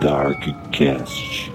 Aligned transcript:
Darkcast. 0.00 1.52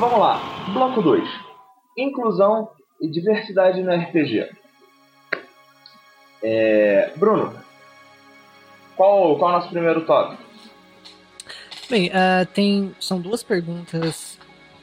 Vamos 0.00 0.18
lá, 0.18 0.40
bloco 0.72 1.00
2. 1.00 1.22
Inclusão 1.96 2.68
e 3.00 3.08
diversidade 3.08 3.80
no 3.80 3.94
RPG. 3.94 4.50
É, 6.42 7.12
Bruno, 7.16 7.54
qual, 8.96 9.38
qual 9.38 9.52
é 9.52 9.54
o 9.54 9.56
nosso 9.58 9.70
primeiro 9.70 10.04
tópico? 10.04 10.43
Bem, 11.88 12.08
uh, 12.08 12.46
tem, 12.52 12.94
são 12.98 13.20
duas 13.20 13.42
perguntas 13.42 14.38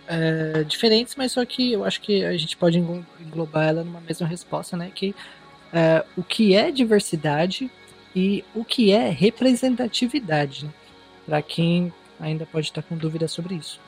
uh, 0.08 0.64
diferentes, 0.66 1.16
mas 1.16 1.32
só 1.32 1.44
que 1.46 1.72
eu 1.74 1.84
acho 1.84 2.02
que 2.02 2.24
a 2.24 2.38
gente 2.38 2.56
pode 2.56 2.78
englobar 2.78 3.70
ela 3.70 3.84
numa 3.84 4.02
mesma 4.02 4.28
resposta, 4.28 4.78
né? 4.78 4.92
Que 4.94 5.10
uh, 5.10 6.08
o 6.16 6.24
que 6.24 6.56
é 6.56 6.72
diversidade 6.72 7.72
e 8.16 8.44
o 8.54 8.64
que 8.64 8.92
é 8.92 9.10
representatividade, 9.10 10.66
né? 10.66 10.72
para 11.26 11.42
quem 11.42 11.94
ainda 12.20 12.46
pode 12.46 12.68
estar 12.68 12.82
com 12.84 12.98
dúvida 12.98 13.28
sobre 13.28 13.56
isso. 13.56 13.80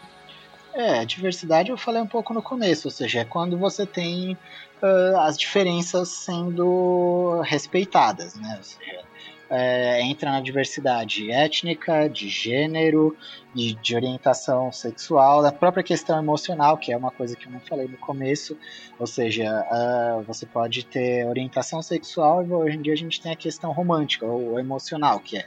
É, 0.74 1.06
diversidade 1.06 1.70
eu 1.70 1.78
falei 1.78 2.02
um 2.02 2.08
pouco 2.08 2.34
no 2.34 2.42
começo, 2.42 2.88
ou 2.88 2.92
seja, 2.92 3.20
é 3.20 3.26
quando 3.26 3.58
você 3.58 3.86
tem 3.86 4.34
uh, 4.82 5.18
as 5.20 5.38
diferenças 5.38 6.10
sendo 6.10 7.42
respeitadas, 7.42 8.34
né? 8.36 8.56
Ou 8.58 8.64
seja, 8.64 9.02
é, 9.50 10.02
entra 10.02 10.32
na 10.32 10.42
diversidade 10.42 11.32
étnica, 11.32 12.08
de 12.10 12.28
gênero, 12.28 13.16
de, 13.54 13.76
de, 13.76 13.96
orientação 13.96 14.72
sexual, 14.72 15.42
da 15.42 15.52
própria 15.52 15.84
questão 15.84 16.18
emocional, 16.18 16.78
que 16.78 16.92
é 16.92 16.98
uma 16.98 17.12
coisa 17.12 17.36
que 17.36 17.46
eu 17.46 17.52
não 17.52 17.60
falei 17.60 17.88
no 17.88 17.98
começo, 17.98 18.58
ou 18.98 19.06
seja, 19.06 19.64
uh, 19.72 20.24
você 20.24 20.46
pode 20.46 20.86
ter 20.86 21.28
orientação 21.28 21.82
sexual 21.82 22.44
e 22.44 22.52
hoje 22.52 22.78
em 22.78 22.82
dia 22.82 22.94
a 22.94 22.98
gente 22.98 23.22
tem 23.22 23.32
a 23.32 23.36
questão 23.36 23.72
romântica 23.72 24.26
ou 24.26 24.60
emocional, 24.60 25.20
que 25.20 25.38
é 25.38 25.46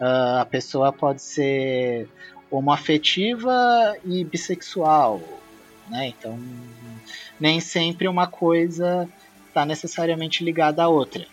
uh, 0.00 0.40
a 0.40 0.46
pessoa 0.46 0.92
pode 0.92 1.20
ser 1.20 2.08
homoafetiva 2.50 3.96
e 4.04 4.24
bissexual, 4.24 5.20
né? 5.88 6.08
Então, 6.08 6.38
nem 7.38 7.60
sempre 7.60 8.08
uma 8.08 8.26
coisa 8.26 9.08
está 9.48 9.66
necessariamente 9.66 10.44
ligada 10.44 10.82
à 10.82 10.88
outra. 10.88 11.26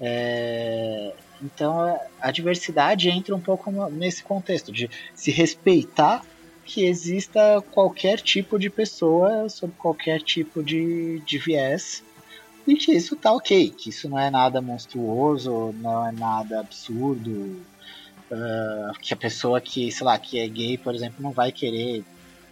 É, 0.00 1.12
então, 1.42 1.98
a 2.20 2.30
diversidade 2.30 3.08
entra 3.08 3.34
um 3.34 3.40
pouco 3.40 3.70
nesse 3.90 4.22
contexto 4.22 4.72
de 4.72 4.90
se 5.14 5.30
respeitar 5.30 6.24
que 6.64 6.84
exista 6.84 7.62
qualquer 7.72 8.20
tipo 8.20 8.58
de 8.58 8.68
pessoa 8.68 9.48
sob 9.48 9.72
qualquer 9.78 10.20
tipo 10.20 10.62
de, 10.62 11.20
de 11.20 11.38
viés 11.38 12.04
e 12.66 12.76
que 12.76 12.92
isso 12.92 13.16
tá 13.16 13.32
ok, 13.32 13.70
que 13.70 13.88
isso 13.88 14.08
não 14.08 14.18
é 14.18 14.30
nada 14.30 14.60
monstruoso, 14.60 15.74
não 15.80 16.06
é 16.06 16.12
nada 16.12 16.60
absurdo, 16.60 17.56
Uh, 18.30 18.92
que 19.00 19.14
a 19.14 19.16
pessoa 19.16 19.58
que, 19.58 19.90
sei 19.90 20.04
lá, 20.04 20.18
que 20.18 20.38
é 20.38 20.46
gay, 20.46 20.76
por 20.76 20.94
exemplo, 20.94 21.22
não 21.22 21.30
vai 21.30 21.50
querer 21.50 22.04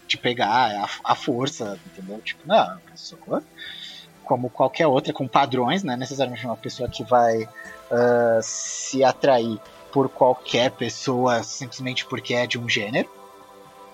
te 0.09 0.17
pegar 0.17 0.71
a, 0.71 0.89
a 1.13 1.15
força, 1.15 1.79
entendeu? 1.85 2.19
Tipo, 2.23 2.49
não, 2.49 2.57
a 2.57 2.81
pessoa, 2.91 3.45
como 4.27 4.51
qualquer 4.51 4.87
outra, 4.87 5.13
com 5.13 5.27
padrões, 5.27 5.83
não 5.83 5.95
é 5.95 5.97
necessariamente 5.97 6.45
uma 6.45 6.57
pessoa 6.57 6.89
que 6.89 7.03
vai 7.05 7.45
uh, 7.45 8.43
se 8.43 9.03
atrair 9.03 9.59
por 9.93 10.09
qualquer 10.09 10.71
pessoa 10.73 11.43
simplesmente 11.43 12.05
porque 12.05 12.35
é 12.35 12.47
de 12.47 12.59
um 12.59 12.69
gênero. 12.69 13.09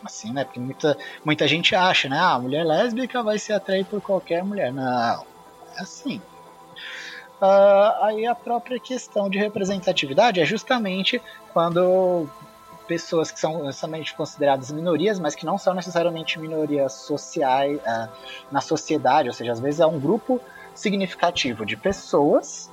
Assim, 0.05 0.33
né? 0.33 0.45
Porque 0.45 0.59
muita, 0.59 0.99
muita 1.25 1.47
gente 1.47 1.77
acha, 1.77 2.09
né? 2.09 2.19
Ah, 2.19 2.33
a 2.33 2.39
mulher 2.39 2.65
lésbica 2.65 3.23
vai 3.23 3.39
se 3.39 3.53
atrair 3.53 3.85
por 3.85 4.01
qualquer 4.01 4.43
mulher. 4.43 4.73
Não, 4.73 4.83
é 4.83 5.81
assim. 5.81 6.21
Uh, 7.41 8.05
aí 8.05 8.27
a 8.27 8.35
própria 8.35 8.81
questão 8.81 9.31
de 9.31 9.39
representatividade 9.39 10.41
é 10.41 10.45
justamente 10.45 11.21
quando 11.53 12.29
pessoas 12.93 13.31
que 13.31 13.41
são 13.41 13.73
somente 13.73 14.15
consideradas 14.15 14.71
minorias, 14.71 15.19
mas 15.19 15.35
que 15.35 15.47
não 15.47 15.57
são 15.57 15.73
necessariamente 15.73 16.39
minorias 16.39 16.93
sociais 16.93 17.81
uh, 17.81 18.09
na 18.51 18.61
sociedade, 18.61 19.29
ou 19.31 19.33
seja, 19.33 19.53
às 19.53 19.61
vezes 19.61 19.81
é 19.81 19.87
um 19.87 19.99
grupo 19.99 20.39
significativo 20.75 21.65
de 21.65 21.75
pessoas, 21.75 22.71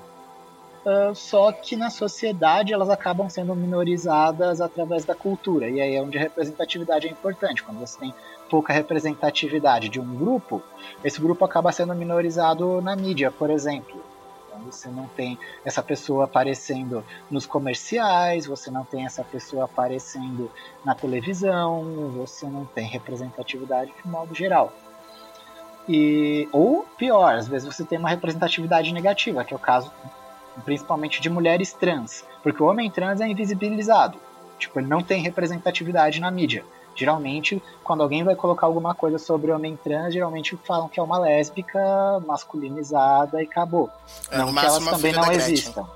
uh, 0.85 1.15
só 1.15 1.53
que 1.53 1.77
na 1.77 1.89
sociedade 1.89 2.73
elas 2.73 2.89
acabam 2.89 3.29
sendo 3.29 3.55
minorizadas 3.55 4.59
através 4.59 5.05
da 5.05 5.15
cultura, 5.15 5.69
e 5.69 5.79
aí 5.79 5.95
é 5.95 6.01
onde 6.01 6.17
a 6.17 6.21
representatividade 6.21 7.07
é 7.07 7.11
importante. 7.11 7.63
Quando 7.63 7.79
você 7.79 7.97
tem 7.97 8.13
pouca 8.49 8.73
representatividade 8.73 9.87
de 9.87 10.01
um 10.01 10.15
grupo, 10.17 10.61
esse 11.01 11.21
grupo 11.21 11.45
acaba 11.45 11.71
sendo 11.71 11.95
minorizado 11.95 12.81
na 12.81 12.93
mídia, 12.93 13.31
por 13.31 13.49
exemplo. 13.49 14.08
Você 14.65 14.89
não 14.89 15.07
tem 15.07 15.37
essa 15.63 15.81
pessoa 15.81 16.25
aparecendo 16.25 17.03
nos 17.29 17.45
comerciais, 17.45 18.45
você 18.45 18.69
não 18.69 18.83
tem 18.83 19.05
essa 19.05 19.23
pessoa 19.23 19.65
aparecendo 19.65 20.51
na 20.83 20.95
televisão, 20.95 22.11
você 22.15 22.45
não 22.45 22.65
tem 22.65 22.87
representatividade 22.87 23.93
de 24.01 24.07
modo 24.09 24.33
geral. 24.33 24.73
E, 25.87 26.47
ou 26.51 26.83
pior, 26.97 27.35
às 27.35 27.47
vezes 27.47 27.67
você 27.67 27.83
tem 27.83 27.97
uma 27.97 28.09
representatividade 28.09 28.93
negativa, 28.93 29.43
que 29.43 29.53
é 29.53 29.57
o 29.57 29.59
caso 29.59 29.91
principalmente 30.63 31.21
de 31.21 31.29
mulheres 31.29 31.73
trans, 31.73 32.25
porque 32.43 32.61
o 32.61 32.67
homem 32.67 32.91
trans 32.91 33.21
é 33.21 33.27
invisibilizado. 33.27 34.19
Tipo, 34.57 34.79
ele 34.79 34.87
não 34.87 35.01
tem 35.01 35.21
representatividade 35.21 36.19
na 36.19 36.29
mídia. 36.29 36.65
Geralmente, 36.95 37.61
quando 37.83 38.03
alguém 38.03 38.23
vai 38.23 38.35
colocar 38.35 38.65
alguma 38.65 38.93
coisa 38.93 39.17
sobre 39.17 39.51
homem 39.51 39.77
trans, 39.77 40.13
geralmente 40.13 40.57
falam 40.65 40.89
que 40.89 40.99
é 40.99 41.03
uma 41.03 41.17
lésbica 41.17 41.79
masculinizada 42.25 43.41
e 43.41 43.45
acabou. 43.45 43.89
É, 44.29 44.37
não 44.37 44.53
que 44.53 44.65
elas 44.65 44.85
também 44.85 45.13
não 45.13 45.31
existam. 45.31 45.87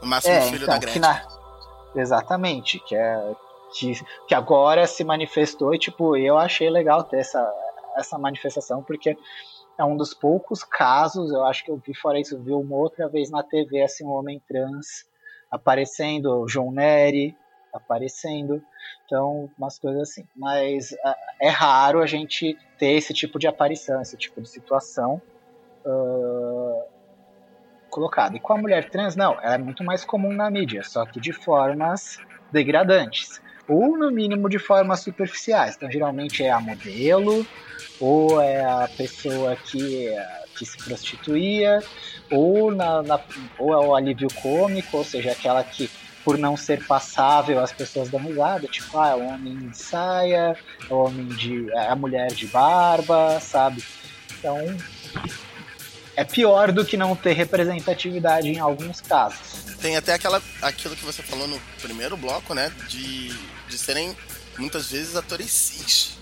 No 0.00 0.08
máximo 0.08 0.34
é, 0.34 0.40
filho 0.42 0.62
então, 0.62 0.74
da 0.74 0.78
Gretchen. 0.78 1.00
Na... 1.02 1.22
Exatamente, 1.94 2.78
que 2.80 2.94
é 2.94 3.34
que, 3.72 3.92
que 4.26 4.34
agora 4.34 4.86
se 4.86 5.04
manifestou 5.04 5.74
e 5.74 5.78
tipo, 5.78 6.16
eu 6.16 6.38
achei 6.38 6.68
legal 6.68 7.04
ter 7.04 7.18
essa, 7.18 7.52
essa 7.96 8.18
manifestação, 8.18 8.82
porque 8.82 9.16
é 9.78 9.84
um 9.84 9.96
dos 9.96 10.12
poucos 10.12 10.62
casos, 10.62 11.30
eu 11.30 11.44
acho 11.44 11.64
que 11.64 11.70
eu 11.70 11.76
vi 11.76 11.94
fora 11.94 12.18
isso, 12.18 12.38
vi 12.38 12.52
uma 12.52 12.76
outra 12.76 13.08
vez 13.08 13.30
na 13.30 13.42
TV 13.42 13.82
assim, 13.82 14.04
um 14.04 14.10
homem 14.10 14.40
trans 14.46 15.06
aparecendo, 15.50 16.46
João 16.48 16.70
Neri 16.70 17.36
aparecendo. 17.72 18.62
Então, 19.06 19.50
umas 19.58 19.78
coisas 19.78 20.02
assim. 20.02 20.24
Mas 20.36 20.92
uh, 20.92 21.14
é 21.40 21.48
raro 21.48 22.00
a 22.00 22.06
gente 22.06 22.56
ter 22.78 22.92
esse 22.92 23.12
tipo 23.12 23.38
de 23.38 23.46
aparição, 23.46 24.00
esse 24.00 24.16
tipo 24.16 24.40
de 24.40 24.48
situação 24.48 25.20
uh, 25.84 26.84
colocada. 27.90 28.36
E 28.36 28.40
com 28.40 28.52
a 28.52 28.58
mulher 28.58 28.88
trans, 28.88 29.16
não, 29.16 29.34
ela 29.40 29.54
é 29.54 29.58
muito 29.58 29.84
mais 29.84 30.04
comum 30.04 30.32
na 30.32 30.50
mídia, 30.50 30.82
só 30.82 31.04
que 31.04 31.20
de 31.20 31.32
formas 31.32 32.18
degradantes. 32.52 33.40
Ou, 33.68 33.96
no 33.96 34.10
mínimo, 34.10 34.48
de 34.48 34.58
formas 34.58 35.00
superficiais. 35.00 35.76
Então, 35.76 35.90
geralmente 35.90 36.42
é 36.42 36.50
a 36.50 36.60
modelo, 36.60 37.46
ou 38.00 38.40
é 38.40 38.64
a 38.64 38.88
pessoa 38.96 39.54
que, 39.54 40.08
que 40.56 40.66
se 40.66 40.76
prostituía, 40.78 41.80
ou, 42.32 42.72
na, 42.72 43.02
na, 43.02 43.20
ou 43.58 43.72
é 43.72 43.86
o 43.86 43.94
alívio 43.94 44.28
cômico, 44.42 44.96
ou 44.96 45.04
seja, 45.04 45.32
aquela 45.32 45.62
que 45.62 45.88
por 46.24 46.38
não 46.38 46.56
ser 46.56 46.84
passável, 46.86 47.60
as 47.60 47.72
pessoas 47.72 48.08
dão 48.08 48.20
risada, 48.20 48.66
tipo, 48.66 48.98
ah, 48.98 49.08
é 49.08 49.14
o 49.14 49.26
homem 49.26 49.68
de 49.68 49.76
saia, 49.76 50.56
é 50.88 50.92
o 50.92 50.98
homem 51.04 51.26
de. 51.28 51.70
é 51.72 51.88
a 51.88 51.96
mulher 51.96 52.32
de 52.32 52.46
barba, 52.46 53.40
sabe? 53.40 53.82
Então 54.38 54.76
é 56.16 56.24
pior 56.24 56.70
do 56.70 56.84
que 56.84 56.96
não 56.96 57.16
ter 57.16 57.32
representatividade 57.32 58.48
em 58.48 58.58
alguns 58.58 59.00
casos. 59.00 59.64
Tem 59.80 59.96
até 59.96 60.12
aquela, 60.12 60.42
aquilo 60.60 60.94
que 60.94 61.04
você 61.04 61.22
falou 61.22 61.48
no 61.48 61.58
primeiro 61.80 62.16
bloco, 62.16 62.52
né? 62.52 62.70
De, 62.88 63.28
de 63.68 63.78
serem 63.78 64.14
muitas 64.58 64.90
vezes 64.90 65.16
atores 65.16 65.50
cis 65.50 66.18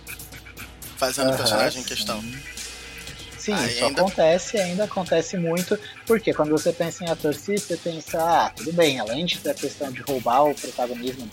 fazendo 0.97 1.33
o 1.33 1.37
personagem 1.37 1.83
em 1.83 1.85
questão. 1.85 2.21
Sim, 2.21 2.39
Isso 3.53 3.85
ainda... 3.85 4.01
acontece, 4.01 4.59
ainda 4.59 4.85
acontece 4.85 5.37
muito, 5.37 5.79
porque 6.07 6.33
quando 6.33 6.51
você 6.51 6.73
pensa 6.73 7.05
em 7.05 7.09
ator 7.09 7.35
cis, 7.35 7.63
você 7.63 7.77
pensa, 7.77 8.19
ah, 8.21 8.53
tudo 8.55 8.73
bem, 8.73 8.99
além 8.99 9.25
de 9.27 9.39
ter 9.39 9.51
a 9.51 9.55
questão 9.55 9.91
de 9.91 10.01
roubar 10.03 10.45
o 10.45 10.55
protagonismo 10.55 11.29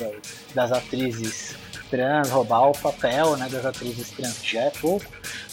das 0.53 0.71
atrizes 0.71 1.56
trans, 1.89 2.29
roubar 2.29 2.69
o 2.69 2.77
papel 2.77 3.38
né, 3.38 3.47
das 3.50 3.65
atrizes 3.65 4.09
trans, 4.12 4.44
já 4.44 4.62
é 4.62 4.69
pouco, 4.69 5.06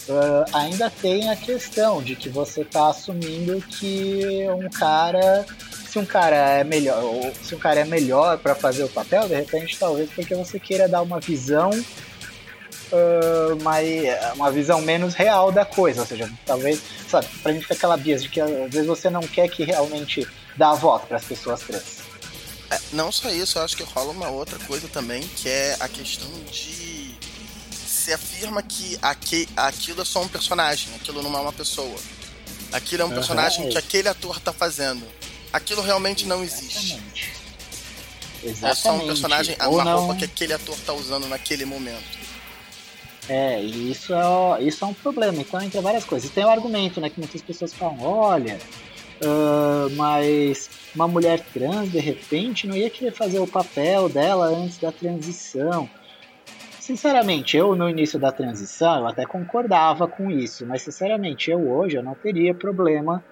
uh, 0.09 0.45
ainda 0.53 0.89
tem 0.89 1.29
a 1.29 1.35
questão 1.35 2.01
de 2.01 2.15
que 2.15 2.29
você 2.29 2.61
está 2.61 2.89
assumindo 2.89 3.61
que 3.61 4.45
um 4.49 4.69
cara 4.69 5.45
se 5.93 5.99
um 5.99 6.05
cara 6.05 6.35
é 6.35 6.63
melhor, 6.63 7.03
se 7.43 7.53
um 7.53 7.59
cara 7.59 7.81
é 7.81 7.85
melhor 7.85 8.39
para 8.39 8.55
fazer 8.55 8.83
o 8.83 8.89
papel, 8.89 9.27
de 9.27 9.35
repente 9.35 9.77
talvez 9.77 10.09
porque 10.09 10.33
você 10.33 10.59
queira 10.59 10.89
dar 10.89 11.03
uma 11.03 11.19
visão 11.19 11.69
uh, 12.93 13.61
mais, 13.63 13.89
uma 14.35 14.51
visão 14.51 14.81
menos 14.81 15.13
real 15.13 15.51
da 15.51 15.65
coisa. 15.65 16.01
Ou 16.01 16.07
seja, 16.07 16.29
talvez, 16.45 16.81
sabe, 17.09 17.27
pra 17.41 17.51
gente 17.51 17.63
ficar 17.63 17.75
aquela 17.75 17.97
bias 17.97 18.23
de 18.23 18.29
que 18.29 18.39
às 18.39 18.71
vezes 18.71 18.87
você 18.87 19.09
não 19.09 19.21
quer 19.21 19.49
que 19.49 19.63
realmente 19.63 20.27
dá 20.55 20.71
a 20.71 20.75
voz 20.75 21.03
para 21.03 21.17
as 21.17 21.25
pessoas 21.25 21.61
trans. 21.61 22.03
É, 22.69 22.79
não 22.93 23.11
só 23.11 23.29
isso, 23.29 23.57
eu 23.57 23.63
acho 23.63 23.75
que 23.75 23.83
rola 23.83 24.11
uma 24.11 24.29
outra 24.29 24.57
coisa 24.59 24.87
também, 24.87 25.21
que 25.21 25.49
é 25.49 25.75
a 25.79 25.87
questão 25.87 26.29
de 26.51 27.13
se 27.71 28.11
afirma 28.11 28.61
que 28.61 28.97
aqui, 29.01 29.47
aquilo 29.55 30.01
é 30.01 30.05
só 30.05 30.21
um 30.21 30.27
personagem, 30.27 30.93
aquilo 30.95 31.21
não 31.21 31.35
é 31.37 31.41
uma 31.41 31.53
pessoa. 31.53 31.95
Aquilo 32.71 33.03
é 33.03 33.05
um 33.05 33.09
uhum, 33.09 33.13
personagem 33.13 33.69
que 33.69 33.77
aquele 33.77 34.09
ator 34.09 34.39
tá 34.39 34.51
fazendo. 34.51 35.05
Aquilo 35.53 35.81
realmente 35.81 36.25
não 36.25 36.43
existe. 36.43 36.99
Exatamente. 38.43 38.65
É 38.65 38.75
só 38.75 38.91
um 38.93 39.05
personagem, 39.05 39.55
Ou 39.61 39.75
uma 39.75 39.83
não... 39.83 39.99
roupa 39.99 40.15
que 40.15 40.25
aquele 40.25 40.53
ator 40.53 40.75
tá 40.85 40.91
usando 40.91 41.27
naquele 41.27 41.65
momento. 41.65 42.22
É, 43.29 43.61
e 43.61 43.91
isso 43.91 44.13
é, 44.13 44.63
isso 44.63 44.83
é 44.83 44.87
um 44.87 44.93
problema. 44.93 45.37
Então, 45.37 45.61
entre 45.61 45.79
várias 45.79 46.03
coisas. 46.03 46.29
Tem 46.29 46.43
o 46.43 46.47
um 46.47 46.51
argumento, 46.51 46.99
né, 46.99 47.09
que 47.09 47.19
muitas 47.19 47.41
pessoas 47.41 47.73
falam, 47.73 48.01
olha, 48.01 48.59
uh, 49.23 49.89
mas 49.95 50.69
uma 50.95 51.07
mulher 51.07 51.39
trans, 51.53 51.91
de 51.91 51.99
repente, 51.99 52.67
não 52.67 52.75
ia 52.75 52.89
querer 52.89 53.11
fazer 53.11 53.39
o 53.39 53.47
papel 53.47 54.09
dela 54.09 54.47
antes 54.47 54.77
da 54.77 54.91
transição. 54.91 55.89
Sinceramente, 56.79 57.55
eu 57.55 57.75
no 57.75 57.89
início 57.89 58.19
da 58.19 58.31
transição, 58.31 58.99
eu 58.99 59.07
até 59.07 59.25
concordava 59.25 60.05
com 60.05 60.29
isso, 60.29 60.65
mas 60.65 60.81
sinceramente, 60.81 61.49
eu 61.49 61.71
hoje 61.71 61.95
eu 61.95 62.03
não 62.03 62.13
teria 62.13 62.53
problema 62.53 63.23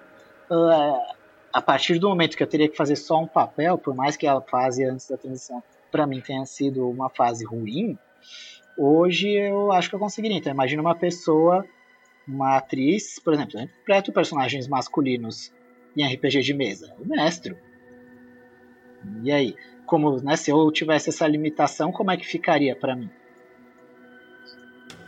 uh, 0.49 1.15
a 1.51 1.61
partir 1.61 1.99
do 1.99 2.07
momento 2.07 2.37
que 2.37 2.43
eu 2.43 2.47
teria 2.47 2.69
que 2.69 2.77
fazer 2.77 2.95
só 2.95 3.19
um 3.19 3.27
papel, 3.27 3.77
por 3.77 3.93
mais 3.93 4.15
que 4.15 4.25
a 4.25 4.39
fase 4.39 4.85
antes 4.85 5.09
da 5.09 5.17
transição 5.17 5.61
para 5.91 6.07
mim 6.07 6.21
tenha 6.21 6.45
sido 6.45 6.89
uma 6.89 7.09
fase 7.09 7.45
ruim, 7.45 7.97
hoje 8.77 9.29
eu 9.29 9.71
acho 9.71 9.89
que 9.89 9.95
eu 9.95 9.99
conseguiria. 9.99 10.37
Então, 10.37 10.51
imagina 10.53 10.81
uma 10.81 10.95
pessoa, 10.95 11.65
uma 12.27 12.57
atriz, 12.57 13.19
por 13.19 13.33
exemplo, 13.33 13.59
interpreta 13.59 14.11
personagens 14.11 14.67
masculinos 14.67 15.53
em 15.95 16.05
RPG 16.05 16.41
de 16.41 16.53
mesa, 16.53 16.93
o 16.99 17.07
mestre. 17.07 17.55
E 19.23 19.31
aí, 19.31 19.55
como, 19.85 20.21
né, 20.21 20.35
se 20.35 20.51
eu 20.51 20.71
tivesse 20.71 21.09
essa 21.09 21.27
limitação, 21.27 21.91
como 21.91 22.11
é 22.11 22.17
que 22.17 22.25
ficaria 22.25 22.75
para 22.75 22.95
mim? 22.95 23.09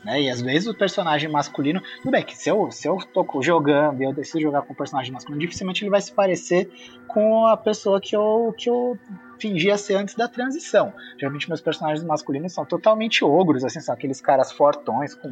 Né? 0.03 0.23
E 0.23 0.29
às 0.29 0.41
vezes 0.41 0.67
o 0.67 0.73
personagem 0.73 1.29
masculino. 1.29 1.81
Tudo 1.97 2.11
bem 2.11 2.23
que 2.23 2.37
se 2.37 2.49
eu, 2.49 2.69
se 2.71 2.87
eu 2.87 2.97
tô 2.97 3.25
jogando 3.41 4.01
e 4.01 4.05
eu 4.05 4.13
decido 4.13 4.41
jogar 4.41 4.61
com 4.63 4.73
um 4.73 4.75
personagem 4.75 5.11
masculino, 5.11 5.39
dificilmente 5.39 5.83
ele 5.83 5.89
vai 5.89 6.01
se 6.01 6.11
parecer 6.11 6.69
com 7.07 7.45
a 7.45 7.55
pessoa 7.55 8.01
que 8.01 8.15
eu, 8.15 8.53
que 8.57 8.69
eu 8.69 8.97
fingia 9.39 9.77
ser 9.77 9.95
antes 9.95 10.15
da 10.15 10.27
transição. 10.27 10.93
Geralmente 11.17 11.47
meus 11.47 11.61
personagens 11.61 12.03
masculinos 12.03 12.53
são 12.53 12.65
totalmente 12.65 13.23
ogros, 13.23 13.63
assim, 13.63 13.79
são 13.79 13.93
aqueles 13.93 14.21
caras 14.21 14.51
fortões 14.51 15.13
com 15.15 15.29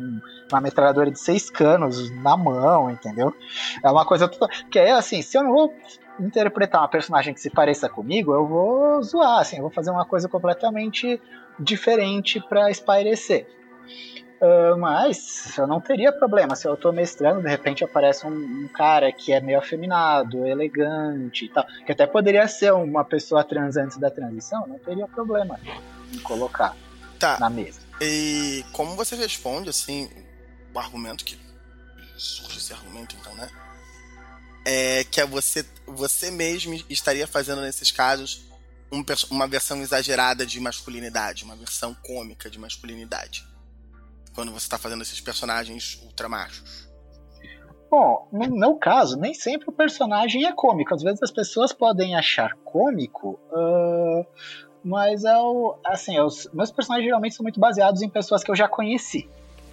uma 0.51 0.61
metralhadora 0.61 1.11
de 1.11 1.19
seis 1.19 1.49
canos 1.49 2.09
na 2.21 2.37
mão, 2.37 2.89
entendeu? 2.89 3.33
É 3.83 3.89
uma 3.89 4.05
coisa 4.05 4.27
total. 4.27 4.49
Que 4.69 4.79
é 4.79 4.91
assim, 4.91 5.21
se 5.21 5.37
eu 5.37 5.43
não 5.43 5.51
vou 5.51 5.73
interpretar 6.19 6.81
uma 6.81 6.87
personagem 6.87 7.33
que 7.33 7.41
se 7.41 7.49
pareça 7.49 7.89
comigo, 7.89 8.33
eu 8.33 8.45
vou 8.45 9.01
zoar, 9.01 9.39
assim, 9.39 9.57
eu 9.57 9.63
vou 9.63 9.71
fazer 9.71 9.91
uma 9.91 10.05
coisa 10.05 10.29
completamente 10.29 11.19
diferente 11.59 12.39
para 12.39 12.69
espairecer. 12.69 13.47
Uh, 14.41 14.75
mas 14.75 15.55
eu 15.55 15.67
não 15.67 15.79
teria 15.79 16.11
problema 16.11 16.55
se 16.55 16.67
eu 16.67 16.73
estou 16.73 16.91
mestrando, 16.91 17.43
de 17.43 17.47
repente 17.47 17.83
aparece 17.83 18.25
um, 18.25 18.31
um, 18.31 18.67
cara 18.67 19.11
que 19.11 19.31
é 19.31 19.39
meio 19.39 19.59
afeminado, 19.59 20.47
elegante 20.47 21.45
e 21.45 21.49
tal, 21.49 21.63
que 21.85 21.91
até 21.91 22.07
poderia 22.07 22.47
ser 22.47 22.73
uma 22.73 23.05
pessoa 23.05 23.43
trans 23.43 23.77
antes 23.77 23.97
da 23.97 24.09
transição, 24.09 24.65
não 24.65 24.79
teria 24.79 25.07
problema 25.07 25.59
em 26.11 26.17
colocar 26.17 26.75
tá. 27.19 27.37
na 27.39 27.51
mesa. 27.51 27.81
E 28.01 28.65
como 28.73 28.95
você 28.95 29.15
responde, 29.15 29.69
assim, 29.69 30.09
o 30.73 30.79
argumento 30.79 31.23
que 31.23 31.37
surge 32.17 32.57
esse 32.57 32.73
argumento, 32.73 33.15
então, 33.21 33.35
né? 33.35 33.47
É 34.65 35.03
que 35.03 35.21
é 35.21 35.25
você, 35.25 35.63
você 35.85 36.31
mesmo 36.31 36.73
estaria 36.89 37.27
fazendo 37.27 37.61
nesses 37.61 37.91
casos 37.91 38.49
um, 38.91 39.03
uma 39.29 39.47
versão 39.47 39.83
exagerada 39.83 40.47
de 40.47 40.59
masculinidade, 40.59 41.43
uma 41.43 41.55
versão 41.55 41.93
cômica 41.93 42.49
de 42.49 42.57
masculinidade 42.57 43.50
quando 44.33 44.51
você 44.51 44.65
está 44.65 44.77
fazendo 44.77 45.01
esses 45.01 45.19
personagens 45.19 46.01
ultramachos? 46.03 46.89
Bom, 47.89 48.27
no 48.31 48.55
meu 48.55 48.75
caso, 48.75 49.17
nem 49.17 49.33
sempre 49.33 49.67
o 49.67 49.71
personagem 49.71 50.45
é 50.45 50.53
cômico. 50.53 50.95
Às 50.95 51.03
vezes 51.03 51.21
as 51.21 51.31
pessoas 51.31 51.73
podem 51.73 52.15
achar 52.15 52.55
cômico, 52.63 53.37
uh, 53.51 54.25
mas 54.81 55.25
é 55.25 55.37
o, 55.37 55.77
assim, 55.85 56.15
é 56.15 56.23
os 56.23 56.47
meus 56.53 56.71
personagens 56.71 57.05
geralmente 57.05 57.35
são 57.35 57.43
muito 57.43 57.59
baseados 57.59 58.01
em 58.01 58.07
pessoas 58.07 58.43
que 58.43 58.49
eu 58.49 58.55
já 58.55 58.69
conheci. 58.69 59.29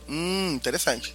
Hum, 0.09 0.55
interessante. 0.55 1.15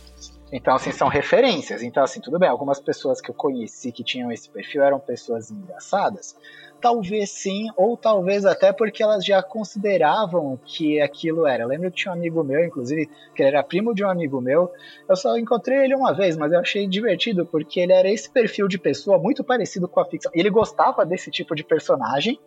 Então, 0.50 0.75
assim, 0.75 0.92
são 0.92 1.07
referências. 1.07 1.81
Então, 1.81 2.04
assim, 2.04 2.22
tudo 2.22 2.39
bem, 2.39 2.48
algumas 2.48 2.80
pessoas 2.80 3.19
que 3.19 3.31
eu 3.31 3.36
conheci 3.36 3.92
que 3.92 4.04
tinham 4.04 4.31
esse 4.31 4.48
perfil 4.50 4.84
eram 4.84 5.00
pessoas 5.00 5.51
engraçadas, 5.51 6.38
talvez 6.83 7.30
sim, 7.30 7.69
ou 7.77 7.95
talvez 7.95 8.45
até 8.45 8.74
porque 8.74 9.01
elas 9.01 9.24
já 9.24 9.41
consideravam 9.41 10.59
que 10.65 11.00
aquilo 11.00 11.47
era. 11.47 11.63
Eu 11.63 11.69
lembro 11.69 11.89
que 11.89 11.95
tinha 11.95 12.12
um 12.12 12.15
amigo 12.15 12.44
meu, 12.44 12.62
inclusive, 12.62 13.09
que 13.33 13.41
era 13.41 13.63
primo 13.63 13.95
de 13.95 14.03
um 14.03 14.09
amigo 14.09 14.41
meu. 14.41 14.69
Eu 15.07 15.15
só 15.15 15.38
encontrei 15.38 15.85
ele 15.85 15.95
uma 15.95 16.13
vez, 16.13 16.35
mas 16.35 16.51
eu 16.51 16.59
achei 16.59 16.85
divertido 16.85 17.45
porque 17.45 17.80
ele 17.80 17.94
era 17.94 18.12
esse 18.12 18.30
perfil 18.30 18.68
de 18.68 18.77
pessoa 18.77 19.18
muito 19.18 19.45
parecido 19.45 19.88
com 19.88 20.01
a 20.01 20.06
ficção. 20.06 20.30
Ele 20.35 20.50
gostava 20.50 21.06
desse 21.06 21.31
tipo 21.31 21.56
de 21.56 21.63
personagem 21.63 22.38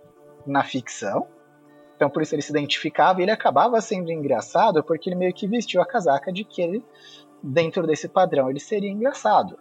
na 0.47 0.63
ficção. 0.63 1.27
Então 1.97 2.11
por 2.11 2.21
isso 2.21 2.35
ele 2.35 2.43
se 2.43 2.51
identificava 2.51 3.21
e 3.21 3.23
ele 3.23 3.31
acabava 3.31 3.81
sendo 3.81 4.13
engraçado 4.13 4.85
porque 4.85 5.09
ele 5.09 5.17
meio 5.17 5.33
que 5.33 5.49
vestiu 5.49 5.81
a 5.81 5.87
casaca 5.87 6.31
de 6.31 6.45
que 6.45 6.61
ele, 6.61 6.85
dentro 7.43 7.87
desse 7.87 8.07
padrão, 8.07 8.51
ele 8.51 8.61
seria 8.61 8.91
engraçado. 8.91 9.59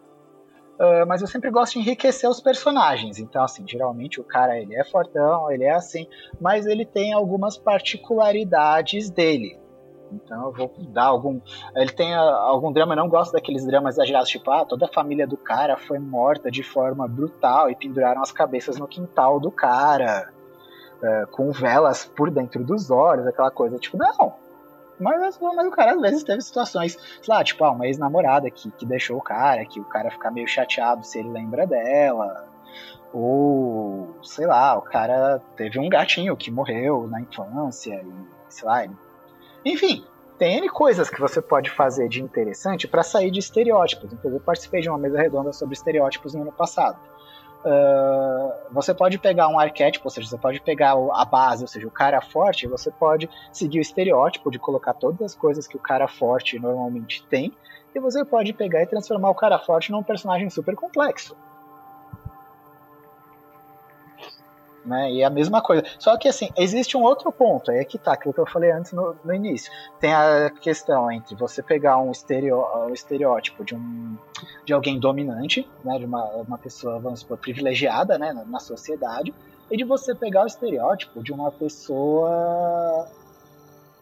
Uh, 0.75 1.07
mas 1.07 1.21
eu 1.21 1.27
sempre 1.27 1.49
gosto 1.49 1.73
de 1.73 1.79
enriquecer 1.79 2.29
os 2.29 2.41
personagens. 2.41 3.17
Então, 3.17 3.43
assim, 3.43 3.65
geralmente 3.65 4.19
o 4.19 4.23
cara 4.23 4.59
ele 4.59 4.75
é 4.75 4.83
fortão, 4.83 5.49
ele 5.49 5.63
é 5.63 5.73
assim, 5.73 6.07
mas 6.39 6.65
ele 6.65 6.85
tem 6.85 7.13
algumas 7.13 7.57
particularidades 7.57 9.09
dele. 9.09 9.57
Então 10.11 10.45
eu 10.45 10.51
vou 10.51 10.73
dar 10.89 11.05
algum. 11.05 11.39
Ele 11.75 11.91
tem 11.91 12.13
algum 12.13 12.71
drama, 12.71 12.93
eu 12.93 12.97
não 12.97 13.09
gosto 13.09 13.31
daqueles 13.31 13.65
dramas 13.65 13.95
exagerados, 13.95 14.29
tipo, 14.29 14.49
ah, 14.51 14.65
toda 14.65 14.85
a 14.85 14.93
família 14.93 15.25
do 15.25 15.37
cara 15.37 15.77
foi 15.77 15.99
morta 15.99 16.51
de 16.51 16.63
forma 16.63 17.07
brutal 17.07 17.69
e 17.69 17.75
penduraram 17.75 18.21
as 18.21 18.31
cabeças 18.31 18.77
no 18.77 18.87
quintal 18.87 19.39
do 19.39 19.51
cara, 19.51 20.29
uh, 21.01 21.27
com 21.31 21.51
velas 21.51 22.05
por 22.05 22.29
dentro 22.29 22.63
dos 22.63 22.91
olhos, 22.91 23.25
aquela 23.25 23.51
coisa. 23.51 23.77
Tipo, 23.77 23.97
não, 23.97 24.33
mas, 24.99 25.39
mas 25.39 25.67
o 25.67 25.71
cara 25.71 25.93
às 25.93 26.01
vezes 26.01 26.23
teve 26.23 26.41
situações, 26.41 26.93
sei 27.21 27.33
lá, 27.33 27.43
tipo, 27.43 27.63
ah, 27.63 27.71
uma 27.71 27.85
ex-namorada 27.85 28.49
que, 28.49 28.71
que 28.71 28.85
deixou 28.85 29.17
o 29.17 29.21
cara, 29.21 29.65
que 29.65 29.79
o 29.79 29.85
cara 29.85 30.09
fica 30.11 30.31
meio 30.31 30.47
chateado 30.47 31.05
se 31.05 31.19
ele 31.19 31.29
lembra 31.29 31.65
dela. 31.67 32.47
Ou, 33.13 34.15
sei 34.21 34.45
lá, 34.45 34.77
o 34.77 34.81
cara 34.81 35.41
teve 35.55 35.79
um 35.79 35.87
gatinho 35.87 36.35
que 36.35 36.51
morreu 36.51 37.07
na 37.07 37.21
infância, 37.21 37.95
e, 37.95 38.13
sei 38.49 38.67
lá. 38.67 38.85
Enfim, 39.63 40.05
tem 40.37 40.57
N 40.57 40.69
coisas 40.69 41.09
que 41.09 41.19
você 41.19 41.41
pode 41.41 41.69
fazer 41.69 42.09
de 42.09 42.21
interessante 42.21 42.87
para 42.87 43.03
sair 43.03 43.31
de 43.31 43.39
estereótipos. 43.39 44.11
Inclusive, 44.11 44.35
eu 44.35 44.45
participei 44.45 44.81
de 44.81 44.89
uma 44.89 44.97
mesa 44.97 45.17
redonda 45.17 45.53
sobre 45.53 45.75
estereótipos 45.75 46.33
no 46.33 46.41
ano 46.41 46.51
passado. 46.51 46.99
Uh, 47.65 48.71
você 48.71 48.93
pode 48.93 49.17
pegar 49.17 49.47
um 49.47 49.57
arquétipo, 49.57 50.05
ou 50.05 50.11
seja, 50.11 50.29
você 50.29 50.37
pode 50.37 50.61
pegar 50.61 50.91
a 50.91 51.25
base, 51.25 51.63
ou 51.63 51.67
seja, 51.67 51.87
o 51.87 51.91
cara 51.91 52.21
forte, 52.21 52.67
você 52.67 52.91
pode 52.91 53.27
seguir 53.51 53.79
o 53.79 53.81
estereótipo 53.81 54.51
de 54.51 54.59
colocar 54.59 54.93
todas 54.93 55.19
as 55.21 55.35
coisas 55.35 55.65
que 55.65 55.75
o 55.75 55.79
cara 55.79 56.07
forte 56.07 56.59
normalmente 56.59 57.25
tem, 57.25 57.51
e 57.95 57.99
você 57.99 58.23
pode 58.23 58.53
pegar 58.53 58.83
e 58.83 58.85
transformar 58.85 59.31
o 59.31 59.35
cara 59.35 59.57
forte 59.57 59.91
num 59.91 60.03
personagem 60.03 60.47
super 60.47 60.75
complexo. 60.75 61.35
Né? 64.85 65.11
E 65.11 65.23
a 65.23 65.29
mesma 65.29 65.61
coisa. 65.61 65.83
Só 65.99 66.17
que 66.17 66.27
assim, 66.27 66.49
existe 66.57 66.95
um 66.95 67.03
outro 67.03 67.31
ponto, 67.31 67.71
é 67.71 67.83
que 67.83 67.97
tá, 67.97 68.13
aquilo 68.13 68.33
que 68.33 68.39
eu 68.39 68.45
falei 68.45 68.71
antes 68.71 68.91
no, 68.91 69.15
no 69.23 69.33
início. 69.33 69.71
Tem 69.99 70.13
a 70.13 70.49
questão 70.49 71.11
entre 71.11 71.35
você 71.35 71.63
pegar 71.63 71.97
um, 71.97 72.11
estereó, 72.11 72.87
um 72.87 72.93
estereótipo 72.93 73.63
de 73.63 73.75
um 73.75 74.17
de 74.63 74.73
alguém 74.73 74.99
dominante, 74.99 75.67
né? 75.83 75.97
De 75.97 76.05
uma, 76.05 76.23
uma 76.25 76.57
pessoa, 76.57 76.99
vamos 76.99 77.21
supor, 77.21 77.37
privilegiada 77.37 78.17
né, 78.17 78.33
na, 78.33 78.45
na 78.45 78.59
sociedade, 78.59 79.33
e 79.69 79.77
de 79.77 79.83
você 79.83 80.13
pegar 80.13 80.43
o 80.43 80.47
estereótipo 80.47 81.23
de 81.23 81.31
uma 81.31 81.51
pessoa. 81.51 83.07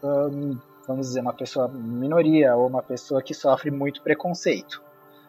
Um, 0.02 0.58
vamos 0.86 1.06
dizer, 1.08 1.20
uma 1.20 1.32
pessoa 1.32 1.66
minoria 1.68 2.54
ou 2.56 2.66
uma 2.66 2.82
pessoa 2.82 3.22
que 3.22 3.32
sofre 3.32 3.70
muito 3.70 4.02
preconceito. 4.02 4.82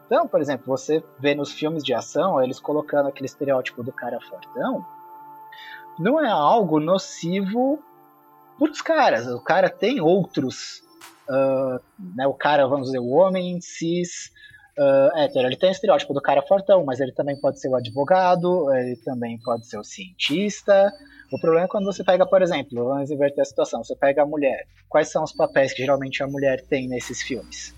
Então, 0.05 0.27
por 0.27 0.39
exemplo, 0.39 0.65
você 0.67 1.03
vê 1.19 1.33
nos 1.33 1.51
filmes 1.51 1.83
de 1.83 1.93
ação 1.93 2.41
eles 2.41 2.59
colocando 2.59 3.07
aquele 3.07 3.25
estereótipo 3.25 3.81
do 3.83 3.91
cara 3.91 4.19
fortão, 4.21 4.85
não 5.99 6.23
é 6.23 6.29
algo 6.29 6.79
nocivo 6.79 7.81
para 8.57 8.71
os 8.71 8.81
caras. 8.81 9.27
O 9.27 9.39
cara 9.39 9.69
tem 9.69 10.01
outros. 10.01 10.83
Uh, 11.27 11.79
né, 12.15 12.27
o 12.27 12.33
cara, 12.33 12.67
vamos 12.67 12.87
dizer, 12.87 12.99
o 12.99 13.09
homem 13.09 13.59
cis 13.59 14.31
uh, 14.77 15.17
hétero, 15.17 15.47
ele 15.47 15.57
tem 15.57 15.69
o 15.69 15.71
estereótipo 15.71 16.13
do 16.13 16.21
cara 16.21 16.41
fortão, 16.41 16.83
mas 16.85 16.99
ele 16.99 17.11
também 17.11 17.35
pode 17.35 17.59
ser 17.59 17.69
o 17.69 17.75
advogado, 17.75 18.71
ele 18.73 18.95
também 18.97 19.39
pode 19.39 19.65
ser 19.65 19.77
o 19.77 19.83
cientista. 19.83 20.93
O 21.31 21.39
problema 21.39 21.65
é 21.65 21.67
quando 21.67 21.85
você 21.85 22.03
pega, 22.03 22.25
por 22.25 22.41
exemplo, 22.41 22.85
vamos 22.85 23.09
inverter 23.09 23.41
a 23.41 23.45
situação, 23.45 23.83
você 23.83 23.95
pega 23.95 24.21
a 24.21 24.25
mulher. 24.25 24.67
Quais 24.87 25.09
são 25.09 25.23
os 25.23 25.31
papéis 25.31 25.73
que 25.73 25.81
geralmente 25.81 26.21
a 26.21 26.27
mulher 26.27 26.61
tem 26.61 26.87
nesses 26.87 27.21
filmes? 27.21 27.73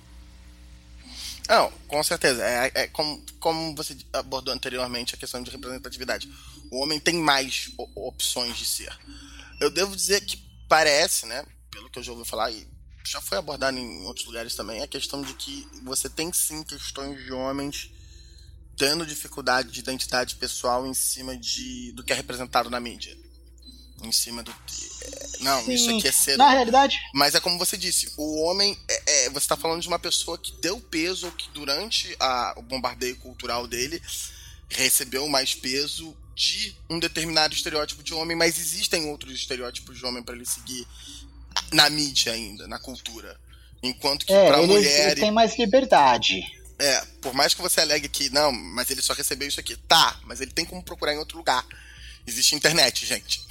Não, 1.47 1.71
com 1.87 2.03
certeza. 2.03 2.43
É, 2.43 2.71
é 2.73 2.87
como, 2.87 3.21
como 3.39 3.73
você 3.73 3.95
abordou 4.11 4.53
anteriormente 4.53 5.15
a 5.15 5.17
questão 5.17 5.41
de 5.41 5.49
representatividade. 5.49 6.29
O 6.71 6.81
homem 6.81 6.99
tem 6.99 7.15
mais 7.15 7.71
opções 7.95 8.57
de 8.57 8.65
ser. 8.65 8.95
Eu 9.59 9.69
devo 9.69 9.95
dizer 9.95 10.21
que 10.21 10.37
parece, 10.67 11.25
né? 11.25 11.45
Pelo 11.71 11.89
que 11.89 11.99
eu 11.99 12.03
já 12.03 12.11
ouvi 12.11 12.27
falar, 12.27 12.51
e 12.51 12.67
já 13.05 13.21
foi 13.21 13.37
abordado 13.37 13.77
em 13.77 14.05
outros 14.05 14.25
lugares 14.25 14.55
também, 14.55 14.81
a 14.81 14.87
questão 14.87 15.21
de 15.21 15.33
que 15.33 15.67
você 15.83 16.09
tem 16.09 16.31
sim 16.33 16.63
questões 16.63 17.23
de 17.23 17.31
homens 17.31 17.91
tendo 18.77 19.05
dificuldade 19.05 19.71
de 19.71 19.79
identidade 19.79 20.35
pessoal 20.35 20.85
em 20.85 20.93
cima 20.93 21.35
de 21.35 21.91
do 21.93 22.03
que 22.03 22.13
é 22.13 22.15
representado 22.15 22.69
na 22.69 22.79
mídia. 22.79 23.17
Em 24.03 24.11
cima 24.11 24.43
do. 24.43 24.51
É, 24.51 25.27
não, 25.39 25.65
Sim. 25.65 25.73
isso 25.73 25.89
aqui 25.89 26.07
é 26.07 26.11
ser. 26.11 26.37
Na 26.37 26.51
realidade. 26.51 26.95
Mas 27.15 27.33
é 27.33 27.39
como 27.39 27.57
você 27.57 27.75
disse, 27.75 28.13
o 28.15 28.43
homem. 28.43 28.77
É, 28.87 29.25
é, 29.25 29.29
você 29.29 29.45
está 29.45 29.57
falando 29.57 29.81
de 29.81 29.87
uma 29.87 29.97
pessoa 29.97 30.37
que 30.37 30.51
deu 30.61 30.79
peso, 30.79 31.31
que 31.31 31.49
durante 31.49 32.15
a, 32.19 32.53
o 32.57 32.61
bombardeio 32.61 33.17
cultural 33.17 33.67
dele 33.67 33.99
recebeu 34.69 35.27
mais 35.27 35.55
peso 35.55 36.15
de 36.37 36.75
um 36.87 36.99
determinado 36.99 37.55
estereótipo 37.55 38.03
de 38.03 38.13
homem, 38.13 38.37
mas 38.37 38.59
existem 38.59 39.09
outros 39.09 39.33
estereótipos 39.33 39.97
de 39.97 40.05
homem 40.05 40.21
para 40.21 40.35
ele 40.35 40.45
seguir 40.45 40.87
na 41.73 41.89
mídia 41.89 42.31
ainda, 42.31 42.67
na 42.67 42.77
cultura. 42.77 43.35
Enquanto 43.81 44.23
que 44.23 44.31
é, 44.31 44.47
para 44.47 44.61
mulher. 44.61 45.11
Ele 45.13 45.21
tem 45.21 45.31
mais 45.31 45.57
liberdade. 45.57 46.43
É, 46.77 47.01
por 47.21 47.33
mais 47.33 47.55
que 47.55 47.61
você 47.61 47.81
alegue 47.81 48.07
que 48.07 48.29
não, 48.29 48.51
mas 48.51 48.91
ele 48.91 49.01
só 49.01 49.13
recebeu 49.13 49.47
isso 49.47 49.59
aqui. 49.59 49.75
Tá, 49.87 50.19
mas 50.25 50.39
ele 50.39 50.51
tem 50.51 50.63
como 50.63 50.83
procurar 50.83 51.15
em 51.15 51.17
outro 51.17 51.39
lugar. 51.39 51.65
Existe 52.27 52.53
internet, 52.53 53.03
gente. 53.03 53.43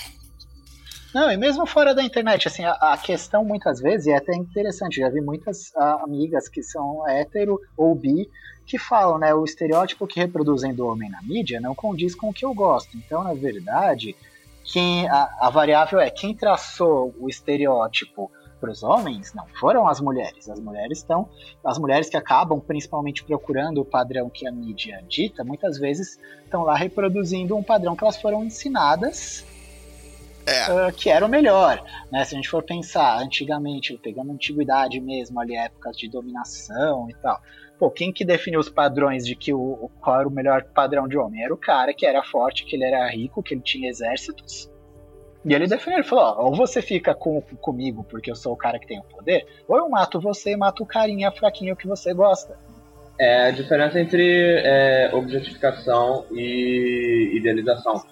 Não, 1.13 1.29
e 1.29 1.37
mesmo 1.37 1.67
fora 1.67 1.93
da 1.93 2.05
internet, 2.05 2.47
assim, 2.47 2.65
a, 2.65 2.73
a 2.73 2.99
questão 2.99 3.45
muitas 3.45 3.81
vezes, 3.81 4.07
é 4.07 4.17
até 4.17 4.33
interessante, 4.37 5.01
já 5.01 5.09
vi 5.09 5.21
muitas 5.21 5.75
a, 5.75 6.05
amigas 6.05 6.49
que 6.49 6.63
são 6.63 7.09
hétero 7.09 7.61
ou 7.77 7.97
bi, 7.97 8.31
que 8.67 8.79
falam, 8.79 9.19
né, 9.19 9.33
o 9.33 9.45
estereótipo 9.45 10.07
que 10.07 10.19
reproduzem 10.19 10.75
do 10.75 10.87
homem 10.87 11.09
na 11.09 11.23
mídia 11.23 11.61
não 11.61 11.75
condiz 11.75 12.15
com 12.15 12.31
o 12.31 12.33
que 12.33 12.45
eu 12.45 12.53
gosto. 12.53 12.97
Então, 12.97 13.23
na 13.23 13.33
verdade, 13.33 14.17
quem 14.65 15.09
a, 15.09 15.31
a 15.41 15.51
variável 15.51 16.01
é 16.01 16.11
quem 16.11 16.35
traçou 16.35 17.15
o 17.19 17.29
estereótipo 17.29 18.31
para 18.61 18.71
os 18.71 18.83
homens 18.83 19.33
não 19.35 19.47
foram 19.61 19.87
as 19.87 20.01
mulheres. 20.01 20.49
As 20.49 20.59
mulheres 20.59 20.99
estão, 20.99 21.29
as 21.65 21.79
mulheres 21.79 22.09
que 22.09 22.17
acabam 22.17 22.59
principalmente 22.59 23.23
procurando 23.23 23.81
o 23.81 23.85
padrão 23.85 24.29
que 24.29 24.47
a 24.49 24.53
mídia 24.53 25.05
dita, 25.09 25.45
muitas 25.45 25.79
vezes 25.79 26.19
estão 26.45 26.63
lá 26.63 26.75
reproduzindo 26.75 27.57
um 27.57 27.63
padrão 27.63 27.95
que 27.95 28.03
elas 28.03 28.21
foram 28.21 28.45
ensinadas 28.45 29.45
é. 30.47 30.89
uh, 30.89 30.93
que 30.93 31.11
era 31.11 31.25
o 31.25 31.29
melhor. 31.29 31.83
Né? 32.11 32.25
Se 32.25 32.35
a 32.35 32.37
gente 32.37 32.49
for 32.49 32.63
pensar 32.63 33.19
antigamente, 33.19 33.99
pegando 34.03 34.31
a 34.31 34.35
antiguidade 34.35 35.01
mesmo, 35.01 35.41
ali 35.41 35.57
épocas 35.57 35.97
de 35.97 36.09
dominação 36.09 37.09
e 37.11 37.15
tal. 37.15 37.41
Pô, 37.79 37.91
quem 37.91 38.13
que 38.13 38.25
definiu 38.25 38.61
os 38.61 38.71
padrões 38.71 39.25
de 39.27 39.37
que 39.37 39.53
o, 39.53 39.91
qual 40.01 40.21
era 40.21 40.29
o 40.29 40.33
melhor 40.33 40.65
padrão 40.65 41.07
de 41.07 41.19
homem? 41.19 41.45
Era 41.45 41.53
o 41.53 41.59
cara 41.59 41.93
que 41.93 42.07
era 42.07 42.23
forte, 42.23 42.65
que 42.65 42.75
ele 42.75 42.85
era 42.85 43.07
rico, 43.09 43.43
que 43.43 43.55
ele 43.55 43.61
tinha 43.61 43.89
exércitos 43.89 44.71
e 45.47 45.55
ele 45.55 45.69
defendeu, 45.69 46.01
ele 46.01 46.09
falou, 46.09 46.25
ó, 46.25 46.47
ou 46.47 46.57
você 46.57 46.83
fica 46.83 47.15
com, 47.15 47.41
comigo 47.41 48.05
porque 48.11 48.29
eu 48.29 48.35
sou 48.35 48.53
o 48.53 48.57
cara 48.57 48.81
que 48.81 48.87
tem 48.87 48.99
o 48.99 49.05
poder, 49.05 49.47
ou 49.69 49.77
eu 49.77 49.89
mato 49.89 50.21
você 50.21 50.53
e 50.53 50.57
mato 50.57 50.83
o 50.83 50.87
carinha 50.87 51.31
fraquinho 51.31 51.77
que 51.77 51.87
você 51.87 52.13
gosta. 52.13 52.59
É 53.19 53.47
a 53.47 53.51
diferença 53.53 54.01
entre 54.01 54.61
é, 54.65 55.11
objetificação 55.15 56.27
e 56.33 57.31
idealização. 57.37 58.03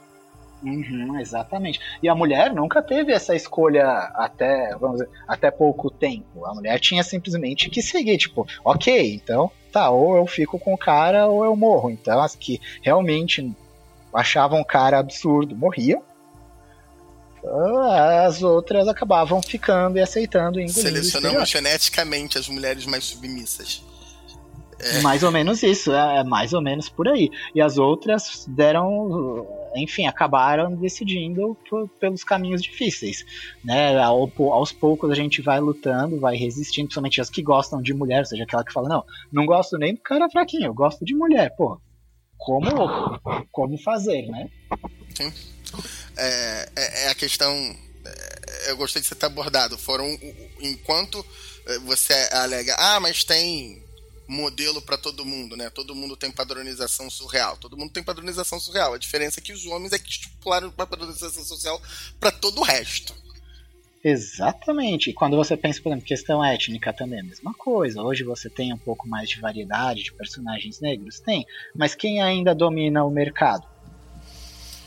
Uhum, 0.65 1.19
exatamente. 1.21 1.81
E 2.03 2.09
a 2.09 2.15
mulher 2.15 2.53
nunca 2.53 2.83
teve 2.83 3.13
essa 3.13 3.35
escolha 3.35 3.87
até, 4.15 4.75
vamos 4.77 5.01
dizer, 5.01 5.11
até 5.29 5.51
pouco 5.51 5.91
tempo. 5.91 6.47
A 6.47 6.55
mulher 6.55 6.81
tinha 6.81 7.03
simplesmente 7.03 7.69
que 7.69 7.83
seguir, 7.83 8.17
tipo, 8.17 8.47
ok, 8.65 9.15
então 9.15 9.51
tá, 9.71 9.91
ou 9.91 10.17
eu 10.17 10.27
fico 10.27 10.59
com 10.59 10.73
o 10.73 10.79
cara 10.79 11.27
ou 11.27 11.45
eu 11.45 11.55
morro. 11.57 11.91
Então 11.91 12.21
as 12.21 12.35
que 12.35 12.61
realmente 12.81 13.53
achavam 14.13 14.61
o 14.61 14.65
cara 14.65 14.99
absurdo 14.99 15.57
morriam 15.57 16.03
as 18.25 18.43
outras 18.43 18.89
acabavam 18.89 19.43
ficando 19.43 19.99
e 19.99 20.01
aceitando 20.01 20.61
e 20.61 20.69
Selecionamos 20.69 21.49
geneticamente 21.49 22.39
as 22.39 22.49
mulheres 22.49 22.87
mais 22.87 23.05
submissas. 23.05 23.83
É. 24.85 25.01
Mais 25.01 25.23
ou 25.23 25.31
menos 25.31 25.63
isso, 25.63 25.93
é, 25.93 26.19
é 26.19 26.25
mais 26.25 26.53
ou 26.53 26.61
menos 26.61 26.89
por 26.89 27.09
aí. 27.09 27.31
E 27.55 27.61
as 27.61 27.79
outras 27.79 28.45
deram, 28.49 29.47
enfim, 29.75 30.07
acabaram 30.07 30.75
decidindo 30.75 31.57
pelos 31.99 32.23
caminhos 32.23 32.63
difíceis. 32.63 33.25
Né? 33.65 33.99
Ao, 33.99 34.31
aos 34.53 34.73
poucos 34.73 35.11
a 35.11 35.15
gente 35.15 35.43
vai 35.43 35.61
lutando, 35.61 36.21
vai 36.21 36.37
resistindo, 36.37 36.87
principalmente 36.87 37.21
as 37.21 37.31
que 37.31 37.43
gostam 37.43 37.81
de 37.81 37.95
mulher, 37.95 38.21
ou 38.21 38.27
seja, 38.27 38.45
aquela 38.45 38.65
que 38.65 38.73
fala, 38.73 38.89
não, 38.89 39.05
não 39.33 39.47
gosto 39.47 39.79
nem 39.79 39.95
do 39.95 40.01
cara 40.01 40.29
fraquinho, 40.29 40.67
eu 40.67 40.75
gosto 40.75 41.05
de 41.05 41.15
mulher, 41.15 41.55
pô. 41.57 41.81
Como, 42.37 42.69
como 43.51 43.79
fazer, 43.79 44.27
né? 44.27 44.51
Sim 45.15 45.33
é, 46.17 46.69
é, 46.77 47.05
é 47.05 47.09
a 47.09 47.15
questão. 47.15 47.53
É, 48.05 48.71
eu 48.71 48.77
gostei 48.77 49.03
de 49.03 49.09
você 49.09 49.15
ter 49.15 49.27
abordado. 49.27 49.77
Foram. 49.79 50.07
Enquanto 50.61 51.25
é, 51.67 51.79
você 51.81 52.13
alega, 52.33 52.75
ah, 52.79 53.01
mas 53.01 53.25
tem 53.25 53.83
modelo 54.27 54.81
para 54.81 54.97
todo 54.97 55.25
mundo, 55.25 55.57
né? 55.57 55.71
Todo 55.71 55.95
mundo 55.95 56.17
tem 56.17 56.31
padronização 56.31 57.11
surreal. 57.11 57.57
Todo 57.57 57.77
mundo 57.77 57.93
tem 57.93 58.03
padronização 58.03 58.59
surreal. 58.59 58.95
A 58.95 58.99
diferença 58.99 59.41
é 59.41 59.43
que 59.43 59.53
os 59.53 59.67
homens 59.67 59.93
é 59.93 59.99
que 59.99 60.11
estipularam 60.11 60.73
uma 60.77 60.87
padronização 60.87 61.45
social 61.45 61.81
para 62.19 62.31
todo 62.31 62.61
o 62.61 62.65
resto. 62.65 63.15
Exatamente. 64.03 65.11
E 65.11 65.15
quando 65.15 65.37
você 65.37 65.57
pensa, 65.57 65.81
por 65.81 65.89
exemplo, 65.89 66.07
questão 66.07 66.45
étnica 66.45 66.93
também 66.93 67.19
é 67.19 67.23
a 67.23 67.25
mesma 67.25 67.55
coisa. 67.55 68.03
Hoje 68.03 68.23
você 68.23 68.51
tem 68.51 68.73
um 68.73 68.79
pouco 68.79 69.09
mais 69.09 69.31
de 69.31 69.41
variedade 69.41 70.03
de 70.03 70.13
personagens 70.13 70.79
negros? 70.81 71.21
Tem. 71.21 71.47
Mas 71.75 71.95
quem 71.95 72.23
ainda 72.23 72.55
domina 72.55 73.03
o 73.03 73.11
mercado? 73.11 73.67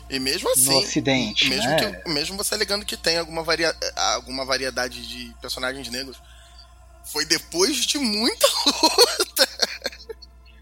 E 0.10 0.20
mesmo 0.20 0.50
assim. 0.52 0.70
No 0.70 0.78
Ocidente. 0.78 1.50
Mesmo, 1.50 1.70
né? 1.70 2.02
que, 2.04 2.10
mesmo 2.10 2.38
você 2.38 2.54
alegando 2.54 2.86
que 2.86 2.96
tem 2.96 3.18
alguma, 3.18 3.44
varia, 3.44 3.76
alguma 4.16 4.46
variedade 4.46 5.06
de 5.08 5.34
personagens 5.42 5.90
negros, 5.90 6.18
foi 7.12 7.26
depois 7.26 7.86
de 7.86 7.98
muita 7.98 8.48
luta. 8.66 9.48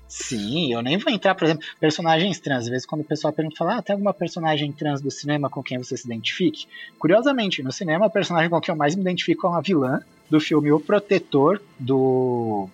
Sim, 0.08 0.74
eu 0.74 0.82
nem 0.82 0.98
vou 0.98 1.12
entrar, 1.12 1.36
por 1.36 1.44
exemplo, 1.44 1.66
personagens 1.80 2.40
trans. 2.40 2.64
Às 2.64 2.70
vezes, 2.70 2.86
quando 2.86 3.02
o 3.02 3.06
pessoal 3.06 3.34
pergunta, 3.34 3.58
fala, 3.58 3.78
ah, 3.78 3.82
tem 3.82 3.94
alguma 3.94 4.14
personagem 4.14 4.72
trans 4.72 5.02
do 5.02 5.12
cinema 5.12 5.50
com 5.50 5.62
quem 5.62 5.78
você 5.78 5.98
se 5.98 6.06
identifique? 6.06 6.68
Curiosamente, 6.98 7.62
no 7.62 7.72
cinema, 7.72 8.06
a 8.06 8.10
personagem 8.10 8.50
com 8.50 8.60
quem 8.62 8.72
eu 8.72 8.78
mais 8.78 8.96
me 8.96 9.02
identifico 9.02 9.46
é 9.46 9.50
uma 9.50 9.62
vilã 9.62 10.02
do 10.30 10.40
filme 10.40 10.72
O 10.72 10.80
Protetor, 10.80 11.62
do. 11.78 12.70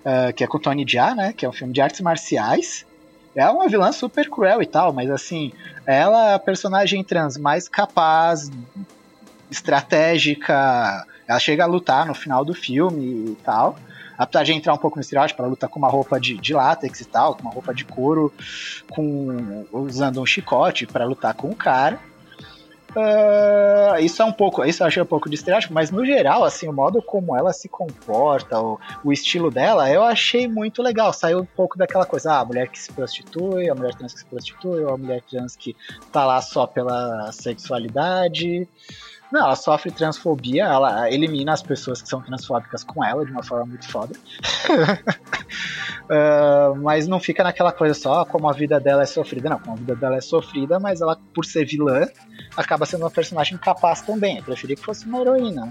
Uh, 0.00 0.32
que 0.34 0.44
é 0.44 0.46
com 0.46 0.58
Tony 0.58 0.84
Jaa, 0.86 1.14
né? 1.14 1.32
Que 1.32 1.44
é 1.44 1.48
um 1.48 1.52
filme 1.52 1.72
de 1.72 1.80
artes 1.80 2.00
marciais. 2.00 2.86
É 3.34 3.48
uma 3.48 3.68
vilã 3.68 3.90
super 3.90 4.28
cruel 4.28 4.62
e 4.62 4.66
tal, 4.66 4.92
mas 4.92 5.10
assim, 5.10 5.52
ela 5.86 6.32
é 6.32 6.34
a 6.34 6.38
personagem 6.38 7.02
trans 7.02 7.36
mais 7.36 7.68
capaz, 7.68 8.50
estratégica. 9.50 11.06
Ela 11.30 11.38
chega 11.38 11.62
a 11.62 11.66
lutar 11.66 12.04
no 12.06 12.14
final 12.14 12.44
do 12.44 12.52
filme 12.52 13.30
e 13.30 13.36
tal. 13.44 13.76
Apesar 14.18 14.42
de 14.42 14.52
entrar 14.52 14.74
um 14.74 14.76
pouco 14.76 14.96
no 14.96 15.00
estereótipo, 15.00 15.40
ela 15.40 15.48
luta 15.48 15.68
com 15.68 15.78
uma 15.78 15.88
roupa 15.88 16.18
de, 16.18 16.36
de 16.36 16.52
látex 16.52 17.00
e 17.00 17.04
tal, 17.04 17.36
com 17.36 17.42
uma 17.42 17.52
roupa 17.52 17.72
de 17.72 17.84
couro, 17.84 18.34
com 18.90 19.64
usando 19.70 20.20
um 20.20 20.26
chicote 20.26 20.88
para 20.88 21.04
lutar 21.04 21.32
com 21.34 21.48
o 21.48 21.54
cara. 21.54 22.00
Uh, 22.90 24.00
isso 24.00 24.20
é 24.20 24.24
um 24.24 24.32
pouco, 24.32 24.64
isso 24.64 24.82
eu 24.82 24.88
achei 24.88 25.00
um 25.00 25.06
pouco 25.06 25.28
de 25.28 25.36
estereótipo, 25.36 25.72
mas 25.72 25.92
no 25.92 26.04
geral, 26.04 26.42
assim, 26.42 26.66
o 26.68 26.72
modo 26.72 27.00
como 27.00 27.36
ela 27.36 27.52
se 27.52 27.68
comporta, 27.68 28.60
o, 28.60 28.80
o 29.04 29.12
estilo 29.12 29.52
dela, 29.52 29.88
eu 29.88 30.02
achei 30.02 30.48
muito 30.48 30.82
legal. 30.82 31.12
Saiu 31.12 31.38
um 31.38 31.46
pouco 31.46 31.78
daquela 31.78 32.04
coisa, 32.04 32.32
ah, 32.32 32.40
a 32.40 32.44
mulher 32.44 32.68
que 32.68 32.78
se 32.78 32.92
prostitui, 32.92 33.70
a 33.70 33.74
mulher 33.76 33.94
trans 33.94 34.12
que 34.12 34.18
se 34.18 34.26
prostitui, 34.26 34.82
ou 34.84 34.94
a 34.94 34.98
mulher 34.98 35.22
trans 35.22 35.54
que 35.54 35.76
tá 36.10 36.26
lá 36.26 36.42
só 36.42 36.66
pela 36.66 37.30
sexualidade. 37.30 38.66
Não, 39.32 39.42
ela 39.42 39.56
sofre 39.56 39.90
transfobia, 39.92 40.64
ela 40.64 41.10
elimina 41.10 41.52
as 41.52 41.62
pessoas 41.62 42.02
que 42.02 42.08
são 42.08 42.20
transfóbicas 42.20 42.82
com 42.82 43.04
ela 43.04 43.24
de 43.24 43.30
uma 43.30 43.42
forma 43.42 43.66
muito 43.66 43.88
foda. 43.88 44.14
uh, 46.08 46.74
mas 46.82 47.06
não 47.06 47.20
fica 47.20 47.44
naquela 47.44 47.72
coisa 47.72 47.94
só 47.94 48.24
como 48.24 48.48
a 48.48 48.52
vida 48.52 48.80
dela 48.80 49.02
é 49.02 49.06
sofrida, 49.06 49.48
não. 49.48 49.58
Como 49.58 49.72
a 49.72 49.78
vida 49.78 49.94
dela 49.94 50.16
é 50.16 50.20
sofrida, 50.20 50.80
mas 50.80 51.00
ela, 51.00 51.16
por 51.32 51.44
ser 51.44 51.64
vilã, 51.64 52.08
acaba 52.56 52.84
sendo 52.86 53.04
uma 53.04 53.10
personagem 53.10 53.56
capaz 53.56 54.00
também. 54.02 54.38
Eu 54.38 54.42
preferia 54.42 54.74
que 54.74 54.84
fosse 54.84 55.06
uma 55.06 55.20
heroína, 55.20 55.66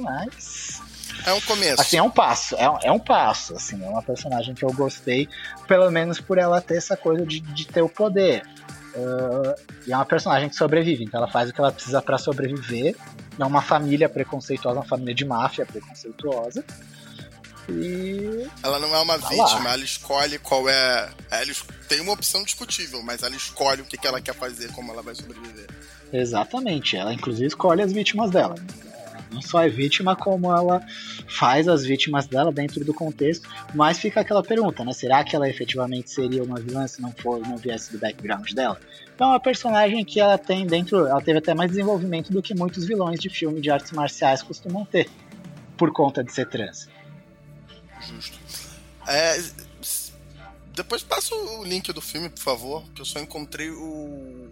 mas. 0.00 0.80
É 1.26 1.32
um 1.32 1.40
começo. 1.40 1.80
Assim, 1.80 1.96
é 1.96 2.02
um 2.02 2.10
passo. 2.10 2.56
É, 2.56 2.78
é 2.84 2.92
um 2.92 2.98
passo. 2.98 3.54
Assim, 3.54 3.84
é 3.84 3.88
uma 3.88 4.02
personagem 4.02 4.54
que 4.54 4.64
eu 4.64 4.72
gostei, 4.72 5.28
pelo 5.66 5.90
menos 5.90 6.20
por 6.20 6.38
ela 6.38 6.60
ter 6.60 6.76
essa 6.76 6.96
coisa 6.96 7.26
de, 7.26 7.40
de 7.40 7.66
ter 7.66 7.82
o 7.82 7.88
poder. 7.88 8.42
Uh, 8.94 9.54
e 9.86 9.92
é 9.92 9.96
uma 9.96 10.04
personagem 10.04 10.48
que 10.48 10.56
sobrevive, 10.56 11.04
então 11.04 11.20
ela 11.20 11.30
faz 11.30 11.50
o 11.50 11.52
que 11.52 11.60
ela 11.60 11.72
precisa 11.72 12.02
para 12.02 12.18
sobreviver. 12.18 12.96
É 13.38 13.44
uma 13.44 13.62
família 13.62 14.08
preconceituosa, 14.08 14.78
uma 14.78 14.86
família 14.86 15.14
de 15.14 15.24
máfia 15.24 15.64
preconceituosa. 15.64 16.64
E. 17.68 18.48
Ela 18.62 18.78
não 18.78 18.94
é 18.94 18.98
uma 19.00 19.18
tá 19.18 19.28
vítima, 19.28 19.64
lá. 19.64 19.72
ela 19.74 19.84
escolhe 19.84 20.38
qual 20.38 20.68
é. 20.68 21.10
Ela 21.30 21.52
tem 21.88 22.00
uma 22.00 22.12
opção 22.12 22.42
discutível, 22.42 23.02
mas 23.02 23.22
ela 23.22 23.34
escolhe 23.34 23.82
o 23.82 23.84
que, 23.84 23.96
que 23.96 24.06
ela 24.06 24.20
quer 24.20 24.34
fazer, 24.34 24.72
como 24.72 24.92
ela 24.92 25.02
vai 25.02 25.14
sobreviver. 25.14 25.66
Exatamente, 26.12 26.96
ela 26.96 27.14
inclusive 27.14 27.46
escolhe 27.46 27.82
as 27.82 27.92
vítimas 27.92 28.30
dela. 28.30 28.56
Não 29.32 29.40
só 29.40 29.62
é 29.62 29.68
vítima, 29.68 30.16
como 30.16 30.50
ela 30.50 30.84
faz 31.28 31.68
as 31.68 31.84
vítimas 31.84 32.26
dela 32.26 32.52
dentro 32.52 32.84
do 32.84 32.92
contexto. 32.92 33.48
Mas 33.74 33.98
fica 33.98 34.20
aquela 34.20 34.42
pergunta, 34.42 34.84
né? 34.84 34.92
Será 34.92 35.22
que 35.24 35.34
ela 35.34 35.48
efetivamente 35.48 36.10
seria 36.10 36.42
uma 36.42 36.58
vilã 36.60 36.86
se 36.86 37.00
não 37.00 37.12
for, 37.12 37.40
não 37.40 37.56
viesse 37.56 37.92
do 37.92 37.98
background 37.98 38.52
dela? 38.52 38.78
Então 39.14 39.28
é 39.28 39.30
uma 39.32 39.40
personagem 39.40 40.04
que 40.04 40.20
ela 40.20 40.38
tem 40.38 40.66
dentro. 40.66 41.06
Ela 41.06 41.20
teve 41.20 41.38
até 41.38 41.54
mais 41.54 41.70
desenvolvimento 41.70 42.32
do 42.32 42.42
que 42.42 42.54
muitos 42.54 42.86
vilões 42.86 43.20
de 43.20 43.28
filme 43.28 43.60
de 43.60 43.70
artes 43.70 43.92
marciais 43.92 44.42
costumam 44.42 44.84
ter. 44.84 45.08
Por 45.76 45.92
conta 45.92 46.22
de 46.22 46.32
ser 46.32 46.48
trans. 46.48 46.88
Justo. 48.00 48.38
É, 49.06 49.40
depois 50.74 51.02
passa 51.02 51.34
o 51.34 51.64
link 51.64 51.92
do 51.92 52.00
filme, 52.00 52.28
por 52.28 52.40
favor, 52.40 52.84
que 52.94 53.00
eu 53.00 53.04
só 53.04 53.18
encontrei 53.18 53.70
o 53.70 54.48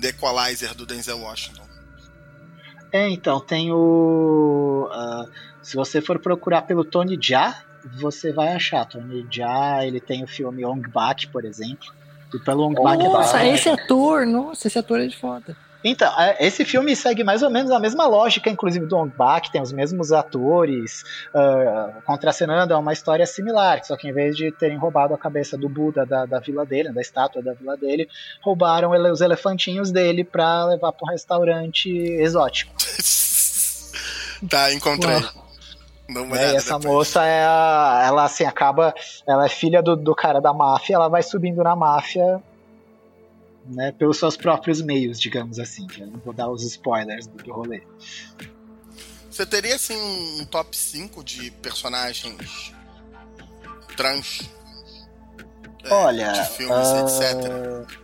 The 0.00 0.08
Equalizer 0.08 0.74
do 0.74 0.86
Denzel 0.86 1.18
Washington. 1.18 1.69
É, 2.92 3.08
então, 3.08 3.40
tem 3.40 3.72
o. 3.72 4.88
Uh, 4.90 5.30
se 5.62 5.76
você 5.76 6.00
for 6.00 6.18
procurar 6.18 6.62
pelo 6.62 6.84
Tony 6.84 7.18
Jaa, 7.20 7.62
você 7.98 8.32
vai 8.32 8.52
achar. 8.52 8.84
Tony 8.84 9.26
Jaa, 9.30 9.86
ele 9.86 10.00
tem 10.00 10.24
o 10.24 10.26
filme 10.26 10.64
Ong 10.64 10.88
Bak, 10.88 11.28
por 11.28 11.44
exemplo. 11.44 11.92
E 12.34 12.38
pelo 12.38 12.64
Ong 12.64 12.80
Bak 12.80 13.02
Nossa, 13.02 13.44
esse 13.44 13.68
ator, 13.68 14.26
nossa, 14.26 14.66
esse 14.66 14.78
ator 14.78 15.00
é 15.00 15.06
de 15.06 15.16
foda. 15.16 15.56
Então, 15.82 16.12
é, 16.20 16.36
esse 16.46 16.64
filme 16.64 16.94
segue 16.94 17.24
mais 17.24 17.42
ou 17.42 17.50
menos 17.50 17.70
a 17.70 17.78
mesma 17.78 18.06
lógica, 18.06 18.50
inclusive 18.50 18.86
do 18.86 18.96
Ong 18.96 19.12
Bak, 19.16 19.50
tem 19.50 19.62
os 19.62 19.72
mesmos 19.72 20.12
atores, 20.12 21.04
uh, 21.34 22.02
contracenando, 22.02 22.74
é 22.74 22.76
uma 22.76 22.92
história 22.92 23.26
similar, 23.26 23.82
só 23.84 23.96
que 23.96 24.08
em 24.08 24.12
vez 24.12 24.36
de 24.36 24.52
terem 24.52 24.76
roubado 24.76 25.14
a 25.14 25.18
cabeça 25.18 25.56
do 25.56 25.68
Buda 25.68 26.04
da, 26.04 26.26
da 26.26 26.38
vila 26.38 26.66
dele, 26.66 26.92
da 26.92 27.00
estátua 27.00 27.42
da 27.42 27.54
vila 27.54 27.76
dele, 27.76 28.08
roubaram 28.42 28.94
ele, 28.94 29.10
os 29.10 29.20
elefantinhos 29.20 29.90
dele 29.90 30.22
pra 30.22 30.66
levar 30.66 30.92
pra 30.92 31.06
um 31.06 31.10
restaurante 31.10 31.88
exótico. 31.90 32.72
tá, 34.48 34.72
encontrei. 34.72 35.16
É, 36.36 36.56
essa 36.56 36.76
depois. 36.76 36.92
moça 36.92 37.24
é 37.24 37.44
a, 37.44 38.02
ela 38.04 38.24
assim 38.24 38.44
acaba, 38.44 38.92
ela 39.26 39.46
é 39.46 39.48
filha 39.48 39.80
do, 39.80 39.94
do 39.94 40.12
cara 40.14 40.40
da 40.40 40.52
máfia, 40.52 40.96
ela 40.96 41.08
vai 41.08 41.22
subindo 41.22 41.62
na 41.62 41.76
máfia 41.76 42.42
né, 43.66 43.92
pelos 43.92 44.18
seus 44.18 44.36
próprios 44.36 44.80
meios, 44.80 45.20
digamos 45.20 45.58
assim. 45.58 45.86
Eu 45.98 46.08
não 46.08 46.20
vou 46.20 46.32
dar 46.32 46.48
os 46.48 46.62
spoilers 46.62 47.26
do, 47.26 47.52
rolê. 47.52 47.82
Você 49.30 49.46
teria 49.46 49.74
assim 49.74 49.96
um 50.40 50.44
top 50.44 50.76
5 50.76 51.22
de 51.22 51.50
personagens 51.50 52.72
trans? 53.96 54.50
É, 55.84 55.94
Olha, 55.94 56.32
de 56.32 56.48
filmes, 56.50 56.88
uh... 56.88 57.86
etc. 57.86 58.00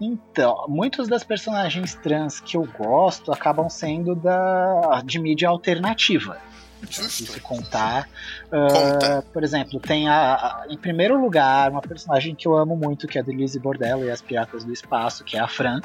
Então, 0.00 0.66
muitos 0.68 1.08
das 1.08 1.24
personagens 1.24 1.94
trans 1.94 2.40
que 2.40 2.56
eu 2.56 2.68
gosto 2.78 3.32
acabam 3.32 3.70
sendo 3.70 4.14
da 4.14 5.00
de 5.04 5.18
mídia 5.18 5.48
alternativa. 5.48 6.38
Justo. 6.88 7.32
Se 7.32 7.40
contar. 7.40 8.08
Uh, 8.46 9.22
por 9.32 9.42
exemplo, 9.42 9.80
tem 9.80 10.08
a, 10.08 10.34
a, 10.34 10.66
em 10.68 10.76
primeiro 10.76 11.20
lugar 11.20 11.70
uma 11.70 11.82
personagem 11.82 12.34
que 12.34 12.46
eu 12.46 12.56
amo 12.56 12.76
muito, 12.76 13.06
que 13.06 13.18
é 13.18 13.20
a 13.20 13.24
Delise 13.24 13.58
Bordello 13.58 14.04
e 14.04 14.10
as 14.10 14.20
Piratas 14.22 14.64
do 14.64 14.72
Espaço, 14.72 15.24
que 15.24 15.36
é 15.36 15.40
a 15.40 15.48
Fran. 15.48 15.80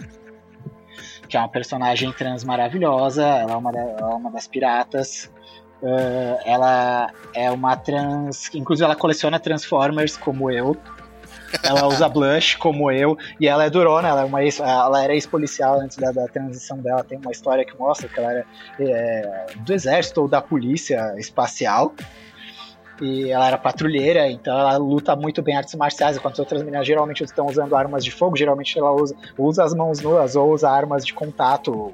Que 1.27 1.37
é 1.37 1.39
uma 1.39 1.49
personagem 1.49 2.11
trans 2.11 2.43
maravilhosa, 2.43 3.23
ela 3.23 3.53
é 3.53 3.55
uma, 3.55 3.71
da, 3.71 3.79
é 3.79 4.03
uma 4.05 4.31
das 4.31 4.47
piratas. 4.47 5.31
Uh, 5.81 6.37
ela 6.43 7.11
é 7.33 7.49
uma 7.51 7.77
trans. 7.77 8.53
Inclusive, 8.53 8.85
ela 8.85 8.95
coleciona 8.95 9.39
Transformers 9.39 10.17
como 10.17 10.51
eu. 10.51 10.75
Ela 11.63 11.87
usa 11.87 12.07
blush, 12.07 12.55
como 12.55 12.91
eu, 12.91 13.17
e 13.39 13.47
ela 13.47 13.65
é 13.65 13.69
durona, 13.69 14.07
ela, 14.07 14.21
é 14.21 14.25
uma 14.25 14.43
ex, 14.43 14.59
ela 14.59 15.03
era 15.03 15.13
ex-policial 15.13 15.79
antes 15.79 15.97
da, 15.97 16.11
da, 16.11 16.27
transição 16.27 16.77
dela. 16.77 17.03
Tem 17.03 17.17
uma 17.17 17.31
história 17.31 17.65
que 17.65 17.77
mostra 17.77 18.07
que 18.07 18.19
ela 18.19 18.31
era 18.31 18.45
é, 18.79 19.45
do 19.57 19.73
exército 19.73 20.21
ou 20.21 20.27
da 20.27 20.41
polícia 20.41 21.15
espacial. 21.17 21.93
E 23.01 23.31
ela 23.31 23.47
era 23.47 23.57
patrulheira, 23.57 24.29
então 24.29 24.57
ela 24.59 24.75
luta 24.75 25.15
muito 25.15 25.41
bem 25.41 25.55
artes 25.55 25.73
marciais, 25.75 26.17
enquanto 26.17 26.33
as 26.33 26.39
outras 26.39 26.61
meninas 26.61 26.85
geralmente 26.85 27.23
estão 27.23 27.47
usando 27.47 27.73
armas 27.73 28.03
de 28.03 28.11
fogo, 28.11 28.35
geralmente 28.35 28.77
ela 28.77 28.91
usa, 28.91 29.15
usa 29.37 29.63
as 29.63 29.73
mãos 29.73 30.01
nuas 30.01 30.35
ou 30.35 30.51
usa 30.51 30.69
armas 30.69 31.05
de 31.05 31.13
contato 31.13 31.93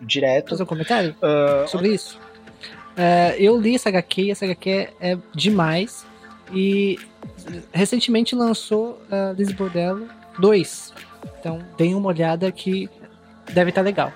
direto. 0.00 0.50
Fazer 0.50 0.62
um 0.62 0.66
comentário 0.66 1.14
uh, 1.22 1.68
sobre 1.68 1.88
isso. 1.88 2.18
Uh, 2.96 3.36
eu 3.36 3.60
li 3.60 3.74
essa 3.74 3.90
HQ 3.90 4.22
e 4.22 4.30
essa 4.30 4.44
HQ 4.46 4.88
é 5.00 5.18
demais. 5.34 6.06
E 6.52 6.98
recentemente 7.72 8.34
lançou 8.34 9.00
uh, 9.10 9.32
Liz 9.36 9.52
Bordello 9.52 10.08
2. 10.38 10.92
Então, 11.38 11.58
deem 11.76 11.94
uma 11.94 12.08
olhada 12.08 12.50
que 12.50 12.88
deve 13.52 13.70
estar 13.70 13.82
tá 13.82 13.84
legal. 13.84 14.12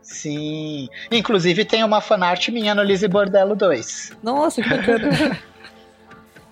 Sim. 0.00 0.88
Inclusive 1.10 1.64
tem 1.64 1.82
uma 1.82 2.00
fanart 2.00 2.48
minha 2.48 2.74
no 2.74 2.82
Lizzie 2.82 3.08
Bordello 3.08 3.56
2. 3.56 4.12
Nossa, 4.22 4.62
que 4.62 4.68
bacana. 4.68 5.08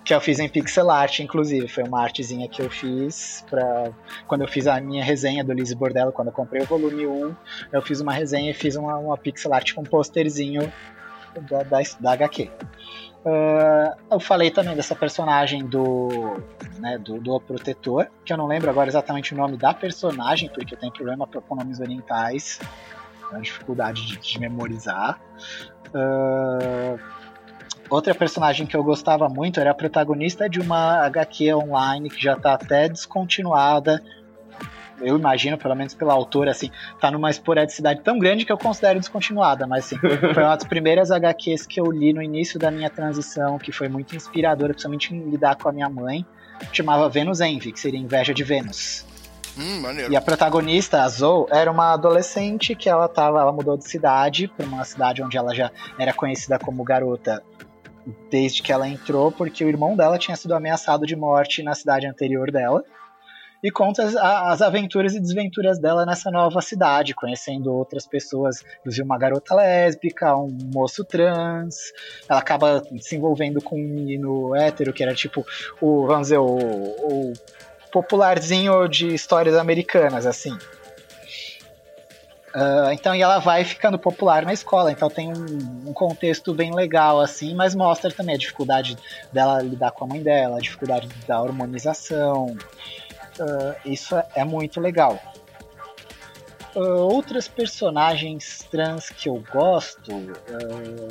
que 0.03 0.13
eu 0.13 0.19
fiz 0.19 0.39
em 0.39 0.49
pixel 0.49 0.89
art, 0.89 1.19
inclusive. 1.19 1.67
Foi 1.67 1.83
uma 1.83 2.01
artezinha 2.01 2.49
que 2.49 2.61
eu 2.61 2.69
fiz 2.69 3.45
para 3.49 3.91
quando 4.27 4.41
eu 4.41 4.47
fiz 4.47 4.67
a 4.67 4.81
minha 4.81 5.03
resenha 5.03 5.43
do 5.43 5.53
Lizzie 5.53 5.75
Bordello, 5.75 6.11
quando 6.11 6.29
eu 6.29 6.33
comprei 6.33 6.63
o 6.63 6.65
volume 6.65 7.05
1, 7.07 7.35
eu 7.71 7.81
fiz 7.81 8.01
uma 8.01 8.11
resenha 8.11 8.51
e 8.51 8.53
fiz 8.53 8.75
uma, 8.75 8.97
uma 8.97 9.17
pixel 9.17 9.53
art 9.53 9.73
com 9.73 9.81
um 9.81 9.85
posterzinho 9.85 10.71
da, 11.49 11.63
da, 11.63 11.79
da 11.99 12.11
HQ. 12.11 12.49
Uh, 13.23 13.95
eu 14.09 14.19
falei 14.19 14.49
também 14.49 14.75
dessa 14.75 14.95
personagem 14.95 15.63
do, 15.65 16.41
né, 16.79 16.97
do, 16.97 17.19
do 17.19 17.39
Protetor, 17.39 18.07
que 18.25 18.33
eu 18.33 18.37
não 18.37 18.47
lembro 18.47 18.69
agora 18.69 18.89
exatamente 18.89 19.33
o 19.33 19.37
nome 19.37 19.57
da 19.57 19.73
personagem, 19.73 20.49
porque 20.49 20.73
eu 20.73 20.79
tenho 20.79 20.91
problema 20.91 21.27
com 21.27 21.55
nomes 21.55 21.79
orientais, 21.79 22.59
é 23.31 23.35
uma 23.35 23.41
dificuldade 23.41 24.07
de, 24.07 24.17
de 24.17 24.39
memorizar. 24.39 25.21
Uh, 25.93 26.99
outra 27.91 28.15
personagem 28.15 28.65
que 28.65 28.75
eu 28.75 28.83
gostava 28.83 29.29
muito 29.29 29.59
era 29.59 29.69
a 29.69 29.75
protagonista 29.75 30.49
de 30.49 30.59
uma 30.59 31.05
HQ 31.05 31.53
online 31.53 32.09
que 32.09 32.21
já 32.21 32.33
está 32.33 32.53
até 32.53 32.89
descontinuada, 32.89 34.01
eu 35.01 35.17
imagino, 35.17 35.57
pelo 35.57 35.75
menos 35.75 35.93
pela 35.93 36.13
autora, 36.13 36.51
assim, 36.51 36.69
tá 36.99 37.11
numa 37.11 37.29
esporadicidade 37.29 38.01
tão 38.01 38.19
grande 38.19 38.45
que 38.45 38.51
eu 38.51 38.57
considero 38.57 38.99
descontinuada, 38.99 39.65
mas 39.67 39.85
assim, 39.85 39.97
foi 40.33 40.43
uma 40.43 40.55
das 40.55 40.65
primeiras 40.65 41.11
HQs 41.11 41.65
que 41.65 41.79
eu 41.79 41.91
li 41.91 42.13
no 42.13 42.21
início 42.21 42.59
da 42.59 42.71
minha 42.71 42.89
transição, 42.89 43.57
que 43.57 43.71
foi 43.71 43.87
muito 43.89 44.15
inspiradora, 44.15 44.73
principalmente 44.73 45.13
em 45.13 45.29
lidar 45.29 45.55
com 45.55 45.69
a 45.69 45.71
minha 45.71 45.89
mãe, 45.89 46.25
chamava 46.71 47.09
Venus 47.09 47.41
Envy, 47.41 47.71
que 47.71 47.79
seria 47.79 47.99
Inveja 47.99 48.33
de 48.33 48.43
Vênus. 48.43 49.05
Hum, 49.57 49.83
e 50.09 50.15
a 50.15 50.21
protagonista, 50.21 51.03
a 51.03 51.09
Zoe, 51.09 51.45
era 51.51 51.69
uma 51.69 51.93
adolescente 51.93 52.73
que 52.73 52.87
ela 52.87 53.07
tava, 53.09 53.41
ela 53.41 53.51
mudou 53.51 53.75
de 53.75 53.87
cidade 53.87 54.47
para 54.47 54.65
uma 54.65 54.85
cidade 54.85 55.21
onde 55.21 55.37
ela 55.37 55.53
já 55.53 55.69
era 55.99 56.13
conhecida 56.13 56.57
como 56.57 56.83
garota 56.83 57.43
desde 58.29 58.61
que 58.63 58.71
ela 58.71 58.87
entrou, 58.87 59.31
porque 59.31 59.63
o 59.63 59.67
irmão 59.67 59.95
dela 59.95 60.17
tinha 60.17 60.37
sido 60.37 60.55
ameaçado 60.55 61.05
de 61.05 61.15
morte 61.15 61.61
na 61.61 61.75
cidade 61.75 62.07
anterior 62.07 62.49
dela 62.49 62.83
e 63.63 63.69
conta 63.69 64.03
as, 64.03 64.15
as, 64.15 64.61
aventuras 64.61 65.13
e 65.13 65.19
desventuras 65.19 65.79
dela 65.79 66.05
nessa 66.05 66.31
nova 66.31 66.61
cidade, 66.61 67.13
conhecendo 67.13 67.71
outras 67.73 68.07
pessoas, 68.07 68.63
inclusive 68.79 69.03
uma 69.03 69.17
garota 69.17 69.55
lésbica, 69.55 70.35
um 70.35 70.57
moço 70.73 71.03
trans. 71.03 71.75
Ela 72.27 72.39
acaba 72.39 72.83
se 72.99 73.15
envolvendo 73.15 73.61
com 73.61 73.75
um 73.75 73.87
menino 73.87 74.55
hétero, 74.55 74.93
que 74.93 75.03
era 75.03 75.13
tipo 75.13 75.45
o, 75.79 76.07
vamos 76.07 76.27
dizer, 76.27 76.39
o, 76.39 76.45
o 76.45 77.33
popularzinho 77.91 78.87
de 78.87 79.13
histórias 79.13 79.55
americanas, 79.55 80.25
assim. 80.25 80.57
Uh, 82.53 82.91
então, 82.91 83.15
e 83.15 83.21
ela 83.21 83.39
vai 83.39 83.63
ficando 83.63 83.97
popular 83.97 84.45
na 84.45 84.51
escola, 84.51 84.91
então 84.91 85.09
tem 85.09 85.29
um, 85.29 85.89
um, 85.89 85.93
contexto 85.93 86.53
bem 86.53 86.75
legal, 86.75 87.21
assim, 87.21 87.55
mas 87.55 87.73
mostra 87.73 88.11
também 88.11 88.35
a 88.35 88.37
dificuldade 88.37 88.97
dela 89.31 89.61
lidar 89.61 89.91
com 89.91 90.03
a 90.03 90.07
mãe 90.07 90.21
dela, 90.21 90.57
a 90.57 90.59
dificuldade 90.59 91.07
da 91.25 91.41
hormonização, 91.41 92.57
Uh, 93.39 93.75
isso 93.85 94.15
é 94.35 94.43
muito 94.43 94.79
legal. 94.79 95.19
Uh, 96.75 97.21
personagens 97.53 98.65
trans 98.71 99.09
que 99.09 99.27
eu 99.27 99.43
gosto. 99.51 100.11
Uh, 100.13 101.09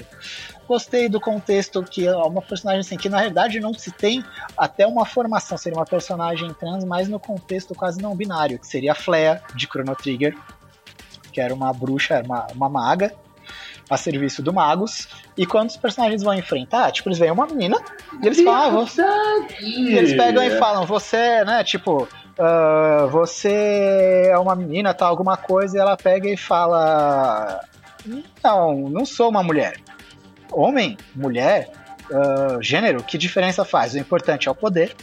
gostei 0.66 1.08
do 1.08 1.20
contexto 1.20 1.82
que 1.82 2.06
é 2.06 2.16
uma 2.16 2.40
personagem 2.40 2.80
assim, 2.80 2.96
que 2.96 3.08
na 3.08 3.20
verdade 3.20 3.60
não 3.60 3.74
se 3.74 3.90
tem 3.90 4.24
até 4.56 4.86
uma 4.86 5.04
formação, 5.04 5.58
seria 5.58 5.78
uma 5.78 5.84
personagem 5.84 6.52
trans, 6.54 6.84
mas 6.84 7.08
no 7.08 7.20
contexto 7.20 7.74
quase 7.74 8.00
não 8.00 8.16
binário, 8.16 8.58
que 8.58 8.66
seria 8.66 8.92
a 8.92 8.94
Flea 8.94 9.42
de 9.54 9.66
Chrono 9.66 9.94
Trigger, 9.94 10.34
que 11.32 11.40
era 11.40 11.54
uma 11.54 11.72
bruxa, 11.72 12.22
uma, 12.24 12.46
uma 12.54 12.68
maga, 12.68 13.14
a 13.90 13.96
serviço 13.96 14.42
do 14.42 14.52
Magos. 14.52 15.08
E 15.36 15.44
quando 15.44 15.68
os 15.68 15.76
personagens 15.76 16.22
vão 16.22 16.32
enfrentar, 16.32 16.92
tipo, 16.92 17.08
eles 17.08 17.18
veem 17.18 17.32
uma 17.32 17.46
menina 17.46 17.76
e 18.22 18.26
eles 18.26 18.40
falam, 18.42 18.86
ah, 18.86 19.46
e 19.60 19.96
eles 19.96 20.14
pegam 20.14 20.42
e 20.42 20.50
falam, 20.58 20.86
você, 20.86 21.44
né, 21.44 21.64
tipo, 21.64 22.08
uh, 22.40 23.08
você 23.08 24.28
é 24.30 24.38
uma 24.38 24.56
menina, 24.56 24.94
tá, 24.94 25.06
alguma 25.06 25.36
coisa, 25.36 25.76
e 25.76 25.80
ela 25.80 25.96
pega 25.96 26.28
e 26.28 26.36
fala: 26.36 27.60
Não, 28.42 28.88
não 28.88 29.04
sou 29.04 29.28
uma 29.28 29.42
mulher. 29.42 29.76
Homem, 30.52 30.96
mulher, 31.14 31.70
uh, 32.10 32.62
gênero, 32.62 33.02
que 33.04 33.18
diferença 33.18 33.64
faz? 33.64 33.94
O 33.94 33.98
importante 33.98 34.48
é 34.48 34.50
o 34.50 34.54
poder. 34.54 34.94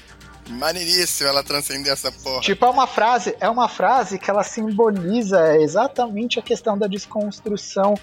Maneiríssimo 0.50 1.30
ela 1.30 1.44
transcender 1.44 1.92
essa 1.92 2.12
porra. 2.12 2.42
Tipo, 2.42 2.66
é 2.66 2.70
uma 2.70 2.88
frase, 2.88 3.36
é 3.40 3.50
uma 3.50 3.68
frase 3.68 4.18
que 4.18 4.30
ela 4.30 4.44
simboliza 4.44 5.58
exatamente 5.58 6.40
a 6.40 6.42
questão 6.42 6.78
da 6.78 6.88
desconstrução, 6.88 7.96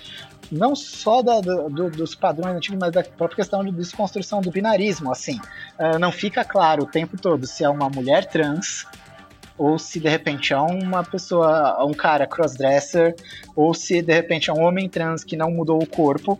não 0.50 0.76
só 0.76 1.22
da, 1.22 1.40
do, 1.40 1.90
dos 1.90 2.14
padrões 2.14 2.56
antigos, 2.56 2.78
mas 2.80 2.92
da 2.92 3.02
própria 3.02 3.36
questão 3.36 3.64
de 3.64 3.70
desconstrução 3.72 4.40
do 4.40 4.50
binarismo, 4.50 5.10
assim. 5.10 5.38
Uh, 5.78 5.98
não 5.98 6.12
fica 6.12 6.44
claro 6.44 6.84
o 6.84 6.86
tempo 6.86 7.16
todo 7.20 7.46
se 7.46 7.64
é 7.64 7.68
uma 7.68 7.88
mulher 7.88 8.26
trans 8.26 8.86
ou 9.56 9.78
se 9.78 10.00
de 10.00 10.08
repente 10.08 10.52
é 10.52 10.58
uma 10.58 11.04
pessoa, 11.04 11.84
um 11.84 11.94
cara 11.94 12.26
crossdresser, 12.26 13.14
ou 13.54 13.72
se 13.72 14.02
de 14.02 14.12
repente 14.12 14.50
é 14.50 14.52
um 14.52 14.60
homem 14.60 14.88
trans 14.88 15.22
que 15.22 15.36
não 15.36 15.50
mudou 15.50 15.80
o 15.80 15.86
corpo, 15.86 16.38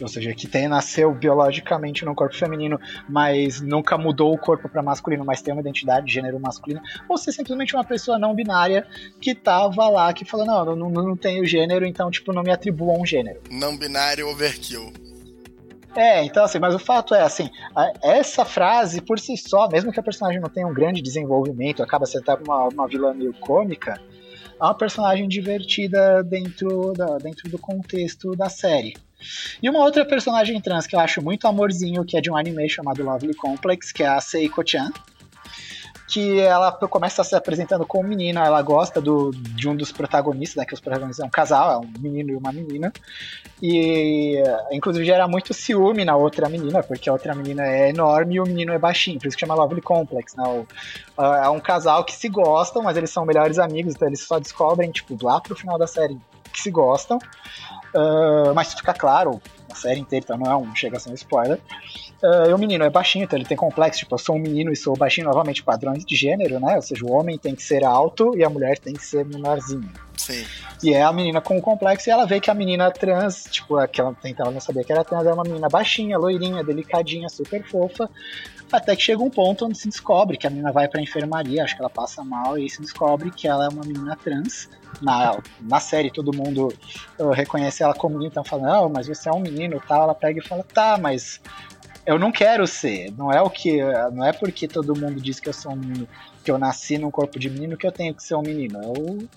ou 0.00 0.08
seja, 0.08 0.34
que 0.34 0.46
tem, 0.46 0.68
nasceu 0.68 1.14
biologicamente 1.14 2.04
num 2.04 2.14
corpo 2.14 2.36
feminino, 2.36 2.78
mas 3.08 3.60
nunca 3.60 3.96
mudou 3.96 4.32
o 4.32 4.38
corpo 4.38 4.68
para 4.68 4.82
masculino, 4.82 5.24
mas 5.24 5.42
tem 5.42 5.52
uma 5.52 5.60
identidade 5.60 6.06
de 6.06 6.12
gênero 6.12 6.38
masculino, 6.40 6.80
ou 7.08 7.16
se 7.16 7.30
é 7.30 7.32
simplesmente 7.32 7.74
uma 7.74 7.84
pessoa 7.84 8.18
não 8.18 8.34
binária 8.34 8.86
que 9.20 9.34
tava 9.34 9.88
lá, 9.88 10.12
que 10.12 10.24
falou, 10.24 10.46
não, 10.46 10.76
não, 10.76 10.90
não 10.90 11.16
tenho 11.16 11.44
gênero, 11.44 11.86
então, 11.86 12.10
tipo, 12.10 12.32
não 12.32 12.42
me 12.42 12.50
atribua 12.50 12.98
um 12.98 13.06
gênero. 13.06 13.40
Não 13.50 13.76
binário 13.76 14.28
overkill. 14.28 14.92
É, 15.96 16.22
então 16.22 16.44
assim, 16.44 16.58
mas 16.58 16.74
o 16.74 16.78
fato 16.78 17.14
é 17.14 17.22
assim, 17.22 17.48
essa 18.02 18.44
frase 18.44 19.00
por 19.00 19.18
si 19.18 19.34
só, 19.34 19.66
mesmo 19.66 19.90
que 19.90 19.98
a 19.98 20.02
personagem 20.02 20.38
não 20.38 20.50
tenha 20.50 20.66
um 20.66 20.74
grande 20.74 21.00
desenvolvimento, 21.00 21.82
acaba 21.82 22.04
sendo 22.04 22.22
uma, 22.46 22.68
uma 22.68 22.86
vilã 22.86 23.14
meio 23.14 23.32
cômica, 23.32 23.98
é 24.60 24.62
uma 24.62 24.74
personagem 24.74 25.26
divertida 25.26 26.22
dentro, 26.22 26.92
da, 26.92 27.16
dentro 27.16 27.48
do 27.50 27.58
contexto 27.58 28.32
da 28.32 28.50
série. 28.50 28.94
E 29.62 29.68
uma 29.68 29.80
outra 29.80 30.04
personagem 30.04 30.60
trans 30.60 30.86
que 30.86 30.94
eu 30.94 31.00
acho 31.00 31.22
muito 31.22 31.46
amorzinho, 31.46 32.04
que 32.04 32.16
é 32.16 32.20
de 32.20 32.30
um 32.30 32.36
anime 32.36 32.68
chamado 32.68 33.02
Lovely 33.02 33.34
Complex, 33.34 33.92
que 33.92 34.02
é 34.02 34.08
a 34.08 34.20
Seiko-chan. 34.20 34.90
Que 36.08 36.38
ela 36.38 36.70
começa 36.70 37.24
se 37.24 37.34
apresentando 37.34 37.84
como 37.84 38.08
menina, 38.08 38.44
ela 38.44 38.62
gosta 38.62 39.00
do, 39.00 39.32
de 39.32 39.68
um 39.68 39.74
dos 39.74 39.90
protagonistas, 39.90 40.56
né? 40.56 40.64
Que 40.64 40.72
os 40.72 40.80
protagonistas 40.80 41.24
é 41.24 41.26
um 41.26 41.30
casal, 41.30 41.72
é 41.72 41.78
um 41.78 41.92
menino 41.98 42.30
e 42.30 42.36
uma 42.36 42.52
menina. 42.52 42.92
E 43.60 44.40
inclusive 44.70 45.04
gera 45.04 45.26
muito 45.26 45.52
ciúme 45.52 46.04
na 46.04 46.14
outra 46.14 46.48
menina, 46.48 46.80
porque 46.80 47.10
a 47.10 47.12
outra 47.12 47.34
menina 47.34 47.66
é 47.66 47.88
enorme 47.88 48.36
e 48.36 48.40
o 48.40 48.44
menino 48.44 48.72
é 48.72 48.78
baixinho, 48.78 49.18
por 49.18 49.26
isso 49.26 49.36
que 49.36 49.44
chama 49.44 49.56
Lovely 49.56 49.82
Complex, 49.82 50.36
né? 50.36 50.44
O, 50.46 51.22
é 51.22 51.48
um 51.48 51.58
casal 51.58 52.04
que 52.04 52.14
se 52.14 52.28
gostam, 52.28 52.84
mas 52.84 52.96
eles 52.96 53.10
são 53.10 53.26
melhores 53.26 53.58
amigos, 53.58 53.94
então 53.96 54.06
eles 54.06 54.20
só 54.20 54.38
descobrem, 54.38 54.92
tipo, 54.92 55.18
lá 55.20 55.40
pro 55.40 55.56
final 55.56 55.76
da 55.76 55.88
série 55.88 56.16
que 56.52 56.60
se 56.60 56.70
gostam. 56.70 57.18
Uh, 57.96 58.54
mas 58.54 58.74
fica 58.74 58.92
claro, 58.92 59.40
a 59.72 59.74
série 59.74 60.00
inteira, 60.00 60.22
então 60.22 60.36
não 60.36 60.50
é 60.50 60.56
um, 60.56 60.74
chega 60.76 60.98
a 60.98 61.10
um 61.10 61.14
spoiler. 61.14 61.58
Uh, 62.22 62.48
e 62.48 62.52
o 62.52 62.58
menino 62.58 62.82
é 62.82 62.90
baixinho, 62.90 63.24
então 63.24 63.38
ele 63.38 63.44
tem 63.44 63.56
complexo, 63.56 64.00
tipo, 64.00 64.14
eu 64.14 64.18
sou 64.18 64.36
um 64.36 64.38
menino 64.38 64.72
e 64.72 64.76
sou 64.76 64.96
baixinho, 64.96 65.26
novamente, 65.26 65.62
padrões 65.62 66.04
de 66.04 66.16
gênero, 66.16 66.58
né? 66.58 66.76
Ou 66.76 66.82
seja, 66.82 67.04
o 67.04 67.12
homem 67.12 67.36
tem 67.36 67.54
que 67.54 67.62
ser 67.62 67.84
alto 67.84 68.36
e 68.36 68.42
a 68.42 68.48
mulher 68.48 68.78
tem 68.78 68.94
que 68.94 69.04
ser 69.04 69.24
menorzinha. 69.24 69.88
Sim. 70.16 70.44
E 70.82 70.94
é 70.94 71.02
a 71.02 71.12
menina 71.12 71.40
com 71.40 71.58
o 71.58 71.62
complexo 71.62 72.08
e 72.08 72.12
ela 72.12 72.26
vê 72.26 72.40
que 72.40 72.50
a 72.50 72.54
menina 72.54 72.90
trans, 72.90 73.44
tipo, 73.50 73.76
aquela 73.76 74.16
ela 74.38 74.50
não 74.50 74.60
sabia 74.60 74.82
que 74.82 74.92
era 74.92 75.04
trans, 75.04 75.26
é 75.26 75.32
uma 75.32 75.44
menina 75.44 75.68
baixinha, 75.68 76.18
loirinha, 76.18 76.64
delicadinha, 76.64 77.28
super 77.28 77.62
fofa. 77.62 78.08
Até 78.72 78.96
que 78.96 79.02
chega 79.02 79.22
um 79.22 79.30
ponto 79.30 79.64
onde 79.66 79.78
se 79.78 79.88
descobre 79.88 80.36
que 80.36 80.46
a 80.46 80.50
menina 80.50 80.72
vai 80.72 80.88
pra 80.88 81.00
enfermaria, 81.00 81.62
acho 81.62 81.76
que 81.76 81.80
ela 81.80 81.90
passa 81.90 82.24
mal, 82.24 82.58
e 82.58 82.68
se 82.68 82.80
descobre 82.80 83.30
que 83.30 83.46
ela 83.46 83.66
é 83.66 83.68
uma 83.68 83.84
menina 83.84 84.16
trans 84.16 84.68
na, 85.00 85.38
na 85.60 85.78
série 85.78 86.10
todo 86.10 86.34
mundo 86.34 86.72
uh, 87.18 87.30
reconhece 87.30 87.82
ela 87.82 87.94
como 87.94 88.14
menina, 88.14 88.32
então 88.32 88.44
fala, 88.44 88.62
não, 88.62 88.88
mas 88.88 89.06
você 89.06 89.28
é 89.28 89.32
um 89.32 89.40
menino 89.40 89.80
tal, 89.86 90.04
ela 90.04 90.14
pega 90.14 90.40
e 90.40 90.46
fala, 90.46 90.64
tá, 90.64 90.98
mas 91.00 91.40
eu 92.06 92.18
não 92.18 92.30
quero 92.30 92.66
ser, 92.66 93.12
não 93.12 93.32
é 93.32 93.42
o 93.42 93.50
que, 93.50 93.82
não 94.12 94.24
é 94.24 94.32
porque 94.32 94.68
todo 94.68 94.98
mundo 94.98 95.20
diz 95.20 95.40
que 95.40 95.48
eu 95.48 95.52
sou 95.52 95.72
um 95.72 95.76
menino, 95.76 96.08
que 96.44 96.50
eu 96.50 96.56
nasci 96.56 96.96
num 96.96 97.10
corpo 97.10 97.38
de 97.38 97.50
menino 97.50 97.76
que 97.76 97.86
eu 97.86 97.92
tenho 97.92 98.14
que 98.14 98.22
ser 98.22 98.36
um 98.36 98.42
menino, 98.42 98.80
eu 98.82 99.28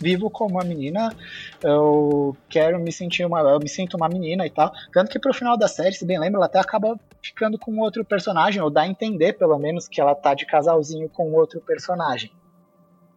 vivo 0.00 0.30
como 0.30 0.56
uma 0.56 0.64
menina, 0.64 1.14
eu 1.62 2.36
quero 2.48 2.78
me 2.80 2.92
sentir 2.92 3.24
uma, 3.24 3.40
eu 3.40 3.58
me 3.58 3.68
sinto 3.68 3.96
uma 3.96 4.08
menina 4.08 4.46
e 4.46 4.50
tal, 4.50 4.72
tanto 4.92 5.10
que 5.10 5.18
pro 5.18 5.34
final 5.34 5.56
da 5.56 5.68
série, 5.68 5.94
se 5.94 6.06
bem 6.06 6.18
lembra, 6.18 6.38
ela 6.38 6.46
até 6.46 6.58
acaba 6.58 6.98
ficando 7.22 7.58
com 7.58 7.78
outro 7.78 8.04
personagem, 8.04 8.62
ou 8.62 8.70
dá 8.70 8.82
a 8.82 8.88
entender 8.88 9.34
pelo 9.34 9.58
menos 9.58 9.88
que 9.88 10.00
ela 10.00 10.14
tá 10.14 10.34
de 10.34 10.46
casalzinho 10.46 11.08
com 11.08 11.32
outro 11.32 11.60
personagem 11.60 12.32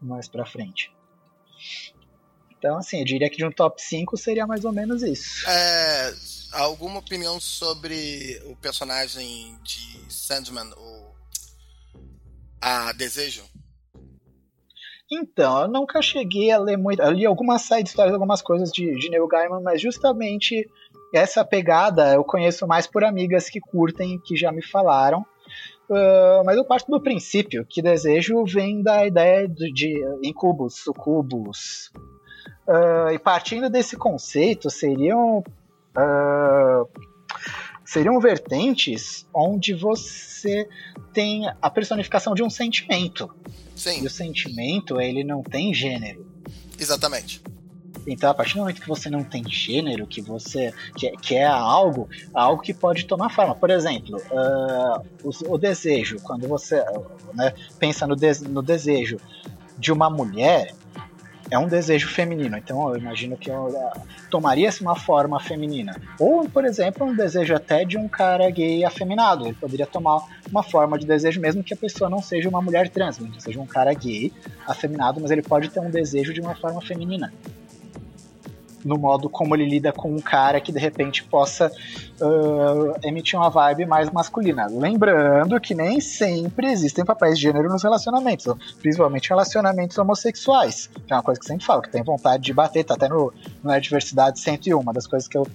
mais 0.01 0.27
pra 0.27 0.45
frente. 0.45 0.91
Então, 2.57 2.77
assim, 2.77 2.99
eu 2.99 3.05
diria 3.05 3.29
que 3.29 3.37
de 3.37 3.45
um 3.45 3.51
top 3.51 3.81
5 3.81 4.17
seria 4.17 4.47
mais 4.47 4.65
ou 4.65 4.71
menos 4.71 5.03
isso. 5.03 5.47
É, 5.49 6.13
alguma 6.61 6.99
opinião 6.99 7.39
sobre 7.39 8.41
o 8.45 8.55
personagem 8.55 9.57
de 9.63 10.11
Sandman, 10.11 10.71
o 10.77 11.05
a 12.61 12.91
Desejo? 12.93 13.43
Então, 15.11 15.61
eu 15.61 15.67
nunca 15.67 16.01
cheguei 16.01 16.51
a 16.51 16.57
ler 16.57 16.77
muito. 16.77 17.01
Eu 17.01 17.11
li 17.11 17.25
algumas 17.25 17.61
side 17.61 17.87
histórias, 17.87 18.13
algumas 18.13 18.41
coisas 18.41 18.71
de, 18.71 18.95
de 18.95 19.09
Neil 19.09 19.27
Gaiman, 19.27 19.61
mas 19.61 19.79
justamente 19.79 20.67
essa 21.13 21.45
pegada 21.45 22.13
eu 22.13 22.23
conheço 22.23 22.65
mais 22.65 22.87
por 22.87 23.03
amigas 23.03 23.49
que 23.49 23.59
curtem, 23.59 24.19
que 24.19 24.35
já 24.35 24.51
me 24.51 24.63
falaram. 24.63 25.25
Uh, 25.87 26.43
mas 26.43 26.57
eu 26.57 26.65
parto 26.65 26.89
do 26.89 26.99
princípio 26.99 27.63
que 27.63 27.81
desejo 27.81 28.43
vem 28.45 28.81
da 28.81 29.05
ideia 29.05 29.47
de, 29.47 29.71
de 29.71 30.03
incubos, 30.23 30.77
sucubos. 30.83 31.91
Uh, 32.67 33.11
e 33.13 33.19
partindo 33.19 33.69
desse 33.69 33.95
conceito, 33.95 34.69
seriam. 34.71 35.43
Uh, 35.97 36.87
seriam 37.85 38.19
vertentes 38.19 39.27
onde 39.33 39.73
você 39.73 40.67
tem 41.13 41.49
a 41.61 41.69
personificação 41.69 42.33
de 42.33 42.43
um 42.43 42.49
sentimento. 42.49 43.33
Sim. 43.75 44.03
E 44.03 44.05
o 44.05 44.09
sentimento, 44.09 44.99
ele 44.99 45.23
não 45.23 45.43
tem 45.43 45.73
gênero. 45.73 46.25
Exatamente. 46.79 47.41
Então, 48.07 48.29
a 48.29 48.33
partir 48.33 48.53
do 48.53 48.59
momento 48.59 48.81
que 48.81 48.87
você 48.87 49.09
não 49.09 49.23
tem 49.23 49.43
gênero, 49.49 50.05
que 50.05 50.21
você 50.21 50.73
que, 50.95 51.09
que 51.17 51.35
é 51.35 51.45
algo, 51.45 52.07
algo 52.33 52.61
que 52.61 52.73
pode 52.73 53.05
tomar 53.05 53.29
forma. 53.29 53.55
Por 53.55 53.69
exemplo, 53.69 54.17
uh, 54.17 55.03
o, 55.23 55.53
o, 55.53 55.57
desejo, 55.57 56.17
quando 56.21 56.47
você 56.47 56.83
né, 57.33 57.53
pensa 57.79 58.05
no, 58.05 58.15
de, 58.15 58.31
no 58.47 58.61
desejo 58.61 59.17
de 59.77 59.91
uma 59.91 60.09
mulher, 60.09 60.73
é 61.49 61.57
um 61.57 61.67
desejo 61.67 62.07
feminino. 62.07 62.57
Então 62.57 62.89
eu 62.89 62.97
imagino 62.97 63.37
que 63.37 63.51
tomaria-se 64.29 64.81
uma 64.81 64.95
forma 64.95 65.39
feminina. 65.39 65.95
Ou, 66.19 66.49
por 66.49 66.65
exemplo, 66.65 67.05
um 67.05 67.15
desejo 67.15 67.55
até 67.55 67.83
de 67.85 67.97
um 67.97 68.07
cara 68.07 68.49
gay 68.49 68.83
afeminado. 68.83 69.45
Ele 69.45 69.53
poderia 69.53 69.85
tomar 69.85 70.25
uma 70.49 70.63
forma 70.63 70.97
de 70.97 71.05
desejo, 71.05 71.39
mesmo 71.39 71.63
que 71.63 71.73
a 71.73 71.77
pessoa 71.77 72.09
não 72.09 72.21
seja 72.21 72.49
uma 72.49 72.61
mulher 72.61 72.89
trans, 72.89 73.19
seja 73.39 73.59
um 73.59 73.65
cara 73.65 73.93
gay 73.93 74.31
afeminado, 74.67 75.19
mas 75.21 75.31
ele 75.31 75.41
pode 75.41 75.69
ter 75.69 75.79
um 75.79 75.89
desejo 75.89 76.33
de 76.33 76.41
uma 76.41 76.55
forma 76.55 76.81
feminina 76.81 77.31
no 78.85 78.99
modo 78.99 79.27
como 79.27 79.55
ele 79.55 79.65
lida 79.65 79.91
com 79.91 80.13
um 80.13 80.19
cara 80.19 80.61
que 80.61 80.71
de 80.71 80.79
repente 80.79 81.23
possa 81.23 81.71
uh, 82.21 82.95
emitir 83.03 83.37
uma 83.37 83.49
vibe 83.49 83.87
mais 83.87 84.11
masculina. 84.11 84.67
Lembrando 84.69 85.59
que 85.59 85.73
nem 85.73 85.99
sempre 85.99 86.71
existem 86.71 87.03
papéis 87.03 87.37
de 87.37 87.45
gênero 87.45 87.67
nos 87.67 87.81
relacionamentos, 87.81 88.45
principalmente 88.79 89.27
relacionamentos 89.27 89.97
homossexuais, 89.97 90.87
que 91.07 91.11
é 91.11 91.15
uma 91.15 91.23
coisa 91.23 91.39
que 91.39 91.47
sempre 91.47 91.65
falo, 91.65 91.81
que 91.81 91.89
tem 91.89 92.03
vontade 92.03 92.43
de 92.43 92.53
bater, 92.53 92.83
tá 92.83 92.93
até 92.93 93.09
no, 93.09 93.33
no 93.63 93.79
Diversidade 93.81 94.39
101, 94.39 94.79
uma 94.79 94.93
das 94.93 95.07
coisas 95.07 95.27
que 95.27 95.37
eu 95.37 95.47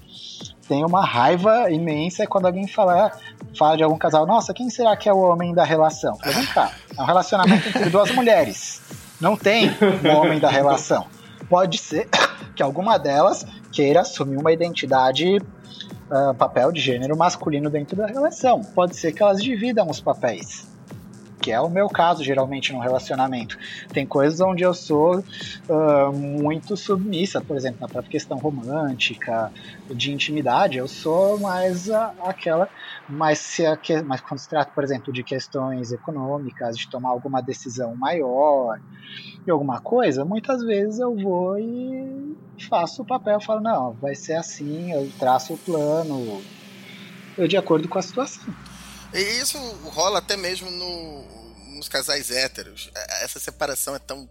tenho 0.66 0.86
uma 0.86 1.04
raiva 1.04 1.70
imensa 1.70 2.24
é 2.24 2.26
quando 2.26 2.46
alguém 2.46 2.66
fala, 2.66 3.12
fala 3.56 3.76
de 3.76 3.82
algum 3.82 3.98
casal, 3.98 4.26
nossa, 4.26 4.52
quem 4.52 4.68
será 4.68 4.96
que 4.96 5.08
é 5.08 5.12
o 5.12 5.18
homem 5.18 5.54
da 5.54 5.64
relação? 5.64 6.16
vem 6.24 6.46
cá, 6.46 6.72
é 6.96 7.00
um 7.00 7.04
relacionamento 7.04 7.68
entre 7.68 7.90
duas 7.90 8.10
mulheres. 8.12 8.80
Não 9.20 9.36
tem 9.36 9.70
um 10.04 10.16
homem 10.16 10.40
da 10.40 10.48
relação. 10.48 11.06
Pode 11.50 11.76
ser 11.76 12.08
que 12.56 12.62
alguma 12.62 12.96
delas 12.96 13.44
queira 13.70 14.00
assumir 14.00 14.38
uma 14.38 14.52
identidade, 14.52 15.36
uh, 15.36 16.34
papel 16.38 16.72
de 16.72 16.80
gênero 16.80 17.14
masculino 17.14 17.68
dentro 17.68 17.94
da 17.96 18.06
relação. 18.06 18.62
Pode 18.62 18.96
ser 18.96 19.12
que 19.12 19.22
elas 19.22 19.42
dividam 19.42 19.90
os 19.90 20.00
papéis 20.00 20.69
que 21.40 21.50
é 21.50 21.60
o 21.60 21.70
meu 21.70 21.88
caso 21.88 22.22
geralmente 22.22 22.72
no 22.72 22.80
relacionamento. 22.80 23.56
Tem 23.92 24.06
coisas 24.06 24.40
onde 24.40 24.62
eu 24.62 24.74
sou 24.74 25.18
uh, 25.18 26.12
muito 26.12 26.76
submissa, 26.76 27.40
por 27.40 27.56
exemplo, 27.56 27.80
na 27.80 27.88
própria 27.88 28.10
questão 28.10 28.38
romântica, 28.38 29.50
de 29.88 30.12
intimidade, 30.12 30.78
eu 30.78 30.86
sou 30.86 31.38
mais 31.38 31.90
aquela, 31.90 32.68
mas, 33.08 33.38
se 33.38 33.66
a, 33.66 33.78
mas 34.06 34.20
quando 34.20 34.38
se 34.38 34.48
trata, 34.48 34.70
por 34.72 34.84
exemplo, 34.84 35.12
de 35.12 35.24
questões 35.24 35.92
econômicas, 35.92 36.76
de 36.76 36.88
tomar 36.88 37.10
alguma 37.10 37.40
decisão 37.40 37.96
maior 37.96 38.78
e 39.46 39.50
alguma 39.50 39.80
coisa, 39.80 40.24
muitas 40.24 40.62
vezes 40.62 41.00
eu 41.00 41.14
vou 41.16 41.58
e 41.58 42.36
faço 42.68 43.02
o 43.02 43.06
papel, 43.06 43.40
falo, 43.40 43.60
não, 43.60 43.92
vai 43.94 44.14
ser 44.14 44.34
assim, 44.34 44.92
eu 44.92 45.10
traço 45.18 45.54
o 45.54 45.58
plano, 45.58 46.42
eu 47.36 47.48
de 47.48 47.56
acordo 47.56 47.88
com 47.88 47.98
a 47.98 48.02
situação. 48.02 48.54
E 49.12 49.20
isso 49.40 49.58
rola 49.90 50.18
até 50.18 50.36
mesmo 50.36 50.70
no, 50.70 51.24
nos 51.76 51.88
casais 51.88 52.30
héteros. 52.30 52.90
É, 52.94 53.24
essa 53.24 53.40
separação 53.40 53.94
é 53.94 53.98
tão. 53.98 54.28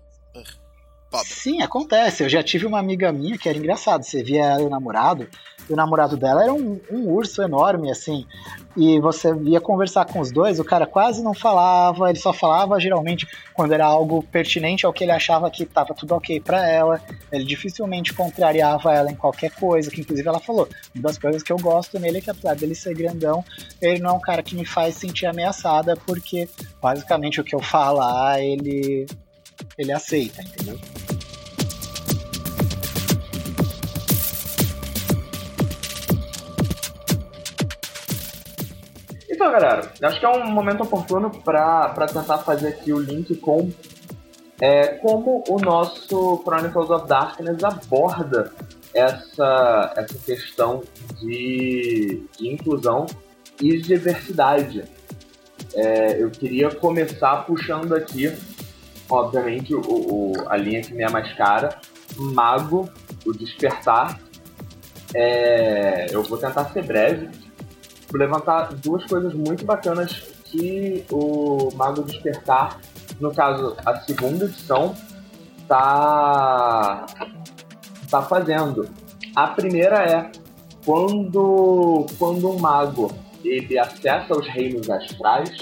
Pobre. 1.10 1.28
Sim, 1.28 1.62
acontece. 1.62 2.24
Eu 2.24 2.30
já 2.30 2.43
tive 2.43 2.65
uma 2.65 2.80
amiga 2.80 3.12
minha 3.12 3.38
que 3.38 3.50
era 3.50 3.58
engraçado. 3.58 4.04
Você 4.04 4.24
via 4.24 4.45
ela 4.45 4.62
e 4.62 4.65
o 4.65 4.69
namorado, 4.69 5.28
e 5.69 5.74
o 5.74 5.76
namorado 5.76 6.15
dela 6.15 6.43
era 6.43 6.54
um, 6.54 6.80
um, 6.91 7.10
urso 7.10 7.41
enorme, 7.41 7.91
assim. 7.91 8.26
E 8.78 9.00
você 9.00 9.34
ia 9.43 9.60
conversar 9.60 10.06
com 10.06 10.19
os 10.19 10.32
dois, 10.32 10.60
o 10.60 10.63
cara 10.63 10.86
quase 10.86 11.24
não 11.24 11.34
falava, 11.34 12.10
ele 12.10 12.19
só 12.19 12.32
falava 12.32 12.80
geralmente 12.80 13.28
quando 13.54 13.74
era 13.74 13.86
algo 13.86 14.24
pertinente 14.24 14.86
ao 14.86 14.93
que 14.93 15.04
ele 15.04 15.12
achava 15.12 15.50
que 15.50 15.63
estava 15.63 15.93
tudo 15.93 16.15
ok 16.15 16.39
para 16.39 16.67
ela. 16.67 17.02
Ele 17.32 17.43
dificilmente 17.43 18.13
contrariava 18.13 18.93
ela 18.93 19.12
em 19.12 19.15
qualquer 19.15 19.52
coisa, 19.52 19.91
que 19.91 20.02
inclusive 20.02 20.28
ela 20.28 20.39
falou. 20.39 20.67
Uma 20.95 21.04
das 21.04 21.17
coisas 21.17 21.43
que 21.43 21.52
eu 21.52 21.58
gosto 21.58 22.00
nele 22.00 22.19
é 22.19 22.22
que 22.22 22.30
apesar 22.30 22.56
dele 22.56 22.76
ser 22.76 22.95
grandão, 22.95 23.43
ele 23.82 24.00
não 24.00 24.12
é 24.12 24.13
um 24.13 24.22
cara 24.22 24.43
que 24.43 24.56
me 24.56 24.65
faz 24.65 24.95
sentir 24.95 25.26
ameaçada, 25.26 25.95
porque 26.06 26.48
basicamente 26.82 27.41
o 27.41 27.43
que 27.43 27.56
eu 27.56 27.60
falar, 27.60 28.41
ele 28.41 29.06
ele 29.78 29.91
aceita, 29.91 30.41
entendeu? 30.41 30.80
Então, 39.30 39.52
galera, 39.52 39.91
acho 40.04 40.19
que 40.19 40.26
é 40.26 40.30
um 40.30 40.52
momento 40.52 40.84
oportuno 40.84 41.30
para 41.30 42.08
tentar 42.08 42.39
fazer 42.39 42.67
aqui 42.67 42.91
o 42.91 43.00
link 43.00 43.36
com 43.38 43.72
é, 44.60 44.88
como 44.88 45.43
o 45.48 45.58
nosso 45.60 46.41
Chronicles 46.43 46.89
of 46.89 47.08
Darkness 47.08 47.63
aborda 47.63 48.52
essa, 48.93 49.93
essa 49.95 50.17
questão 50.26 50.84
de, 51.19 52.24
de 52.38 52.50
inclusão 52.50 53.06
e 53.62 53.78
de 53.78 53.82
diversidade. 53.82 54.84
É, 55.74 56.22
eu 56.22 56.30
queria 56.30 56.69
começar 56.72 57.45
puxando 57.45 57.95
aqui, 57.95 58.36
obviamente, 59.10 59.74
o, 59.74 59.82
o, 59.82 60.34
a 60.48 60.56
linha 60.56 60.82
que 60.82 60.93
me 60.93 61.04
é 61.04 61.10
mais 61.10 61.34
cara, 61.34 61.78
Mago, 62.15 62.89
o 63.26 63.32
Despertar. 63.32 64.19
É, 65.13 66.08
eu 66.12 66.22
vou 66.24 66.38
tentar 66.38 66.65
ser 66.65 66.84
breve, 66.84 67.30
levantar 68.13 68.74
duas 68.76 69.04
coisas 69.06 69.34
muito 69.34 69.65
bacanas 69.65 70.13
que 70.45 71.04
o 71.12 71.69
Mago 71.76 72.04
Despertar, 72.04 72.80
no 73.19 73.34
caso 73.34 73.76
a 73.86 74.00
segunda 74.02 74.45
edição, 74.45 74.95
tá, 75.67 77.06
tá 78.10 78.22
fazendo. 78.22 78.88
A 79.36 79.48
primeira 79.48 79.98
é 80.04 80.32
quando, 80.86 82.08
quando 82.17 82.50
um 82.50 82.60
mago 82.60 83.12
ele 83.43 83.78
acessa 83.78 84.34
os 84.34 84.48
reinos 84.48 84.89
astrais, 84.89 85.58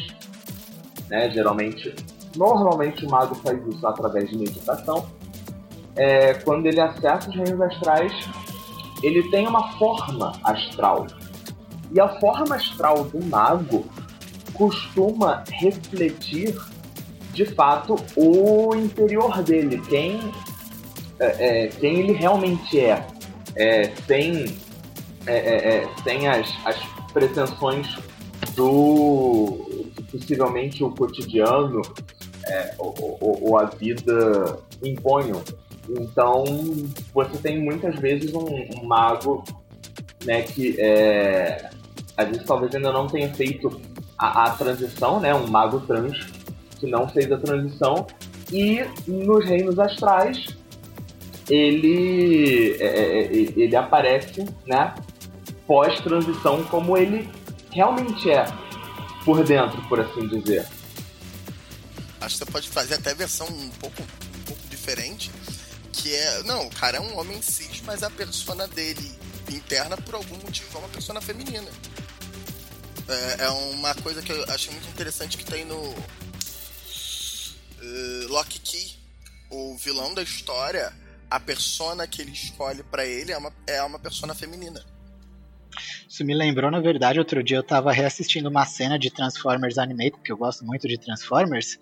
né? 1.09 1.29
Geralmente, 1.29 1.93
normalmente 2.37 3.05
o 3.05 3.09
mago 3.09 3.35
faz 3.35 3.59
isso 3.67 3.85
através 3.85 4.29
de 4.29 4.37
meditação. 4.37 5.05
É, 5.95 6.35
quando 6.35 6.67
ele 6.67 6.79
acessa 6.79 7.29
os 7.29 7.35
reinos 7.35 7.59
astrais, 7.59 8.13
ele 9.01 9.29
tem 9.29 9.47
uma 9.47 9.71
forma 9.73 10.31
astral 10.43 11.07
e 11.91 11.99
a 11.99 12.19
forma 12.19 12.55
astral 12.55 13.05
do 13.05 13.23
mago 13.25 13.85
costuma 14.53 15.43
refletir, 15.51 16.55
de 17.33 17.45
fato, 17.45 17.95
o 18.15 18.75
interior 18.75 19.41
dele, 19.43 19.79
quem, 19.87 20.19
é, 21.19 21.25
é, 21.25 21.67
quem 21.67 21.99
ele 21.99 22.13
realmente 22.13 22.79
é, 22.79 23.05
é 23.55 23.91
sem, 24.07 24.57
é, 25.25 25.35
é, 25.35 25.75
é, 25.77 25.89
sem 26.03 26.27
as, 26.27 26.49
as 26.65 26.77
pretensões 27.13 27.95
do 28.55 29.85
possivelmente 30.11 30.83
o 30.83 30.89
cotidiano 30.91 31.81
ou, 32.77 32.93
ou, 32.99 33.39
ou, 33.49 33.57
a 33.57 33.65
vida 33.65 34.59
imponham. 34.83 35.41
Então, 35.89 36.43
você 37.13 37.37
tem 37.37 37.59
muitas 37.59 37.95
vezes 37.95 38.33
um, 38.33 38.45
um 38.75 38.85
mago 38.85 39.43
né, 40.25 40.41
que 40.41 40.75
é, 40.79 41.69
vezes 42.25 42.43
talvez 42.45 42.73
ainda 42.75 42.91
não 42.91 43.07
tenha 43.07 43.33
feito 43.33 43.81
a, 44.17 44.45
a, 44.45 44.49
transição, 44.51 45.19
né, 45.19 45.33
um 45.33 45.47
mago 45.47 45.79
trans 45.81 46.27
que 46.79 46.87
não 46.87 47.07
fez 47.07 47.31
a 47.31 47.37
transição, 47.37 48.05
e 48.51 48.85
nos 49.07 49.45
reinos 49.45 49.77
astrais 49.79 50.47
ele, 51.49 52.77
é, 52.79 52.85
é, 52.85 53.21
é 53.23 53.31
ele 53.31 53.75
aparece 53.75 54.45
né, 54.65 54.93
pós-transição 55.65 56.63
como 56.65 56.97
ele 56.97 57.27
realmente 57.71 58.29
é 58.29 58.45
por 59.23 59.43
dentro, 59.43 59.81
por 59.89 59.99
assim 59.99 60.27
dizer. 60.27 60.65
Acho 62.19 62.37
que 62.37 62.45
você 62.45 62.51
pode 62.51 62.69
fazer 62.69 62.95
até 62.95 63.13
versão 63.13 63.47
um 63.47 63.69
pouco, 63.71 64.01
um 64.01 64.43
pouco 64.43 64.67
diferente, 64.67 65.31
que 65.93 66.13
é, 66.15 66.43
não, 66.43 66.67
o 66.67 66.69
cara 66.71 66.97
é 66.97 66.99
um 66.99 67.17
homem 67.17 67.41
cis, 67.41 67.81
mas 67.81 68.03
a 68.03 68.09
persona 68.09 68.67
dele 68.67 69.17
interna, 69.49 69.97
por 69.97 70.15
algum 70.15 70.37
motivo, 70.37 70.75
é 70.75 70.79
uma 70.79 70.89
persona 70.89 71.21
feminina. 71.21 71.69
É, 73.07 73.45
é 73.45 73.49
uma 73.49 73.95
coisa 73.95 74.21
que 74.21 74.31
eu 74.31 74.43
achei 74.49 74.71
muito 74.71 74.89
interessante 74.89 75.37
que 75.37 75.45
tem 75.45 75.63
no 75.65 75.77
uh, 77.81 78.27
Lock 78.27 78.59
Key, 78.59 78.97
o 79.49 79.77
vilão 79.77 80.13
da 80.13 80.21
história, 80.21 80.93
a 81.29 81.39
persona 81.39 82.05
que 82.07 82.21
ele 82.21 82.31
escolhe 82.31 82.83
para 82.83 83.05
ele 83.05 83.31
é 83.31 83.37
uma, 83.37 83.53
é 83.65 83.81
uma 83.81 83.99
persona 83.99 84.35
feminina. 84.35 84.83
Isso 86.17 86.25
me 86.25 86.33
lembrou, 86.33 86.71
na 86.71 86.79
verdade, 86.79 87.19
outro 87.19 87.43
dia 87.43 87.57
eu 87.57 87.63
tava 87.63 87.91
reassistindo 87.91 88.49
uma 88.49 88.65
cena 88.65 88.97
de 88.97 89.11
Transformers 89.11 89.77
Animated, 89.77 90.13
porque 90.13 90.31
eu 90.31 90.37
gosto 90.37 90.65
muito 90.65 90.87
de 90.87 90.97
Transformers, 90.97 91.77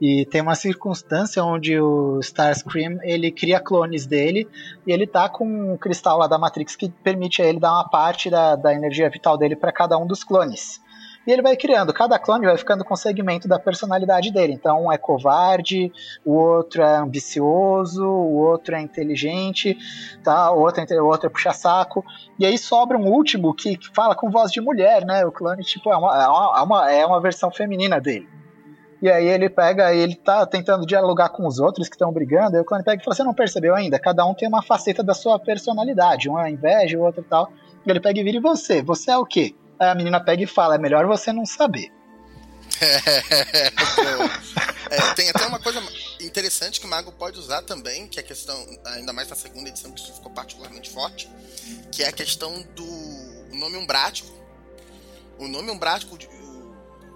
e 0.00 0.26
tem 0.26 0.40
uma 0.40 0.56
circunstância 0.56 1.44
onde 1.44 1.78
o 1.78 2.18
Starscream, 2.18 2.98
ele 3.04 3.30
cria 3.30 3.60
clones 3.60 4.04
dele, 4.04 4.48
e 4.84 4.90
ele 4.90 5.06
tá 5.06 5.28
com 5.28 5.74
um 5.74 5.76
cristal 5.76 6.18
lá 6.18 6.26
da 6.26 6.36
Matrix 6.36 6.74
que 6.74 6.88
permite 6.88 7.40
a 7.40 7.46
ele 7.46 7.60
dar 7.60 7.74
uma 7.74 7.88
parte 7.88 8.28
da, 8.28 8.56
da 8.56 8.74
energia 8.74 9.08
vital 9.08 9.38
dele 9.38 9.54
para 9.54 9.70
cada 9.70 9.96
um 9.96 10.04
dos 10.04 10.24
clones. 10.24 10.80
E 11.26 11.32
ele 11.32 11.42
vai 11.42 11.56
criando, 11.56 11.92
cada 11.92 12.18
clone 12.20 12.46
vai 12.46 12.56
ficando 12.56 12.84
com 12.84 12.94
o 12.94 12.96
segmento 12.96 13.48
da 13.48 13.58
personalidade 13.58 14.30
dele. 14.30 14.52
Então, 14.52 14.84
um 14.84 14.92
é 14.92 14.96
covarde, 14.96 15.92
o 16.24 16.34
outro 16.34 16.82
é 16.82 16.96
ambicioso, 16.98 18.06
o 18.06 18.36
outro 18.36 18.76
é 18.76 18.80
inteligente, 18.80 19.76
tá? 20.22 20.52
o, 20.52 20.60
outro 20.60 20.84
é, 20.88 21.02
o 21.02 21.06
outro 21.06 21.26
é 21.26 21.30
puxa-saco. 21.30 22.04
E 22.38 22.46
aí 22.46 22.56
sobra 22.56 22.96
um 22.96 23.08
último 23.08 23.52
que, 23.52 23.76
que, 23.76 23.92
fala 23.92 24.14
com 24.14 24.30
voz 24.30 24.52
de 24.52 24.60
mulher, 24.60 25.04
né? 25.04 25.26
O 25.26 25.32
clone, 25.32 25.64
tipo, 25.64 25.90
é 25.90 25.96
uma, 25.96 26.22
é 26.22 26.62
uma, 26.62 26.92
é 26.92 27.06
uma 27.06 27.20
versão 27.20 27.50
feminina 27.50 28.00
dele. 28.00 28.28
E 29.02 29.10
aí 29.10 29.26
ele 29.26 29.50
pega, 29.50 29.92
ele 29.92 30.14
tá 30.14 30.46
tentando 30.46 30.86
dialogar 30.86 31.30
com 31.30 31.46
os 31.46 31.58
outros 31.58 31.88
que 31.88 31.96
estão 31.96 32.12
brigando, 32.12 32.56
aí 32.56 32.62
o 32.62 32.64
clone 32.64 32.84
pega 32.84 33.02
e 33.02 33.04
fala, 33.04 33.14
você 33.14 33.24
não 33.24 33.34
percebeu 33.34 33.74
ainda? 33.74 33.98
Cada 33.98 34.24
um 34.24 34.32
tem 34.32 34.48
uma 34.48 34.62
faceta 34.62 35.02
da 35.02 35.12
sua 35.12 35.38
personalidade, 35.38 36.30
um 36.30 36.38
é 36.38 36.48
inveja, 36.50 36.96
o 36.96 37.02
outro 37.02 37.24
tal. 37.28 37.50
E 37.84 37.90
ele 37.90 38.00
pega 38.00 38.20
e 38.20 38.22
vira, 38.22 38.38
e 38.38 38.40
você? 38.40 38.80
Você 38.80 39.10
é 39.10 39.18
o 39.18 39.26
quê? 39.26 39.54
Aí 39.78 39.88
a 39.88 39.94
menina 39.94 40.20
pega 40.20 40.42
e 40.42 40.46
fala: 40.46 40.74
é 40.74 40.78
melhor 40.78 41.06
você 41.06 41.32
não 41.32 41.46
saber. 41.46 41.92
é, 44.90 45.14
tem 45.14 45.30
até 45.30 45.46
uma 45.46 45.58
coisa 45.58 45.82
interessante 46.20 46.80
que 46.80 46.86
o 46.86 46.88
Mago 46.88 47.12
pode 47.12 47.38
usar 47.38 47.62
também, 47.62 48.06
que 48.08 48.18
é 48.18 48.22
a 48.22 48.26
questão, 48.26 48.66
ainda 48.86 49.12
mais 49.12 49.28
na 49.28 49.36
segunda 49.36 49.68
edição, 49.68 49.92
que 49.92 50.00
isso 50.00 50.12
ficou 50.12 50.30
particularmente 50.32 50.90
forte, 50.90 51.30
que 51.90 52.02
é 52.02 52.08
a 52.08 52.12
questão 52.12 52.62
do 52.74 53.56
nome 53.56 53.76
umbrático. 53.76 54.34
O 55.38 55.48
nome 55.48 55.70
umbrático, 55.70 56.18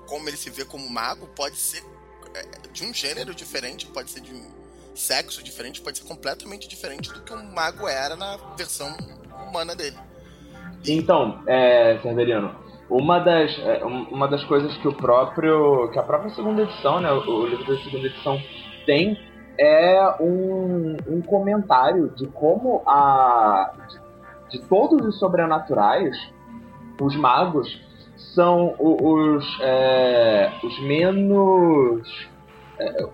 como 0.06 0.28
ele 0.28 0.36
se 0.36 0.50
vê 0.50 0.64
como 0.64 0.88
mago, 0.88 1.26
pode 1.28 1.56
ser 1.56 1.82
é, 2.34 2.68
de 2.72 2.84
um 2.84 2.92
gênero 2.92 3.34
diferente, 3.34 3.86
pode 3.86 4.10
ser 4.10 4.20
de 4.20 4.32
um 4.32 4.60
sexo 4.94 5.42
diferente, 5.42 5.80
pode 5.80 5.98
ser 5.98 6.04
completamente 6.04 6.68
diferente 6.68 7.10
do 7.12 7.22
que 7.22 7.32
um 7.32 7.52
mago 7.52 7.88
era 7.88 8.16
na 8.16 8.36
versão 8.56 8.94
humana 9.48 9.74
dele. 9.74 9.98
Então, 10.86 11.40
é, 11.46 11.98
uma 12.90 13.18
das, 13.20 13.56
é, 13.60 13.84
uma 13.84 14.26
das 14.26 14.42
coisas 14.44 14.76
que 14.78 14.88
o 14.88 14.92
próprio. 14.92 15.88
que 15.92 15.98
a 15.98 16.02
própria 16.02 16.30
segunda 16.30 16.62
edição, 16.62 17.00
né? 17.00 17.10
O, 17.12 17.46
livro 17.46 17.64
da 17.64 17.80
segunda 17.82 18.06
edição 18.06 18.40
tem 18.84 19.18
é 19.58 20.16
um, 20.20 20.96
um 21.06 21.22
comentário 21.22 22.10
de 22.16 22.26
como 22.26 22.82
a. 22.86 23.72
De, 23.88 24.58
de 24.58 24.66
todos 24.66 25.06
os 25.06 25.18
sobrenaturais, 25.20 26.16
os 27.00 27.14
magos 27.14 27.80
são 28.34 28.74
os, 28.78 29.60
é, 29.60 30.50
os 30.64 30.82
menos. 30.82 32.28
É, 32.78 33.06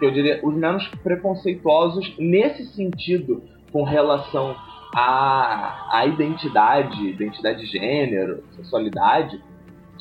eu 0.00 0.10
diria, 0.10 0.40
os 0.42 0.54
menos 0.54 0.86
preconceituosos 1.02 2.14
nesse 2.18 2.66
sentido 2.74 3.42
com 3.72 3.82
relação 3.82 4.54
a, 4.94 5.88
a 5.90 6.06
identidade, 6.06 7.08
identidade 7.08 7.60
de 7.60 7.66
gênero, 7.66 8.44
sexualidade, 8.54 9.42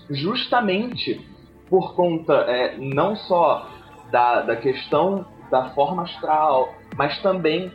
justamente 0.10 1.20
por 1.70 1.96
conta 1.96 2.34
é, 2.34 2.78
não 2.78 3.16
só 3.16 3.68
da, 4.12 4.42
da 4.42 4.56
questão 4.56 5.26
da 5.50 5.70
forma 5.72 6.04
astral, 6.04 6.74
mas 6.96 7.20
também 7.22 7.72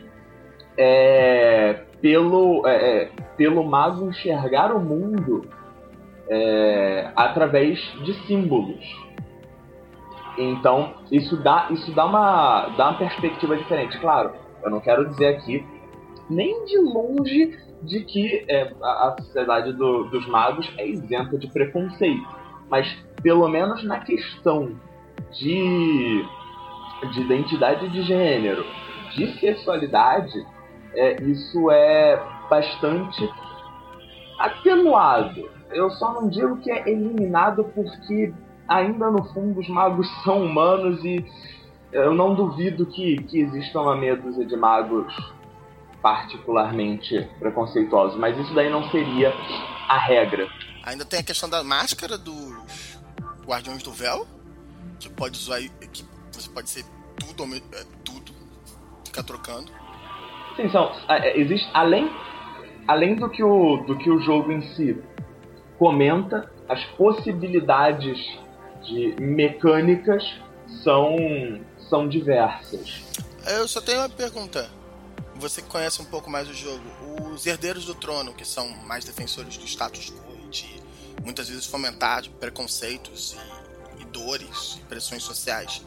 é, 0.77 1.83
pelo, 2.01 2.65
é, 2.65 3.03
é 3.03 3.11
pelo 3.35 3.63
mago 3.63 4.07
enxergar 4.07 4.73
o 4.73 4.79
mundo 4.79 5.49
é, 6.29 7.11
através 7.15 7.79
de 8.05 8.13
símbolos. 8.25 8.85
Então, 10.37 10.93
isso 11.11 11.35
dá, 11.35 11.67
isso 11.71 11.91
dá, 11.93 12.05
uma, 12.05 12.69
dá 12.77 12.89
uma 12.89 12.97
perspectiva 12.97 13.57
diferente. 13.57 13.97
Claro, 13.99 14.31
eu 14.63 14.69
não 14.69 14.79
quero 14.79 15.09
dizer 15.09 15.35
aqui, 15.35 15.65
nem 16.29 16.65
de 16.65 16.77
longe, 16.77 17.57
de 17.81 18.03
que 18.03 18.45
é, 18.47 18.73
a, 18.81 19.15
sociedade 19.19 19.73
do, 19.73 20.03
dos 20.05 20.27
magos 20.27 20.71
é 20.77 20.87
isenta 20.87 21.37
de 21.37 21.47
preconceito. 21.47 22.27
Mas, 22.69 22.87
pelo 23.23 23.47
menos 23.47 23.83
na 23.83 23.99
questão 23.99 24.75
de, 25.31 26.25
de 27.13 27.21
identidade 27.21 27.89
de 27.89 28.01
gênero, 28.03 28.65
de 29.15 29.39
sexualidade, 29.39 30.45
é, 30.93 31.21
isso 31.23 31.71
é 31.71 32.21
bastante 32.49 33.29
atenuado. 34.39 35.49
Eu 35.71 35.89
só 35.91 36.13
não 36.13 36.29
digo 36.29 36.57
que 36.57 36.71
é 36.71 36.89
eliminado 36.89 37.63
porque 37.75 38.33
ainda 38.67 39.09
no 39.09 39.23
fundo 39.25 39.59
os 39.59 39.69
magos 39.69 40.07
são 40.23 40.43
humanos 40.43 41.03
e 41.03 41.25
eu 41.91 42.13
não 42.13 42.35
duvido 42.35 42.85
que, 42.85 43.17
que 43.23 43.39
existam 43.39 43.81
dúzia 44.15 44.45
de 44.45 44.55
magos 44.55 45.13
particularmente 46.01 47.27
preconceituosos, 47.39 48.17
mas 48.17 48.37
isso 48.37 48.53
daí 48.53 48.69
não 48.69 48.89
seria 48.89 49.33
a 49.87 49.97
regra. 49.97 50.47
Ainda 50.83 51.05
tem 51.05 51.19
a 51.19 51.23
questão 51.23 51.49
da 51.49 51.63
máscara 51.63 52.17
dos 52.17 52.99
Guardiões 53.45 53.83
do 53.83 53.91
Véu, 53.91 54.25
que 54.99 55.09
pode 55.09 55.37
usar 55.37 55.59
que 55.61 56.05
você 56.31 56.49
pode 56.49 56.69
ser 56.69 56.85
tudo, 57.17 57.43
é, 57.55 57.85
tudo, 58.03 58.31
ficar 59.03 59.23
trocando. 59.23 59.71
Sim, 60.55 60.69
são, 60.69 60.91
é, 61.09 61.39
existe 61.39 61.69
além 61.73 62.09
além 62.87 63.15
do 63.15 63.29
que 63.29 63.43
o 63.43 63.77
do 63.85 63.97
que 63.97 64.09
o 64.09 64.19
jogo 64.19 64.51
em 64.51 64.61
si 64.73 64.97
comenta, 65.77 66.51
as 66.67 66.83
possibilidades 66.97 68.19
de 68.83 69.15
mecânicas 69.19 70.23
são, 70.83 71.15
são 71.89 72.07
diversas. 72.07 73.03
Eu 73.47 73.67
só 73.67 73.81
tenho 73.81 73.99
uma 73.99 74.09
pergunta. 74.09 74.69
Você 75.39 75.61
que 75.61 75.69
conhece 75.69 76.01
um 76.01 76.05
pouco 76.05 76.29
mais 76.29 76.49
o 76.49 76.53
jogo, 76.53 76.83
os 77.33 77.47
herdeiros 77.47 77.85
do 77.85 77.95
trono, 77.95 78.33
que 78.33 78.45
são 78.45 78.67
mais 78.85 79.05
defensores 79.05 79.57
do 79.57 79.65
status 79.65 80.09
quo, 80.09 80.49
de 80.49 80.81
muitas 81.23 81.47
vezes 81.47 81.65
fomentar 81.65 82.23
preconceitos 82.41 83.37
e, 83.97 84.01
e 84.01 84.05
dores, 84.05 84.77
e 84.81 84.85
pressões 84.85 85.23
sociais, 85.23 85.85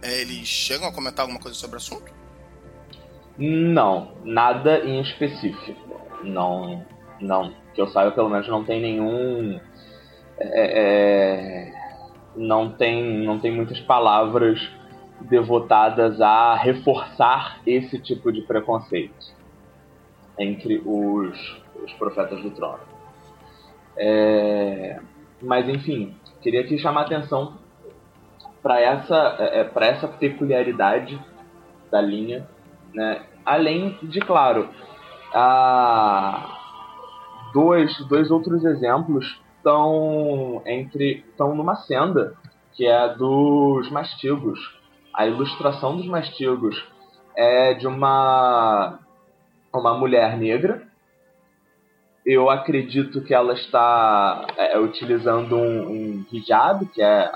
é, 0.00 0.20
eles 0.20 0.46
chegam 0.46 0.86
a 0.86 0.92
comentar 0.92 1.24
alguma 1.24 1.40
coisa 1.40 1.58
sobre 1.58 1.74
o 1.74 1.78
assunto? 1.78 2.12
Não, 3.36 4.12
nada 4.24 4.78
em 4.78 5.00
específico. 5.00 5.74
Não, 6.22 6.86
não. 7.20 7.52
Que 7.74 7.80
eu 7.80 7.88
saiba, 7.88 8.12
pelo 8.12 8.30
menos 8.30 8.46
não 8.48 8.64
tem 8.64 8.80
nenhum. 8.80 9.60
É, 10.38 11.72
é 11.72 11.86
não 12.36 12.70
tem, 12.70 13.24
não 13.24 13.40
tem 13.40 13.50
muitas 13.50 13.80
palavras 13.80 14.60
devotadas 15.20 16.20
a 16.20 16.54
reforçar 16.54 17.60
esse 17.66 17.98
tipo 17.98 18.30
de 18.32 18.42
preconceito 18.42 19.34
entre 20.38 20.82
os, 20.84 21.62
os 21.82 21.92
profetas 21.94 22.42
do 22.42 22.50
trono. 22.50 22.80
É, 23.96 25.00
mas 25.40 25.68
enfim, 25.68 26.14
queria 26.42 26.60
aqui 26.60 26.78
chamar 26.78 27.02
atenção 27.02 27.54
para 28.62 28.80
essa, 28.80 29.36
é, 29.38 29.60
é 29.60 29.88
essa 29.88 30.08
peculiaridade 30.08 31.18
da 31.90 32.00
linha, 32.00 32.46
né? 32.92 33.22
além 33.44 33.96
de, 34.02 34.20
claro, 34.20 34.68
a 35.32 36.58
dois, 37.52 37.96
dois 38.08 38.30
outros 38.30 38.64
exemplos 38.64 39.40
estão 39.56 40.62
entre 40.66 41.24
estão 41.28 41.54
numa 41.54 41.76
senda 41.76 42.34
que 42.72 42.86
é 42.86 42.96
a 42.96 43.08
dos 43.08 43.90
mastigos. 43.90 44.75
A 45.16 45.26
ilustração 45.26 45.96
dos 45.96 46.06
mastigos 46.06 46.86
é 47.34 47.74
de 47.74 47.86
uma 47.86 48.98
uma 49.72 49.96
mulher 49.98 50.36
negra. 50.38 50.86
Eu 52.24 52.50
acredito 52.50 53.22
que 53.22 53.34
ela 53.34 53.52
está 53.52 54.46
é, 54.56 54.78
utilizando 54.78 55.56
um, 55.56 55.90
um 55.90 56.26
hijab, 56.32 56.86
que 56.86 57.02
é 57.02 57.30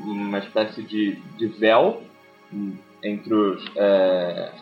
uma 0.00 0.38
espécie 0.38 0.82
de, 0.82 1.16
de 1.36 1.46
véu 1.46 2.02
entre 3.02 3.34
os 3.34 3.64
é, 3.76 4.52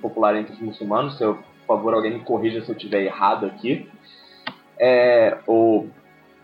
popular 0.00 0.36
entre 0.36 0.54
os 0.54 0.60
muçulmanos. 0.60 1.18
Se 1.18 1.24
eu, 1.24 1.34
por 1.66 1.76
favor, 1.76 1.94
alguém 1.94 2.14
me 2.14 2.24
corrija 2.24 2.62
se 2.62 2.70
eu 2.70 2.76
estiver 2.76 3.02
errado 3.02 3.46
aqui 3.46 3.88
é, 4.78 5.38
ou 5.46 5.88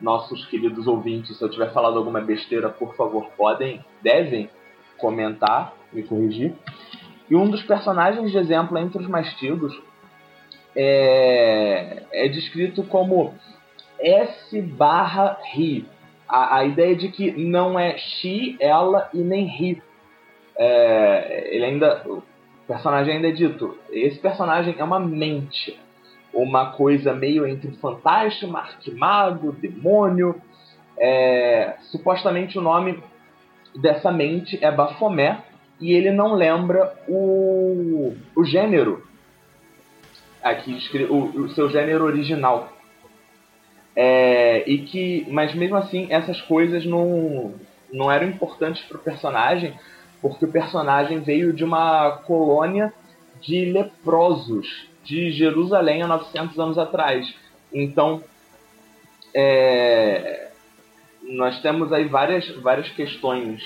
nossos 0.05 0.45
queridos 0.47 0.87
ouvintes, 0.87 1.39
se 1.39 1.43
eu 1.43 1.49
tiver 1.49 1.73
falado 1.73 1.97
alguma 1.97 2.21
besteira, 2.21 2.69
por 2.69 2.95
favor, 2.95 3.27
podem, 3.37 3.83
devem 4.03 4.51
comentar, 4.99 5.75
me 5.91 6.03
corrigir. 6.03 6.55
E 7.29 7.35
um 7.35 7.49
dos 7.49 7.63
personagens 7.63 8.31
de 8.31 8.37
exemplo 8.37 8.77
entre 8.77 8.99
os 8.99 9.09
mastigos 9.09 9.73
é, 10.77 12.03
é 12.13 12.29
descrito 12.29 12.83
como 12.83 13.35
S 13.99 14.61
barra 14.61 15.39
Ri. 15.55 15.87
A, 16.29 16.59
a 16.59 16.65
ideia 16.67 16.95
de 16.95 17.09
que 17.09 17.33
não 17.33 17.79
é 17.79 17.97
she, 17.97 18.57
ela 18.61 19.09
e 19.15 19.19
nem 19.19 19.47
Ri. 19.47 19.83
É, 20.57 21.49
ele 21.51 21.65
ainda. 21.65 22.03
O 22.07 22.23
personagem 22.67 23.17
ainda 23.17 23.29
é 23.29 23.33
dito. 23.33 23.77
Esse 23.91 24.19
personagem 24.19 24.75
é 24.79 24.85
uma 24.85 25.01
mente 25.01 25.79
uma 26.35 26.73
coisa 26.73 27.15
meio 27.15 27.47
entre 27.47 27.71
fantasma, 27.77 28.61
arquimago, 28.61 29.53
demônio. 29.53 30.41
É, 30.97 31.75
supostamente 31.91 32.59
o 32.59 32.63
nome 32.63 33.03
dessa 33.75 34.13
mente 34.13 34.59
é 34.63 34.71
Bafomé 34.71 35.43
e 35.81 35.93
ele 35.93 36.13
não 36.13 36.35
lembra 36.35 36.95
o, 37.09 38.15
o 38.37 38.45
gênero 38.45 39.05
aqui 40.43 40.79
o, 41.11 41.43
o 41.43 41.49
seu 41.51 41.69
gênero 41.69 42.05
original 42.05 42.73
é, 43.97 44.63
e 44.69 44.79
que 44.79 45.27
mas 45.31 45.55
mesmo 45.55 45.77
assim 45.77 46.07
essas 46.11 46.41
coisas 46.43 46.85
não 46.85 47.55
não 47.93 48.11
eram 48.11 48.29
importantes 48.29 48.85
para 48.85 48.99
o 48.99 49.01
personagem 49.01 49.75
porque 50.23 50.45
o 50.45 50.53
personagem 50.53 51.21
veio 51.21 51.53
de 51.53 51.65
uma 51.65 52.19
colônia 52.19 52.93
de 53.41 53.65
leprosos 53.67 54.89
de 55.05 55.31
Jerusalém 55.33 56.03
há 56.03 56.07
900 56.07 56.59
anos 56.59 56.79
atrás. 56.79 57.33
Então, 57.73 58.23
é, 59.35 60.49
nós 61.23 61.61
temos 61.61 61.93
aí 61.93 62.07
várias, 62.07 62.49
várias 62.57 62.89
questões 62.91 63.63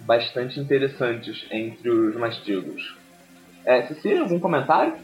bastante 0.00 0.60
interessantes 0.60 1.46
entre 1.50 1.88
os 1.88 2.16
mastigos. 2.16 2.96
É, 3.64 3.86
Cecília, 3.86 4.20
algum 4.20 4.38
comentário? 4.38 4.94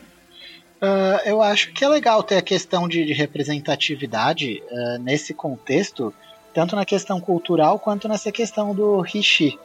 Uh, 0.82 1.18
eu 1.24 1.40
acho 1.40 1.72
que 1.72 1.84
é 1.84 1.88
legal 1.88 2.22
ter 2.22 2.36
a 2.36 2.42
questão 2.42 2.88
de, 2.88 3.04
de 3.04 3.12
representatividade 3.12 4.62
uh, 4.68 4.98
nesse 4.98 5.32
contexto, 5.32 6.12
tanto 6.52 6.74
na 6.74 6.84
questão 6.84 7.20
cultural 7.20 7.78
quanto 7.78 8.08
nessa 8.08 8.32
questão 8.32 8.74
do 8.74 9.00
Rishi 9.00 9.58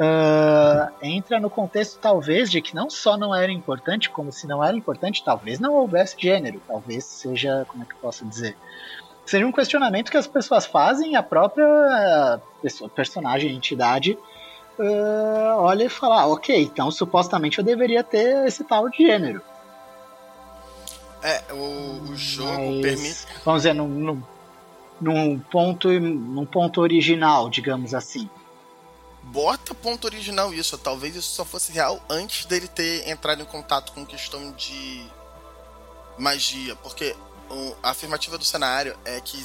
uh, 0.00 0.92
entra 1.02 1.40
no 1.40 1.50
contexto 1.50 1.98
talvez 1.98 2.50
de 2.50 2.60
que 2.60 2.74
não 2.74 2.88
só 2.90 3.16
não 3.16 3.34
era 3.34 3.50
importante, 3.50 4.10
como 4.10 4.32
se 4.32 4.46
não 4.46 4.62
era 4.62 4.76
importante, 4.76 5.24
talvez 5.24 5.58
não 5.58 5.74
houvesse 5.74 6.16
gênero, 6.18 6.60
talvez 6.66 7.04
seja, 7.04 7.66
como 7.68 7.82
é 7.82 7.86
que 7.86 7.94
eu 7.94 7.98
posso 7.98 8.24
dizer, 8.26 8.56
seja 9.24 9.46
um 9.46 9.52
questionamento 9.52 10.10
que 10.10 10.16
as 10.16 10.26
pessoas 10.26 10.66
fazem 10.66 11.12
e 11.12 11.16
a 11.16 11.22
própria 11.22 12.40
pessoa, 12.62 12.88
personagem, 12.88 13.54
entidade, 13.54 14.18
uh, 14.78 15.56
olha 15.58 15.84
e 15.84 15.88
fala, 15.88 16.22
ah, 16.22 16.26
ok, 16.26 16.62
então 16.62 16.90
supostamente 16.90 17.58
eu 17.58 17.64
deveria 17.64 18.04
ter 18.04 18.46
esse 18.46 18.64
tal 18.64 18.88
de 18.88 18.98
gênero. 18.98 19.42
É, 21.22 21.42
o, 21.52 22.10
o 22.10 22.16
jogo 22.16 22.52
Mas, 22.52 22.82
permite. 22.82 23.26
Vamos 23.44 23.62
dizer, 23.62 23.74
num, 23.74 23.88
num, 23.88 24.22
num, 25.00 25.38
ponto, 25.38 25.88
num 25.88 26.44
ponto 26.44 26.80
original, 26.80 27.48
digamos 27.48 27.94
assim 27.94 28.28
bota 29.26 29.74
ponto 29.74 30.04
original 30.06 30.52
isso. 30.52 30.76
Talvez 30.78 31.16
isso 31.16 31.34
só 31.34 31.44
fosse 31.44 31.72
real 31.72 32.02
antes 32.08 32.46
dele 32.46 32.68
ter 32.68 33.08
entrado 33.08 33.42
em 33.42 33.46
contato 33.46 33.92
com 33.92 34.04
questão 34.04 34.52
de 34.52 35.06
magia. 36.18 36.74
Porque 36.76 37.14
a 37.82 37.90
afirmativa 37.90 38.38
do 38.38 38.44
cenário 38.44 38.96
é 39.04 39.20
que 39.20 39.38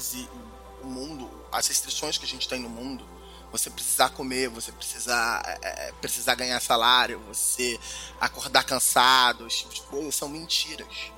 o 0.83 0.87
mundo, 0.87 1.29
as 1.51 1.67
restrições 1.67 2.17
que 2.17 2.25
a 2.25 2.27
gente 2.27 2.47
tem 2.47 2.59
no 2.59 2.69
mundo, 2.69 3.05
você 3.51 3.69
precisar 3.69 4.09
comer, 4.09 4.47
você 4.47 4.71
precisar, 4.71 5.41
é, 5.61 5.89
é 5.89 5.91
precisar 5.99 6.35
ganhar 6.35 6.59
salário, 6.61 7.21
você 7.27 7.77
acordar 8.19 8.63
cansado, 8.63 9.45
esse 9.45 9.59
tipo 9.59 9.73
de 9.73 9.81
coisa, 9.81 10.11
são 10.11 10.29
mentiras. 10.29 11.11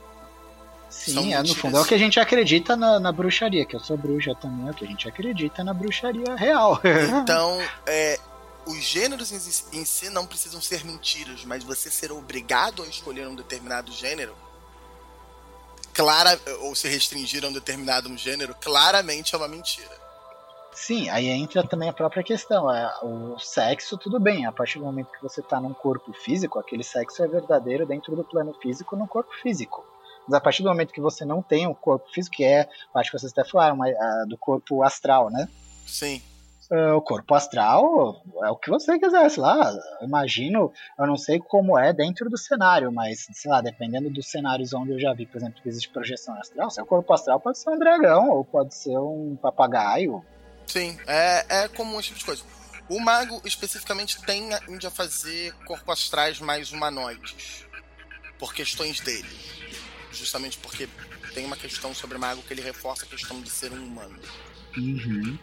Sim, 0.90 1.34
é, 1.34 1.42
no 1.42 1.56
fundo 1.56 1.78
é 1.78 1.82
o 1.82 1.86
que 1.86 1.96
a 1.96 1.98
gente 1.98 2.20
acredita 2.20 2.76
na, 2.76 3.00
na, 3.00 3.12
bruxaria, 3.12 3.66
que 3.66 3.76
eu 3.76 3.80
sou 3.80 3.98
bruxa 3.98 4.36
também, 4.36 4.68
é 4.68 4.72
o 4.72 4.74
que 4.74 4.86
a 4.86 4.88
gente 4.88 5.08
acredita 5.08 5.64
na 5.64 5.74
bruxaria 5.74 6.36
real. 6.36 6.80
Então, 7.24 7.60
é, 7.86 8.20
os 8.66 8.78
gêneros 8.78 9.32
em 9.74 9.86
si 9.86 10.10
não 10.10 10.26
precisam 10.26 10.62
ser 10.62 10.86
mentiras, 10.86 11.44
mas 11.46 11.64
você 11.64 11.90
ser 11.92 12.12
obrigado 12.12 12.84
a 12.84 12.88
escolher 12.88 13.28
um 13.28 13.36
determinado 13.36 13.92
gênero, 13.92 14.36
clara 15.94 16.40
ou 16.62 16.74
se 16.76 16.88
restringir 16.88 17.44
a 17.44 17.48
um 17.48 17.54
determinado 17.54 18.16
gênero, 18.18 18.56
claramente 18.56 19.36
é 19.36 19.38
uma 19.38 19.48
mentira. 19.48 20.04
Sim, 20.74 21.08
aí 21.10 21.28
entra 21.28 21.66
também 21.68 21.88
a 21.88 21.94
própria 21.94 22.24
questão. 22.24 22.74
É, 22.74 22.92
o 23.04 23.38
sexo, 23.38 23.96
tudo 23.98 24.20
bem, 24.20 24.46
a 24.46 24.52
partir 24.52 24.80
do 24.80 24.86
momento 24.86 25.12
que 25.12 25.22
você 25.22 25.40
está 25.40 25.62
num 25.62 25.74
corpo 25.74 26.12
físico, 26.14 26.58
aquele 26.58 26.84
sexo 26.84 27.24
é 27.24 27.28
verdadeiro 27.28 27.86
dentro 27.86 28.16
do 28.16 28.24
plano 28.24 28.54
físico, 28.56 28.96
no 28.96 29.08
corpo 29.08 29.32
físico. 29.42 29.86
Mas 30.28 30.34
a 30.36 30.42
partir 30.42 30.64
do 30.64 30.70
momento 30.70 30.92
que 30.92 31.02
você 31.02 31.24
não 31.26 31.44
tem 31.44 31.68
o 31.68 31.76
corpo 31.76 32.10
físico, 32.12 32.38
que 32.38 32.44
é, 32.44 32.68
acho 32.96 33.12
que 33.12 33.20
vocês 33.20 33.32
até 33.32 33.48
falaram, 33.48 33.78
do 34.28 34.38
corpo 34.38 34.82
astral, 34.82 35.30
né? 35.30 35.48
Sim. 35.86 36.22
Uh, 36.74 36.96
o 36.96 37.02
corpo 37.02 37.36
astral 37.36 38.24
é 38.44 38.50
o 38.50 38.56
que 38.56 38.72
você 38.72 38.98
quiser, 38.98 39.30
sei 39.30 39.44
lá. 39.44 39.72
Eu 40.02 40.08
imagino, 40.08 40.74
eu 40.98 41.06
não 41.06 41.16
sei 41.16 41.40
como 41.40 41.78
é 41.78 41.94
dentro 41.94 42.28
do 42.32 42.38
cenário, 42.38 42.92
mas, 42.92 43.28
sei 43.32 43.52
lá, 43.52 43.62
dependendo 43.62 44.10
dos 44.10 44.26
cenários 44.26 44.74
onde 44.74 44.92
eu 44.92 45.00
já 45.00 45.14
vi, 45.14 45.28
por 45.28 45.38
exemplo, 45.38 45.62
que 45.62 45.70
existe 45.70 45.90
projeção 45.90 46.34
astral, 46.40 46.72
seu 46.72 46.84
corpo 46.84 47.14
astral 47.14 47.40
pode 47.40 47.60
ser 47.60 47.70
um 47.70 47.78
dragão, 47.78 48.30
ou 48.32 48.44
pode 48.44 48.74
ser 48.74 48.98
um 48.98 49.38
papagaio, 49.40 50.26
Sim, 50.66 50.98
é, 51.06 51.64
é 51.64 51.68
comum 51.68 52.00
esse 52.00 52.10
tipo 52.10 52.20
de 52.20 52.26
coisa. 52.26 52.44
O 52.90 53.00
mago 53.00 53.42
especificamente 53.46 54.22
tende 54.24 54.86
a 54.86 54.90
fazer 54.90 55.54
corpos 55.66 55.94
astrais 55.94 56.40
mais 56.40 56.72
humanoides. 56.72 57.66
Por 58.38 58.54
questões 58.54 59.00
dele. 59.00 59.30
Justamente 60.12 60.58
porque 60.58 60.90
tem 61.34 61.46
uma 61.46 61.56
questão 61.56 61.94
sobre 61.94 62.18
mago 62.18 62.42
que 62.42 62.54
ele 62.54 62.62
reforça 62.62 63.06
a 63.06 63.08
questão 63.08 63.42
de 63.42 63.50
ser 63.50 63.72
um 63.72 63.84
humano. 63.84 64.20
Uhum. 64.78 65.38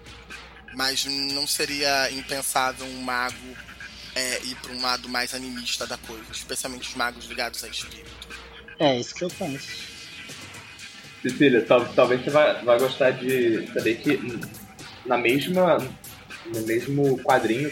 Mas 0.75 1.05
não 1.05 1.47
seria 1.47 2.11
impensável 2.12 2.87
um 2.87 3.03
mago 3.03 3.57
é, 4.14 4.41
ir 4.45 4.55
para 4.57 4.73
um 4.73 4.81
lado 4.81 5.09
mais 5.09 5.35
animista 5.35 5.87
da 5.87 5.97
coisa, 5.99 6.25
especialmente 6.33 6.89
os 6.89 6.95
magos 6.95 7.27
ligados 7.27 7.62
a 7.64 7.68
espírito. 7.68 8.29
É 8.79 8.99
isso 8.99 9.14
que 9.14 9.25
eu 9.25 9.31
penso. 9.31 9.68
Cecília, 11.23 11.66
talvez 11.66 12.25
você 12.25 12.31
vai, 12.31 12.64
vai 12.64 12.79
gostar 12.79 13.11
de 13.11 13.71
saber 13.75 13.97
que 13.97 14.41
na 15.05 15.18
mesma 15.18 15.79
no 16.47 16.62
mesmo 16.62 17.18
quadrinho 17.23 17.71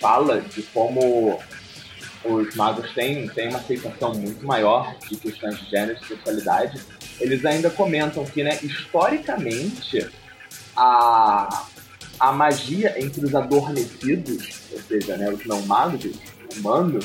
fala 0.00 0.40
de 0.40 0.62
como 0.62 1.40
os 2.24 2.54
magos 2.54 2.92
têm, 2.92 3.28
têm 3.28 3.48
uma 3.48 3.58
aceitação 3.58 4.14
muito 4.14 4.46
maior 4.46 4.96
de 5.08 5.16
questões 5.16 5.58
de 5.58 5.70
gênero 5.70 5.98
e 6.00 6.06
sexualidade. 6.06 6.80
Eles 7.20 7.44
ainda 7.44 7.70
comentam 7.70 8.24
que, 8.24 8.42
né, 8.44 8.58
historicamente, 8.62 10.08
a, 10.76 11.66
a 12.22 12.30
magia 12.30 12.94
entre 13.02 13.26
os 13.26 13.34
adormecidos, 13.34 14.60
ou 14.70 14.80
seja, 14.80 15.16
né, 15.16 15.28
os 15.28 15.44
não 15.44 15.60
magos, 15.62 16.06
humanos, 16.56 17.04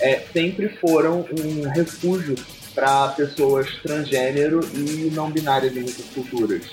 é, 0.00 0.24
sempre 0.32 0.68
foram 0.80 1.24
um 1.30 1.68
refúgio 1.68 2.34
para 2.74 3.06
pessoas 3.10 3.68
transgênero 3.84 4.58
e 4.74 5.12
não 5.14 5.30
binárias 5.30 5.76
em 5.76 5.82
muitas 5.82 6.06
culturas. 6.06 6.64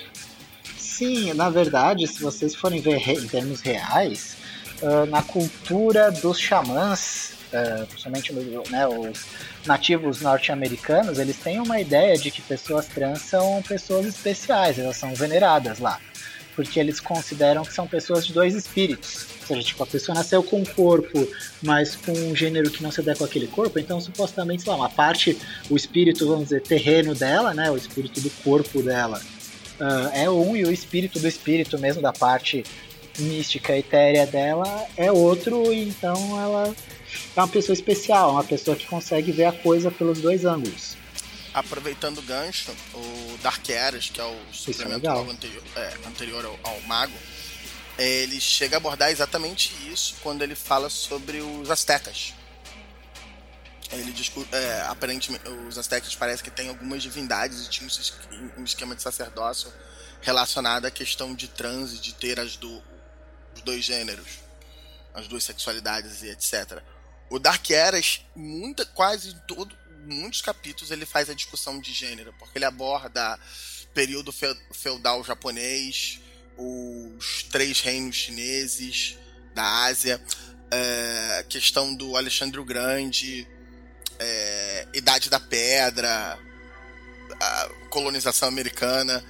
Sim, 0.76 1.32
na 1.34 1.48
verdade, 1.48 2.08
se 2.08 2.20
vocês 2.20 2.56
forem 2.56 2.80
ver 2.80 3.08
em 3.08 3.28
termos 3.28 3.60
reais, 3.60 4.36
uh, 4.82 5.06
na 5.06 5.22
cultura 5.22 6.10
dos 6.10 6.40
xamãs, 6.40 7.34
uh, 7.52 7.86
principalmente 7.86 8.32
né, 8.68 8.88
os 8.88 9.26
nativos 9.64 10.20
norte-americanos, 10.20 11.20
eles 11.20 11.36
têm 11.36 11.60
uma 11.60 11.80
ideia 11.80 12.18
de 12.18 12.32
que 12.32 12.42
pessoas 12.42 12.86
trans 12.86 13.20
são 13.22 13.62
pessoas 13.62 14.06
especiais, 14.06 14.76
elas 14.76 14.96
são 14.96 15.14
veneradas 15.14 15.78
lá. 15.78 16.00
Porque 16.56 16.80
eles 16.80 16.98
consideram 16.98 17.62
que 17.62 17.72
são 17.72 17.86
pessoas 17.86 18.26
de 18.26 18.32
dois 18.32 18.54
espíritos. 18.54 19.26
Ou 19.42 19.46
seja, 19.46 19.62
tipo, 19.62 19.82
a 19.82 19.86
pessoa 19.86 20.16
nasceu 20.16 20.42
com 20.42 20.60
um 20.60 20.64
corpo, 20.64 21.28
mas 21.62 21.94
com 21.94 22.12
um 22.12 22.34
gênero 22.34 22.70
que 22.70 22.82
não 22.82 22.90
se 22.90 23.02
der 23.02 23.16
com 23.16 23.24
aquele 23.24 23.46
corpo, 23.46 23.78
então 23.78 24.00
supostamente, 24.00 24.62
sei 24.62 24.72
lá, 24.72 24.78
uma 24.78 24.88
parte, 24.88 25.38
o 25.70 25.76
espírito, 25.76 26.26
vamos 26.26 26.44
dizer, 26.44 26.62
terreno 26.62 27.14
dela, 27.14 27.54
né, 27.54 27.70
o 27.70 27.76
espírito 27.76 28.20
do 28.20 28.30
corpo 28.42 28.82
dela, 28.82 29.20
uh, 29.80 30.08
é 30.12 30.28
um 30.28 30.56
e 30.56 30.64
o 30.64 30.72
espírito 30.72 31.20
do 31.20 31.28
espírito 31.28 31.78
mesmo 31.78 32.02
da 32.02 32.12
parte 32.12 32.64
mística 33.18 33.76
etérea 33.76 34.26
dela 34.26 34.84
é 34.96 35.10
outro, 35.10 35.72
então 35.72 36.40
ela 36.40 36.74
é 37.36 37.40
uma 37.40 37.48
pessoa 37.48 37.74
especial, 37.74 38.32
uma 38.32 38.44
pessoa 38.44 38.76
que 38.76 38.86
consegue 38.86 39.32
ver 39.32 39.44
a 39.44 39.52
coisa 39.52 39.90
pelos 39.90 40.20
dois 40.20 40.44
ângulos. 40.44 40.96
Aproveitando 41.56 42.18
o 42.18 42.22
gancho, 42.22 42.70
o 42.92 43.38
Dark 43.38 43.66
Eras, 43.70 44.10
que 44.10 44.20
é 44.20 44.24
o 44.24 44.28
é 44.28 44.52
suplemento 44.52 45.06
é 45.06 45.10
anterior, 45.10 45.62
é, 45.74 45.94
anterior 46.06 46.44
ao, 46.44 46.58
ao, 46.62 46.80
Mago, 46.82 47.16
ele 47.98 48.38
chega 48.38 48.76
a 48.76 48.78
abordar 48.78 49.10
exatamente 49.10 49.72
isso 49.90 50.16
quando 50.22 50.42
ele 50.42 50.54
fala 50.54 50.90
sobre 50.90 51.40
os 51.40 51.70
Aztecas. 51.70 52.34
Ele 53.90 54.12
discute, 54.12 54.54
é, 54.54 54.82
aparentemente, 54.82 55.48
os 55.66 55.78
astecas 55.78 56.14
parece 56.14 56.42
que 56.42 56.50
tem 56.50 56.68
algumas 56.68 57.02
divindades 57.02 57.64
e 57.64 57.70
tinha 57.70 57.88
um 58.58 58.62
esquema 58.62 58.94
de 58.94 59.00
sacerdócio 59.00 59.72
relacionado 60.20 60.84
à 60.84 60.90
questão 60.90 61.34
de 61.34 61.48
transe, 61.48 61.98
de 61.98 62.12
ter 62.12 62.38
as 62.38 62.56
do, 62.56 62.82
os 63.54 63.62
dois 63.62 63.82
gêneros, 63.82 64.40
as 65.14 65.26
duas 65.26 65.42
sexualidades 65.42 66.22
e 66.22 66.28
etc. 66.28 66.82
O 67.30 67.38
Dark 67.38 67.70
Eras, 67.70 68.20
muita, 68.34 68.84
quase 68.84 69.34
todo, 69.46 69.74
muitos 70.06 70.40
capítulos 70.40 70.90
ele 70.90 71.06
faz 71.06 71.28
a 71.28 71.34
discussão 71.34 71.78
de 71.78 71.92
gênero, 71.92 72.34
porque 72.38 72.58
ele 72.58 72.64
aborda 72.64 73.38
período 73.92 74.32
feudal 74.72 75.24
japonês, 75.24 76.20
os 76.56 77.42
três 77.44 77.80
reinos 77.80 78.16
chineses 78.16 79.18
da 79.54 79.84
Ásia, 79.84 80.22
é, 80.70 81.44
questão 81.48 81.94
do 81.94 82.16
Alexandre 82.16 82.60
o 82.60 82.64
Grande, 82.64 83.46
é, 84.18 84.88
Idade 84.94 85.30
da 85.30 85.40
Pedra, 85.40 86.38
colonização 87.90 88.48
americana. 88.48 89.24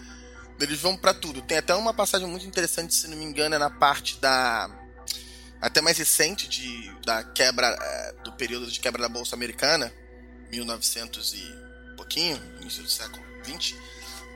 Eles 0.59 0.81
vão 0.81 0.97
para 0.97 1.12
tudo. 1.12 1.43
Tem 1.43 1.59
até 1.59 1.74
uma 1.74 1.93
passagem 1.93 2.27
muito 2.27 2.47
interessante, 2.47 2.95
se 2.95 3.09
não 3.09 3.16
me 3.16 3.24
engano, 3.24 3.55
é 3.55 3.59
na 3.59 3.70
parte 3.70 4.18
da 4.18 4.70
até 5.61 5.81
mais 5.81 5.97
recente 5.97 6.49
de 6.49 6.91
da 7.05 7.24
quebra 7.24 7.66
é, 7.66 8.12
do 8.24 8.33
período 8.33 8.70
de 8.70 8.79
quebra 8.79 9.03
da 9.03 9.09
bolsa 9.09 9.35
americana, 9.35 9.93
1900 10.51 11.34
e 11.34 11.55
pouquinho, 11.97 12.40
início 12.61 12.82
do 12.82 12.88
século 12.88 13.22
20, 13.44 13.76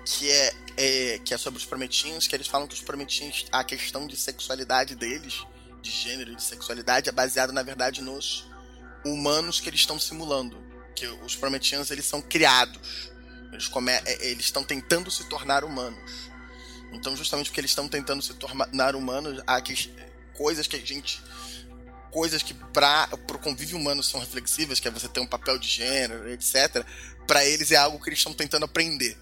que 0.04 0.30
é, 0.30 0.54
é, 0.76 1.18
que 1.18 1.34
é 1.34 1.38
sobre 1.38 1.58
os 1.58 1.64
prometinhos, 1.64 2.26
que 2.26 2.34
eles 2.34 2.46
falam 2.46 2.66
que 2.66 2.74
os 2.74 2.80
prometinhos, 2.80 3.46
a 3.52 3.62
questão 3.62 4.06
de 4.06 4.16
sexualidade 4.16 4.94
deles, 4.94 5.44
de 5.82 5.90
gênero 5.90 6.32
e 6.32 6.36
de 6.36 6.42
sexualidade, 6.42 7.08
é 7.08 7.12
baseada 7.12 7.52
na 7.52 7.62
verdade 7.62 8.02
nos 8.02 8.46
humanos 9.04 9.61
que 9.61 9.68
eles 9.68 9.80
estão 9.80 9.98
simulando. 9.98 10.58
Que 10.94 11.06
os 11.06 11.36
Prometianos 11.36 11.90
eles 11.90 12.04
são 12.04 12.20
criados. 12.20 13.11
Eles 13.52 13.68
come 13.68 13.92
é, 13.92 14.26
eles 14.26 14.44
estão 14.44 14.62
tentando 14.62 15.11
se 15.11 15.24
tornar 15.28 15.64
humanos. 15.64 16.30
Então, 16.92 17.16
justamente 17.16 17.46
porque 17.46 17.61
eles 17.61 17.70
estão 17.70 17.88
tentando 17.88 18.22
se 18.22 18.34
tornar 18.34 18.96
humanos, 18.96 19.40
há 19.46 19.61
que, 19.61 19.92
coisas 20.34 20.66
que 20.66 20.76
a 20.76 20.84
gente. 20.84 21.22
Coisas 22.11 22.42
que 22.42 22.54
para 22.54 23.08
o 23.14 23.38
convívio 23.38 23.78
humano 23.78 24.02
são 24.02 24.20
reflexivas, 24.20 24.80
que 24.80 24.88
é 24.88 24.90
você 24.90 25.08
ter 25.08 25.20
um 25.20 25.26
papel 25.26 25.58
de 25.58 25.68
gênero, 25.68 26.28
etc. 26.30 26.84
Para 27.26 27.44
eles 27.44 27.70
é 27.70 27.76
algo 27.76 28.00
que 28.02 28.08
eles 28.08 28.18
estão 28.18 28.34
tentando 28.34 28.64
aprender. 28.64 29.16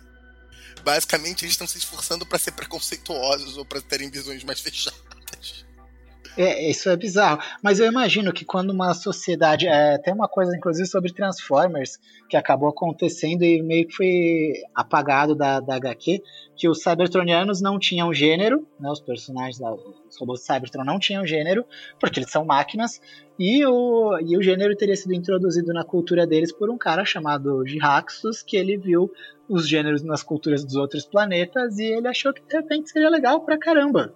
Basicamente, 0.82 1.45
eles 1.45 1.55
estão 1.55 1.66
se 1.66 1.78
esforçando 1.78 2.24
para 2.24 2.39
ser 2.39 2.53
preconceituosos 2.53 3.57
ou 3.57 3.64
para 3.64 3.80
terem 3.80 4.11
visões 4.11 4.45
mais 4.45 4.61
fechadas. 4.61 5.08
É, 6.39 6.70
isso 6.70 6.89
é 6.89 6.97
bizarro. 6.97 7.41
Mas 7.61 7.80
eu 7.80 7.86
imagino 7.86 8.32
que 8.32 8.45
quando 8.45 8.70
uma 8.70 8.95
sociedade. 8.95 9.66
É, 9.66 9.99
tem 9.99 10.14
uma 10.14 10.28
coisa, 10.28 10.57
inclusive, 10.57 10.86
sobre 10.86 11.12
Transformers 11.12 11.99
que 12.30 12.36
acabou 12.36 12.68
acontecendo 12.68 13.43
e 13.43 13.61
meio 13.61 13.89
que 13.89 13.97
foi 13.97 14.53
apagado 14.72 15.34
da, 15.34 15.59
da 15.59 15.74
HQ, 15.74 16.22
que 16.57 16.68
os 16.68 16.80
Cybertronianos 16.80 17.61
não 17.61 17.76
tinham 17.76 18.14
gênero, 18.14 18.64
né, 18.78 18.89
os 18.89 19.01
personagens, 19.01 19.59
lá, 19.59 19.74
os 19.74 20.16
robôs 20.16 20.43
Cybertron 20.43 20.84
não 20.84 21.01
tinham 21.01 21.26
gênero, 21.26 21.64
porque 21.99 22.20
eles 22.20 22.30
são 22.30 22.45
máquinas, 22.45 23.01
e 23.39 23.64
o, 23.64 24.18
e 24.20 24.36
o 24.36 24.43
gênero 24.43 24.76
teria 24.76 24.95
sido 24.95 25.14
introduzido 25.14 25.72
na 25.72 25.82
cultura 25.82 26.26
deles 26.26 26.53
por 26.53 26.70
um 26.70 26.78
cara 26.78 27.05
chamado 27.05 27.66
Giraxus, 27.66 28.43
que 28.43 28.57
ele 28.57 28.76
viu 28.76 29.11
os 29.49 29.66
gêneros 29.66 30.03
nas 30.03 30.22
culturas 30.22 30.64
dos 30.64 30.76
outros 30.76 31.05
planetas 31.05 31.78
e 31.78 31.86
ele 31.86 32.07
achou 32.07 32.32
que 32.32 32.43
de 32.43 32.55
repente 32.55 32.91
seria 32.91 33.09
legal 33.09 33.41
pra 33.41 33.59
caramba 33.59 34.14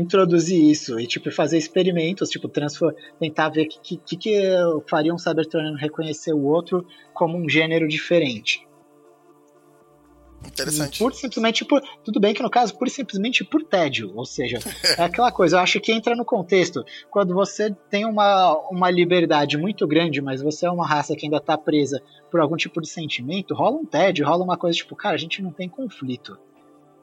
introduzir 0.00 0.62
isso 0.62 0.98
e 1.00 1.06
tipo 1.06 1.30
fazer 1.30 1.58
experimentos, 1.58 2.30
tipo 2.30 2.48
tentar 2.48 3.48
ver 3.48 3.66
que 3.66 3.96
que, 3.96 4.16
que 4.16 4.42
faria 4.88 5.14
um 5.14 5.18
Cybertroniano 5.18 5.76
reconhecer 5.76 6.32
o 6.32 6.44
outro 6.44 6.86
como 7.14 7.36
um 7.38 7.48
gênero 7.48 7.88
diferente. 7.88 8.66
Interessante. 10.46 10.98
Por 10.98 11.14
simplesmente 11.14 11.64
por. 11.64 11.82
Tudo 12.04 12.20
bem 12.20 12.32
que 12.32 12.42
no 12.42 12.50
caso, 12.50 12.76
por 12.76 12.88
simplesmente 12.88 13.44
por 13.44 13.62
tédio. 13.64 14.12
Ou 14.14 14.24
seja, 14.24 14.58
é 14.96 15.02
aquela 15.02 15.32
coisa, 15.32 15.56
eu 15.56 15.60
acho 15.60 15.80
que 15.80 15.92
entra 15.92 16.14
no 16.14 16.24
contexto. 16.24 16.84
Quando 17.10 17.34
você 17.34 17.74
tem 17.90 18.04
uma, 18.04 18.56
uma 18.70 18.90
liberdade 18.90 19.56
muito 19.56 19.86
grande, 19.86 20.20
mas 20.20 20.42
você 20.42 20.66
é 20.66 20.70
uma 20.70 20.86
raça 20.86 21.16
que 21.16 21.26
ainda 21.26 21.40
tá 21.40 21.56
presa 21.58 22.02
por 22.30 22.40
algum 22.40 22.56
tipo 22.56 22.80
de 22.80 22.88
sentimento, 22.88 23.54
rola 23.54 23.76
um 23.76 23.84
tédio, 23.84 24.26
rola 24.26 24.44
uma 24.44 24.56
coisa 24.56 24.76
tipo, 24.76 24.94
cara, 24.94 25.14
a 25.14 25.18
gente 25.18 25.42
não 25.42 25.50
tem 25.50 25.68
conflito. 25.68 26.38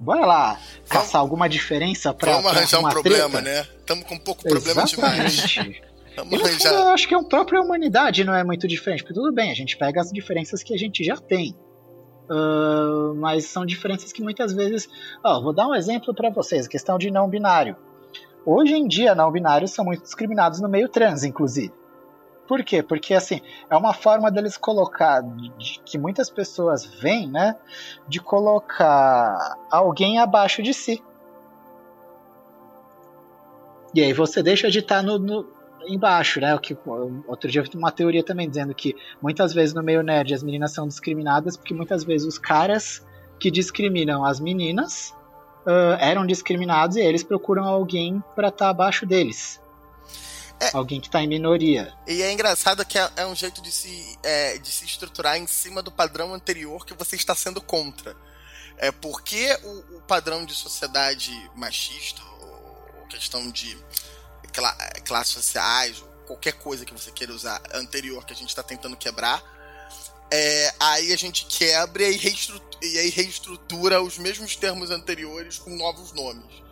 Bora 0.04 0.26
lá 0.26 0.60
caçar 0.89 1.22
alguma 1.22 1.47
diferença 1.47 2.14
pra. 2.14 2.34
Vamos 2.34 2.51
arranjar 2.51 2.80
um 2.80 2.89
problema, 2.89 3.41
treta. 3.41 3.41
né? 3.41 3.68
Estamos 3.80 4.04
com 4.06 4.16
um 4.16 4.20
pouco 4.20 4.43
problema 4.43 4.84
demais. 4.84 5.56
Vamos 6.16 6.41
arranjar. 6.43 6.74
eu 6.74 6.88
acho 6.89 7.08
que 7.08 7.16
é 7.16 7.18
a 7.18 7.24
própria 7.24 7.60
humanidade 7.62 8.24
não 8.24 8.36
é 8.36 8.43
muito 8.43 8.68
diferente. 8.68 9.01
Porque 9.01 9.16
tudo 9.16 9.32
bem, 9.32 9.49
a 9.49 9.56
gente 9.56 9.78
pega 9.78 10.01
as 10.01 10.12
diferenças 10.12 10.62
que 10.62 10.74
a 10.74 10.78
gente 10.78 11.04
já 11.04 11.16
tem. 11.18 11.56
Uh, 12.30 13.16
mas 13.16 13.45
são 13.45 13.66
diferenças 13.66 14.12
que 14.12 14.22
muitas 14.22 14.54
vezes. 14.54 14.88
Oh, 15.24 15.41
vou 15.41 15.54
dar 15.54 15.68
um 15.68 15.74
exemplo 15.74 16.14
para 16.14 16.30
vocês: 16.30 16.68
questão 16.68 16.97
de 16.97 17.10
não 17.10 17.30
binário. 17.30 17.76
Hoje 18.45 18.76
em 18.76 18.88
dia, 18.88 19.16
não 19.16 19.32
binários 19.32 19.72
são 19.72 19.86
muito 19.86 20.04
discriminados 20.04 20.60
no 20.60 20.68
meio 20.68 20.89
trans, 20.89 21.24
inclusive. 21.24 21.72
Por 22.48 22.64
quê? 22.64 22.84
Porque 22.84 23.14
assim, 23.14 23.41
é 23.70 23.76
uma 23.76 23.94
forma 23.94 24.30
deles 24.30 24.58
colocar, 24.58 25.22
de, 25.22 25.80
que 25.86 25.98
muitas 25.98 26.30
pessoas 26.30 26.86
veem, 26.86 27.30
né? 27.30 27.56
De 28.08 28.20
colocar 28.20 29.58
alguém 29.72 30.20
abaixo 30.20 30.62
de 30.62 30.74
si. 30.74 31.02
E 33.94 34.02
aí 34.02 34.12
você 34.12 34.44
deixa 34.44 34.70
de 34.70 34.80
estar 34.80 34.98
tá 34.98 35.04
no, 35.04 35.20
no, 35.20 35.48
embaixo, 35.88 36.41
né? 36.41 36.54
O 36.54 36.60
que, 36.60 36.78
outro 37.28 37.50
dia 37.50 37.62
eu 37.62 37.66
vi 37.66 37.78
uma 37.78 37.91
teoria 37.91 38.24
também 38.24 38.50
dizendo 38.50 38.74
que 38.74 38.96
muitas 39.22 39.54
vezes 39.54 39.74
no 39.74 39.84
meio 39.84 40.02
nerd 40.02 40.34
as 40.34 40.44
meninas 40.44 40.74
são 40.74 40.88
discriminadas 40.88 41.56
porque 41.56 41.74
muitas 41.74 42.04
vezes 42.04 42.28
os 42.28 42.38
caras 42.38 43.06
que 43.39 43.52
discriminam 43.52 44.26
as 44.26 44.39
meninas 44.39 45.14
uh, 45.66 45.98
eram 46.00 46.26
discriminados 46.26 46.98
e 46.98 47.02
eles 47.02 47.24
procuram 47.24 47.66
alguém 47.66 48.22
para 48.36 48.50
estar 48.50 48.66
tá 48.66 48.70
abaixo 48.70 49.06
deles. 49.06 49.62
É, 50.64 50.72
alguém 50.74 50.99
que 50.99 51.07
está 51.07 51.22
em 51.22 51.28
minoria. 51.28 51.93
E 52.07 52.22
é 52.22 52.32
engraçado 52.32 52.86
que 52.86 52.97
é, 52.97 53.11
é 53.18 53.26
um 53.26 53.36
jeito 53.36 53.61
de 53.61 53.72
se, 53.72 54.18
é, 54.24 54.57
de 54.57 54.72
se 54.72 54.86
estruturar 54.86 55.38
em 55.38 55.47
cima 55.47 55.82
do 55.82 55.91
padrão 55.91 56.34
anterior 56.34 56.86
que 56.86 56.93
você 56.93 57.16
está 57.16 57.36
sendo 57.36 57.61
contra. 57.61 58.16
É 58.78 58.91
porque 58.91 59.57
o, 59.64 59.97
o 59.97 60.01
padrão 60.01 60.45
de 60.45 60.53
sociedade 60.53 61.32
machista, 61.55 62.22
ou 62.41 63.07
questão 63.09 63.49
de 63.51 63.78
cla 64.51 64.74
classes 65.05 65.34
sociais, 65.34 66.03
qualquer 66.26 66.53
coisa 66.53 66.86
que 66.86 66.93
você 66.93 67.11
queira 67.11 67.34
usar 67.34 67.61
anterior 67.74 68.26
que 68.26 68.34
a 68.34 68.36
gente 68.36 68.49
está 68.49 68.64
tentando 68.64 68.95
quebrar, 68.95 69.43
é, 70.32 70.74
aí 70.80 71.14
a 71.14 71.18
gente 71.18 71.45
quebra 71.45 72.03
e, 72.03 72.18
reestrutura, 72.18 72.86
e 72.86 72.97
aí 72.97 73.09
reestrutura 73.09 74.01
os 74.01 74.18
mesmos 74.18 74.55
termos 74.55 74.89
anteriores 74.89 75.59
com 75.59 75.76
novos 75.76 76.11
nomes. 76.11 76.64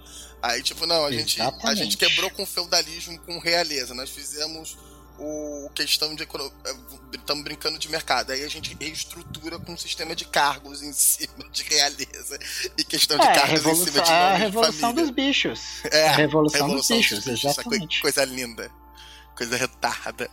Aí, 0.42 0.64
tipo, 0.64 0.86
não, 0.86 1.06
a 1.06 1.12
gente, 1.12 1.40
a 1.42 1.76
gente 1.76 1.98
quebrou 1.98 2.30
com 2.32 2.46
feudalismo, 2.46 3.20
com 3.20 3.38
realeza. 3.38 3.94
Nós 3.94 4.10
fizemos 4.10 4.78
o 5.20 5.70
questão 5.76 6.16
de. 6.16 6.28
Estamos 7.14 7.44
brincando 7.44 7.78
de 7.78 7.90
mercado. 7.90 8.32
Aí 8.32 8.44
a 8.44 8.48
gente 8.48 8.76
reestrutura 8.80 9.60
com 9.60 9.74
um 9.74 9.78
sistema 9.78 10.16
de 10.16 10.26
cargos 10.26 10.82
em 10.82 10.92
cima 10.94 11.48
de 11.52 11.64
realeza 11.64 12.40
e 12.78 12.84
questão 12.84 13.18
de 13.18 13.28
é, 13.28 13.34
cargos 13.34 13.66
em 13.66 13.76
cima 13.86 14.02
de 14.02 14.12
É 14.12 14.14
a 14.14 14.36
revolução 14.36 14.94
dos 14.94 15.10
bichos. 15.12 15.62
É, 15.92 16.08
a 16.08 16.16
revolução, 16.16 16.68
revolução 16.68 16.98
dos, 16.98 17.04
bichos, 17.04 17.20
dos 17.20 17.34
bichos, 17.34 17.46
exatamente. 17.46 18.02
Coisa, 18.02 18.22
coisa 18.22 18.34
linda. 18.34 18.72
Coisa 19.36 19.58
retarda. 19.58 20.30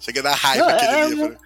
Chega 0.00 0.20
a 0.20 0.22
dar 0.24 0.34
raiva 0.34 0.66
não, 0.66 0.74
aquele 0.74 0.92
é, 0.92 1.08
livro. 1.08 1.38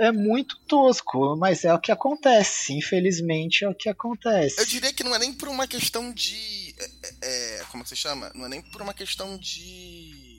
É 0.00 0.10
muito 0.10 0.58
tosco, 0.66 1.36
mas 1.36 1.64
é 1.64 1.74
o 1.74 1.78
que 1.78 1.92
acontece. 1.92 2.72
Infelizmente 2.72 3.64
é 3.64 3.68
o 3.68 3.74
que 3.74 3.88
acontece. 3.88 4.58
Eu 4.58 4.64
diria 4.64 4.94
que 4.94 5.04
não 5.04 5.14
é 5.14 5.18
nem 5.18 5.32
por 5.32 5.48
uma 5.48 5.66
questão 5.66 6.10
de. 6.10 6.74
É, 7.22 7.58
é 7.60 7.64
como 7.70 7.82
é 7.82 7.84
que 7.84 7.90
se 7.90 7.96
chama? 7.96 8.32
Não 8.34 8.46
é 8.46 8.48
nem 8.48 8.62
por 8.62 8.80
uma 8.80 8.94
questão 8.94 9.36
de 9.36 10.30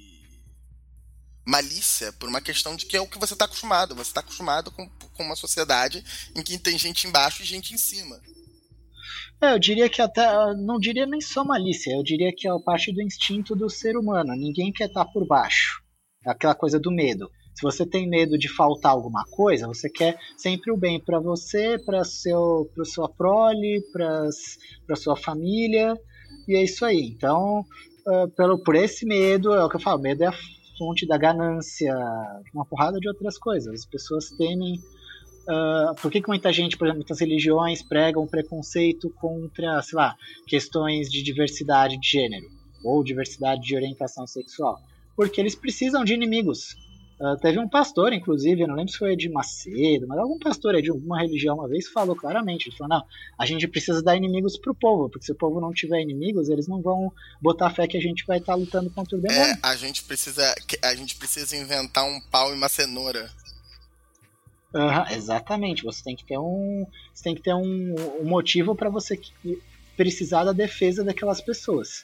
malícia 1.45 2.13
por 2.13 2.29
uma 2.29 2.41
questão 2.41 2.75
de 2.75 2.85
que 2.85 2.95
é 2.95 3.01
o 3.01 3.07
que 3.07 3.19
você 3.19 3.33
está 3.33 3.45
acostumado. 3.45 3.95
Você 3.95 4.09
está 4.09 4.21
acostumado 4.21 4.71
com, 4.71 4.89
com 4.89 5.23
uma 5.23 5.35
sociedade 5.35 6.03
em 6.35 6.41
que 6.41 6.57
tem 6.57 6.77
gente 6.77 7.07
embaixo 7.07 7.43
e 7.43 7.45
gente 7.45 7.73
em 7.73 7.77
cima. 7.77 8.19
É, 9.41 9.53
eu 9.53 9.59
diria 9.59 9.89
que 9.89 10.01
até. 10.01 10.25
Não 10.55 10.79
diria 10.79 11.05
nem 11.05 11.21
só 11.21 11.43
malícia, 11.43 11.93
eu 11.93 12.03
diria 12.03 12.31
que 12.35 12.47
é 12.47 12.51
parte 12.65 12.91
do 12.91 13.01
instinto 13.01 13.55
do 13.55 13.69
ser 13.69 13.97
humano. 13.97 14.33
Ninguém 14.35 14.71
quer 14.71 14.87
estar 14.87 15.05
tá 15.05 15.11
por 15.11 15.27
baixo. 15.27 15.81
É 16.25 16.31
aquela 16.31 16.55
coisa 16.55 16.79
do 16.79 16.91
medo. 16.91 17.29
Se 17.53 17.61
você 17.61 17.85
tem 17.85 18.07
medo 18.07 18.37
de 18.37 18.47
faltar 18.47 18.91
alguma 18.91 19.23
coisa, 19.25 19.67
você 19.67 19.89
quer 19.89 20.17
sempre 20.37 20.71
o 20.71 20.77
bem 20.77 20.99
para 20.99 21.19
você, 21.19 21.77
para 21.77 22.03
seu, 22.03 22.69
para 22.73 22.85
sua 22.85 23.09
prole, 23.09 23.83
para 23.91 24.95
sua 24.95 25.15
família, 25.15 25.95
e 26.47 26.55
é 26.55 26.63
isso 26.63 26.85
aí. 26.85 27.13
Então, 27.15 27.65
uh, 28.07 28.29
pelo 28.35 28.63
por 28.63 28.75
esse 28.75 29.05
medo, 29.05 29.53
é 29.53 29.63
o 29.63 29.69
que 29.69 29.75
eu 29.75 29.79
falo, 29.79 30.01
medo 30.01 30.23
é 30.23 30.27
a 30.27 30.33
fonte 30.77 31.05
da 31.05 31.17
ganância, 31.17 31.95
uma 32.53 32.65
porrada 32.65 32.99
de 32.99 33.07
outras 33.07 33.37
coisas. 33.37 33.81
As 33.81 33.85
pessoas 33.85 34.31
temem. 34.31 34.79
Uh, 35.41 35.93
por 36.01 36.11
que, 36.11 36.21
que 36.21 36.27
muita 36.27 36.51
gente, 36.53 36.77
por 36.77 36.85
exemplo, 36.85 36.99
muitas 36.99 37.19
religiões 37.19 37.83
pregam 37.83 38.25
preconceito 38.27 39.09
contra, 39.19 39.81
sei 39.81 39.97
lá, 39.97 40.15
questões 40.47 41.09
de 41.09 41.21
diversidade 41.21 41.99
de 41.99 42.07
gênero 42.07 42.47
ou 42.83 43.03
diversidade 43.03 43.61
de 43.61 43.75
orientação 43.75 44.25
sexual? 44.25 44.79
Porque 45.15 45.39
eles 45.39 45.55
precisam 45.55 46.03
de 46.03 46.13
inimigos. 46.13 46.75
Uh, 47.21 47.37
teve 47.37 47.59
um 47.59 47.69
pastor, 47.69 48.13
inclusive, 48.13 48.63
eu 48.63 48.67
não 48.67 48.73
lembro 48.73 48.91
se 48.91 48.97
foi 48.97 49.15
de 49.15 49.29
Macedo, 49.29 50.07
mas 50.07 50.17
algum 50.17 50.39
pastor 50.39 50.73
aí 50.73 50.81
de 50.81 50.89
alguma 50.89 51.21
religião 51.21 51.53
uma 51.53 51.67
vez 51.67 51.87
falou 51.87 52.15
claramente, 52.15 52.67
ele 52.67 52.75
falou, 52.75 52.97
não, 52.97 53.05
a 53.37 53.45
gente 53.45 53.67
precisa 53.67 54.01
dar 54.01 54.17
inimigos 54.17 54.57
pro 54.57 54.73
povo, 54.73 55.07
porque 55.07 55.27
se 55.27 55.31
o 55.31 55.35
povo 55.35 55.61
não 55.61 55.71
tiver 55.71 56.01
inimigos, 56.01 56.49
eles 56.49 56.67
não 56.67 56.81
vão 56.81 57.13
botar 57.39 57.69
fé 57.69 57.87
que 57.87 57.95
a 57.95 58.01
gente 58.01 58.25
vai 58.25 58.39
estar 58.39 58.53
tá 58.53 58.57
lutando 58.57 58.89
contra 58.89 59.15
o 59.15 59.21
demônio. 59.21 59.53
É, 59.53 59.59
a 59.61 59.75
gente 59.75 60.03
precisa, 60.03 60.55
a 60.81 60.95
gente 60.95 61.15
precisa 61.15 61.55
inventar 61.55 62.05
um 62.05 62.19
pau 62.31 62.49
e 62.49 62.55
uma 62.55 62.67
cenoura. 62.67 63.29
Uhum, 64.73 65.15
exatamente, 65.15 65.83
você 65.83 66.03
tem 66.03 66.15
que 66.15 66.25
ter 66.25 66.39
um, 66.39 66.87
você 67.13 67.23
tem 67.23 67.35
que 67.35 67.43
ter 67.43 67.53
um, 67.53 67.95
um 68.19 68.25
motivo 68.25 68.73
para 68.73 68.89
você 68.89 69.19
precisar 69.95 70.43
da 70.43 70.53
defesa 70.53 71.03
daquelas 71.03 71.39
pessoas 71.39 72.03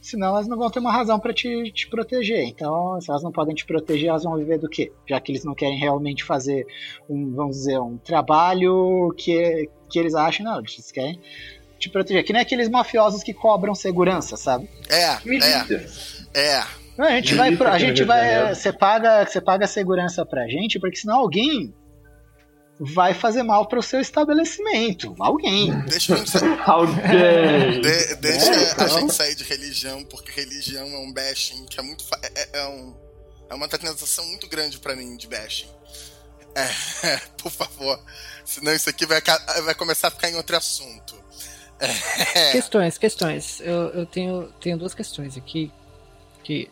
senão 0.00 0.28
elas 0.28 0.46
não 0.46 0.56
vão 0.56 0.70
ter 0.70 0.78
uma 0.78 0.92
razão 0.92 1.18
para 1.18 1.32
te, 1.32 1.70
te 1.72 1.88
proteger. 1.88 2.44
Então, 2.44 3.00
se 3.00 3.10
elas 3.10 3.22
não 3.22 3.32
podem 3.32 3.54
te 3.54 3.64
proteger, 3.66 4.08
elas 4.08 4.24
vão 4.24 4.36
viver 4.36 4.58
do 4.58 4.68
quê? 4.68 4.92
Já 5.06 5.20
que 5.20 5.32
eles 5.32 5.44
não 5.44 5.54
querem 5.54 5.78
realmente 5.78 6.24
fazer 6.24 6.66
um, 7.08 7.34
vamos 7.34 7.56
dizer, 7.56 7.78
um 7.78 7.96
trabalho 7.98 9.12
que, 9.16 9.68
que 9.90 9.98
eles 9.98 10.14
acham, 10.14 10.44
não, 10.44 10.58
eles 10.58 10.92
querem 10.92 11.20
te 11.78 11.88
proteger. 11.88 12.24
Que 12.24 12.32
nem 12.32 12.42
aqueles 12.42 12.68
mafiosos 12.68 13.22
que 13.22 13.32
cobram 13.32 13.74
segurança, 13.74 14.36
sabe? 14.36 14.68
É, 14.88 15.18
é. 15.44 15.64
É. 16.34 16.62
A 16.98 17.10
gente 17.20 17.34
vai, 17.36 17.54
a 17.54 17.78
gente 17.78 18.02
vai, 18.02 18.54
você 18.54 18.72
paga, 18.72 19.24
você 19.24 19.40
paga 19.40 19.68
segurança 19.68 20.26
pra 20.26 20.48
gente, 20.48 20.80
porque 20.80 20.96
senão 20.96 21.20
alguém 21.20 21.72
vai 22.80 23.12
fazer 23.12 23.42
mal 23.42 23.66
para 23.66 23.78
o 23.78 23.82
seu 23.82 24.00
estabelecimento. 24.00 25.14
Alguém. 25.18 25.76
Deixa, 25.82 26.14
Alguém. 26.66 27.80
De, 27.80 28.14
deixa 28.16 28.54
é, 28.54 28.72
então. 28.72 28.86
a 28.86 29.00
gente 29.00 29.14
sair 29.14 29.34
de 29.34 29.44
religião, 29.44 30.04
porque 30.04 30.30
religião 30.30 30.86
é 30.86 30.98
um 30.98 31.12
bashing 31.12 31.66
que 31.66 31.80
é 31.80 31.82
muito. 31.82 32.04
É, 32.22 32.32
é, 32.34 32.48
é 32.60 32.68
um, 32.68 32.94
é 33.50 33.54
uma 33.54 33.68
tentação 33.68 34.24
muito 34.26 34.46
grande 34.48 34.78
para 34.78 34.94
mim 34.94 35.16
de 35.16 35.26
bashing. 35.26 35.68
É, 36.54 37.16
por 37.42 37.50
favor. 37.50 38.00
Senão 38.44 38.72
isso 38.72 38.88
aqui 38.88 39.06
vai, 39.06 39.20
vai 39.64 39.74
começar 39.74 40.08
a 40.08 40.10
ficar 40.10 40.30
em 40.30 40.36
outro 40.36 40.56
assunto. 40.56 41.16
É. 41.80 42.52
Questões, 42.52 42.98
questões. 42.98 43.60
Eu, 43.60 43.88
eu 43.90 44.06
tenho, 44.06 44.52
tenho 44.60 44.78
duas 44.78 44.94
questões 44.94 45.36
aqui. 45.36 45.72
Que 46.42 46.70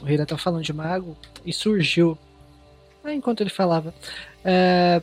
o 0.00 0.04
Reira 0.04 0.26
tá 0.26 0.36
falando 0.36 0.62
de 0.62 0.72
mago 0.72 1.16
e 1.44 1.52
surgiu. 1.52 2.18
Enquanto 3.04 3.40
ele 3.40 3.50
falava. 3.50 3.94
É, 4.44 5.02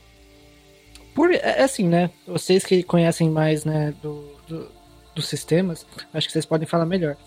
por, 1.18 1.34
é, 1.34 1.38
é 1.38 1.64
assim, 1.64 1.88
né? 1.88 2.12
Vocês 2.28 2.64
que 2.64 2.84
conhecem 2.84 3.28
mais, 3.28 3.66
né, 3.66 3.92
do, 4.04 4.24
do 4.48 4.78
dos 5.16 5.28
sistemas, 5.28 5.84
acho 6.14 6.28
que 6.28 6.34
vocês 6.34 6.46
podem 6.46 6.68
falar 6.68 6.86
melhor. 6.86 7.18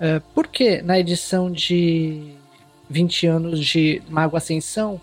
Uh, 0.00 0.20
por 0.34 0.48
que 0.48 0.82
na 0.82 0.98
edição 0.98 1.48
de 1.48 2.34
20 2.90 3.28
anos 3.28 3.64
de 3.64 4.02
Mago 4.08 4.36
Ascensão 4.36 5.00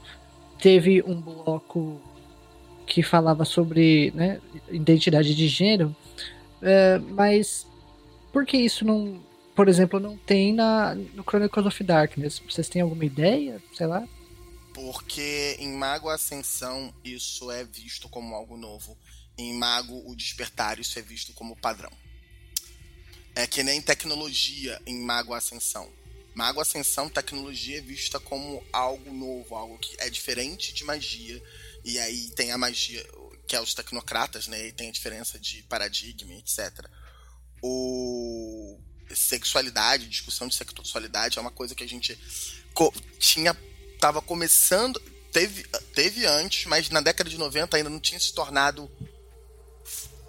teve 0.59 1.01
um 1.03 1.21
bloco 1.21 2.01
que 2.85 3.01
falava 3.01 3.45
sobre 3.45 4.11
né, 4.13 4.41
identidade 4.69 5.33
de 5.33 5.47
gênero, 5.47 5.95
uh, 6.61 7.01
mas 7.11 7.65
por 8.33 8.45
que 8.45 8.57
isso 8.57 8.83
não, 8.83 9.17
por 9.55 9.69
exemplo, 9.69 9.97
não 9.97 10.17
tem 10.17 10.53
na, 10.53 10.93
no 10.93 11.23
Chronicles 11.23 11.65
of 11.65 11.83
Darkness? 11.85 12.41
Vocês 12.49 12.67
têm 12.67 12.81
alguma 12.81 13.05
ideia? 13.05 13.61
Sei 13.73 13.87
lá? 13.87 14.05
Porque 14.75 15.55
em 15.57 15.71
Mago 15.71 16.09
Ascensão 16.09 16.93
isso 17.01 17.49
é 17.49 17.63
visto 17.63 18.09
como 18.09 18.35
algo 18.35 18.57
novo. 18.57 18.97
Em 19.37 19.53
Mago 19.53 20.03
o 20.05 20.13
Despertar 20.13 20.81
isso 20.81 20.99
é 20.99 21.01
visto 21.01 21.31
como 21.31 21.55
padrão. 21.55 21.91
É 23.33 23.47
que 23.47 23.63
nem 23.63 23.81
tecnologia 23.81 24.81
em 24.85 24.99
Mago 24.99 25.33
Ascensão. 25.33 25.89
Mago 26.33 26.59
Ascensão, 26.59 27.07
tecnologia 27.07 27.77
é 27.77 27.81
vista 27.81 28.19
como 28.19 28.61
algo 28.73 29.13
novo, 29.13 29.55
algo 29.55 29.79
que 29.79 29.95
é 29.97 30.09
diferente 30.09 30.73
de 30.73 30.83
magia. 30.83 31.41
E 31.85 31.97
aí 31.97 32.29
tem 32.31 32.51
a 32.51 32.57
magia, 32.57 33.01
que 33.47 33.55
é 33.55 33.61
os 33.61 33.73
tecnocratas, 33.73 34.47
né? 34.47 34.67
E 34.67 34.73
tem 34.73 34.89
a 34.89 34.91
diferença 34.91 35.39
de 35.39 35.63
paradigma, 35.63 36.33
etc. 36.33 36.85
O 37.61 38.77
sexualidade, 39.13 40.09
discussão 40.09 40.49
de 40.49 40.55
sexualidade 40.55 41.37
é 41.37 41.41
uma 41.41 41.51
coisa 41.51 41.73
que 41.73 41.83
a 41.83 41.87
gente 41.87 42.19
tinha 43.19 43.55
estava 44.05 44.21
começando. 44.21 44.99
Teve, 45.31 45.63
teve 45.93 46.25
antes, 46.25 46.65
mas 46.65 46.89
na 46.89 47.01
década 47.01 47.29
de 47.29 47.37
90 47.37 47.75
ainda 47.75 47.89
não 47.89 47.99
tinha 47.99 48.19
se 48.19 48.33
tornado 48.33 48.89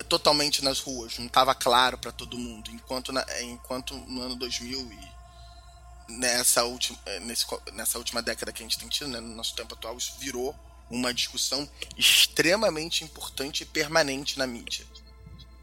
totalmente 0.09 0.65
nas 0.65 0.81
ruas. 0.81 1.19
Não 1.19 1.27
estava 1.27 1.55
claro 1.55 1.99
para 1.99 2.11
todo 2.11 2.39
mundo. 2.39 2.71
Enquanto, 2.71 3.13
na, 3.13 3.25
enquanto 3.43 3.95
no 3.95 4.23
ano 4.23 4.37
2000 4.37 4.81
e 4.81 6.13
nessa 6.13 6.65
última, 6.65 6.99
nesse, 7.23 7.45
nessa 7.73 7.99
última 7.99 8.23
década 8.23 8.53
que 8.53 8.63
a 8.63 8.67
gente 8.67 8.79
tem 8.79 8.89
tido, 8.89 9.09
né, 9.09 9.21
no 9.21 9.35
nosso 9.35 9.55
tempo 9.55 9.75
atual, 9.75 9.97
isso 9.97 10.15
virou 10.19 10.55
uma 10.89 11.13
discussão 11.13 11.69
extremamente 11.97 13.05
importante 13.05 13.63
e 13.63 13.67
permanente 13.67 14.39
na 14.39 14.47
mídia. 14.47 14.87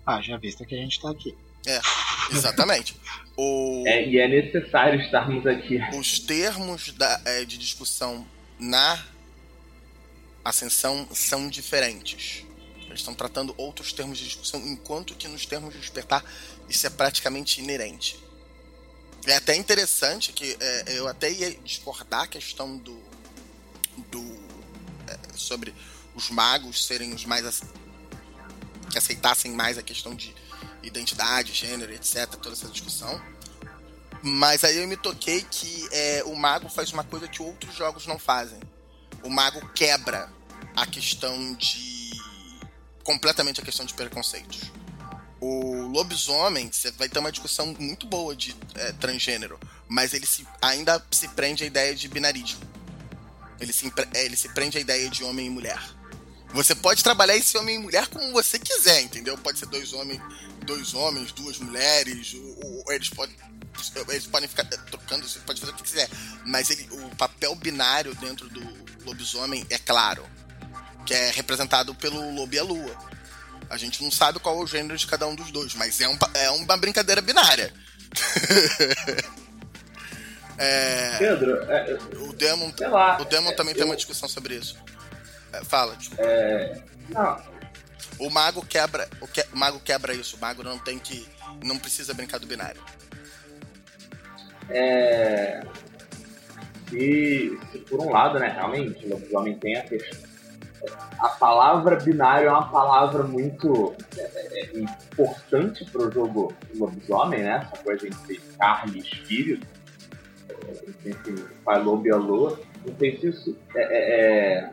Ah, 0.06 0.22
já 0.22 0.38
visto 0.38 0.66
que 0.66 0.76
a 0.76 0.78
gente 0.78 0.98
está 0.98 1.10
aqui. 1.10 1.36
É, 1.66 1.82
exatamente. 2.32 2.96
O... 3.36 3.84
É, 3.88 4.08
e 4.08 4.20
é 4.20 4.28
necessário 4.28 5.00
estarmos 5.02 5.46
aqui. 5.48 5.80
Os 5.98 6.20
termos 6.20 6.92
da, 6.94 7.22
é, 7.26 7.46
de 7.46 7.58
discussão 7.58 8.28
na 8.60 9.04
ascensão 10.46 11.08
são 11.14 11.50
diferentes. 11.50 12.46
Eles 12.86 13.00
estão 13.00 13.16
tratando 13.16 13.56
outros 13.58 13.92
termos 13.92 14.20
de 14.20 14.26
discussão, 14.26 14.60
enquanto 14.68 15.16
que 15.16 15.28
nos 15.28 15.46
termos 15.46 15.74
de 15.74 15.80
despertar 15.80 16.24
isso 16.70 16.86
é 16.86 16.90
praticamente 16.90 17.60
inerente. 17.60 18.20
É 19.26 19.36
até 19.36 19.56
interessante 19.56 20.32
que 20.34 20.56
é, 20.60 20.98
eu 20.98 21.08
até 21.08 21.32
ia 21.32 21.56
discordar 21.64 22.24
a 22.24 22.28
questão 22.28 22.78
do, 22.78 23.02
do 24.12 24.22
é, 25.08 25.18
sobre 25.36 25.74
os 26.14 26.30
magos 26.30 26.86
serem 26.86 27.14
os 27.14 27.26
mais 27.26 27.62
que 28.92 28.98
aceitassem 28.98 29.52
mais 29.52 29.78
a 29.78 29.82
questão 29.82 30.14
de 30.14 30.36
identidade, 30.84 31.54
gênero, 31.54 31.94
etc, 31.94 32.28
toda 32.36 32.56
essa 32.56 32.68
discussão. 32.68 33.22
Mas 34.22 34.64
aí 34.64 34.78
eu 34.78 34.88
me 34.88 34.96
toquei 34.96 35.46
que 35.50 35.88
é, 35.92 36.24
o 36.26 36.36
mago 36.36 36.70
faz 36.70 36.92
uma 36.92 37.04
coisa 37.04 37.28
que 37.28 37.42
outros 37.42 37.76
jogos 37.76 38.08
não 38.08 38.18
fazem. 38.18 38.60
O 39.22 39.30
mago 39.30 39.68
quebra 39.74 40.32
a 40.76 40.86
questão 40.86 41.54
de 41.56 42.12
completamente 43.04 43.60
a 43.60 43.64
questão 43.64 43.86
de 43.86 43.94
preconceitos. 43.94 44.72
O 45.40 45.88
lobisomem, 45.88 46.72
você 46.72 46.90
vai 46.92 47.10
ter 47.10 47.20
uma 47.20 47.32
discussão 47.32 47.76
muito 47.78 48.08
boa 48.08 48.34
de 48.34 48.56
é, 48.76 48.94
transgênero, 48.94 49.60
mas 49.90 50.14
ele 50.14 50.26
se, 50.26 50.48
ainda 50.62 51.06
se 51.12 51.28
prende 51.28 51.66
à 51.66 51.68
ideia 51.68 51.94
de 51.94 52.08
binarismo. 52.08 52.62
Ele 53.60 53.74
se, 53.74 53.92
é, 54.14 54.26
ele 54.26 54.38
se 54.38 54.48
prende 54.50 54.78
à 54.78 54.82
ideia 54.82 55.10
de 55.10 55.24
homem 55.24 55.48
e 55.48 55.50
mulher. 55.50 55.82
Você 56.54 56.76
pode 56.76 57.04
trabalhar 57.04 57.36
esse 57.36 57.58
homem 57.58 57.76
e 57.76 57.80
mulher 57.80 58.08
como 58.08 58.32
você 58.32 58.60
quiser, 58.60 59.02
entendeu? 59.02 59.38
Pode 59.38 59.58
ser 59.58 59.66
dois 59.66 59.92
homens, 59.92 60.22
dois 60.66 60.94
homens, 60.94 61.32
duas 61.32 61.58
mulheres, 61.58 62.34
ou, 62.36 62.84
ou 62.86 62.94
eles 62.94 63.10
podem 63.10 63.36
eles 64.08 64.28
podem 64.28 64.48
ficar 64.48 64.66
trocando, 64.66 65.28
você 65.28 65.40
pode 65.40 65.60
fazer 65.60 65.72
o 65.74 65.76
que 65.76 65.84
quiser, 65.84 66.08
mas 66.46 66.70
ele, 66.70 66.88
o 66.92 67.16
papel 67.16 67.56
binário 67.56 68.14
dentro 68.16 68.48
do 68.48 68.62
lobisomem 69.04 69.66
é 69.70 69.80
claro, 69.80 70.24
que 71.06 71.14
é 71.14 71.32
representado 71.32 71.94
pelo 71.96 72.34
lobo 72.36 72.54
e 72.54 72.60
a 72.60 72.64
lua. 72.64 72.96
A 73.70 73.78
gente 73.78 74.04
não 74.04 74.12
sabe 74.12 74.40
qual 74.40 74.60
é 74.60 74.64
o 74.64 74.68
gênero 74.68 74.96
de 74.96 75.08
cada 75.08 75.28
um 75.28 75.36
dos 75.36 75.52
dois, 75.52 75.74
mas 75.74 76.00
é, 76.00 76.08
um, 76.08 76.18
é 76.36 76.52
uma 76.52 76.78
brincadeira 76.78 77.22
binária. 77.22 77.74
é, 80.58 81.18
Pedro, 81.18 81.52
é, 81.64 81.98
o 82.20 82.32
Demon, 82.34 82.72
o 83.20 83.26
Demon 83.26 83.54
também 83.56 83.74
tem 83.74 83.84
uma 83.84 83.96
discussão 83.96 84.30
sobre 84.30 84.56
isso. 84.56 84.78
É, 85.54 85.64
fala. 85.64 85.96
Tipo. 85.96 86.16
É, 86.20 86.82
não. 87.10 87.38
O 88.20 88.30
mago 88.30 88.66
quebra, 88.66 89.08
o, 89.22 89.28
que, 89.28 89.42
o 89.54 89.58
mago 89.58 89.80
quebra 89.80 90.14
isso. 90.14 90.36
O 90.36 90.40
mago 90.40 90.64
não 90.64 90.78
tem 90.78 91.00
que, 91.00 91.28
não 91.64 91.78
precisa 91.78 92.14
brincar 92.14 92.40
do 92.40 92.48
binário. 92.48 92.82
É, 94.70 95.62
se, 96.90 97.60
se 97.72 97.80
por 97.80 98.00
um 98.00 98.12
lado, 98.12 98.40
né, 98.40 98.50
realmente, 98.50 99.06
o 99.06 99.10
lobisomem 99.10 99.58
tem 99.58 99.78
a 99.78 99.84
questão. 99.84 100.34
A 101.20 101.30
palavra 101.30 101.96
binário 101.96 102.50
é 102.50 102.52
uma 102.52 102.70
palavra 102.70 103.24
muito 103.24 103.96
é, 104.18 104.22
é, 104.22 104.78
importante 104.78 105.86
para 105.86 106.08
o 106.08 106.12
jogo 106.12 106.54
lobisomem, 106.76 107.42
né? 107.42 107.66
Essa 107.72 107.84
coisa 107.84 108.08
entre 108.08 108.42
carne 108.60 108.98
e 108.98 109.02
espírito, 109.02 109.66
entre 111.06 111.46
pai 111.64 111.82
lobo 111.82 112.06
e 112.06 112.12
a 112.12 112.18
lua. 112.18 112.60
Não 112.86 112.96
sei 112.98 113.18
se 113.18 113.28
isso 113.28 113.58
é, 113.76 114.70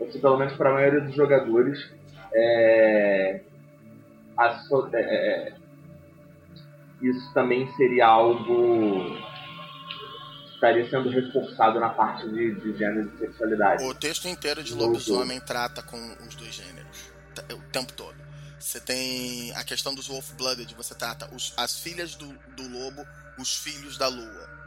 é, 0.00 0.04
é 0.04 0.20
pelo 0.20 0.36
menos 0.36 0.54
para 0.54 0.70
a 0.70 0.74
maioria 0.74 1.00
dos 1.00 1.14
jogadores, 1.14 1.90
é, 2.34 3.40
a, 4.36 4.60
é, 4.94 5.00
é, 5.00 5.54
isso 7.02 7.32
também 7.32 7.70
seria 7.76 8.06
algo 8.06 9.16
que 10.44 10.54
estaria 10.54 10.88
sendo 10.90 11.08
reforçado 11.08 11.78
na 11.78 11.90
parte 11.90 12.28
de, 12.28 12.54
de 12.54 12.76
gênero 12.76 13.12
e 13.14 13.18
sexualidade. 13.18 13.84
O 13.84 13.94
texto 13.94 14.26
inteiro 14.28 14.62
de 14.62 14.74
Lobisomem 14.74 15.40
trata 15.40 15.82
com 15.82 15.96
os 16.26 16.34
dois 16.34 16.54
gêneros, 16.54 17.10
o 17.52 17.70
tempo 17.70 17.92
todo. 17.92 18.28
Você 18.58 18.80
tem 18.80 19.54
a 19.54 19.62
questão 19.62 19.94
dos 19.94 20.08
Wolf-Blooded, 20.08 20.74
você 20.74 20.92
trata 20.92 21.32
os, 21.32 21.54
as 21.56 21.78
filhas 21.78 22.16
do, 22.16 22.26
do 22.26 22.68
lobo, 22.68 23.06
os 23.38 23.56
filhos 23.56 23.96
da 23.96 24.08
lua 24.08 24.57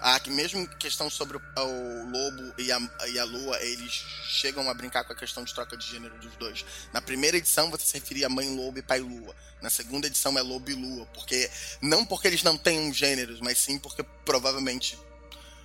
a 0.00 0.20
mesmo 0.28 0.66
questão 0.68 1.08
sobre 1.08 1.36
o, 1.36 1.40
o 1.40 2.10
lobo 2.10 2.54
e 2.58 2.70
a, 2.70 2.78
e 3.08 3.18
a 3.18 3.24
lua, 3.24 3.60
eles 3.62 3.92
chegam 4.28 4.68
a 4.68 4.74
brincar 4.74 5.04
com 5.04 5.12
a 5.12 5.16
questão 5.16 5.44
de 5.44 5.54
troca 5.54 5.76
de 5.76 5.86
gênero 5.86 6.18
dos 6.18 6.34
dois. 6.36 6.64
Na 6.92 7.00
primeira 7.00 7.36
edição 7.36 7.70
você 7.70 7.84
se 7.84 7.94
referia 7.94 8.26
a 8.26 8.30
mãe 8.30 8.48
lobo 8.54 8.78
e 8.78 8.82
pai 8.82 9.00
lua. 9.00 9.34
Na 9.60 9.70
segunda 9.70 10.06
edição 10.06 10.36
é 10.38 10.42
lobo 10.42 10.70
e 10.70 10.74
lua, 10.74 11.06
porque 11.14 11.50
não 11.80 12.04
porque 12.04 12.28
eles 12.28 12.42
não 12.42 12.56
tenham 12.56 12.92
gêneros, 12.92 13.40
mas 13.40 13.58
sim 13.58 13.78
porque 13.78 14.02
provavelmente 14.24 14.98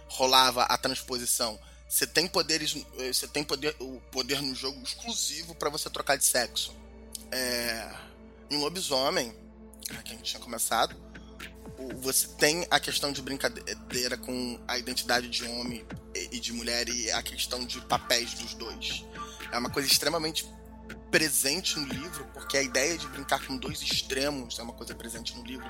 rolava 0.07 0.63
a 0.63 0.77
transposição. 0.77 1.59
Você 1.87 2.07
tem 2.07 2.25
poderes, 2.27 2.75
eh, 2.99 3.11
você 3.11 3.27
tem 3.27 3.43
poder, 3.43 3.75
o 3.79 4.01
poder 4.11 4.41
no 4.41 4.55
jogo 4.55 4.81
exclusivo 4.81 5.53
para 5.53 5.69
você 5.69 5.89
trocar 5.89 6.17
de 6.17 6.23
sexo. 6.23 6.73
É, 7.31 7.89
em 8.49 8.57
lobisomem, 8.57 9.35
que 10.03 10.13
a 10.13 10.15
gente 10.15 10.23
tinha 10.23 10.41
começado, 10.41 10.95
você 11.97 12.27
tem 12.27 12.65
a 12.69 12.79
questão 12.79 13.11
de 13.11 13.21
brincadeira 13.21 14.17
com 14.17 14.59
a 14.67 14.77
identidade 14.77 15.29
de 15.29 15.43
homem 15.45 15.85
e 16.13 16.39
de 16.39 16.53
mulher 16.53 16.87
e 16.89 17.11
a 17.11 17.21
questão 17.21 17.63
de 17.65 17.79
papéis 17.81 18.33
dos 18.33 18.53
dois. 18.53 19.05
É 19.51 19.57
uma 19.57 19.69
coisa 19.69 19.87
extremamente 19.87 20.47
presente 21.09 21.77
no 21.77 21.85
livro, 21.85 22.25
porque 22.33 22.57
a 22.57 22.63
ideia 22.63 22.97
de 22.97 23.05
brincar 23.07 23.45
com 23.45 23.57
dois 23.57 23.81
extremos 23.81 24.57
é 24.59 24.63
uma 24.63 24.73
coisa 24.73 24.95
presente 24.95 25.35
no 25.35 25.43
livro. 25.43 25.69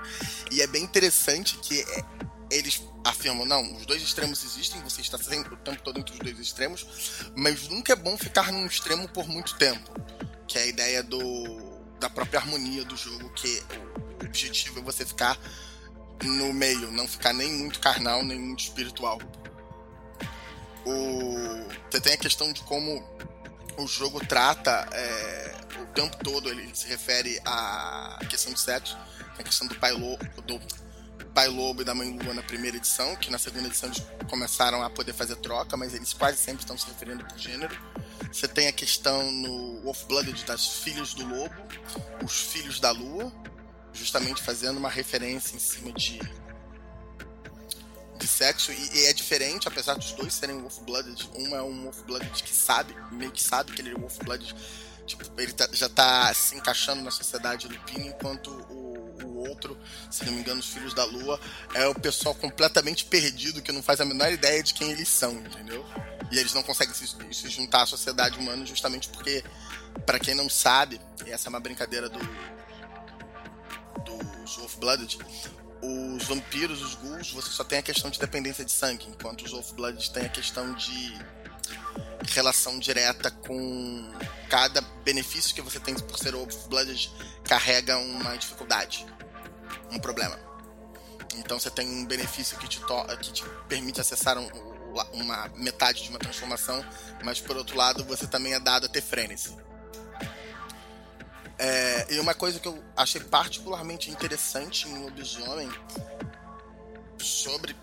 E 0.51 0.61
é 0.61 0.67
bem 0.67 0.83
interessante 0.83 1.57
que 1.57 1.81
é, 1.81 2.05
eles 2.51 2.81
afirmam, 3.03 3.45
não, 3.45 3.75
os 3.75 3.85
dois 3.85 4.01
extremos 4.01 4.43
existem, 4.43 4.81
você 4.81 5.01
está 5.01 5.17
sempre 5.17 5.53
o 5.53 5.57
tempo 5.57 5.81
todo 5.81 5.99
entre 5.99 6.13
os 6.13 6.19
dois 6.19 6.39
extremos, 6.39 6.85
mas 7.35 7.67
nunca 7.67 7.93
é 7.93 7.95
bom 7.95 8.15
ficar 8.17 8.51
num 8.51 8.65
extremo 8.65 9.07
por 9.09 9.27
muito 9.27 9.57
tempo. 9.57 9.91
Que 10.47 10.59
é 10.59 10.63
a 10.63 10.67
ideia 10.67 11.01
do, 11.01 11.81
da 11.99 12.09
própria 12.09 12.39
harmonia 12.39 12.85
do 12.85 12.95
jogo, 12.95 13.29
que 13.33 13.63
o 14.21 14.25
objetivo 14.25 14.79
é 14.79 14.81
você 14.83 15.05
ficar 15.05 15.39
no 16.24 16.53
meio, 16.53 16.91
não 16.91 17.07
ficar 17.07 17.34
nem 17.34 17.51
muito 17.51 17.80
carnal, 17.80 18.24
nem 18.24 18.39
muito 18.39 18.61
espiritual. 18.61 19.19
O... 20.86 21.36
Você 21.89 22.01
tem 22.01 22.13
a 22.13 22.17
questão 22.17 22.51
de 22.51 22.61
como 22.63 23.03
o 23.78 23.88
jogo 23.88 24.19
trata 24.26 24.88
é, 24.91 25.55
o 25.82 25.86
tempo 25.88 26.17
todo, 26.24 26.49
ele 26.49 26.69
se 26.76 26.88
refere 26.88 27.39
à 27.45 28.19
questão 28.30 28.53
de 28.53 28.59
sexo, 28.59 28.97
a 29.38 29.43
questão 29.43 29.67
do 29.67 29.76
pai, 29.76 29.91
lobo, 29.91 30.24
do 30.43 30.59
pai 31.34 31.47
lobo 31.47 31.82
e 31.82 31.86
da 31.86 31.93
mãe 31.93 32.17
lua 32.17 32.34
na 32.34 32.43
primeira 32.43 32.78
edição, 32.78 33.15
que 33.15 33.32
na 33.32 33.38
segunda 33.38 33.67
edição 33.67 33.89
eles 33.89 34.03
começaram 34.30 34.84
a 34.84 34.89
poder 34.89 35.13
fazer 35.13 35.36
troca, 35.38 35.78
mas 35.78 35.93
eles 35.93 36.13
quase 36.13 36.38
sempre 36.38 36.63
estão 36.63 36.78
se 36.78 36.86
referindo 36.88 37.26
por 37.26 37.38
gênero. 37.38 37.76
Você 38.32 38.47
tem 38.47 38.67
a 38.67 38.72
questão 38.72 39.32
no 39.32 39.82
Wolf-Blooded 39.82 40.45
das 40.45 40.67
filhos 40.67 41.13
do 41.13 41.26
lobo, 41.26 41.55
os 42.24 42.39
filhos 42.41 42.80
da 42.80 42.91
lua, 42.91 43.32
justamente 43.93 44.41
fazendo 44.41 44.77
uma 44.77 44.89
referência 44.89 45.55
em 45.55 45.59
cima 45.59 45.91
de 45.91 46.19
de 48.21 48.27
sexo 48.27 48.71
e, 48.71 48.99
e 48.99 49.05
é 49.05 49.13
diferente, 49.13 49.67
apesar 49.67 49.95
dos 49.95 50.11
dois 50.11 50.33
serem 50.33 50.59
Wolf-Blooded. 50.61 51.29
Um 51.35 51.55
é 51.55 51.63
um 51.63 51.83
Wolf-Blooded 51.85 52.43
que 52.43 52.53
sabe, 52.53 52.95
meio 53.11 53.31
que 53.31 53.41
sabe 53.41 53.71
que 53.71 53.81
ele 53.81 53.89
é 53.89 53.95
Wolf-Blooded. 53.95 54.55
Tipo, 55.07 55.41
ele 55.41 55.51
tá, 55.51 55.67
já 55.73 55.89
tá 55.89 56.31
se 56.33 56.55
encaixando 56.55 57.01
na 57.01 57.09
sociedade 57.09 57.67
lupina, 57.67 58.05
enquanto 58.05 58.49
o, 58.69 59.25
o 59.25 59.49
outro, 59.49 59.75
se 60.09 60.23
não 60.23 60.33
me 60.33 60.41
engano, 60.41 60.59
os 60.59 60.67
Filhos 60.67 60.93
da 60.93 61.03
Lua, 61.03 61.39
é 61.73 61.87
o 61.87 61.95
pessoal 61.95 62.35
completamente 62.35 63.05
perdido 63.05 63.61
que 63.61 63.71
não 63.71 63.81
faz 63.81 63.99
a 63.99 64.05
menor 64.05 64.31
ideia 64.31 64.61
de 64.61 64.73
quem 64.75 64.91
eles 64.91 65.09
são, 65.09 65.33
entendeu? 65.33 65.83
E 66.31 66.37
eles 66.37 66.53
não 66.53 66.61
conseguem 66.61 66.93
se, 66.93 67.07
se 67.07 67.49
juntar 67.49 67.81
à 67.81 67.85
sociedade 67.87 68.37
humana 68.37 68.65
justamente 68.65 69.09
porque, 69.09 69.43
para 70.05 70.19
quem 70.19 70.35
não 70.35 70.47
sabe, 70.47 71.01
essa 71.25 71.47
é 71.47 71.49
uma 71.49 71.59
brincadeira 71.59 72.07
do, 72.07 72.19
dos 74.05 74.55
Wolf-Blooded, 74.57 75.19
os 75.81 76.23
vampiros, 76.25 76.81
os 76.81 76.95
ghouls, 76.95 77.31
você 77.31 77.49
só 77.49 77.63
tem 77.63 77.79
a 77.79 77.81
questão 77.81 78.09
de 78.09 78.19
dependência 78.19 78.63
de 78.63 78.71
sangue, 78.71 79.07
enquanto 79.09 79.43
os 79.43 79.51
Wolf-Blooded 79.51 80.11
têm 80.11 80.25
a 80.25 80.29
questão 80.29 80.73
de 80.73 81.19
relação 82.29 82.77
direta 82.79 83.31
com 83.31 84.11
cada 84.49 84.81
benefício 85.03 85.55
que 85.55 85.61
você 85.61 85.79
tem 85.79 85.95
por 85.95 86.17
ser 86.19 86.33
Wolf-Blooded 86.33 87.11
carrega 87.43 87.97
uma 87.97 88.35
dificuldade, 88.37 89.05
um 89.91 89.99
problema. 89.99 90.39
Então 91.37 91.59
você 91.59 91.71
tem 91.71 91.87
um 91.87 92.05
benefício 92.05 92.57
que 92.57 92.67
te, 92.67 92.79
que 92.79 93.31
te 93.31 93.43
permite 93.67 94.01
acessar 94.01 94.37
um, 94.37 94.49
uma 95.13 95.49
metade 95.55 96.03
de 96.03 96.09
uma 96.09 96.19
transformação, 96.19 96.85
mas 97.23 97.39
por 97.39 97.57
outro 97.57 97.77
lado 97.77 98.03
você 98.03 98.27
também 98.27 98.53
é 98.53 98.59
dado 98.59 98.85
a 98.85 98.89
ter 98.89 99.01
frenesi. 99.01 99.57
É, 101.64 102.16
e 102.16 102.20
uma 102.20 102.34
coisa 102.34 102.59
que 102.59 102.68
eu 102.68 102.84
achei 102.97 103.22
particularmente 103.22 104.09
interessante 104.09 104.89
em 104.89 104.97
Lobisomem 104.97 105.70
sobre 107.20 107.76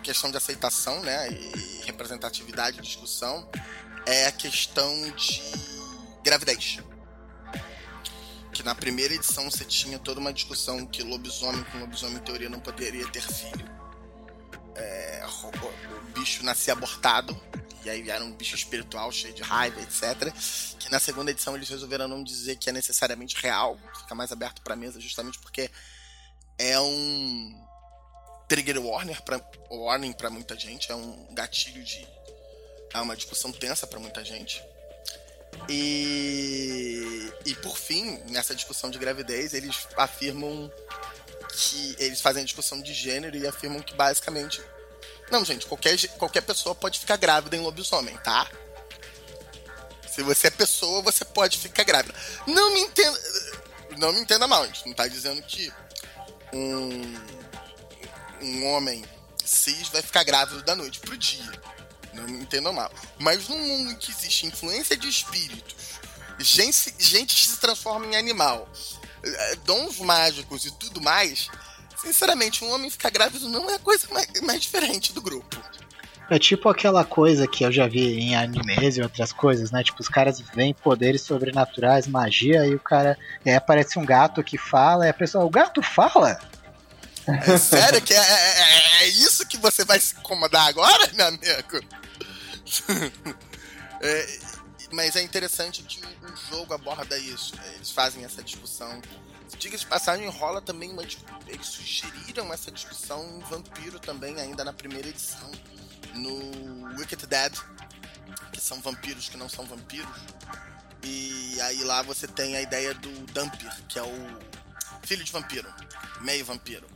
questão 0.00 0.30
de 0.30 0.36
aceitação, 0.36 1.00
né, 1.02 1.28
e 1.28 1.82
representatividade, 1.86 2.80
discussão, 2.80 3.50
é 4.06 4.26
a 4.26 4.32
questão 4.32 5.10
de 5.10 5.42
gravidez. 6.22 6.78
Que 8.52 8.62
na 8.62 8.76
primeira 8.76 9.12
edição 9.12 9.50
você 9.50 9.64
tinha 9.64 9.98
toda 9.98 10.20
uma 10.20 10.32
discussão 10.32 10.86
que 10.86 11.02
lobisomem 11.02 11.64
com 11.64 11.78
lobisomem 11.78 12.18
em 12.18 12.20
teoria 12.20 12.48
não 12.48 12.60
poderia 12.60 13.10
ter 13.10 13.22
filho. 13.22 13.68
É, 14.76 15.22
o, 15.62 16.04
bicho 16.12 16.44
nascia 16.44 16.72
abortado, 16.72 17.38
e 17.84 17.90
aí 17.90 18.08
era 18.08 18.24
um 18.24 18.32
bicho 18.32 18.54
espiritual 18.54 19.10
cheio 19.12 19.34
de 19.34 19.42
raiva, 19.42 19.80
etc. 19.80 20.32
Que 20.78 20.90
na 20.90 20.98
segunda 20.98 21.30
edição 21.30 21.54
eles 21.54 21.68
resolveram 21.68 22.08
não 22.08 22.22
dizer 22.22 22.56
que 22.56 22.68
é 22.70 22.72
necessariamente 22.72 23.36
real, 23.36 23.78
fica 24.00 24.14
mais 24.14 24.32
aberto 24.32 24.62
para 24.62 24.76
mesa, 24.76 25.00
justamente 25.00 25.38
porque 25.38 25.70
é 26.58 26.78
um 26.80 27.64
trigger 28.48 28.80
warning 28.80 29.14
para 29.24 29.40
warning 29.70 30.12
para 30.12 30.30
muita 30.30 30.56
gente, 30.58 30.90
é 30.90 30.94
um 30.94 31.34
gatilho 31.34 31.82
de 31.82 32.06
é 32.92 33.00
uma 33.00 33.16
discussão 33.16 33.50
tensa 33.50 33.86
para 33.86 33.98
muita 33.98 34.24
gente. 34.24 34.62
E, 35.68 37.32
e 37.44 37.54
por 37.56 37.76
fim, 37.76 38.18
nessa 38.30 38.54
discussão 38.54 38.90
de 38.90 38.98
gravidez, 38.98 39.54
eles 39.54 39.88
afirmam 39.96 40.70
que 41.52 41.96
eles 41.98 42.20
fazem 42.20 42.42
a 42.42 42.44
discussão 42.44 42.80
de 42.80 42.92
gênero 42.92 43.36
e 43.36 43.46
afirmam 43.46 43.80
que 43.80 43.94
basicamente 43.94 44.62
não, 45.30 45.44
gente, 45.44 45.66
qualquer, 45.66 45.96
qualquer 46.18 46.42
pessoa 46.42 46.74
pode 46.74 47.00
ficar 47.00 47.16
grávida 47.16 47.56
em 47.56 47.60
lobisomem, 47.60 48.16
tá? 48.18 48.48
Se 50.08 50.22
você 50.22 50.46
é 50.46 50.50
pessoa, 50.50 51.02
você 51.02 51.24
pode 51.24 51.58
ficar 51.58 51.82
grávida. 51.82 52.14
Não 52.46 52.72
me 52.72 52.80
entenda. 52.80 53.20
Não 53.98 54.12
me 54.12 54.20
entenda 54.20 54.46
mal, 54.46 54.64
gente. 54.66 54.86
Não 54.86 54.94
tá 54.94 55.08
dizendo 55.08 55.42
que 55.42 55.72
um, 56.52 57.14
um 58.40 58.66
homem 58.66 59.04
cis 59.44 59.88
vai 59.88 60.02
ficar 60.02 60.22
grávido 60.22 60.62
da 60.62 60.76
noite 60.76 61.00
pro 61.00 61.16
dia. 61.16 61.50
Não 62.12 62.24
me 62.24 62.42
entenda 62.42 62.70
mal. 62.70 62.92
Mas 63.18 63.48
num 63.48 63.58
mundo 63.58 63.90
em 63.90 63.96
que 63.96 64.12
existe 64.12 64.46
influência 64.46 64.96
de 64.96 65.08
espíritos, 65.08 65.74
gente, 66.38 66.94
gente 66.98 67.48
se 67.48 67.56
transforma 67.56 68.06
em 68.06 68.14
animal, 68.14 68.68
dons 69.64 69.98
mágicos 70.00 70.64
e 70.64 70.70
tudo 70.72 71.00
mais, 71.00 71.50
sinceramente, 71.96 72.64
um 72.64 72.70
homem 72.70 72.90
ficar 72.90 73.10
grávido 73.10 73.48
não 73.48 73.70
é 73.70 73.74
a 73.74 73.78
coisa 73.78 74.06
mais, 74.10 74.28
mais 74.42 74.62
diferente 74.62 75.12
do 75.12 75.22
grupo. 75.22 75.56
É 76.30 76.38
tipo 76.38 76.68
aquela 76.70 77.04
coisa 77.04 77.46
que 77.46 77.64
eu 77.64 77.70
já 77.70 77.86
vi 77.86 78.18
em 78.18 78.34
animes 78.34 78.96
e 78.96 79.02
outras 79.02 79.30
coisas, 79.30 79.70
né? 79.70 79.82
Tipo, 79.82 80.00
os 80.00 80.08
caras 80.08 80.40
veem 80.54 80.72
poderes 80.72 81.20
sobrenaturais, 81.20 82.06
magia, 82.06 82.66
e 82.66 82.74
o 82.74 82.80
cara. 82.80 83.18
E 83.44 83.50
aí 83.50 83.56
aparece 83.56 83.98
um 83.98 84.06
gato 84.06 84.42
que 84.42 84.56
fala, 84.56 85.06
e 85.06 85.10
a 85.10 85.14
pessoa, 85.14 85.44
o 85.44 85.50
gato 85.50 85.82
fala? 85.82 86.40
É 87.26 87.58
sério 87.58 88.00
que 88.00 88.14
é, 88.14 88.18
é, 88.18 88.22
é, 88.22 89.04
é 89.04 89.08
isso 89.08 89.46
que 89.46 89.58
você 89.58 89.84
vai 89.84 90.00
se 90.00 90.14
incomodar 90.16 90.66
agora, 90.68 91.10
meu 91.14 91.26
amigo? 91.26 91.80
mas 94.94 95.16
é 95.16 95.22
interessante 95.22 95.82
que 95.82 96.00
o 96.00 96.36
jogo 96.50 96.72
aborda 96.72 97.18
isso. 97.18 97.54
Né? 97.56 97.74
Eles 97.74 97.90
fazem 97.90 98.24
essa 98.24 98.42
discussão 98.42 99.00
diga 99.58 99.76
de 99.76 99.86
passagem, 99.86 100.28
rola 100.28 100.60
também 100.60 100.90
uma. 100.90 101.02
Eles 101.46 101.66
sugeriram 101.66 102.52
essa 102.52 102.70
discussão 102.70 103.24
em 103.38 103.40
Vampiro 103.40 103.98
também, 103.98 104.40
ainda 104.40 104.64
na 104.64 104.72
primeira 104.72 105.08
edição, 105.08 105.50
no 106.14 106.96
Wicked 106.96 107.26
Dead, 107.26 107.52
que 108.52 108.60
são 108.60 108.80
vampiros 108.80 109.28
que 109.28 109.36
não 109.36 109.48
são 109.48 109.64
vampiros. 109.64 110.20
E 111.02 111.60
aí 111.60 111.84
lá 111.84 112.02
você 112.02 112.26
tem 112.26 112.56
a 112.56 112.62
ideia 112.62 112.94
do 112.94 113.10
Dumpir, 113.32 113.70
que 113.88 113.98
é 113.98 114.02
o 114.02 114.40
filho 115.02 115.22
de 115.22 115.30
vampiro, 115.30 115.72
meio 116.20 116.44
vampiro. 116.44 116.86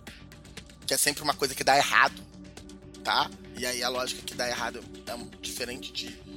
Que 0.87 0.95
é 0.95 0.97
sempre 0.97 1.23
uma 1.23 1.35
coisa 1.35 1.55
que 1.55 1.63
dá 1.63 1.77
errado, 1.77 2.25
tá? 3.05 3.31
E 3.57 3.67
aí 3.67 3.83
a 3.83 3.89
lógica 3.89 4.23
que 4.23 4.35
dá 4.35 4.49
errado 4.49 4.83
é 5.07 5.41
diferente 5.41 5.93
de 5.93 6.28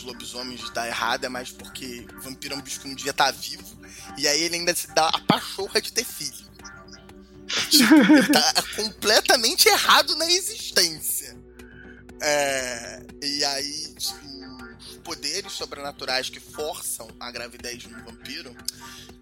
dos 0.00 0.04
lobisomens 0.04 0.70
dar 0.70 0.86
errado, 0.86 1.24
é 1.24 1.28
mais 1.28 1.50
porque 1.50 2.06
o 2.16 2.20
vampiro 2.20 2.54
é 2.54 2.56
um 2.56 2.60
bicho 2.60 2.80
que 2.80 2.88
um 2.88 2.94
dia 2.94 3.12
tá 3.12 3.30
vivo 3.30 3.78
e 4.16 4.26
aí 4.26 4.42
ele 4.42 4.56
ainda 4.56 4.74
se 4.74 4.88
dá 4.94 5.08
a 5.08 5.20
pachorra 5.20 5.80
de 5.80 5.92
ter 5.92 6.04
filho. 6.04 6.50
Tipo, 7.70 7.94
ele 8.12 8.28
tá 8.28 8.54
completamente 8.76 9.68
errado 9.68 10.14
na 10.16 10.30
existência. 10.30 11.36
É, 12.20 13.02
e 13.22 13.44
aí, 13.44 13.94
os 13.96 14.96
poderes 15.02 15.52
sobrenaturais 15.52 16.28
que 16.28 16.38
forçam 16.38 17.08
a 17.18 17.30
gravidez 17.30 17.78
de 17.78 17.88
um 17.88 18.04
vampiro 18.04 18.54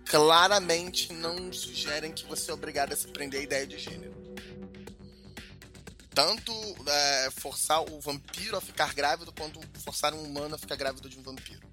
claramente 0.05 1.12
não 1.12 1.53
sugerem 1.53 2.12
que 2.12 2.26
você 2.26 2.51
é 2.51 2.55
obrigado 2.55 2.93
a 2.93 2.97
se 2.97 3.07
prender 3.09 3.41
a 3.41 3.43
ideia 3.45 3.66
de 3.66 3.79
gênero. 3.79 4.18
Tanto 6.19 6.53
é, 6.89 7.31
forçar 7.31 7.81
o 7.81 8.01
vampiro 8.01 8.57
a 8.57 8.61
ficar 8.61 8.93
grávido, 8.93 9.33
quanto 9.33 9.61
forçar 9.85 10.12
um 10.12 10.21
humano 10.25 10.57
a 10.57 10.59
ficar 10.59 10.75
grávido 10.75 11.09
de 11.09 11.16
um 11.16 11.23
vampiro. 11.23 11.64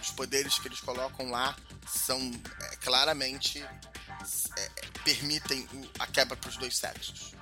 Os 0.00 0.10
poderes 0.12 0.58
que 0.58 0.66
eles 0.66 0.80
colocam 0.80 1.30
lá 1.30 1.54
são 1.86 2.18
é, 2.62 2.76
claramente 2.76 3.62
é, 3.62 4.70
permitem 5.04 5.68
a 5.98 6.06
quebra 6.06 6.34
para 6.38 6.48
os 6.48 6.56
dois 6.56 6.74
sexos. 6.74 7.34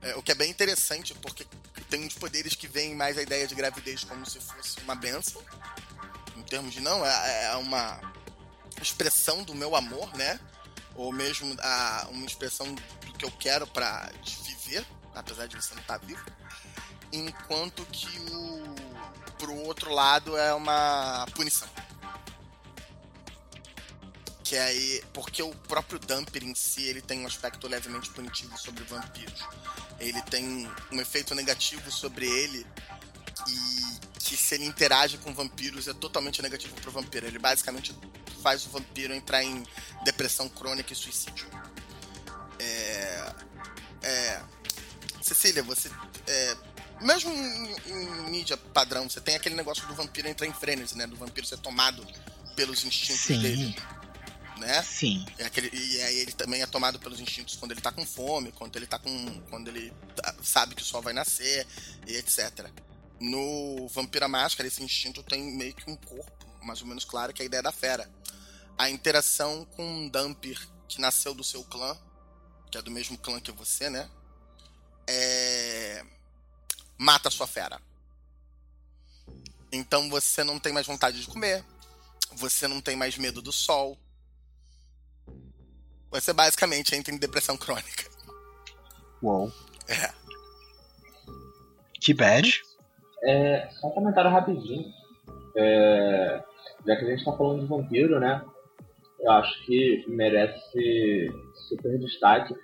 É, 0.00 0.14
o 0.14 0.22
que 0.22 0.30
é 0.30 0.34
bem 0.36 0.48
interessante, 0.48 1.12
porque 1.14 1.44
tem 1.90 2.06
uns 2.06 2.14
poderes 2.14 2.54
que 2.54 2.68
veem 2.68 2.94
mais 2.94 3.18
a 3.18 3.22
ideia 3.22 3.44
de 3.44 3.56
gravidez 3.56 4.04
como 4.04 4.24
se 4.30 4.38
fosse 4.38 4.78
uma 4.82 4.94
benção, 4.94 5.42
em 6.36 6.42
termos 6.44 6.72
de 6.72 6.80
não, 6.80 7.04
é, 7.04 7.46
é 7.46 7.56
uma 7.56 8.00
expressão 8.80 9.42
do 9.42 9.56
meu 9.56 9.74
amor, 9.74 10.16
né? 10.16 10.38
Ou 10.94 11.10
mesmo 11.10 11.56
a, 11.60 12.06
uma 12.12 12.26
expressão 12.26 12.72
do 12.72 13.12
que 13.14 13.24
eu 13.24 13.30
quero 13.32 13.66
para 13.66 14.08
viver, 14.44 14.86
apesar 15.14 15.46
de 15.46 15.56
você 15.56 15.74
não 15.74 15.82
estar 15.82 15.98
tá 15.98 16.06
vivo. 16.06 16.24
Enquanto 17.12 17.84
que 17.86 18.08
o 18.32 18.74
pro 19.38 19.54
outro 19.54 19.92
lado 19.92 20.36
é 20.36 20.52
uma 20.52 21.24
punição 21.34 21.68
que 24.48 24.56
é 24.56 24.62
aí 24.62 25.04
porque 25.12 25.42
o 25.42 25.54
próprio 25.54 25.98
Dumper 25.98 26.42
em 26.42 26.54
si 26.54 26.84
ele 26.84 27.02
tem 27.02 27.20
um 27.20 27.26
aspecto 27.26 27.68
levemente 27.68 28.08
punitivo 28.08 28.56
sobre 28.56 28.82
vampiros. 28.84 29.46
Ele 30.00 30.22
tem 30.22 30.66
um 30.90 30.98
efeito 30.98 31.34
negativo 31.34 31.90
sobre 31.92 32.26
ele 32.26 32.66
e 33.46 34.18
que 34.20 34.38
se 34.38 34.54
ele 34.54 34.64
interage 34.64 35.18
com 35.18 35.34
vampiros 35.34 35.86
é 35.86 35.92
totalmente 35.92 36.40
negativo 36.40 36.74
pro 36.76 36.90
vampiro. 36.90 37.26
Ele 37.26 37.38
basicamente 37.38 37.94
faz 38.42 38.64
o 38.64 38.70
vampiro 38.70 39.12
entrar 39.12 39.44
em 39.44 39.66
depressão 40.02 40.48
crônica 40.48 40.94
e 40.94 40.96
suicídio. 40.96 41.46
É, 42.58 43.34
é, 44.00 44.42
Cecília, 45.28 45.62
você 45.62 45.90
é, 46.26 46.56
mesmo 47.00 47.32
em, 47.32 47.76
em, 47.86 48.30
mídia 48.30 48.56
padrão, 48.56 49.08
você 49.08 49.20
tem 49.20 49.36
aquele 49.36 49.54
negócio 49.54 49.86
do 49.86 49.94
vampiro 49.94 50.28
entrar 50.28 50.46
em 50.46 50.52
frenesi, 50.52 50.96
né? 50.96 51.06
Do 51.06 51.16
vampiro 51.16 51.46
ser 51.46 51.58
tomado 51.58 52.06
pelos 52.56 52.84
instintos 52.84 53.20
Sim. 53.20 53.40
dele 53.40 53.76
né? 54.58 54.82
Sim. 54.82 55.24
É 55.38 55.46
aquele, 55.46 55.70
e 55.72 56.02
aí 56.02 56.18
ele 56.18 56.32
também 56.32 56.62
é 56.62 56.66
tomado 56.66 56.98
pelos 56.98 57.20
instintos 57.20 57.56
quando 57.56 57.72
ele 57.72 57.80
tá 57.80 57.90
com 57.90 58.04
fome, 58.04 58.52
quando 58.52 58.76
ele 58.76 58.86
tá 58.86 58.98
com. 58.98 59.40
quando 59.48 59.68
ele 59.68 59.92
tá, 60.14 60.34
sabe 60.42 60.74
que 60.74 60.82
o 60.82 60.84
sol 60.84 61.00
vai 61.00 61.12
nascer, 61.12 61.66
e 62.06 62.16
etc. 62.16 62.68
No 63.20 63.88
Vampira 63.88 64.28
Máscara, 64.28 64.68
esse 64.68 64.82
instinto 64.82 65.22
tem 65.22 65.42
meio 65.56 65.74
que 65.74 65.90
um 65.90 65.96
corpo, 65.96 66.46
mais 66.62 66.82
ou 66.82 66.86
menos 66.86 67.04
claro, 67.04 67.32
que 67.32 67.42
é 67.42 67.44
a 67.44 67.46
ideia 67.46 67.62
da 67.62 67.72
fera. 67.72 68.10
A 68.76 68.90
interação 68.90 69.64
com 69.76 69.84
um 69.84 70.08
Dumpir 70.08 70.68
que 70.88 71.00
nasceu 71.00 71.34
do 71.34 71.42
seu 71.42 71.64
clã, 71.64 71.96
que 72.70 72.78
é 72.78 72.82
do 72.82 72.90
mesmo 72.90 73.18
clã 73.18 73.40
que 73.40 73.50
você, 73.50 73.90
né? 73.90 74.08
É... 75.08 76.04
Mata 76.98 77.28
a 77.28 77.32
sua 77.32 77.46
fera. 77.46 77.80
Então 79.72 80.08
você 80.08 80.44
não 80.44 80.58
tem 80.58 80.72
mais 80.72 80.86
vontade 80.86 81.20
de 81.20 81.26
comer, 81.26 81.64
você 82.32 82.68
não 82.68 82.80
tem 82.80 82.96
mais 82.96 83.16
medo 83.18 83.42
do 83.42 83.52
sol, 83.52 83.98
você 86.10 86.32
basicamente 86.32 86.94
entra 86.94 87.12
em 87.12 87.18
depressão 87.18 87.56
crônica. 87.56 88.04
Uou. 89.22 89.52
É. 89.88 90.10
Que 92.00 92.14
bad. 92.14 92.62
É, 93.22 93.68
só 93.72 93.88
um 93.88 93.90
comentário 93.90 94.30
rapidinho. 94.30 94.92
É, 95.56 96.42
já 96.86 96.96
que 96.96 97.04
a 97.04 97.10
gente 97.10 97.24
tá 97.24 97.36
falando 97.36 97.60
de 97.60 97.66
vampiro, 97.66 98.20
né? 98.20 98.42
Eu 99.20 99.32
acho 99.32 99.66
que 99.66 100.04
merece 100.08 101.28
super 101.68 101.98
destaque 101.98 102.54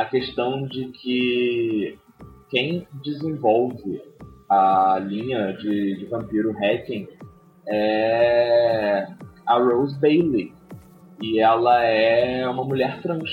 a 0.00 0.04
questão 0.06 0.66
de 0.66 0.86
que 0.92 1.98
quem 2.48 2.88
desenvolve 3.04 4.00
a 4.48 4.98
linha 4.98 5.52
de, 5.52 5.98
de 5.98 6.06
vampiro 6.06 6.52
hacking 6.52 7.06
é 7.68 9.06
a 9.46 9.58
Rose 9.58 9.98
Bailey, 10.00 10.54
e 11.20 11.38
ela 11.38 11.84
é 11.84 12.48
uma 12.48 12.64
mulher 12.64 13.02
trans. 13.02 13.28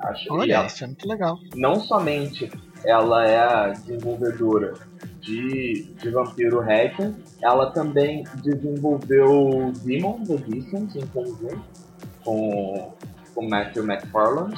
Acho 0.00 0.34
Olha, 0.34 0.54
ela, 0.54 0.66
isso 0.66 0.84
é 0.84 0.86
muito 0.86 1.08
legal. 1.08 1.38
Não 1.54 1.76
somente 1.76 2.50
ela 2.84 3.26
é 3.26 3.38
a 3.38 3.68
desenvolvedora 3.68 4.74
de, 5.20 5.94
de 5.98 6.10
Vampiro 6.10 6.60
Hacking, 6.60 7.14
ela 7.40 7.70
também 7.70 8.24
desenvolveu 8.42 9.72
Demon 9.84 10.24
The 10.24 10.36
Distance 10.36 10.98
em 10.98 11.06
conjunto 11.06 11.62
com, 12.24 12.92
com 13.34 13.48
Matthew 13.48 13.84
McFarland. 13.84 14.54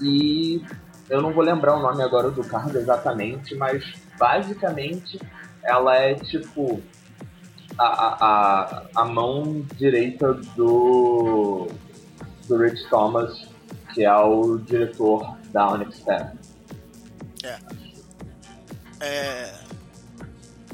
E 0.00 0.64
eu 1.08 1.20
não 1.20 1.32
vou 1.32 1.42
lembrar 1.42 1.76
o 1.76 1.80
nome 1.80 2.02
agora 2.02 2.30
do 2.30 2.44
cargo 2.44 2.76
exatamente, 2.78 3.54
mas 3.54 3.84
basicamente 4.18 5.20
ela 5.62 5.96
é 5.96 6.14
tipo 6.14 6.82
a, 7.78 7.84
a, 7.84 8.82
a 8.94 9.04
mão 9.04 9.66
direita 9.76 10.34
do, 10.34 11.68
do 12.46 12.56
Rich 12.56 12.88
Thomas, 12.88 13.48
que 13.94 14.04
é 14.04 14.14
o 14.16 14.58
diretor 14.58 15.36
da 15.52 15.72
Onyx 15.72 16.02
É. 17.42 17.58
é. 19.00 19.54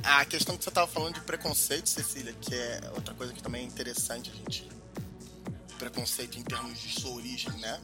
A 0.03 0.25
questão 0.25 0.57
que 0.57 0.63
você 0.63 0.71
estava 0.71 0.87
falando 0.87 1.15
de 1.15 1.21
preconceito, 1.23 1.89
Cecília, 1.89 2.33
que 2.41 2.55
é 2.55 2.81
outra 2.95 3.13
coisa 3.15 3.33
que 3.33 3.43
também 3.43 3.63
é 3.63 3.65
interessante 3.65 4.31
a 4.31 4.37
gente. 4.37 4.76
Preconceito 5.79 6.39
em 6.39 6.43
termos 6.43 6.79
de 6.79 7.01
sua 7.01 7.13
origem, 7.13 7.53
né? 7.59 7.81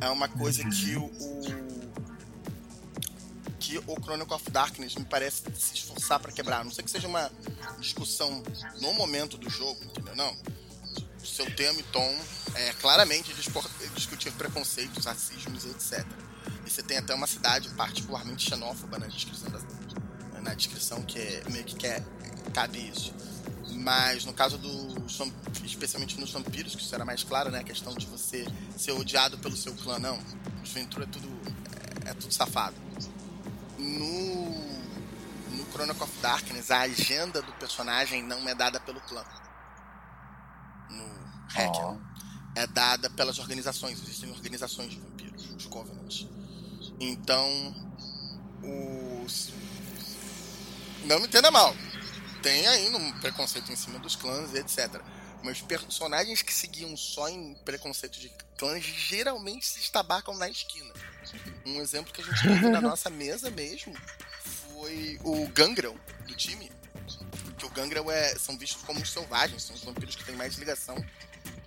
É 0.00 0.08
uma 0.08 0.28
coisa 0.28 0.62
que 0.68 0.96
o, 0.96 1.04
o 1.04 1.86
que 3.58 3.78
o 3.78 3.94
Chronicle 4.00 4.34
of 4.34 4.48
Darkness 4.50 4.94
me 4.94 5.04
parece 5.04 5.42
se 5.54 5.74
esforçar 5.74 6.20
para 6.20 6.30
quebrar. 6.30 6.60
A 6.60 6.64
não 6.64 6.70
sei 6.70 6.84
que 6.84 6.90
seja 6.90 7.08
uma 7.08 7.30
discussão 7.80 8.42
no 8.80 8.92
momento 8.94 9.36
do 9.36 9.50
jogo, 9.50 9.82
entendeu? 9.84 10.14
Não. 10.14 10.36
Seu 11.24 11.50
tema 11.56 11.80
e 11.80 11.82
tom 11.84 12.16
é 12.54 12.72
claramente 12.74 13.34
discutir 13.94 14.30
preconceitos, 14.32 15.04
racismos 15.04 15.64
etc. 15.64 16.06
E 16.64 16.70
você 16.70 16.82
tem 16.82 16.98
até 16.98 17.12
uma 17.12 17.26
cidade 17.26 17.68
particularmente 17.70 18.48
xenófoba 18.48 18.98
na 18.98 19.06
descrição, 19.08 19.50
da, 19.50 20.40
na 20.40 20.54
descrição 20.54 21.02
que 21.02 21.18
é, 21.18 21.42
meio 21.50 21.64
que 21.64 21.74
quer, 21.74 22.04
cabe 22.54 22.88
isso. 22.88 23.12
Mas 23.72 24.24
no 24.24 24.32
caso 24.32 24.58
do. 24.58 24.95
Especialmente 25.64 26.18
nos 26.20 26.32
vampiros, 26.32 26.74
que 26.74 26.82
isso 26.82 26.94
era 26.94 27.04
mais 27.04 27.22
claro, 27.22 27.50
né? 27.50 27.60
A 27.60 27.64
questão 27.64 27.94
de 27.94 28.06
você 28.06 28.46
ser 28.76 28.92
odiado 28.92 29.38
pelo 29.38 29.56
seu 29.56 29.74
clã, 29.74 29.98
não. 29.98 30.18
Os 30.62 30.72
Ventura 30.72 31.04
é 31.04 31.06
tudo. 31.06 31.28
É, 32.04 32.10
é 32.10 32.14
tudo 32.14 32.32
safado 32.32 32.86
no, 33.78 35.56
no 35.56 35.64
Chronicle 35.72 36.02
of 36.02 36.12
Darkness, 36.20 36.70
a 36.70 36.80
agenda 36.80 37.42
do 37.42 37.52
personagem 37.54 38.22
não 38.22 38.48
é 38.48 38.54
dada 38.54 38.80
pelo 38.80 39.00
clã. 39.00 39.24
No 40.90 41.04
Hack. 41.48 41.74
Oh. 41.76 41.96
É 42.54 42.66
dada 42.66 43.10
pelas 43.10 43.38
organizações. 43.38 44.02
Existem 44.02 44.30
organizações 44.30 44.90
de 44.90 44.98
vampiros, 44.98 45.50
os 45.54 45.66
Covenants. 45.66 46.26
Então, 46.98 47.74
os. 48.62 49.52
Não 51.04 51.20
me 51.20 51.26
entenda 51.26 51.50
mal. 51.50 51.74
Tem 52.46 52.64
ainda 52.64 52.96
um 52.96 53.12
preconceito 53.18 53.72
em 53.72 53.74
cima 53.74 53.98
dos 53.98 54.14
clãs 54.14 54.54
e 54.54 54.58
etc. 54.58 55.02
Mas 55.42 55.60
personagens 55.62 56.42
que 56.42 56.54
seguiam 56.54 56.96
só 56.96 57.28
em 57.28 57.54
preconceito 57.64 58.20
de 58.20 58.30
clãs 58.56 58.84
geralmente 58.84 59.66
se 59.66 59.80
estabacam 59.80 60.32
na 60.36 60.48
esquina. 60.48 60.94
Um 61.66 61.80
exemplo 61.80 62.12
que 62.12 62.20
a 62.20 62.24
gente 62.24 62.40
teve 62.40 62.68
na 62.68 62.78
nossa 62.80 63.10
mesa 63.10 63.50
mesmo 63.50 63.92
foi 64.44 65.18
o 65.24 65.48
Gangrel 65.48 65.96
do 66.24 66.36
time. 66.36 66.70
Que 67.58 67.66
o 67.66 67.70
Gangrel 67.70 68.08
é, 68.12 68.36
são 68.36 68.56
vistos 68.56 68.84
como 68.84 69.00
os 69.00 69.10
selvagens, 69.10 69.64
são 69.64 69.74
os 69.74 69.82
vampiros 69.82 70.14
que 70.14 70.22
têm 70.22 70.36
mais 70.36 70.54
ligação 70.54 71.04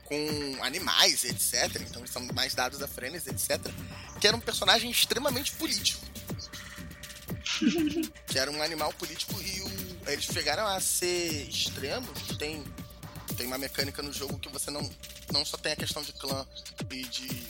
com 0.05 0.63
animais, 0.63 1.25
etc. 1.25 1.75
Então 1.81 2.03
eles 2.03 2.11
são 2.11 2.25
mais 2.33 2.55
dados 2.55 2.81
a 2.81 2.87
frenesi, 2.87 3.29
etc. 3.29 3.59
Que 4.21 4.29
era 4.29 4.37
um 4.37 4.39
personagem 4.39 4.89
extremamente 4.89 5.51
político. 5.51 6.07
que 8.27 8.39
era 8.39 8.49
um 8.49 8.63
animal 8.63 8.93
político 8.93 9.33
e 9.41 9.61
o, 9.61 9.78
eles 10.13 10.25
chegaram 10.25 10.65
a 10.67 10.79
ser 10.79 11.49
extremos. 11.49 12.37
Tem, 12.37 12.63
tem 13.35 13.47
uma 13.47 13.57
mecânica 13.57 14.01
no 14.01 14.11
jogo 14.11 14.39
que 14.39 14.49
você 14.49 14.71
não, 14.71 14.87
não 15.31 15.45
só 15.45 15.57
tem 15.57 15.71
a 15.71 15.75
questão 15.75 16.01
de 16.01 16.13
clã 16.13 16.45
e 16.91 17.03
de 17.03 17.47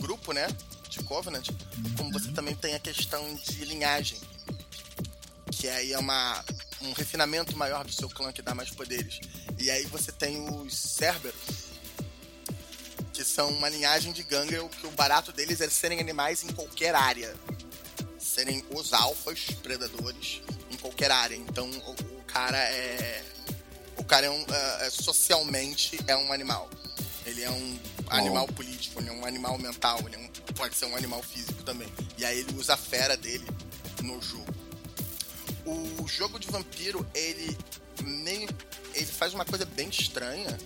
grupo, 0.00 0.32
né? 0.32 0.46
de 0.88 1.04
Covenant, 1.04 1.48
como 1.96 2.12
você 2.12 2.30
também 2.32 2.54
tem 2.54 2.74
a 2.74 2.78
questão 2.78 3.34
de 3.34 3.64
linhagem, 3.64 4.18
que 5.52 5.68
aí 5.68 5.92
é 5.92 5.98
uma, 5.98 6.44
um 6.82 6.92
refinamento 6.92 7.56
maior 7.56 7.84
do 7.84 7.92
seu 7.92 8.08
clã 8.08 8.32
que 8.32 8.42
dá 8.42 8.54
mais 8.54 8.70
poderes. 8.70 9.20
E 9.58 9.70
aí 9.70 9.84
você 9.86 10.10
tem 10.10 10.48
os 10.48 10.74
Cerberus, 10.74 11.68
que 13.12 13.24
são 13.24 13.50
uma 13.50 13.68
linhagem 13.68 14.12
de 14.12 14.22
Gangrel 14.22 14.68
que 14.68 14.86
o 14.86 14.90
barato 14.92 15.32
deles 15.32 15.60
é 15.60 15.68
serem 15.68 16.00
animais 16.00 16.42
em 16.42 16.48
qualquer 16.48 16.94
área. 16.94 17.34
Serem 18.18 18.64
os 18.70 18.92
alfas 18.92 19.46
predadores 19.62 20.40
qualquer 20.80 21.10
área. 21.10 21.36
Então 21.36 21.68
o, 21.68 21.90
o 21.92 22.24
cara 22.26 22.58
é. 22.58 23.24
O 23.96 24.04
cara 24.04 24.26
é, 24.26 24.30
um, 24.30 24.44
é, 24.48 24.86
é 24.86 24.90
socialmente 24.90 25.98
é 26.06 26.16
um 26.16 26.32
animal. 26.32 26.70
Ele 27.26 27.42
é 27.42 27.50
um 27.50 27.78
animal 28.08 28.46
político, 28.48 29.00
ele 29.00 29.10
é 29.10 29.12
um 29.12 29.26
animal 29.26 29.58
mental, 29.58 29.98
ele 30.06 30.16
é 30.16 30.18
um 30.18 30.28
pode 30.58 30.74
ser 30.76 30.86
um 30.86 30.96
animal 30.96 31.22
físico 31.22 31.62
também. 31.62 31.88
E 32.18 32.24
aí 32.24 32.40
ele 32.40 32.58
usa 32.58 32.74
a 32.74 32.76
fera 32.76 33.16
dele 33.16 33.46
no 34.02 34.20
jogo. 34.20 34.54
O 35.64 36.08
jogo 36.08 36.38
de 36.38 36.48
vampiro, 36.48 37.06
ele 37.14 37.56
meio. 38.02 38.48
ele 38.94 39.06
faz 39.06 39.32
uma 39.32 39.44
coisa 39.44 39.64
bem 39.64 39.88
estranha. 39.88 40.58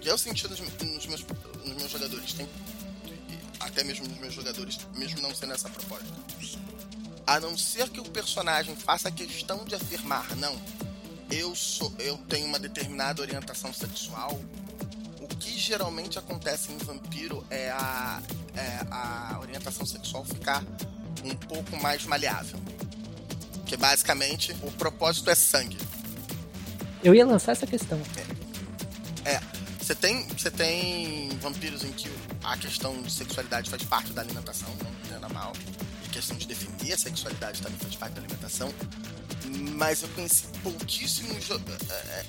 Que 0.00 0.08
eu 0.08 0.16
senti 0.16 0.46
nos, 0.48 0.60
nos, 0.60 1.06
meus, 1.06 1.24
nos 1.64 1.76
meus 1.76 1.90
jogadores. 1.90 2.32
Tem, 2.34 2.48
até 3.60 3.84
mesmo 3.84 4.06
nos 4.08 4.18
meus 4.18 4.34
jogadores, 4.34 4.78
mesmo 4.94 5.20
não 5.20 5.34
sendo 5.34 5.52
essa 5.52 5.68
proposta. 5.68 6.06
A 7.26 7.38
não 7.38 7.56
ser 7.56 7.88
que 7.88 8.00
o 8.00 8.04
personagem 8.04 8.74
faça 8.74 9.10
questão 9.10 9.64
de 9.64 9.74
afirmar, 9.74 10.36
não, 10.36 10.60
eu 11.30 11.54
sou, 11.54 11.92
eu 11.98 12.16
tenho 12.28 12.46
uma 12.46 12.58
determinada 12.58 13.22
orientação 13.22 13.72
sexual, 13.72 14.40
que 15.40 15.58
geralmente 15.58 16.18
acontece 16.18 16.70
em 16.70 16.76
vampiro 16.76 17.44
é 17.50 17.70
a, 17.70 18.20
é 18.54 18.86
a 18.90 19.38
orientação 19.40 19.86
sexual 19.86 20.24
ficar 20.24 20.62
um 21.24 21.34
pouco 21.34 21.76
mais 21.80 22.04
maleável. 22.04 22.60
Que 23.64 23.76
basicamente 23.76 24.54
o 24.62 24.70
propósito 24.72 25.30
é 25.30 25.34
sangue. 25.34 25.78
Eu 27.02 27.14
ia 27.14 27.24
lançar 27.24 27.52
essa 27.52 27.66
questão. 27.66 28.00
É. 29.24 29.32
é. 29.32 29.40
Você 29.80 29.94
tem, 29.94 30.24
você 30.28 30.50
tem 30.50 31.30
vampiros 31.40 31.82
em 31.82 31.92
que 31.92 32.10
a 32.44 32.56
questão 32.56 33.00
de 33.02 33.10
sexualidade 33.10 33.70
faz 33.70 33.82
parte 33.84 34.12
da 34.12 34.20
alimentação, 34.20 34.68
não 34.82 34.90
entenda 35.04 35.28
mal. 35.30 35.52
Questão 36.12 36.36
de 36.36 36.46
definir 36.46 36.92
a 36.92 36.98
sexualidade 36.98 37.62
também 37.62 37.78
faz 37.78 37.96
parte 37.96 38.14
da 38.14 38.20
alimentação 38.20 38.72
mas 39.76 40.02
eu 40.02 40.08
conheci 40.10 40.46
pouquíssimos 40.62 41.48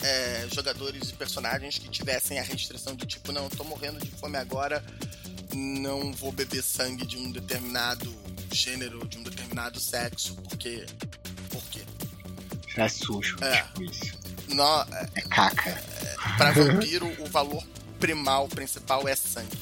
é, 0.02 0.44
é, 0.44 0.48
jogadores 0.52 1.10
e 1.10 1.14
personagens 1.14 1.78
que 1.78 1.88
tivessem 1.90 2.40
a 2.40 2.44
restrição 2.44 2.96
de 2.96 3.06
tipo, 3.06 3.32
não, 3.32 3.44
eu 3.44 3.50
tô 3.50 3.64
morrendo 3.64 4.00
de 4.00 4.10
fome 4.12 4.38
agora, 4.38 4.84
não 5.54 6.12
vou 6.14 6.32
beber 6.32 6.64
sangue 6.64 7.06
de 7.06 7.18
um 7.18 7.32
determinado 7.32 8.14
gênero, 8.52 9.06
de 9.08 9.18
um 9.18 9.24
determinado 9.24 9.80
sexo, 9.80 10.36
porque. 10.50 10.86
Por 11.50 11.64
quê? 11.66 11.82
É 12.78 12.88
sujo, 12.88 13.38
é. 13.42 13.62
tipo 13.64 13.84
isso. 13.84 14.20
No, 14.50 14.64
é, 14.64 15.10
é 15.16 15.22
caca. 15.22 15.70
É, 15.70 16.16
pra 16.38 16.52
vampiro, 16.52 17.08
o 17.22 17.26
valor 17.26 17.64
primal, 18.00 18.48
principal 18.48 19.08
é 19.08 19.16
sangue. 19.16 19.58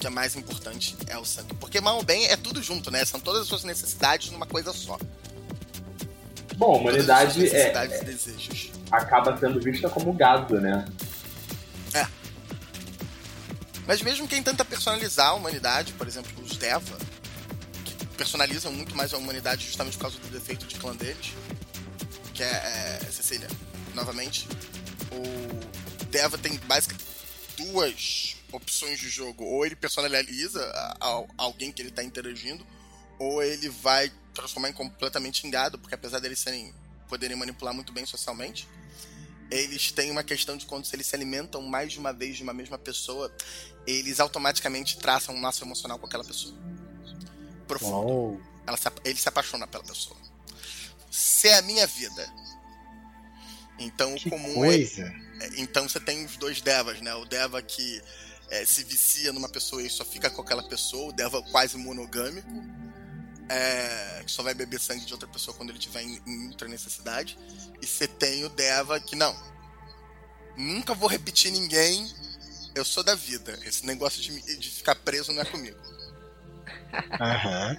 Que 0.00 0.06
é 0.06 0.10
mais 0.10 0.34
importante 0.34 0.96
é 1.06 1.16
o 1.18 1.24
sangue. 1.24 1.54
Porque 1.54 1.80
mal 1.80 1.96
ou 1.96 2.02
bem 2.02 2.26
é 2.26 2.36
tudo 2.36 2.62
junto, 2.62 2.90
né? 2.90 3.04
São 3.04 3.20
todas 3.20 3.42
as 3.42 3.48
suas 3.48 3.62
necessidades 3.62 4.30
numa 4.30 4.46
coisa 4.46 4.72
só. 4.72 4.98
Bom, 6.56 6.74
a 6.74 6.78
humanidade 6.78 7.46
é, 7.48 7.72
acaba 8.90 9.36
sendo 9.38 9.60
vista 9.60 9.88
como 9.88 10.12
gado, 10.12 10.60
né? 10.60 10.84
É. 11.94 12.06
Mas 13.86 14.02
mesmo 14.02 14.28
quem 14.28 14.42
tenta 14.42 14.64
personalizar 14.64 15.28
a 15.28 15.34
humanidade, 15.34 15.92
por 15.94 16.06
exemplo, 16.06 16.30
os 16.42 16.56
Deva, 16.56 16.98
que 17.84 18.06
personalizam 18.08 18.72
muito 18.72 18.96
mais 18.96 19.14
a 19.14 19.18
humanidade 19.18 19.66
justamente 19.66 19.96
por 19.96 20.02
causa 20.02 20.18
do 20.18 20.28
defeito 20.28 20.66
de 20.66 20.76
clã 20.76 20.94
deles, 20.94 21.34
que 22.34 22.42
é, 22.42 22.46
é 23.02 23.08
Cecília, 23.10 23.48
novamente, 23.94 24.46
o 25.12 26.04
Deva 26.06 26.36
tem 26.36 26.58
basicamente 26.66 27.06
duas 27.56 28.36
opções 28.52 28.98
de 28.98 29.08
jogo. 29.08 29.44
Ou 29.44 29.64
ele 29.64 29.76
personaliza 29.76 30.62
a, 30.64 30.96
a, 31.00 31.24
alguém 31.36 31.72
que 31.72 31.82
ele 31.82 31.90
está 31.90 32.02
interagindo, 32.02 32.66
ou 33.18 33.42
ele 33.42 33.68
vai 33.68 34.12
transformar 34.34 34.70
em 34.70 34.72
completamente 34.72 35.46
em 35.46 35.50
gado, 35.50 35.78
porque 35.78 35.94
apesar 35.94 36.20
deles 36.20 36.38
serem 36.38 36.72
poderem 37.08 37.36
manipular 37.36 37.74
muito 37.74 37.92
bem 37.92 38.06
socialmente, 38.06 38.68
eles 39.50 39.90
têm 39.90 40.10
uma 40.10 40.22
questão 40.22 40.56
de 40.56 40.64
quando 40.64 40.86
eles 40.92 41.06
se 41.06 41.14
alimentam 41.14 41.60
mais 41.62 41.92
de 41.92 41.98
uma 41.98 42.12
vez 42.12 42.36
de 42.36 42.42
uma 42.42 42.54
mesma 42.54 42.78
pessoa, 42.78 43.34
eles 43.86 44.20
automaticamente 44.20 44.96
traçam 44.96 45.34
um 45.34 45.42
laço 45.42 45.64
emocional 45.64 45.98
com 45.98 46.06
aquela 46.06 46.24
pessoa. 46.24 46.54
Profundo. 47.66 48.40
Se, 48.78 48.88
ele 49.04 49.18
se 49.18 49.28
apaixona 49.28 49.66
pela 49.66 49.82
pessoa. 49.82 50.16
Se 51.10 51.48
é 51.48 51.58
a 51.58 51.62
minha 51.62 51.86
vida. 51.86 52.32
Então 53.80 54.14
que 54.14 54.28
o 54.28 54.30
comum 54.30 54.54
coisa. 54.54 55.02
é. 55.40 55.50
Então 55.56 55.88
você 55.88 55.98
tem 55.98 56.24
os 56.24 56.36
dois 56.36 56.60
devas, 56.60 57.00
né? 57.00 57.12
O 57.14 57.24
deva 57.24 57.60
que 57.60 58.00
é, 58.50 58.64
se 58.64 58.84
vicia 58.84 59.32
numa 59.32 59.48
pessoa 59.48 59.82
e 59.82 59.88
só 59.88 60.04
fica 60.04 60.28
com 60.28 60.42
aquela 60.42 60.62
pessoa, 60.62 61.10
o 61.10 61.12
deva 61.12 61.42
quase 61.42 61.78
monogâmico 61.78 62.48
é, 63.50 64.22
que 64.24 64.30
só 64.30 64.44
vai 64.44 64.54
beber 64.54 64.78
sangue 64.78 65.04
de 65.04 65.12
outra 65.12 65.28
pessoa 65.28 65.56
quando 65.56 65.70
ele 65.70 65.78
tiver 65.78 66.02
em, 66.02 66.20
em 66.24 66.46
ultra 66.46 66.68
necessidade. 66.68 67.36
E 67.82 67.86
você 67.86 68.06
tem 68.06 68.44
o 68.44 68.48
Deva 68.48 69.00
que 69.00 69.16
não. 69.16 69.34
Nunca 70.56 70.94
vou 70.94 71.08
repetir 71.08 71.50
ninguém. 71.50 72.06
Eu 72.76 72.84
sou 72.84 73.02
da 73.02 73.16
vida. 73.16 73.58
Esse 73.66 73.84
negócio 73.84 74.22
de, 74.22 74.56
de 74.56 74.70
ficar 74.70 74.94
preso 74.94 75.32
não 75.32 75.42
é 75.42 75.44
comigo. 75.44 75.76
Aham. 77.20 77.76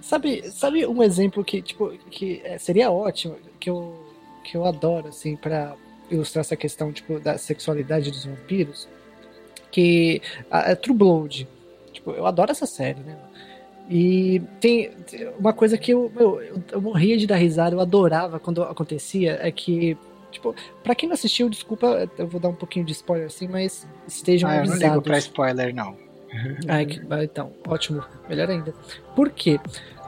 Sabe, 0.00 0.50
sabe 0.50 0.86
um 0.86 1.02
exemplo 1.02 1.44
que, 1.44 1.60
tipo, 1.60 1.90
que 2.10 2.40
é, 2.42 2.56
seria 2.58 2.90
ótimo, 2.90 3.36
que 3.60 3.68
eu, 3.68 4.14
que 4.44 4.56
eu 4.56 4.64
adoro, 4.64 5.08
assim, 5.08 5.36
pra 5.36 5.76
ilustrar 6.10 6.40
essa 6.40 6.56
questão, 6.56 6.90
tipo, 6.92 7.18
da 7.18 7.36
sexualidade 7.36 8.10
dos 8.10 8.24
vampiros? 8.24 8.88
Que 9.76 10.22
a, 10.50 10.72
a 10.72 10.76
True 10.76 10.96
Blood. 10.96 11.46
Tipo, 11.92 12.12
eu 12.12 12.24
adoro 12.24 12.50
essa 12.50 12.64
série, 12.64 13.00
né? 13.00 13.14
E 13.90 14.40
tem 14.58 14.90
tem 15.10 15.28
uma 15.38 15.52
coisa 15.52 15.76
que 15.76 15.90
eu, 15.92 16.10
meu, 16.16 16.40
eu, 16.40 16.62
eu 16.72 16.80
morria 16.80 17.18
de 17.18 17.26
dar 17.26 17.36
risada, 17.36 17.76
eu 17.76 17.80
adorava 17.80 18.40
quando 18.40 18.62
acontecia, 18.62 19.38
é 19.42 19.50
que, 19.52 19.94
tipo, 20.32 20.54
pra 20.82 20.94
quem 20.94 21.08
não 21.10 21.14
assistiu, 21.14 21.50
desculpa, 21.50 22.08
eu 22.16 22.26
vou 22.26 22.40
dar 22.40 22.48
um 22.48 22.54
pouquinho 22.54 22.86
de 22.86 22.92
spoiler 22.92 23.26
assim, 23.26 23.46
mas 23.48 23.86
estejam 24.08 24.48
Ah, 24.48 24.54
eu 24.54 24.64
não 24.64 24.70
avisados. 24.70 24.94
ligo 24.94 25.02
pra 25.02 25.18
spoiler, 25.18 25.74
não. 25.74 25.94
Ai, 26.68 26.86
que- 26.86 27.02
ah, 27.10 27.22
então, 27.22 27.52
ótimo, 27.68 28.02
melhor 28.30 28.48
ainda. 28.50 28.74
Por 29.14 29.28
quê? 29.30 29.60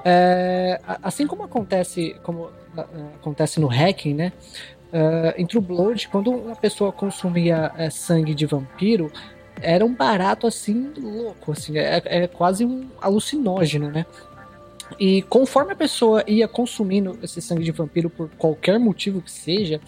É, 0.02 0.80
assim 1.02 1.26
como 1.26 1.42
acontece, 1.42 2.16
como 2.22 2.50
ah, 2.74 2.86
ah, 2.92 3.08
acontece 3.16 3.60
no 3.60 3.66
hacking, 3.68 4.14
né? 4.14 4.32
ah, 4.92 5.34
em 5.36 5.46
True 5.46 5.62
Blood, 5.62 6.08
quando 6.08 6.30
uma 6.32 6.56
pessoa 6.56 6.90
consumia 6.90 7.70
eh, 7.76 7.90
sangue 7.90 8.34
de 8.34 8.46
vampiro, 8.46 9.12
era 9.60 9.84
um 9.84 9.94
barato 9.94 10.46
assim 10.46 10.92
louco, 10.96 11.52
assim, 11.52 11.78
é, 11.78 12.02
é 12.04 12.26
quase 12.26 12.64
um 12.64 12.86
alucinógeno, 13.00 13.90
né? 13.90 14.06
E 14.98 15.22
conforme 15.22 15.72
a 15.72 15.76
pessoa 15.76 16.24
ia 16.26 16.48
consumindo 16.48 17.18
esse 17.22 17.42
sangue 17.42 17.64
de 17.64 17.72
vampiro 17.72 18.08
por 18.08 18.30
qualquer 18.38 18.78
motivo 18.78 19.20
que 19.20 19.30
seja, 19.30 19.80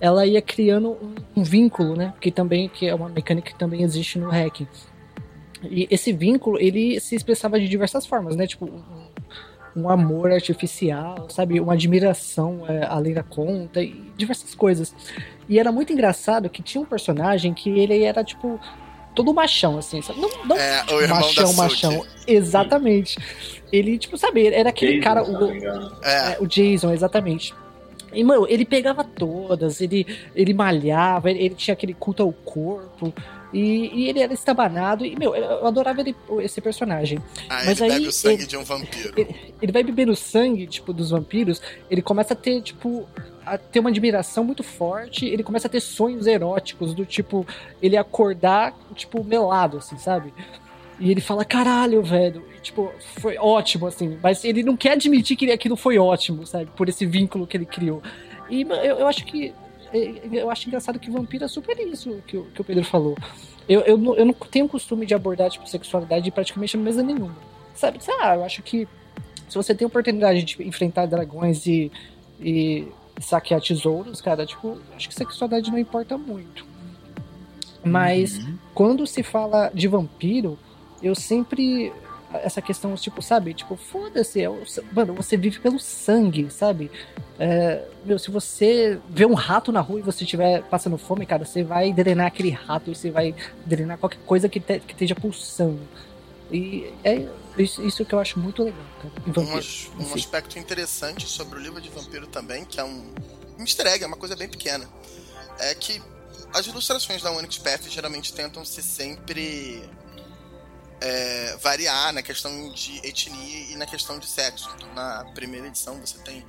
ela 0.00 0.24
ia 0.24 0.40
criando 0.40 0.90
um, 0.90 1.14
um 1.40 1.42
vínculo, 1.42 1.96
né? 1.96 2.14
Que 2.20 2.30
também 2.30 2.68
que 2.68 2.86
é 2.86 2.94
uma 2.94 3.08
mecânica 3.08 3.50
que 3.50 3.58
também 3.58 3.82
existe 3.82 4.18
no 4.18 4.30
hacking. 4.30 4.66
E 5.64 5.88
esse 5.90 6.12
vínculo, 6.12 6.58
ele 6.60 7.00
se 7.00 7.16
expressava 7.16 7.58
de 7.58 7.68
diversas 7.68 8.06
formas, 8.06 8.36
né? 8.36 8.46
Tipo, 8.46 8.66
um, 8.66 9.82
um 9.82 9.88
amor 9.88 10.30
artificial, 10.30 11.28
sabe? 11.28 11.60
Uma 11.60 11.74
admiração 11.74 12.64
é, 12.68 12.86
além 12.86 13.12
da 13.12 13.22
conta 13.22 13.82
e 13.82 13.92
diversas 14.16 14.54
coisas. 14.54 14.94
E 15.48 15.58
era 15.58 15.72
muito 15.72 15.92
engraçado 15.92 16.48
que 16.48 16.62
tinha 16.62 16.80
um 16.80 16.86
personagem 16.86 17.52
que 17.52 17.70
ele 17.70 18.02
era, 18.02 18.22
tipo, 18.22 18.60
todo 19.18 19.34
machão, 19.34 19.76
assim, 19.78 20.00
sabe? 20.00 20.20
Não, 20.20 20.30
não 20.44 20.56
É, 20.56 20.84
o 20.92 21.00
irmão 21.00 21.18
machão, 21.18 21.50
da 21.50 21.52
machão. 21.54 22.06
Exatamente. 22.24 23.18
Ele, 23.72 23.98
tipo, 23.98 24.16
sabe, 24.16 24.46
era 24.46 24.68
aquele 24.70 25.00
Jason, 25.00 25.02
cara. 25.04 25.24
o-. 25.24 25.52
É, 26.04 26.32
é, 26.34 26.36
o 26.40 26.46
Jason, 26.46 26.92
exatamente. 26.92 27.52
E, 28.12 28.22
mano, 28.22 28.46
ele 28.48 28.64
pegava 28.64 29.02
todas, 29.02 29.80
ele, 29.80 30.06
ele 30.36 30.54
malhava, 30.54 31.30
ele, 31.30 31.40
ele 31.44 31.54
tinha 31.54 31.72
aquele 31.74 31.92
culto 31.92 32.22
ao 32.22 32.32
corpo, 32.32 33.12
e, 33.52 33.90
e 33.92 34.08
ele 34.08 34.20
era 34.20 34.32
estabanado, 34.32 35.04
e, 35.04 35.14
meu, 35.18 35.34
eu 35.34 35.66
adorava 35.66 36.00
ele, 36.00 36.14
esse 36.40 36.60
personagem. 36.60 37.18
aí 37.50 37.66
Mas 37.66 37.80
ele 37.80 37.92
aí 37.92 37.98
bebe 37.98 38.08
o 38.08 38.12
sangue 38.12 38.34
ele- 38.42 38.46
de 38.46 38.56
um 38.56 38.64
vampiro. 38.64 39.14
Ele 39.60 39.72
vai 39.72 39.82
bebendo 39.82 40.14
sangue, 40.16 40.66
tipo, 40.66 40.92
dos 40.94 41.10
vampiros, 41.10 41.60
ele 41.90 42.00
começa 42.00 42.32
a 42.32 42.36
ter, 42.36 42.62
tipo, 42.62 43.06
a 43.54 43.58
ter 43.58 43.80
uma 43.80 43.90
admiração 43.90 44.44
muito 44.44 44.62
forte, 44.62 45.26
ele 45.26 45.42
começa 45.42 45.66
a 45.66 45.70
ter 45.70 45.80
sonhos 45.80 46.26
eróticos, 46.26 46.94
do 46.94 47.04
tipo, 47.04 47.46
ele 47.82 47.96
acordar, 47.96 48.74
tipo, 48.94 49.22
melado, 49.24 49.78
assim, 49.78 49.98
sabe? 49.98 50.32
E 51.00 51.10
ele 51.10 51.20
fala, 51.20 51.44
caralho, 51.44 52.02
velho, 52.02 52.44
e, 52.56 52.60
tipo, 52.60 52.92
foi 53.20 53.36
ótimo, 53.38 53.86
assim, 53.86 54.18
mas 54.22 54.44
ele 54.44 54.62
não 54.62 54.76
quer 54.76 54.92
admitir 54.92 55.36
que 55.36 55.50
aquilo 55.50 55.76
foi 55.76 55.96
ótimo, 55.98 56.44
sabe? 56.46 56.66
Por 56.76 56.88
esse 56.88 57.06
vínculo 57.06 57.46
que 57.46 57.56
ele 57.56 57.66
criou. 57.66 58.02
E 58.50 58.62
eu, 58.62 58.98
eu 58.98 59.06
acho 59.06 59.24
que. 59.24 59.54
Eu 60.32 60.50
acho 60.50 60.68
engraçado 60.68 60.98
que 60.98 61.10
vampiro 61.10 61.44
é 61.44 61.48
super 61.48 61.78
isso 61.78 62.22
que, 62.26 62.36
o- 62.36 62.44
que 62.54 62.60
o 62.60 62.64
Pedro 62.64 62.84
falou. 62.84 63.16
Eu, 63.66 63.80
eu, 63.82 63.96
não- 63.96 64.14
eu 64.16 64.24
não 64.26 64.34
tenho 64.34 64.68
costume 64.68 65.06
de 65.06 65.14
abordar, 65.14 65.50
tipo, 65.50 65.66
sexualidade 65.68 66.30
praticamente 66.30 66.76
em 66.76 66.80
mesa 66.80 67.02
nenhuma. 67.02 67.34
Sabe? 67.74 67.98
Ah, 68.20 68.34
eu 68.34 68.44
acho 68.44 68.62
que 68.62 68.86
se 69.48 69.54
você 69.54 69.74
tem 69.74 69.86
oportunidade 69.86 70.42
de 70.42 70.62
enfrentar 70.62 71.06
dragões 71.06 71.64
e, 71.66 71.90
e 72.40 72.86
saquear 73.20 73.60
tesouros, 73.60 74.20
cara, 74.20 74.44
tipo, 74.46 74.78
acho 74.96 75.08
que 75.08 75.14
sexualidade 75.14 75.70
não 75.70 75.78
importa 75.78 76.16
muito. 76.18 76.64
Mas 77.84 78.38
Uhum. 78.38 78.58
quando 78.74 79.06
se 79.06 79.22
fala 79.22 79.70
de 79.72 79.88
vampiro, 79.88 80.58
eu 81.02 81.14
sempre. 81.14 81.92
Essa 82.30 82.60
questão, 82.60 82.94
tipo, 82.94 83.22
sabe? 83.22 83.54
Tipo, 83.54 83.74
foda-se. 83.74 84.42
é 84.42 84.50
o- 84.50 84.62
Mano, 84.92 85.14
você 85.14 85.34
vive 85.34 85.58
pelo 85.60 85.78
sangue, 85.78 86.50
sabe? 86.50 86.90
É, 87.38 87.82
meu, 88.04 88.18
se 88.18 88.30
você 88.30 88.98
vê 89.08 89.24
um 89.24 89.32
rato 89.32 89.72
na 89.72 89.80
rua 89.80 90.00
e 90.00 90.02
você 90.02 90.24
estiver 90.24 90.62
passando 90.64 90.98
fome, 90.98 91.24
cara, 91.24 91.46
você 91.46 91.62
vai 91.62 91.90
drenar 91.90 92.26
aquele 92.26 92.50
rato 92.50 92.90
e 92.90 92.94
você 92.94 93.10
vai 93.10 93.34
drenar 93.64 93.96
qualquer 93.96 94.18
coisa 94.26 94.46
que, 94.46 94.60
te- 94.60 94.80
que 94.80 94.92
esteja 94.92 95.14
pulsando. 95.14 95.80
E 96.52 96.92
é 97.02 97.26
isso, 97.62 97.82
isso 97.82 98.04
que 98.04 98.14
eu 98.14 98.18
acho 98.18 98.38
muito 98.38 98.62
legal, 98.62 98.84
cara. 99.02 99.40
Um, 99.40 100.02
um 100.04 100.14
aspecto 100.14 100.58
interessante 100.58 101.26
sobre 101.26 101.58
o 101.58 101.62
livro 101.62 101.80
de 101.80 101.88
vampiro 101.88 102.26
também, 102.26 102.64
que 102.64 102.80
é 102.80 102.84
um, 102.84 103.14
um 103.58 103.62
easter 103.62 103.86
egg, 103.86 104.04
é 104.04 104.06
uma 104.06 104.16
coisa 104.16 104.36
bem 104.36 104.48
pequena, 104.48 104.88
é 105.58 105.74
que 105.74 106.02
as 106.52 106.66
ilustrações 106.66 107.22
da 107.22 107.30
Onyx 107.32 107.58
Path 107.58 107.88
geralmente 107.88 108.32
tentam 108.32 108.64
se 108.64 108.82
sempre 108.82 109.82
é, 111.00 111.56
variar 111.60 112.12
na 112.12 112.22
questão 112.22 112.70
de 112.72 112.98
etnia 113.06 113.72
e 113.72 113.76
na 113.76 113.86
questão 113.86 114.18
de 114.18 114.26
sexo. 114.26 114.70
Então, 114.76 114.94
na 114.94 115.24
primeira 115.34 115.66
edição 115.66 116.00
você 116.00 116.18
tem 116.18 116.44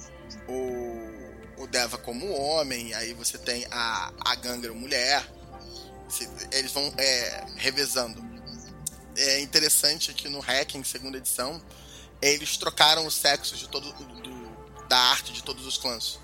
o, 0.48 1.64
o 1.64 1.68
Deva 1.68 1.98
como 1.98 2.32
homem, 2.32 2.94
aí 2.94 3.14
você 3.14 3.38
tem 3.38 3.66
a, 3.72 4.12
a 4.22 4.36
Gangra 4.36 4.74
mulher, 4.74 5.26
eles 6.52 6.72
vão 6.72 6.92
é, 6.98 7.46
revezando. 7.56 8.29
É 9.22 9.42
interessante 9.42 10.14
que 10.14 10.30
no 10.30 10.40
Hacking, 10.40 10.84
segunda 10.84 11.18
edição, 11.18 11.62
eles 12.22 12.56
trocaram 12.58 13.06
o 13.06 13.12
sexo 13.12 13.56
de 13.56 13.68
todo 13.68 13.92
do- 13.92 14.50
da 14.88 14.98
arte 14.98 15.32
de 15.34 15.44
todos 15.44 15.66
os 15.66 15.78
clãs. 15.78 16.20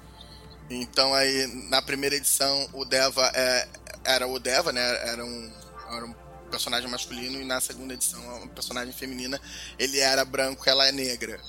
Então 0.70 1.14
aí 1.14 1.46
na 1.70 1.82
primeira 1.82 2.16
edição 2.16 2.68
o 2.74 2.84
Deva 2.86 3.30
é, 3.36 3.68
era 4.04 4.28
o 4.28 4.40
Deva, 4.40 4.72
né? 4.72 4.82
Era 5.08 5.24
um, 5.24 5.54
era 5.92 6.06
um 6.06 6.16
personagem 6.50 6.90
masculino 6.90 7.40
e 7.40 7.46
na 7.46 7.60
segunda 7.62 7.94
edição 7.94 8.20
uma 8.38 8.48
personagem 8.48 8.94
feminina. 8.94 9.40
Ele 9.78 10.00
era 10.00 10.24
branco, 10.26 10.68
ela 10.70 10.88
é 10.88 10.92
negra. 10.92 11.40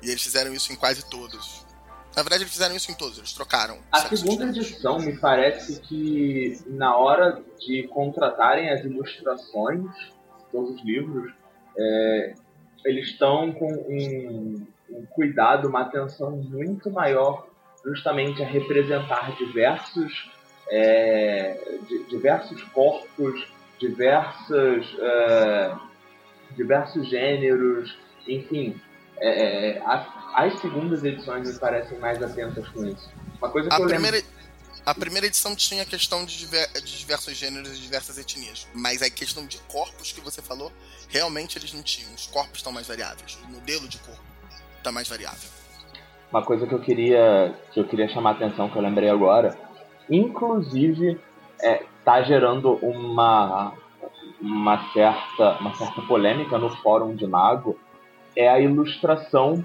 E 0.00 0.08
eles 0.10 0.22
fizeram 0.22 0.54
isso 0.54 0.72
em 0.72 0.76
quase 0.76 1.02
todos. 1.10 1.64
Na 2.16 2.22
verdade 2.22 2.44
eles 2.44 2.52
fizeram 2.52 2.76
isso 2.76 2.90
em 2.90 2.94
todos, 2.94 3.18
eles 3.18 3.32
trocaram. 3.32 3.78
A 3.90 4.08
segunda 4.08 4.44
edição 4.46 4.98
me 5.00 5.16
parece 5.18 5.80
que 5.80 6.62
na 6.66 6.96
hora 6.96 7.42
de 7.58 7.88
contratarem 7.92 8.70
as 8.70 8.84
ilustrações, 8.84 9.84
todos 10.54 10.70
os 10.76 10.84
livros, 10.84 11.32
é, 11.76 12.34
eles 12.84 13.08
estão 13.08 13.52
com 13.52 13.66
um, 13.72 14.66
um 14.90 15.06
cuidado, 15.06 15.66
uma 15.68 15.80
atenção 15.82 16.30
muito 16.36 16.90
maior 16.90 17.46
justamente 17.84 18.42
a 18.42 18.46
representar 18.46 19.34
diversos, 19.36 20.30
é, 20.70 21.58
di- 21.88 22.04
diversos 22.08 22.62
corpos, 22.72 23.46
diversos, 23.80 24.96
é, 25.00 25.74
diversos 26.56 27.08
gêneros, 27.08 27.98
enfim. 28.28 28.80
é, 29.20 29.28
é, 29.76 29.82
as, 29.84 30.06
as 30.34 30.60
segundas 30.60 31.04
edições 31.04 31.52
me 31.52 31.58
parecem 31.58 31.98
mais 31.98 32.22
atentas 32.22 32.66
com 32.68 32.84
isso. 32.86 33.10
Uma 33.38 33.50
coisa 33.50 33.68
que 33.68 33.74
A 33.74 33.78
eu 33.78 33.84
lembro 33.86 34.02
primeira, 34.02 34.26
a 34.86 34.94
primeira 34.94 35.26
edição 35.26 35.54
tinha 35.56 35.82
a 35.82 35.86
questão 35.86 36.24
de, 36.24 36.36
diver- 36.38 36.70
de 36.72 36.98
diversos 36.98 37.36
gêneros 37.36 37.76
e 37.76 37.80
diversas 37.80 38.18
etnias. 38.18 38.66
Mas 38.74 39.00
a 39.02 39.08
questão 39.10 39.46
de 39.46 39.58
corpos 39.68 40.12
que 40.12 40.20
você 40.20 40.42
falou, 40.42 40.70
realmente 41.08 41.56
eles 41.58 41.72
não 41.72 41.82
tinham. 41.82 42.12
Os 42.14 42.26
corpos 42.26 42.58
estão 42.58 42.72
mais 42.72 42.86
variáveis. 42.86 43.38
O 43.48 43.52
modelo 43.52 43.88
de 43.88 43.98
corpo 43.98 44.22
está 44.78 44.92
mais 44.92 45.08
variável. 45.08 45.48
uma 46.30 46.42
coisa 46.42 46.66
que 46.66 46.74
eu 46.74 46.80
queria 46.80 47.54
que 47.72 47.80
eu 47.80 47.86
queria 47.86 48.08
chamar 48.08 48.30
a 48.30 48.32
atenção 48.34 48.68
que 48.68 48.76
eu 48.76 48.82
lembrei 48.82 49.08
agora 49.08 49.56
inclusive 50.10 51.18
é, 51.62 51.84
tá 52.04 52.22
gerando 52.22 52.74
uma 52.82 53.72
uma 54.42 54.92
certa 54.92 55.58
uma 55.60 55.74
certa 55.74 56.02
polêmica 56.02 56.58
no 56.58 56.68
fórum 56.82 57.14
de 57.14 57.26
mago 57.26 57.78
é 58.36 58.48
a 58.48 58.60
ilustração 58.60 59.64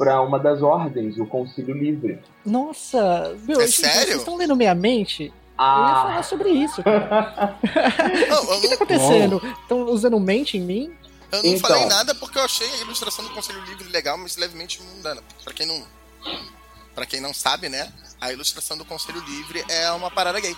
para 0.00 0.18
uma 0.22 0.38
das 0.38 0.62
ordens 0.62 1.18
o 1.18 1.26
concílio 1.26 1.74
livre 1.76 2.18
Nossa, 2.42 3.36
meu, 3.46 3.60
É 3.60 3.66
gente, 3.66 3.82
sério? 3.82 4.06
vocês 4.06 4.18
estão 4.20 4.34
lendo 4.36 4.56
minha 4.56 4.74
mente? 4.74 5.24
Eu 5.24 5.26
ia 5.28 5.32
ah 5.58 6.02
falar 6.08 6.22
sobre 6.22 6.48
isso, 6.48 6.80
O 6.80 6.84
que 6.84 6.88
tá 6.88 8.66
não, 8.66 8.72
acontecendo? 8.72 9.42
Estão 9.60 9.82
usando 9.90 10.18
mente 10.18 10.56
em 10.56 10.62
mim? 10.62 10.90
eu 11.30 11.42
não 11.42 11.50
Então. 11.50 11.68
falei 11.68 11.84
nada 11.84 12.14
porque 12.14 12.38
eu 12.38 12.42
achei 12.42 12.66
a 12.66 12.76
ilustração 12.78 13.22
do 13.26 13.30
Conselho 13.34 13.62
Livre 13.66 13.86
legal, 13.90 14.16
mas 14.16 14.38
levemente 14.38 14.80
mundana. 14.82 15.22
Pra 15.44 15.52
quem 15.52 15.66
não. 15.66 15.84
Pra 16.94 17.04
quem 17.04 17.20
não 17.20 17.34
sabe, 17.34 17.68
né? 17.68 17.92
A 18.18 18.32
ilustração 18.32 18.78
do 18.78 18.86
Conselho 18.86 19.20
Livre 19.20 19.62
é 19.68 19.90
uma 19.92 20.10
parada 20.10 20.40
gay. 20.40 20.56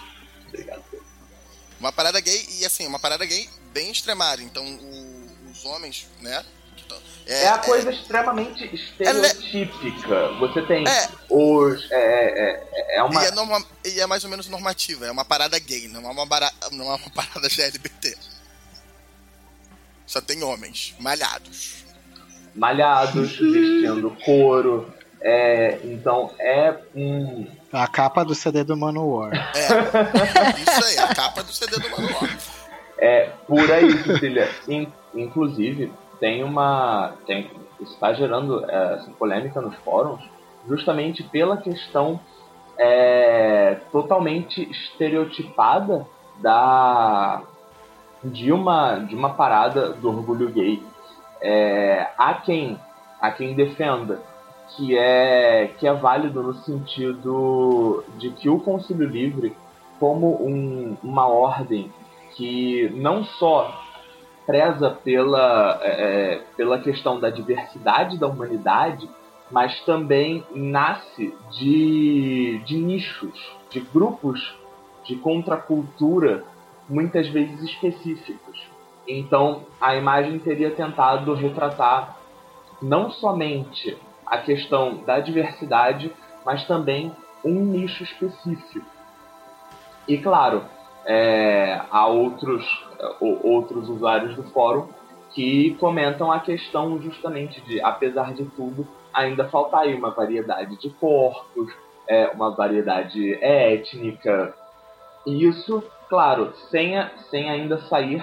Uma 1.80 1.90
parada 1.92 2.20
gay, 2.20 2.46
e 2.60 2.64
assim, 2.64 2.86
uma 2.86 2.98
parada 3.00 3.24
gay 3.26 3.48
bem 3.74 3.90
extremada. 3.90 4.40
Então, 4.40 4.64
o- 4.64 5.50
os 5.50 5.64
homens, 5.64 6.06
né? 6.20 6.44
Que 6.82 6.88
tão- 6.88 7.02
é 7.26 7.48
a 7.48 7.58
coisa 7.58 7.90
extremamente 7.90 8.64
estereotípica 8.74 10.28
você 10.40 10.60
tem 10.62 10.86
É. 10.86 11.08
os 11.30 11.90
é, 11.90 11.96
é, 11.96 12.68
é- 12.72 12.96
é 12.98 13.02
uma 13.02 13.22
E, 13.22 13.26
é 13.26 13.30
norma- 13.30 13.64
e 13.84 14.00
é 14.00 14.06
mais 14.06 14.24
ou 14.24 14.30
menos 14.30 14.48
normativa, 14.48 15.06
é 15.06 15.10
uma 15.10 15.24
parada 15.24 15.58
gay, 15.58 15.88
não 15.88 16.04
é 16.08 16.12
uma, 16.12 16.26
bara- 16.26 16.52
não 16.72 16.86
é 16.92 16.96
uma 16.96 17.10
parada 17.14 17.46
LGBT. 17.46 18.16
Só 20.06 20.20
tem 20.20 20.42
homens, 20.42 20.94
malhados. 20.98 21.84
Malhados, 22.54 23.30
vestindo 23.38 24.14
couro. 24.24 24.92
É, 25.24 25.78
então 25.84 26.34
é 26.38 26.76
um. 26.94 27.46
A 27.72 27.86
capa 27.86 28.24
do 28.24 28.34
CD 28.34 28.64
do 28.64 28.76
Manowar. 28.76 29.30
É, 29.56 29.68
isso 30.60 30.84
aí, 30.84 30.98
a 30.98 31.14
capa 31.14 31.42
do 31.44 31.52
CD 31.52 31.78
do 31.78 31.88
Manowar. 31.90 32.38
É, 32.98 33.30
por 33.46 33.70
aí, 33.70 34.02
Cecília. 34.02 34.50
inclusive, 35.14 35.92
tem 36.22 36.44
uma. 36.44 37.14
Tem, 37.26 37.50
está 37.80 38.12
gerando 38.12 38.64
é, 38.70 38.94
essa 38.94 39.10
polêmica 39.18 39.60
nos 39.60 39.74
fóruns 39.78 40.20
justamente 40.68 41.24
pela 41.24 41.56
questão 41.56 42.20
é, 42.78 43.78
totalmente 43.90 44.62
estereotipada 44.70 46.06
da 46.38 47.42
de 48.22 48.52
uma 48.52 49.00
de 49.00 49.16
uma 49.16 49.30
parada 49.30 49.94
do 49.94 50.10
orgulho 50.10 50.48
gay. 50.52 50.80
É, 51.40 52.06
há 52.16 52.34
quem 52.34 52.78
há 53.20 53.32
quem 53.32 53.54
defenda 53.54 54.22
que 54.76 54.96
é 54.96 55.72
que 55.76 55.88
é 55.88 55.92
válido 55.92 56.40
no 56.40 56.54
sentido 56.54 58.04
de 58.16 58.30
que 58.30 58.48
o 58.48 58.60
Concílio 58.60 59.08
Livre 59.08 59.56
como 59.98 60.40
um, 60.40 60.96
uma 61.02 61.26
ordem 61.26 61.92
que 62.36 62.88
não 62.94 63.24
só 63.24 63.82
preza 64.46 64.90
pela, 64.90 65.78
é, 65.82 66.34
é 66.34 66.42
pela 66.56 66.78
questão 66.78 67.18
da 67.20 67.30
diversidade 67.30 68.18
da 68.18 68.26
humanidade, 68.26 69.08
mas 69.50 69.80
também 69.84 70.44
nasce 70.54 71.34
de, 71.50 72.60
de 72.64 72.78
nichos, 72.78 73.56
de 73.70 73.80
grupos 73.80 74.56
de 75.04 75.16
contracultura, 75.16 76.44
muitas 76.88 77.28
vezes 77.28 77.62
específicos. 77.62 78.66
Então, 79.06 79.62
a 79.80 79.96
imagem 79.96 80.38
teria 80.38 80.70
tentado 80.70 81.34
retratar 81.34 82.16
não 82.80 83.10
somente 83.10 83.96
a 84.24 84.38
questão 84.38 85.02
da 85.04 85.20
diversidade, 85.20 86.12
mas 86.44 86.66
também 86.66 87.12
um 87.44 87.64
nicho 87.64 88.02
específico. 88.02 88.86
E 90.06 90.18
claro, 90.18 90.64
é, 91.04 91.80
há 91.90 92.06
outros, 92.06 92.64
outros 93.20 93.88
usuários 93.88 94.36
do 94.36 94.44
fórum 94.44 94.88
que 95.34 95.74
comentam 95.80 96.30
a 96.30 96.40
questão 96.40 97.00
justamente 97.00 97.60
de, 97.62 97.80
apesar 97.80 98.34
de 98.34 98.44
tudo, 98.44 98.86
ainda 99.12 99.48
falta 99.48 99.78
aí 99.78 99.94
uma 99.94 100.10
variedade 100.10 100.76
de 100.76 100.90
corpos, 100.90 101.72
é, 102.06 102.28
uma 102.28 102.50
variedade 102.50 103.34
étnica. 103.42 104.54
E 105.26 105.46
isso, 105.46 105.82
claro, 106.08 106.52
sem, 106.70 106.94
sem 107.30 107.48
ainda 107.48 107.78
sair 107.82 108.22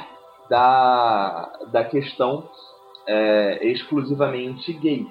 da, 0.49 1.51
da 1.71 1.83
questão 1.83 2.49
é, 3.07 3.67
exclusivamente 3.67 4.71
gay. 4.73 5.07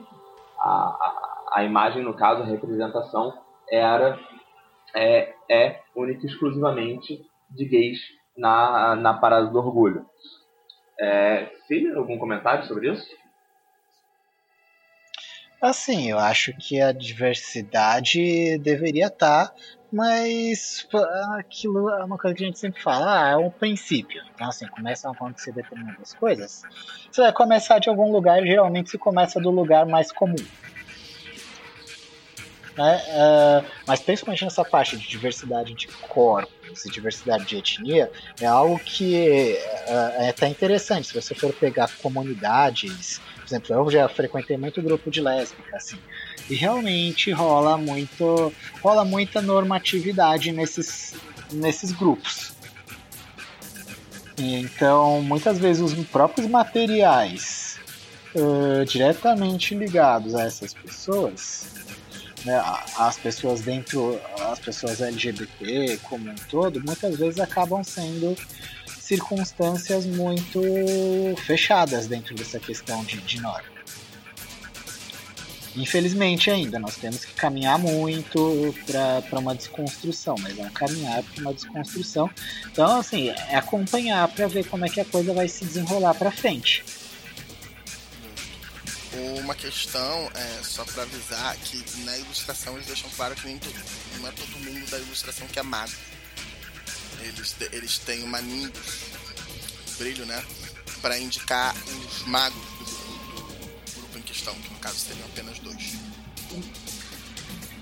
A, 0.58 0.70
a, 0.70 1.44
a, 1.54 1.64
imagem, 1.64 2.02
no 2.02 2.14
caso, 2.14 2.42
a 2.42 2.46
representação, 2.46 3.34
era 3.70 4.18
é, 4.94 5.34
é 5.48 5.80
única 5.94 6.24
e 6.24 6.28
exclusivamente 6.28 7.27
de 7.50 7.64
gays 7.64 7.98
na, 8.36 8.96
na 8.96 9.14
Parada 9.14 9.46
do 9.46 9.58
Orgulho. 9.58 10.06
É, 11.00 11.50
Sim, 11.68 11.92
algum 11.92 12.18
comentário 12.18 12.66
sobre 12.66 12.90
isso? 12.90 13.06
Assim, 15.60 16.10
eu 16.10 16.18
acho 16.18 16.56
que 16.56 16.80
a 16.80 16.92
diversidade 16.92 18.56
deveria 18.58 19.08
estar, 19.08 19.48
tá, 19.48 19.54
mas 19.92 20.88
aquilo 21.36 21.90
é 21.90 22.04
uma 22.04 22.16
coisa 22.16 22.34
que 22.34 22.44
a 22.44 22.46
gente 22.46 22.58
sempre 22.58 22.80
fala, 22.80 23.26
ah, 23.26 23.30
é 23.30 23.36
um 23.36 23.50
princípio. 23.50 24.22
Então, 24.34 24.48
assim, 24.48 24.66
começam 24.68 25.10
a 25.10 25.14
acontecer 25.14 25.52
determinadas 25.52 26.14
coisas. 26.14 26.62
Você 27.10 27.20
vai 27.20 27.32
começar 27.32 27.80
de 27.80 27.88
algum 27.88 28.10
lugar, 28.10 28.40
geralmente 28.42 28.90
se 28.90 28.98
começa 28.98 29.40
do 29.40 29.50
lugar 29.50 29.84
mais 29.84 30.10
comum. 30.10 30.36
Né? 32.78 33.02
Uh, 33.08 33.66
mas 33.86 34.00
principalmente 34.00 34.44
nessa 34.44 34.64
parte 34.64 34.96
de 34.96 35.08
diversidade 35.08 35.74
de 35.74 35.88
corpos 35.88 36.86
e 36.86 36.90
diversidade 36.90 37.44
de 37.44 37.56
etnia, 37.56 38.08
é 38.40 38.46
algo 38.46 38.78
que 38.78 39.58
uh, 39.88 40.22
é 40.22 40.28
até 40.28 40.46
interessante. 40.46 41.08
Se 41.08 41.14
você 41.14 41.34
for 41.34 41.52
pegar 41.52 41.90
comunidades 42.00 43.20
por 43.48 43.54
exemplo, 43.54 43.74
eu 43.74 43.90
já 43.90 44.08
frequentei 44.10 44.58
muito 44.58 44.82
grupo 44.82 45.10
de 45.10 45.22
lésbica, 45.22 45.74
assim, 45.74 45.96
e 46.50 46.54
realmente 46.54 47.30
rola 47.32 47.78
muito, 47.78 48.52
rola 48.82 49.06
muita 49.06 49.40
normatividade 49.40 50.52
nesses, 50.52 51.14
nesses 51.50 51.90
grupos. 51.90 52.52
Então, 54.36 55.22
muitas 55.22 55.58
vezes 55.58 55.82
os 55.82 56.06
próprios 56.08 56.46
materiais 56.46 57.80
uh, 58.34 58.84
diretamente 58.84 59.74
ligados 59.74 60.34
a 60.34 60.42
essas 60.42 60.74
pessoas, 60.74 61.66
né, 62.44 62.62
as 62.96 63.16
pessoas 63.16 63.60
dentro, 63.60 64.20
as 64.40 64.58
pessoas 64.58 65.00
LGBT 65.00 65.98
como 66.04 66.30
um 66.30 66.34
todo, 66.50 66.80
muitas 66.84 67.16
vezes 67.16 67.40
acabam 67.40 67.82
sendo 67.82 68.36
circunstâncias 68.86 70.04
muito 70.04 70.60
fechadas 71.46 72.06
dentro 72.06 72.34
dessa 72.34 72.58
questão 72.60 73.02
de, 73.04 73.18
de 73.22 73.40
norma. 73.40 73.78
Infelizmente 75.76 76.50
ainda, 76.50 76.78
nós 76.78 76.96
temos 76.96 77.24
que 77.24 77.32
caminhar 77.34 77.78
muito 77.78 78.74
para 78.84 79.38
uma 79.38 79.54
desconstrução, 79.54 80.34
mas 80.40 80.58
é 80.58 80.68
caminhar 80.70 81.22
para 81.22 81.40
uma 81.40 81.54
desconstrução. 81.54 82.28
Então, 82.70 82.98
assim, 82.98 83.28
é 83.28 83.56
acompanhar 83.56 84.26
para 84.28 84.48
ver 84.48 84.66
como 84.66 84.84
é 84.84 84.88
que 84.88 85.00
a 85.00 85.04
coisa 85.04 85.32
vai 85.32 85.48
se 85.48 85.64
desenrolar 85.64 86.14
para 86.14 86.32
frente. 86.32 86.84
Uma 89.40 89.54
questão, 89.54 90.30
é, 90.34 90.62
só 90.62 90.84
para 90.84 91.02
avisar, 91.02 91.56
que 91.56 92.00
na 92.00 92.16
ilustração 92.18 92.74
eles 92.74 92.86
deixam 92.86 93.10
claro 93.10 93.34
que 93.34 93.46
nem 93.46 93.58
todo, 93.58 93.74
não 94.18 94.28
é 94.28 94.32
todo 94.32 94.58
mundo 94.60 94.90
da 94.90 94.98
ilustração 94.98 95.46
que 95.48 95.58
é 95.58 95.62
mago 95.62 95.92
eles, 97.22 97.56
eles 97.72 97.98
têm 97.98 98.22
uma 98.22 98.40
nimbus, 98.40 99.00
brilho, 99.98 100.24
né? 100.26 100.44
Para 101.00 101.18
indicar 101.18 101.74
os 101.86 102.22
magos 102.26 102.60
do, 102.78 102.84
do, 102.84 103.42
do, 103.84 103.92
grupo 103.96 104.18
em 104.18 104.22
questão, 104.22 104.54
que 104.54 104.72
no 104.72 104.78
caso 104.78 104.96
seriam 104.98 105.26
apenas 105.26 105.58
dois. 105.58 105.94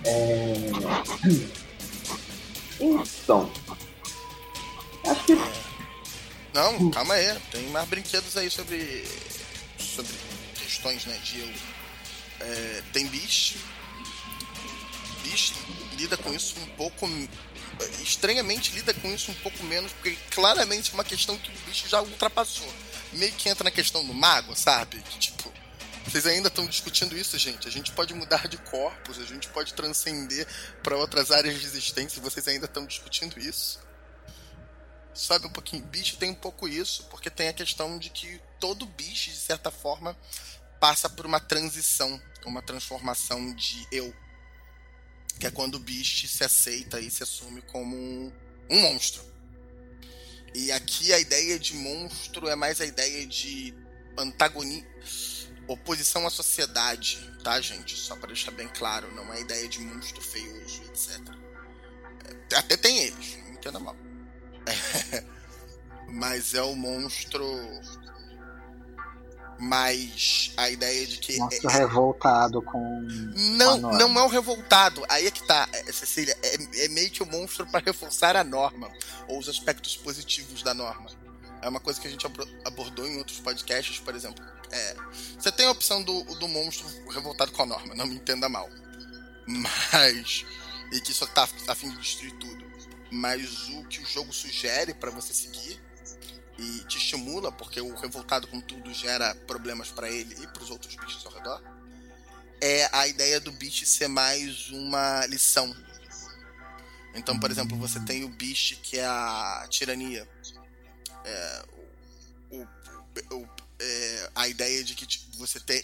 É... 0.04 0.54
Então. 2.80 3.50
Acho 5.06 5.24
que. 5.24 5.34
Não, 6.52 6.90
calma 6.90 7.14
aí. 7.14 7.38
Tem 7.50 7.66
mais 7.68 7.88
brinquedos 7.88 8.36
aí 8.36 8.50
sobre. 8.50 9.06
sobre 9.78 10.25
questões, 10.76 11.04
né? 11.06 11.18
De 11.24 11.40
eu. 11.40 11.48
É, 12.40 12.82
tem 12.92 13.06
Beast. 13.06 13.56
Beast 15.22 15.54
lida 15.96 16.16
com 16.16 16.32
isso 16.32 16.58
um 16.60 16.66
pouco 16.76 17.08
estranhamente 18.00 18.72
lida 18.72 18.94
com 18.94 19.12
isso 19.12 19.30
um 19.30 19.34
pouco 19.34 19.62
menos, 19.64 19.92
porque 19.92 20.16
claramente 20.30 20.90
é 20.90 20.94
uma 20.94 21.04
questão 21.04 21.36
que 21.36 21.50
o 21.50 21.54
bicho 21.66 21.88
já 21.88 22.00
ultrapassou. 22.00 22.72
Meio 23.12 23.32
que 23.32 23.48
entra 23.48 23.64
na 23.64 23.70
questão 23.70 24.04
do 24.04 24.14
mago, 24.14 24.54
sabe? 24.54 25.00
Que, 25.02 25.18
tipo, 25.18 25.52
vocês 26.04 26.26
ainda 26.26 26.48
estão 26.48 26.66
discutindo 26.66 27.16
isso, 27.16 27.36
gente. 27.38 27.66
A 27.66 27.70
gente 27.70 27.92
pode 27.92 28.14
mudar 28.14 28.48
de 28.48 28.56
corpos, 28.58 29.18
a 29.18 29.24
gente 29.24 29.48
pode 29.48 29.74
transcender 29.74 30.46
para 30.82 30.96
outras 30.96 31.30
áreas 31.30 31.58
de 31.58 31.66
existência, 31.66 32.20
vocês 32.22 32.46
ainda 32.48 32.66
estão 32.66 32.86
discutindo 32.86 33.38
isso. 33.38 33.78
Sabe 35.12 35.46
um 35.46 35.50
pouquinho? 35.50 35.82
Bicho 35.84 36.16
tem 36.18 36.30
um 36.30 36.34
pouco 36.34 36.68
isso, 36.68 37.04
porque 37.04 37.30
tem 37.30 37.48
a 37.48 37.52
questão 37.52 37.98
de 37.98 38.10
que 38.10 38.40
todo 38.60 38.86
bicho, 38.86 39.30
de 39.30 39.36
certa 39.36 39.70
forma, 39.70 40.16
passa 40.80 41.08
por 41.08 41.26
uma 41.26 41.40
transição, 41.40 42.20
uma 42.44 42.62
transformação 42.62 43.54
de 43.54 43.86
eu 43.90 44.14
que 45.38 45.46
é 45.46 45.50
quando 45.50 45.74
o 45.74 45.78
Beast 45.78 46.26
se 46.26 46.44
aceita 46.44 47.00
e 47.00 47.10
se 47.10 47.22
assume 47.22 47.60
como 47.62 47.96
um, 47.96 48.32
um 48.70 48.80
monstro. 48.80 49.22
E 50.54 50.72
aqui 50.72 51.12
a 51.12 51.18
ideia 51.18 51.58
de 51.58 51.74
monstro 51.74 52.48
é 52.48 52.56
mais 52.56 52.80
a 52.80 52.86
ideia 52.86 53.26
de 53.26 53.74
antagonismo, 54.16 54.86
oposição 55.68 56.26
à 56.26 56.30
sociedade, 56.30 57.18
tá, 57.42 57.60
gente? 57.60 57.94
Só 57.94 58.16
para 58.16 58.28
deixar 58.28 58.52
bem 58.52 58.68
claro, 58.68 59.12
não 59.14 59.32
é 59.34 59.36
a 59.36 59.40
ideia 59.40 59.68
de 59.68 59.80
monstro 59.80 60.22
feioso, 60.22 60.82
etc. 60.84 61.20
É, 62.52 62.56
até 62.56 62.76
tem 62.76 62.98
eles, 63.00 63.36
não 63.36 63.52
entenda 63.52 63.78
mal. 63.78 63.96
É, 64.66 65.24
mas 66.08 66.54
é 66.54 66.62
o 66.62 66.74
monstro 66.74 67.44
mas 69.58 70.52
a 70.56 70.68
ideia 70.68 71.06
de 71.06 71.18
que. 71.18 71.38
Nossa, 71.38 71.66
é, 71.66 71.70
revoltado 71.70 72.60
com. 72.60 73.00
Não, 73.56 73.80
com 73.80 73.92
não 73.96 74.18
é 74.18 74.22
o 74.24 74.28
revoltado. 74.28 75.02
Aí 75.08 75.26
é 75.26 75.30
que 75.30 75.46
tá, 75.46 75.68
é, 75.72 75.92
Cecília. 75.92 76.36
É, 76.42 76.84
é 76.84 76.88
meio 76.88 77.10
que 77.10 77.22
o 77.22 77.26
monstro 77.26 77.66
para 77.66 77.84
reforçar 77.84 78.36
a 78.36 78.44
norma, 78.44 78.90
ou 79.28 79.38
os 79.38 79.48
aspectos 79.48 79.96
positivos 79.96 80.62
da 80.62 80.74
norma. 80.74 81.10
É 81.62 81.68
uma 81.68 81.80
coisa 81.80 82.00
que 82.00 82.06
a 82.06 82.10
gente 82.10 82.26
abordou 82.64 83.06
em 83.06 83.16
outros 83.16 83.40
podcasts, 83.40 83.98
por 83.98 84.14
exemplo. 84.14 84.44
É, 84.70 84.96
você 85.38 85.50
tem 85.50 85.66
a 85.66 85.70
opção 85.70 86.02
do, 86.02 86.22
do 86.36 86.48
monstro 86.48 86.86
revoltado 87.10 87.52
com 87.52 87.62
a 87.62 87.66
norma, 87.66 87.94
não 87.94 88.06
me 88.06 88.16
entenda 88.16 88.48
mal. 88.48 88.68
Mas. 89.46 90.44
E 90.92 91.00
que 91.00 91.12
só 91.12 91.26
tá 91.26 91.48
a 91.66 91.74
fim 91.74 91.90
de 91.90 91.96
destruir 91.96 92.32
tudo. 92.34 92.64
Mas 93.10 93.68
o 93.70 93.84
que 93.84 94.00
o 94.00 94.06
jogo 94.06 94.32
sugere 94.32 94.92
para 94.92 95.10
você 95.10 95.32
seguir 95.32 95.80
e 96.58 96.84
te 96.84 96.98
estimula, 96.98 97.52
porque 97.52 97.80
o 97.80 97.94
revoltado 97.94 98.46
com 98.46 98.60
tudo 98.60 98.92
gera 98.92 99.34
problemas 99.46 99.90
para 99.90 100.10
ele 100.10 100.34
e 100.42 100.46
para 100.46 100.62
os 100.62 100.70
outros 100.70 100.94
bichos 100.94 101.24
ao 101.26 101.32
redor, 101.32 101.62
é 102.60 102.88
a 102.92 103.06
ideia 103.06 103.38
do 103.38 103.52
bicho 103.52 103.84
ser 103.84 104.08
mais 104.08 104.70
uma 104.70 105.26
lição. 105.26 105.74
Então, 107.14 107.38
por 107.38 107.50
exemplo, 107.50 107.76
você 107.76 108.00
tem 108.00 108.24
o 108.24 108.28
bicho 108.28 108.76
que 108.82 108.98
é 108.98 109.06
a 109.06 109.66
tirania. 109.68 110.28
É, 111.24 111.64
o, 112.50 112.62
o, 113.34 113.48
é, 113.78 114.30
a 114.34 114.48
ideia 114.48 114.84
de 114.84 114.94
que 114.94 115.06
você 115.36 115.60
tem. 115.60 115.82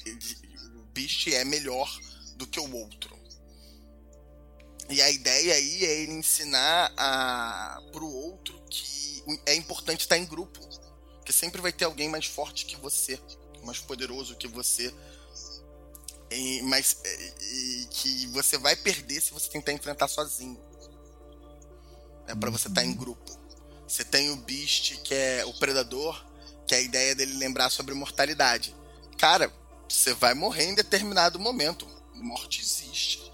O 0.77 0.83
bicho 0.93 1.31
é 1.31 1.45
melhor 1.45 1.91
do 2.37 2.47
que 2.47 2.61
o 2.61 2.75
outro. 2.75 3.19
E 4.91 5.01
a 5.01 5.11
ideia 5.11 5.55
aí 5.55 5.85
é 5.85 6.03
ele 6.03 6.13
ensinar 6.13 6.93
a, 6.97 7.81
pro 7.93 8.07
outro 8.07 8.61
que 8.69 9.02
é 9.47 9.55
importante 9.55 10.01
estar 10.01 10.19
em 10.19 10.25
grupo. 10.25 10.61
Que 11.25 11.33
sempre 11.33 11.61
vai 11.61 11.73
ter 11.73 11.85
alguém 11.85 12.09
mais 12.09 12.27
forte 12.27 12.67
que 12.67 12.77
você, 12.77 13.19
mais 13.63 13.79
poderoso 13.79 14.37
que 14.37 14.49
você. 14.49 14.93
E, 16.31 16.63
mas 16.63 16.97
e, 17.41 17.87
que 17.91 18.27
você 18.29 18.59
vai 18.59 18.75
perder 18.75 19.21
se 19.21 19.33
você 19.33 19.49
tentar 19.49 19.73
enfrentar 19.73 20.09
sozinho. 20.09 20.59
É 22.27 22.35
para 22.35 22.51
você 22.51 22.69
estar 22.69 22.85
em 22.85 22.95
grupo. 22.95 23.39
Você 23.87 24.05
tem 24.05 24.31
o 24.31 24.37
Beast, 24.37 24.97
que 25.03 25.15
é 25.15 25.45
o 25.45 25.53
predador, 25.55 26.25
que 26.67 26.75
é 26.75 26.79
a 26.79 26.83
ideia 26.83 27.15
dele 27.15 27.35
lembrar 27.35 27.71
sobre 27.71 27.95
mortalidade. 27.95 28.75
Cara, 29.19 29.53
você 29.89 30.15
vai 30.15 30.35
morrer 30.35 30.65
em 30.65 30.75
determinado 30.75 31.39
momento. 31.39 31.87
Morte 32.15 32.61
existe 32.61 33.33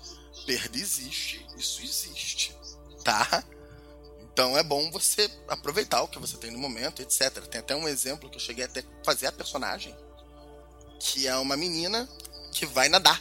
perda 0.49 0.79
existe, 0.79 1.47
isso 1.59 1.83
existe, 1.83 2.57
tá? 3.05 3.45
Então 4.39 4.57
é 4.57 4.63
bom 4.63 4.89
você 4.93 5.29
aproveitar 5.49 6.01
o 6.01 6.07
que 6.07 6.17
você 6.17 6.37
tem 6.37 6.53
no 6.53 6.61
momento, 6.61 7.03
etc. 7.03 7.45
Tem 7.47 7.59
até 7.59 7.75
um 7.75 7.89
exemplo 7.89 8.31
que 8.31 8.37
eu 8.37 8.41
cheguei 8.41 8.65
até 8.65 8.85
fazer 9.05 9.27
a 9.27 9.33
personagem, 9.33 9.93
que 11.01 11.27
é 11.27 11.37
uma 11.39 11.57
menina 11.57 12.09
que 12.53 12.65
vai 12.65 12.89
nadar. 12.89 13.21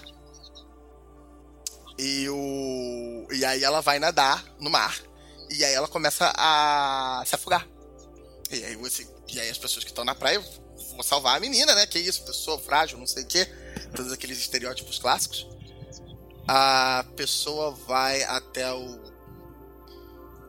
E, 1.98 2.30
o... 2.30 3.26
e 3.32 3.44
aí 3.44 3.64
ela 3.64 3.82
vai 3.82 3.98
nadar 3.98 4.46
no 4.60 4.70
mar. 4.70 4.96
E 5.50 5.66
aí 5.66 5.74
ela 5.74 5.88
começa 5.88 6.32
a 6.38 7.24
se 7.26 7.34
afogar. 7.34 7.68
E 8.52 8.64
aí, 8.64 8.76
você... 8.76 9.08
e 9.28 9.40
aí 9.40 9.50
as 9.50 9.58
pessoas 9.58 9.84
que 9.84 9.90
estão 9.90 10.06
na 10.06 10.14
praia 10.14 10.40
vão 10.92 11.02
salvar 11.02 11.38
a 11.38 11.40
menina, 11.40 11.74
né? 11.74 11.88
Que 11.88 11.98
isso, 11.98 12.24
pessoa 12.26 12.60
frágil, 12.60 13.00
não 13.00 13.08
sei 13.08 13.24
o 13.24 13.28
quê. 13.28 13.52
Todos 13.96 14.12
aqueles 14.12 14.38
estereótipos 14.38 15.00
clássicos 15.00 15.48
a 16.48 17.04
pessoa 17.16 17.72
vai 17.72 18.24
até 18.24 18.72
o, 18.72 19.17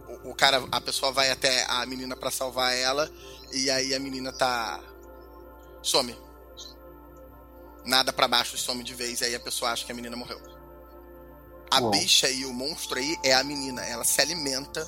o, 0.09 0.31
o 0.31 0.35
cara, 0.35 0.65
a 0.71 0.81
pessoa 0.81 1.13
vai 1.13 1.31
até 1.31 1.65
a 1.69 1.85
menina 1.87 2.17
para 2.17 2.31
salvar 2.31 2.75
ela 2.75 3.11
e 3.53 3.71
aí 3.71 3.95
a 3.95 4.01
menina 4.01 4.33
tá 4.33 4.81
some. 5.83 6.17
Nada 7.85 8.13
para 8.13 8.29
baixo 8.29 8.57
some 8.59 8.83
de 8.83 8.95
vez 8.95 9.21
e 9.21 9.27
aí 9.27 9.35
a 9.35 9.41
pessoa 9.41 9.71
acha 9.71 9.85
que 9.85 9.93
a 9.93 9.95
menina 9.95 10.17
morreu. 10.17 10.41
A 11.71 11.81
Uou. 11.81 11.91
bicha 11.91 12.29
e 12.29 12.45
o 12.47 12.53
monstro 12.53 12.99
aí 12.99 13.17
é 13.23 13.35
a 13.35 13.45
menina, 13.45 13.85
ela 13.85 14.05
se 14.05 14.21
alimenta 14.21 14.85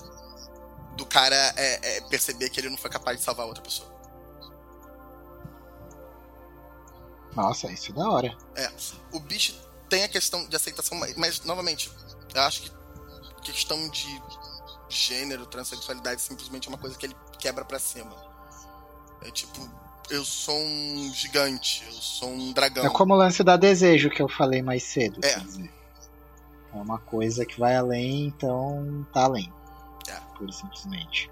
do 0.96 1.06
cara 1.06 1.36
é, 1.56 1.96
é 1.96 2.00
perceber 2.02 2.50
que 2.50 2.60
ele 2.60 2.70
não 2.70 2.76
foi 2.76 2.90
capaz 2.90 3.18
de 3.18 3.24
salvar 3.24 3.46
outra 3.46 3.62
pessoa. 3.62 3.90
Nossa, 7.34 7.70
isso 7.70 7.92
é 7.92 7.94
da 7.94 8.08
hora. 8.08 8.36
É. 8.56 8.70
O 9.12 9.20
bicho 9.20 9.54
tem 9.88 10.02
a 10.02 10.08
questão 10.08 10.46
de 10.48 10.56
aceitação, 10.56 10.98
mas, 11.16 11.42
novamente, 11.44 11.90
eu 12.34 12.42
acho 12.42 12.62
que 12.62 12.80
questão 13.42 13.88
de 13.88 14.22
gênero, 14.90 15.46
transexualidade, 15.46 16.20
simplesmente 16.20 16.68
é 16.68 16.70
uma 16.70 16.78
coisa 16.78 16.96
que 16.96 17.06
ele 17.06 17.16
quebra 17.38 17.64
pra 17.64 17.78
cima. 17.78 18.14
É 19.22 19.30
tipo, 19.30 19.68
eu 20.08 20.24
sou 20.24 20.56
um 20.56 21.12
gigante, 21.14 21.84
eu 21.86 21.92
sou 21.92 22.30
um 22.30 22.52
dragão. 22.52 22.84
É 22.84 22.90
como 22.90 23.14
o 23.14 23.16
lance 23.16 23.44
da 23.44 23.56
desejo 23.56 24.10
que 24.10 24.20
eu 24.20 24.28
falei 24.28 24.62
mais 24.62 24.82
cedo. 24.82 25.20
É. 25.24 25.70
É 26.72 26.76
uma 26.76 26.98
coisa 26.98 27.44
que 27.44 27.58
vai 27.58 27.76
além, 27.76 28.26
então 28.26 29.06
tá 29.12 29.24
além. 29.24 29.52
É. 30.08 30.16
Pura 30.36 30.52
simplesmente. 30.52 31.30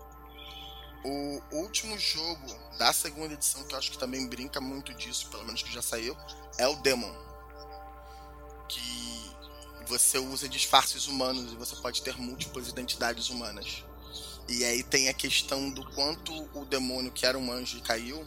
O 1.05 1.41
último 1.53 1.97
jogo 1.99 2.55
da 2.79 2.93
segunda 2.93 3.35
edição, 3.35 3.65
que 3.65 3.75
eu 3.75 3.79
acho 3.79 3.91
que 3.91 3.99
também 3.99 4.29
brinca 4.29 4.61
muito 4.61 4.93
disso, 4.95 5.29
pelo 5.31 5.45
menos 5.45 5.63
que 5.63 5.73
já 5.73 5.81
saiu, 5.81 6.17
é 6.59 6.67
o 6.67 6.77
Demon 6.77 7.29
que 8.69 9.28
você 9.89 10.19
usa 10.19 10.48
disfarces 10.48 11.06
humanos 11.06 11.52
e 11.52 11.56
você 11.56 11.74
pode 11.77 12.02
ter 12.02 12.16
múltiplas 12.19 12.69
identidades 12.69 13.31
humanas. 13.31 13.85
E 14.48 14.65
aí 14.65 14.82
tem 14.82 15.09
a 15.09 15.15
questão 15.15 15.70
do 15.70 15.85
quanto 15.93 16.32
o 16.55 16.65
demônio 16.65 17.10
que 17.10 17.27
era 17.27 17.39
um 17.39 17.51
anjo 17.51 17.78
e 17.78 17.81
caiu 17.81 18.24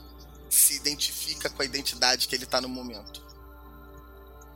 se 0.50 0.76
identifica 0.76 1.50
com 1.50 1.62
a 1.62 1.66
identidade 1.66 2.28
que 2.28 2.36
ele 2.36 2.44
está 2.44 2.60
no 2.60 2.68
momento. 2.68 3.24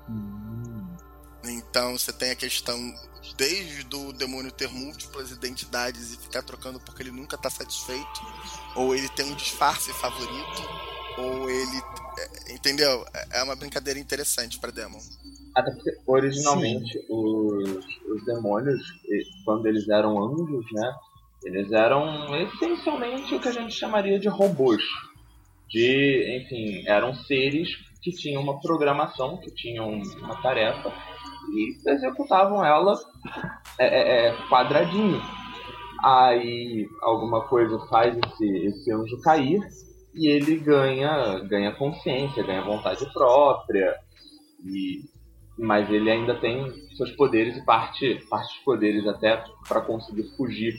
Hum. 0.10 0.98
Então 1.46 1.98
você 1.98 2.12
tem 2.12 2.32
a 2.32 2.36
questão 2.36 2.78
desde 3.38 3.96
o 3.96 4.12
demônio 4.12 4.52
ter 4.52 4.68
múltiplas 4.68 5.32
identidades 5.32 6.14
e 6.14 6.18
ficar 6.18 6.42
trocando 6.42 6.80
porque 6.80 7.02
ele 7.02 7.12
nunca 7.12 7.36
está 7.36 7.50
satisfeito, 7.50 8.22
ou 8.76 8.94
ele 8.94 9.08
tem 9.10 9.26
um 9.26 9.36
disfarce 9.36 9.94
favorito, 9.94 10.62
ou 11.18 11.50
ele. 11.50 11.82
É, 12.18 12.54
entendeu? 12.54 13.06
É 13.32 13.42
uma 13.42 13.56
brincadeira 13.56 14.00
interessante 14.00 14.60
para 14.60 14.72
Demon. 14.72 15.02
Até 15.56 15.72
porque 15.72 15.92
originalmente 16.06 17.00
os, 17.10 17.86
os 18.10 18.26
demônios, 18.26 18.82
quando 19.46 19.66
eles 19.68 19.88
eram 19.88 20.22
anjos, 20.22 20.66
né? 20.74 20.94
Eles 21.46 21.72
eram 21.72 22.36
essencialmente 22.36 23.36
o 23.36 23.40
que 23.40 23.48
a 23.48 23.52
gente 23.52 23.74
chamaria 23.74 24.20
de 24.20 24.28
robôs. 24.28 24.84
De, 25.70 26.42
enfim, 26.42 26.84
eram 26.88 27.14
seres 27.14 27.70
que 28.02 28.12
tinham 28.12 28.42
uma 28.42 28.60
programação, 28.60 29.38
que 29.38 29.52
tinham 29.54 30.02
uma 30.22 30.42
tarefa 30.42 30.92
e 31.52 31.78
executavam 31.90 32.64
ela 32.64 32.94
é, 33.80 33.86
é, 33.86 34.28
é 34.28 34.48
quadradinho. 34.50 35.22
Aí 36.04 36.88
alguma 37.02 37.48
coisa 37.48 37.80
faz 37.88 38.16
esse, 38.18 38.58
esse 38.68 38.92
anjo 38.92 39.20
cair 39.22 39.60
e 40.14 40.28
ele 40.28 40.58
ganha, 40.58 41.40
ganha 41.40 41.72
consciência, 41.76 42.44
ganha 42.44 42.62
vontade 42.62 43.06
própria 43.12 43.96
e 44.64 45.04
mas 45.58 45.90
ele 45.90 46.10
ainda 46.12 46.36
tem 46.40 46.88
seus 46.96 47.12
poderes 47.12 47.58
e 47.58 47.66
parte, 47.66 48.16
parte 48.30 48.54
dos 48.56 48.64
poderes 48.64 49.08
até 49.08 49.44
para 49.68 49.82
conseguir 49.82 50.24
fugir 50.36 50.76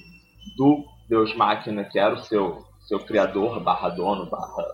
do 0.57 0.85
Deus 1.09 1.35
Máquina, 1.35 1.85
que 1.85 1.99
era 1.99 2.15
o 2.15 2.25
seu, 2.25 2.65
seu 2.87 2.99
criador, 3.01 3.61
barra 3.61 3.89
dono, 3.91 4.29
barra. 4.29 4.65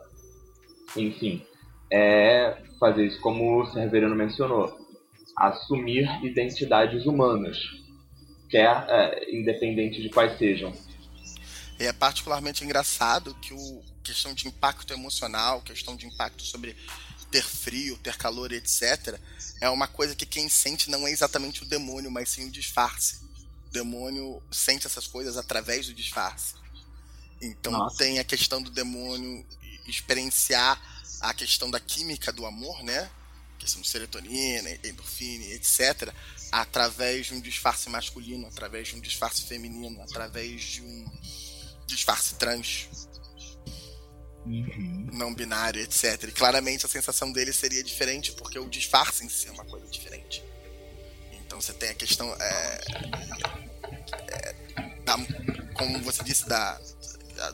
Enfim. 0.96 1.44
É 1.90 2.56
fazer 2.80 3.06
isso 3.06 3.20
como 3.20 3.60
o 3.60 3.66
Cerverino 3.66 4.14
mencionou. 4.14 4.76
Assumir 5.36 6.08
identidades 6.24 7.04
humanas, 7.06 7.58
quer 8.48 8.86
é, 8.88 9.36
independente 9.36 10.00
de 10.00 10.08
quais 10.08 10.36
sejam. 10.38 10.72
É 11.78 11.92
particularmente 11.92 12.64
engraçado 12.64 13.34
que 13.42 13.52
o 13.52 13.82
questão 14.02 14.34
de 14.34 14.48
impacto 14.48 14.92
emocional, 14.92 15.62
questão 15.62 15.96
de 15.96 16.06
impacto 16.06 16.42
sobre 16.42 16.76
ter 17.32 17.42
frio, 17.42 17.96
ter 17.96 18.16
calor, 18.16 18.52
etc., 18.52 19.18
é 19.60 19.68
uma 19.70 19.88
coisa 19.88 20.14
que 20.14 20.26
quem 20.26 20.48
sente 20.48 20.90
não 20.90 21.08
é 21.08 21.10
exatamente 21.10 21.62
o 21.62 21.66
demônio, 21.66 22.10
mas 22.10 22.28
sim 22.28 22.46
o 22.46 22.50
disfarce. 22.50 23.16
O 23.66 23.70
demônio 23.70 24.42
sente 24.50 24.86
essas 24.86 25.06
coisas 25.06 25.38
através 25.38 25.86
do 25.86 25.94
disfarce. 25.94 26.54
Então 27.40 27.72
Nossa. 27.72 27.96
tem 27.96 28.18
a 28.18 28.24
questão 28.24 28.60
do 28.60 28.70
demônio 28.70 29.44
experienciar 29.86 30.80
a 31.20 31.32
questão 31.32 31.70
da 31.70 31.80
química 31.80 32.32
do 32.32 32.44
amor, 32.44 32.82
né? 32.82 33.10
Questão 33.58 33.80
de 33.80 33.88
serotonina, 33.88 34.68
endorfina, 34.84 35.44
etc., 35.54 36.12
através 36.50 37.26
de 37.26 37.34
um 37.34 37.40
disfarce 37.40 37.88
masculino, 37.88 38.46
através 38.48 38.88
de 38.88 38.96
um 38.96 39.00
disfarce 39.00 39.42
feminino, 39.42 40.02
através 40.02 40.60
de 40.62 40.82
um 40.82 41.06
disfarce 41.86 42.34
trans 42.34 42.88
uhum. 44.44 45.08
não 45.12 45.34
binário, 45.34 45.80
etc. 45.80 46.24
E 46.24 46.32
claramente 46.32 46.86
a 46.86 46.88
sensação 46.88 47.32
dele 47.32 47.52
seria 47.52 47.82
diferente, 47.82 48.32
porque 48.32 48.58
o 48.58 48.68
disfarce 48.68 49.24
em 49.24 49.28
si 49.28 49.48
é 49.48 49.52
uma 49.52 49.64
coisa 49.64 49.86
diferente. 49.86 50.42
Então 51.32 51.60
você 51.60 51.72
tem 51.72 51.90
a 51.90 51.94
questão. 51.94 52.34
É, 52.40 52.80
é, 54.28 54.54
da, 55.04 55.16
como 55.74 55.98
você 56.00 56.22
disse, 56.24 56.48
da, 56.48 56.80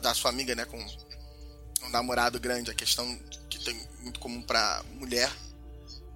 da 0.01 0.13
sua 0.13 0.31
amiga, 0.31 0.55
né, 0.55 0.65
com 0.65 0.79
um 1.83 1.89
namorado 1.89 2.39
grande, 2.39 2.71
a 2.71 2.75
questão 2.75 3.17
que 3.49 3.63
tem 3.63 3.79
muito 4.01 4.19
comum 4.19 4.41
para 4.41 4.83
mulher, 4.93 5.31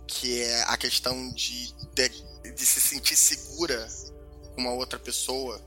que 0.08 0.42
é 0.42 0.64
a 0.64 0.78
questão 0.78 1.32
de, 1.34 1.74
de, 1.94 2.54
de 2.54 2.66
se 2.66 2.82
sentir 2.82 3.16
segura 3.16 3.88
com 4.54 4.62
uma 4.62 4.72
outra 4.72 5.00
pessoa, 5.00 5.62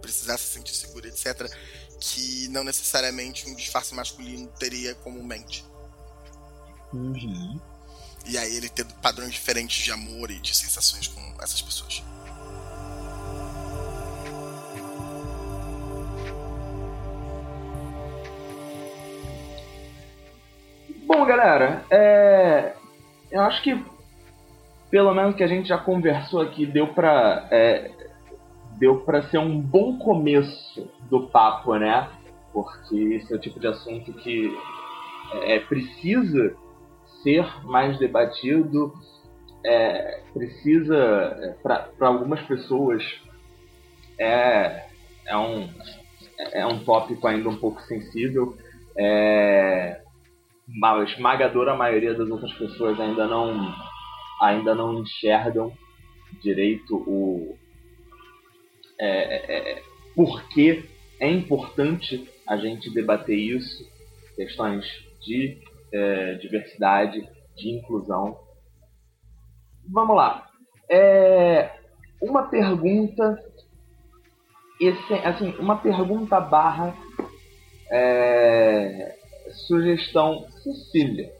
precisar 0.00 0.38
se 0.38 0.52
sentir 0.52 0.74
segura, 0.74 1.08
etc 1.08 1.50
que 2.12 2.48
não 2.48 2.62
necessariamente 2.62 3.48
um 3.48 3.54
disfarce 3.54 3.94
masculino 3.94 4.46
teria 4.58 4.94
comumente. 4.96 5.64
Uhum. 6.92 7.58
E 8.26 8.36
aí 8.36 8.56
ele 8.56 8.68
ter 8.68 8.84
padrões 9.02 9.32
diferentes 9.32 9.82
de 9.82 9.90
amor 9.90 10.30
e 10.30 10.38
de 10.38 10.54
sensações 10.54 11.08
com 11.08 11.20
essas 11.42 11.60
pessoas. 11.62 12.02
Então, 21.24 21.24
galera, 21.24 21.84
é... 21.90 22.74
eu 23.30 23.40
acho 23.42 23.62
que 23.62 23.82
pelo 24.90 25.14
menos 25.14 25.34
que 25.36 25.42
a 25.42 25.46
gente 25.46 25.68
já 25.68 25.78
conversou 25.78 26.40
aqui, 26.42 26.66
deu 26.66 26.88
pra, 26.94 27.48
é... 27.50 27.90
deu 28.78 29.00
pra 29.00 29.22
ser 29.22 29.38
um 29.38 29.58
bom 29.58 29.98
começo 29.98 30.86
do 31.08 31.26
papo, 31.28 31.76
né? 31.76 32.08
Porque 32.52 32.96
esse 33.14 33.32
é 33.32 33.36
o 33.36 33.40
tipo 33.40 33.58
de 33.58 33.66
assunto 33.66 34.12
que 34.12 34.56
é, 35.42 35.58
precisa 35.60 36.54
ser 37.22 37.46
mais 37.64 37.98
debatido, 37.98 38.92
é, 39.64 40.22
precisa, 40.32 40.96
é, 40.96 41.56
para 41.62 41.88
algumas 42.00 42.40
pessoas, 42.42 43.02
é, 44.18 44.86
é, 45.26 45.36
um, 45.36 45.68
é 46.52 46.66
um 46.66 46.84
tópico 46.84 47.26
ainda 47.26 47.48
um 47.48 47.56
pouco 47.56 47.80
sensível. 47.82 48.56
É, 48.96 50.00
a 50.82 51.02
esmagadora 51.02 51.76
maioria 51.76 52.14
das 52.14 52.28
outras 52.28 52.52
pessoas 52.54 52.98
ainda 53.00 53.26
não, 53.26 53.74
ainda 54.40 54.74
não 54.74 55.00
enxergam 55.00 55.72
direito 56.42 56.96
o 56.96 57.56
é, 58.98 59.08
é, 59.08 59.72
é 59.72 59.82
por 60.14 60.48
que 60.48 60.88
é 61.24 61.30
importante 61.30 62.30
a 62.46 62.56
gente 62.58 62.92
debater 62.92 63.38
isso, 63.38 63.88
questões 64.36 64.84
de 65.22 65.58
é, 65.92 66.34
diversidade, 66.34 67.26
de 67.56 67.70
inclusão. 67.70 68.38
Vamos 69.90 70.16
lá. 70.16 70.50
É, 70.90 71.70
uma 72.20 72.42
pergunta, 72.48 73.42
esse, 74.78 75.14
assim, 75.24 75.54
uma 75.58 75.78
pergunta 75.78 76.38
barra 76.40 76.94
é, 77.90 79.16
sugestão 79.66 80.46
Cecília. 80.62 81.32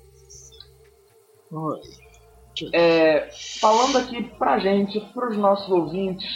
É, 2.73 3.28
falando 3.61 3.98
aqui 3.98 4.23
pra 4.39 4.59
gente, 4.59 4.98
pros 5.12 5.36
nossos 5.36 5.69
ouvintes, 5.69 6.31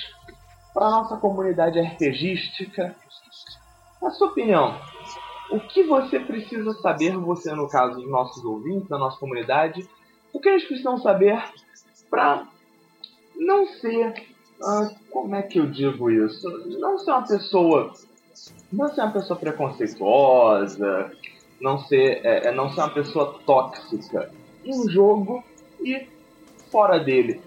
pra 0.75 0.91
nossa 0.91 1.17
comunidade 1.17 1.81
RPGística, 1.81 2.95
na 4.01 4.11
sua 4.11 4.29
opinião, 4.29 4.81
o 5.51 5.61
que 5.61 5.83
você 5.83 6.21
precisa 6.21 6.73
saber, 6.75 7.17
você 7.17 7.55
no 7.55 7.69
caso 7.69 8.01
dos 8.01 8.11
nossos 8.11 8.45
ouvintes, 8.45 8.89
da 8.89 8.99
nossa 8.99 9.19
comunidade, 9.19 9.89
o 10.33 10.41
que 10.41 10.49
eles 10.49 10.65
precisam 10.65 10.99
saber 10.99 11.43
para 12.11 12.47
não 13.37 13.67
ser, 13.67 14.15
ah, 14.63 14.91
como 15.11 15.35
é 15.35 15.43
que 15.43 15.59
eu 15.59 15.67
digo 15.67 16.11
isso, 16.11 16.49
não 16.79 16.99
ser 16.99 17.11
uma 17.11 17.27
pessoa, 17.27 17.93
não 18.73 18.89
ser 18.89 19.01
uma 19.01 19.13
pessoa 19.13 19.39
preconceituosa, 19.39 21.13
não 21.61 21.79
ser, 21.79 22.25
é, 22.25 22.49
é 22.49 22.53
não 22.53 22.71
ser 22.71 22.81
uma 22.81 22.91
pessoa 22.91 23.39
tóxica 23.47 24.31
em 24.65 24.89
jogo 24.91 25.43
e 25.81 26.07
fora 26.71 26.99
dele. 26.99 27.41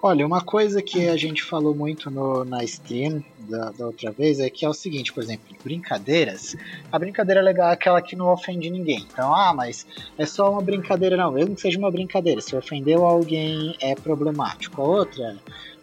Olha, 0.00 0.24
uma 0.24 0.40
coisa 0.40 0.80
que 0.80 1.08
a 1.08 1.16
gente 1.16 1.42
falou 1.42 1.74
muito 1.74 2.08
no, 2.08 2.44
na 2.44 2.62
stream 2.62 3.22
da, 3.40 3.70
da, 3.70 3.86
outra 3.86 4.10
vez 4.10 4.40
é 4.40 4.50
que 4.50 4.64
é 4.64 4.68
o 4.68 4.74
seguinte, 4.74 5.12
por 5.12 5.22
exemplo, 5.22 5.56
brincadeiras. 5.62 6.56
A 6.90 6.98
brincadeira 6.98 7.40
legal 7.40 7.70
é 7.70 7.72
aquela 7.72 8.02
que 8.02 8.16
não 8.16 8.32
ofende 8.32 8.70
ninguém. 8.70 9.06
Então, 9.12 9.34
ah, 9.34 9.52
mas 9.54 9.86
é 10.16 10.26
só 10.26 10.50
uma 10.50 10.62
brincadeira, 10.62 11.16
não. 11.16 11.32
Mesmo 11.32 11.54
que 11.54 11.60
seja 11.60 11.78
uma 11.78 11.90
brincadeira, 11.90 12.40
se 12.40 12.56
ofendeu 12.56 13.04
alguém 13.04 13.76
é 13.80 13.94
problemático. 13.94 14.80
A 14.80 14.84
outra 14.84 15.36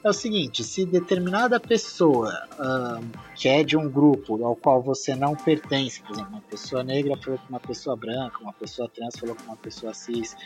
é 0.06 0.10
o 0.10 0.14
seguinte: 0.14 0.64
se 0.64 0.86
determinada 0.86 1.60
pessoa 1.60 2.32
que 3.36 3.49
é 3.49 3.64
de 3.64 3.76
um 3.76 3.90
grupo 3.90 4.44
ao 4.45 4.56
qual 4.56 4.82
você 4.82 5.15
não 5.15 5.36
pertence, 5.36 6.02
por 6.02 6.14
exemplo, 6.14 6.32
uma 6.34 6.41
pessoa 6.41 6.84
negra 6.84 7.18
falou 7.18 7.40
com 7.40 7.49
uma 7.49 7.60
pessoa 7.60 7.95
branca, 7.95 8.38
uma 8.41 8.53
pessoa 8.53 8.88
trans 8.88 9.15
falou 9.19 9.36
com 9.36 9.44
uma 9.44 9.57
pessoa 9.57 9.94
cis, 9.94 10.38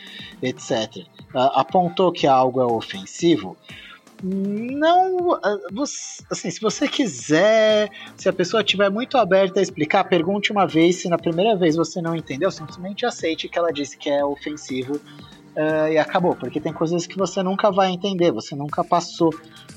etc., 0.42 1.04
uh, 1.34 1.38
apontou 1.54 2.10
que 2.10 2.26
algo 2.26 2.60
é 2.60 2.64
ofensivo, 2.64 3.56
não. 4.22 5.38
Assim, 6.30 6.50
se 6.50 6.60
você 6.60 6.86
quiser, 6.86 7.90
se 8.16 8.28
a 8.28 8.32
pessoa 8.32 8.62
estiver 8.62 8.90
muito 8.90 9.16
aberta 9.16 9.60
a 9.60 9.62
explicar, 9.62 10.04
pergunte 10.04 10.52
uma 10.52 10.66
vez. 10.66 10.96
Se 10.96 11.08
na 11.08 11.18
primeira 11.18 11.56
vez 11.56 11.76
você 11.76 12.00
não 12.00 12.14
entendeu, 12.14 12.50
simplesmente 12.50 13.06
aceite 13.06 13.48
que 13.48 13.58
ela 13.58 13.72
disse 13.72 13.96
que 13.96 14.10
é 14.10 14.24
ofensivo 14.24 14.96
uh, 14.96 15.88
e 15.90 15.98
acabou, 15.98 16.34
porque 16.34 16.60
tem 16.60 16.72
coisas 16.72 17.06
que 17.06 17.16
você 17.16 17.42
nunca 17.42 17.70
vai 17.70 17.90
entender, 17.90 18.30
você 18.30 18.54
nunca 18.54 18.84
passou 18.84 19.34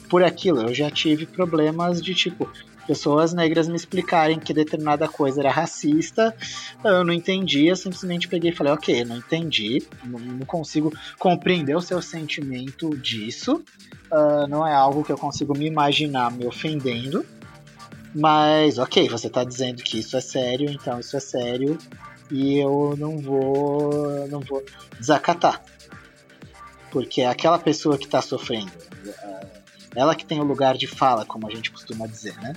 por 0.10 0.24
aquilo. 0.24 0.61
Eu 0.61 0.74
já 0.74 0.91
tive 0.91 1.26
problemas 1.26 2.02
de 2.02 2.14
tipo 2.14 2.49
pessoas 2.88 3.34
negras 3.34 3.68
me 3.68 3.76
explicarem 3.76 4.39
que 4.39 4.53
determinada 4.53 5.07
coisa 5.07 5.41
era 5.41 5.51
racista, 5.51 6.35
eu 6.84 7.03
não 7.03 7.14
entendia, 7.14 7.76
simplesmente 7.76 8.27
peguei 8.27 8.51
e 8.51 8.55
falei, 8.55 8.73
ok, 8.73 9.03
não 9.05 9.18
entendi, 9.18 9.84
não, 10.03 10.39
consigo 10.45 10.93
compreender 11.18 11.76
o 11.76 11.81
seu 11.81 12.01
sentimento 12.01 12.95
disso, 12.97 13.64
uh, 14.11 14.47
não 14.47 14.65
é 14.68 14.73
algo 14.73 15.03
que 15.03 15.11
eu 15.11 15.18
consigo 15.18 15.57
me 15.57 15.65
imaginar 15.65 16.31
me 16.31 16.45
ofendendo, 16.45 17.26
mas 18.14 18.77
ok, 18.77 19.10
você 19.10 19.27
está 19.27 19.43
dizendo 19.43 19.81
que 19.81 19.99
isso 19.99 20.15
é 20.15 20.22
sério, 20.22 20.69
então 20.69 20.99
isso 20.99 21.18
é 21.18 21.19
sério, 21.19 21.77
e 22.30 22.57
eu 22.57 22.95
não 22.97 23.18
vou 23.18 24.27
não 24.27 24.39
vou 24.39 24.64
desacatar. 24.99 25.61
Porque 26.91 27.22
é 27.22 27.27
aquela 27.27 27.57
pessoa 27.57 27.97
que 27.97 28.05
está 28.05 28.22
sofrendo, 28.22 28.72
é, 29.07 29.62
ela 29.95 30.15
que 30.15 30.26
tem 30.26 30.40
o 30.40 30.44
lugar 30.44 30.78
de 30.78 30.88
fala, 30.88 31.26
como 31.26 31.48
a 31.48 31.52
gente 31.52 31.72
costuma 31.72 32.07
dizer, 32.07 32.36
né? 32.41 32.53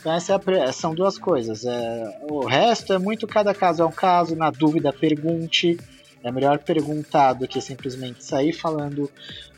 Então 0.00 0.12
essa 0.12 0.40
é 0.46 0.72
são 0.72 0.94
duas 0.94 1.18
coisas. 1.18 1.64
É, 1.64 2.20
o 2.30 2.46
resto 2.46 2.92
é 2.92 2.98
muito 2.98 3.26
cada 3.26 3.54
caso 3.54 3.82
é 3.82 3.86
um 3.86 3.92
caso, 3.92 4.34
na 4.34 4.50
dúvida 4.50 4.92
pergunte. 4.92 5.78
É 6.22 6.30
melhor 6.30 6.58
perguntar 6.58 7.34
do 7.34 7.48
que 7.48 7.60
simplesmente 7.60 8.24
sair 8.24 8.52
falando 8.52 9.10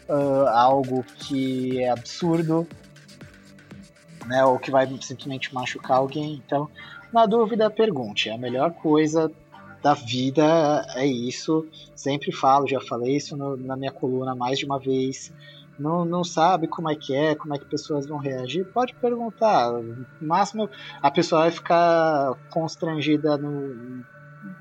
uh, 0.09 0.49
algo 0.49 1.05
que 1.19 1.83
é 1.83 1.91
absurdo, 1.91 2.67
né? 4.27 4.45
Ou 4.45 4.59
que 4.59 4.71
vai 4.71 4.87
simplesmente 5.01 5.53
machucar 5.55 5.99
alguém. 5.99 6.41
Então, 6.45 6.69
na 7.13 7.27
dúvida, 7.27 7.71
pergunte. 7.71 8.29
É 8.29 8.35
a 8.35 8.39
melhor 8.39 8.73
coisa 8.73 9.31
da 9.83 9.95
vida 9.95 10.87
é 10.95 11.07
isso. 11.07 11.67
Sempre 11.95 12.33
falo, 12.33 12.69
já 12.69 12.81
falei 12.81 13.17
isso 13.17 13.37
no, 13.37 13.57
na 13.57 13.77
minha 13.77 13.93
coluna 13.93 14.35
mais 14.35 14.59
de 14.59 14.65
uma 14.65 14.79
vez. 14.79 15.33
Não, 15.79 16.05
não 16.05 16.23
sabe 16.23 16.69
como 16.69 16.91
é 16.91 16.95
que 16.95 17.15
é, 17.15 17.35
como 17.35 17.55
é 17.55 17.59
que 17.59 17.65
pessoas 17.65 18.07
vão 18.07 18.19
reagir, 18.19 18.65
pode 18.67 18.95
perguntar. 18.95 19.73
No 19.73 20.07
máximo, 20.21 20.69
a 21.01 21.11
pessoa 21.11 21.43
vai 21.43 21.51
ficar 21.51 22.35
constrangida 22.51 23.37
no, 23.37 24.05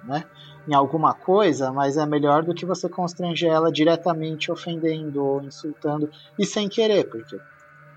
né, 0.03 0.23
em 0.67 0.73
alguma 0.73 1.13
coisa, 1.13 1.71
mas 1.71 1.97
é 1.97 2.05
melhor 2.05 2.43
do 2.43 2.53
que 2.53 2.65
você 2.65 2.87
constranger 2.87 3.51
ela 3.51 3.71
diretamente 3.71 4.51
ofendendo 4.51 5.23
ou 5.23 5.41
insultando 5.41 6.09
e 6.39 6.45
sem 6.45 6.69
querer, 6.69 7.09
porque 7.09 7.35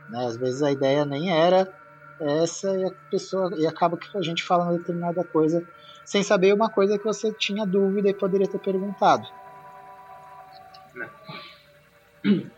né, 0.08 0.26
às 0.26 0.36
vezes 0.36 0.62
a 0.62 0.72
ideia 0.72 1.04
nem 1.04 1.30
era 1.30 1.72
essa 2.20 2.76
e 2.76 2.84
a 2.84 2.90
pessoa 3.10 3.50
e 3.58 3.66
acaba 3.66 3.96
que 3.96 4.16
a 4.16 4.22
gente 4.22 4.42
fala 4.42 4.64
uma 4.64 4.78
determinada 4.78 5.24
coisa 5.24 5.66
sem 6.04 6.22
saber 6.22 6.54
uma 6.54 6.68
coisa 6.68 6.98
que 6.98 7.04
você 7.04 7.32
tinha 7.32 7.66
dúvida 7.66 8.08
e 8.08 8.14
poderia 8.14 8.46
ter 8.46 8.58
perguntado. 8.58 9.26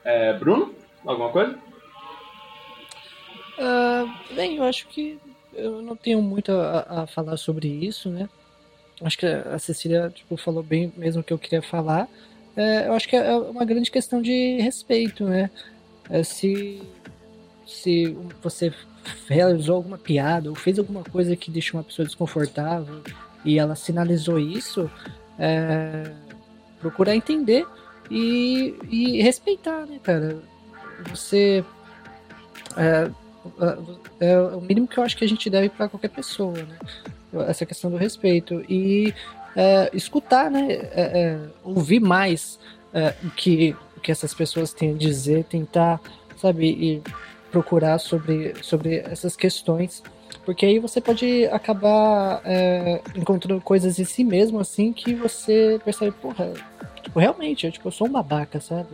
É, 0.04 0.32
Bruno, 0.34 0.74
alguma 1.04 1.30
coisa? 1.30 1.58
Uh, 3.58 4.34
bem, 4.34 4.56
eu 4.56 4.64
acho 4.64 4.86
que 4.88 5.18
eu 5.54 5.82
não 5.82 5.96
tenho 5.96 6.20
muito 6.22 6.52
a, 6.52 7.02
a, 7.02 7.06
falar 7.06 7.36
sobre 7.36 7.66
isso, 7.68 8.10
né? 8.10 8.28
Acho 9.02 9.18
que 9.18 9.26
a 9.26 9.58
Cecília 9.58 10.10
tipo, 10.14 10.36
falou 10.36 10.62
bem 10.62 10.92
mesmo 10.96 11.20
o 11.20 11.24
que 11.24 11.32
eu 11.32 11.38
queria 11.38 11.62
falar. 11.62 12.08
É, 12.56 12.86
eu 12.86 12.92
acho 12.94 13.08
que 13.08 13.16
é 13.16 13.36
uma 13.36 13.64
grande 13.64 13.90
questão 13.90 14.22
de 14.22 14.58
respeito, 14.60 15.24
né? 15.24 15.50
É, 16.08 16.22
se, 16.22 16.80
se 17.66 18.16
você 18.42 18.72
realizou 19.28 19.76
alguma 19.76 19.98
piada 19.98 20.48
ou 20.48 20.54
fez 20.54 20.78
alguma 20.78 21.02
coisa 21.02 21.36
que 21.36 21.50
deixou 21.50 21.78
uma 21.78 21.84
pessoa 21.84 22.06
desconfortável 22.06 23.02
e 23.44 23.58
ela 23.58 23.74
sinalizou 23.74 24.38
isso, 24.38 24.90
é, 25.38 26.12
procurar 26.80 27.14
entender 27.14 27.66
e, 28.10 28.74
e, 28.88 29.22
respeitar, 29.22 29.86
né, 29.86 29.98
cara? 30.02 30.38
Você. 31.10 31.64
É, 32.76 33.10
é, 34.20 34.32
é, 34.32 34.40
o 34.40 34.60
mínimo 34.60 34.88
que 34.88 34.98
eu 34.98 35.04
acho 35.04 35.16
que 35.16 35.24
a 35.24 35.28
gente 35.28 35.48
deve 35.48 35.68
para 35.68 35.88
qualquer 35.88 36.10
pessoa, 36.10 36.52
né? 36.52 36.78
Essa 37.48 37.66
questão 37.66 37.90
do 37.90 37.96
respeito. 37.96 38.64
E 38.68 39.14
é, 39.54 39.90
escutar, 39.92 40.50
né? 40.50 40.66
É, 40.70 40.90
é, 40.94 41.38
ouvir 41.64 42.00
mais 42.00 42.58
o, 43.24 43.30
que, 43.30 43.76
o 43.94 44.00
que 44.00 44.10
essas 44.10 44.32
pessoas 44.32 44.72
têm 44.72 44.94
a 44.94 44.96
dizer, 44.96 45.44
tentar, 45.44 46.00
sabe, 46.36 46.66
e 46.66 47.02
procurar 47.50 47.98
sobre, 47.98 48.54
sobre 48.62 48.96
essas 49.00 49.36
questões 49.36 50.02
porque 50.46 50.64
aí 50.64 50.78
você 50.78 51.00
pode 51.00 51.44
acabar 51.46 52.40
é, 52.44 53.00
encontrando 53.16 53.60
coisas 53.60 53.98
em 53.98 54.04
si 54.04 54.22
mesmo, 54.22 54.60
assim, 54.60 54.92
que 54.92 55.12
você 55.12 55.80
percebe, 55.84 56.12
porra, 56.12 56.52
tipo, 57.06 57.20
realmente, 57.20 57.66
eu, 57.66 57.72
tipo, 57.72 57.88
eu 57.88 57.92
sou 57.92 58.08
um 58.08 58.12
babaca, 58.12 58.60
sabe? 58.60 58.88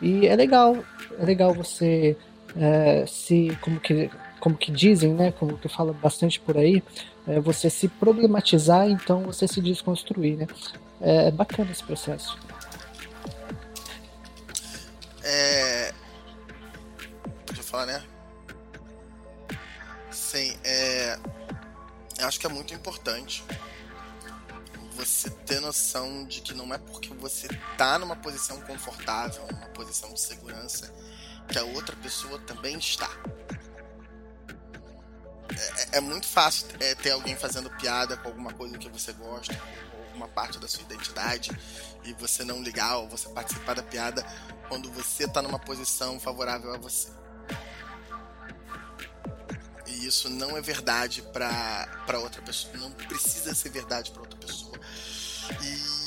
E 0.00 0.26
é 0.26 0.34
legal, 0.34 0.76
é 1.18 1.24
legal 1.24 1.52
você 1.52 2.16
é, 2.56 3.04
se, 3.06 3.56
como 3.60 3.78
que, 3.80 4.10
como 4.38 4.56
que 4.56 4.70
dizem, 4.70 5.12
né? 5.12 5.32
Como 5.32 5.58
que 5.58 5.68
fala 5.68 5.92
bastante 5.92 6.40
por 6.40 6.56
aí, 6.56 6.82
é 7.26 7.40
você 7.40 7.68
se 7.68 7.88
problematizar, 7.88 8.88
então 8.88 9.22
você 9.24 9.46
se 9.46 9.60
desconstruir, 9.60 10.36
né? 10.36 10.46
É, 11.00 11.28
é 11.28 11.30
bacana 11.30 11.70
esse 11.70 11.82
processo. 11.82 12.38
É. 15.22 15.92
Pode 17.46 17.62
falar, 17.62 17.86
né? 17.86 18.02
Sim, 20.10 20.56
é. 20.64 21.18
Eu 22.18 22.28
acho 22.28 22.38
que 22.38 22.46
é 22.46 22.50
muito 22.50 22.74
importante 22.74 23.42
você 25.00 25.30
ter 25.30 25.60
noção 25.60 26.26
de 26.26 26.42
que 26.42 26.52
não 26.52 26.72
é 26.74 26.78
porque 26.78 27.08
você 27.14 27.48
tá 27.78 27.98
numa 27.98 28.16
posição 28.16 28.60
confortável, 28.62 29.46
numa 29.50 29.68
posição 29.68 30.12
de 30.12 30.20
segurança, 30.20 30.92
que 31.48 31.58
a 31.58 31.64
outra 31.64 31.96
pessoa 31.96 32.38
também 32.40 32.76
está. 32.76 33.08
É, 35.92 35.98
é 35.98 36.00
muito 36.00 36.26
fácil 36.26 36.66
é, 36.80 36.94
ter 36.94 37.12
alguém 37.12 37.34
fazendo 37.34 37.70
piada 37.70 38.16
com 38.18 38.28
alguma 38.28 38.52
coisa 38.52 38.76
que 38.76 38.90
você 38.90 39.12
gosta, 39.14 39.58
ou 39.94 40.04
alguma 40.04 40.28
parte 40.28 40.58
da 40.58 40.68
sua 40.68 40.82
identidade, 40.82 41.50
e 42.04 42.12
você 42.12 42.44
não 42.44 42.62
ligar 42.62 42.98
ou 42.98 43.08
você 43.08 43.28
participar 43.30 43.74
da 43.74 43.82
piada 43.82 44.22
quando 44.68 44.90
você 44.92 45.24
está 45.24 45.40
numa 45.40 45.58
posição 45.58 46.20
favorável 46.20 46.74
a 46.74 46.78
você. 46.78 47.08
Isso 50.00 50.28
não 50.28 50.56
é 50.56 50.60
verdade 50.60 51.22
para 51.32 52.18
outra 52.18 52.42
pessoa, 52.42 52.76
não 52.76 52.90
precisa 52.90 53.54
ser 53.54 53.70
verdade 53.70 54.10
para 54.10 54.22
outra 54.22 54.38
pessoa. 54.38 54.78
E 55.62 56.00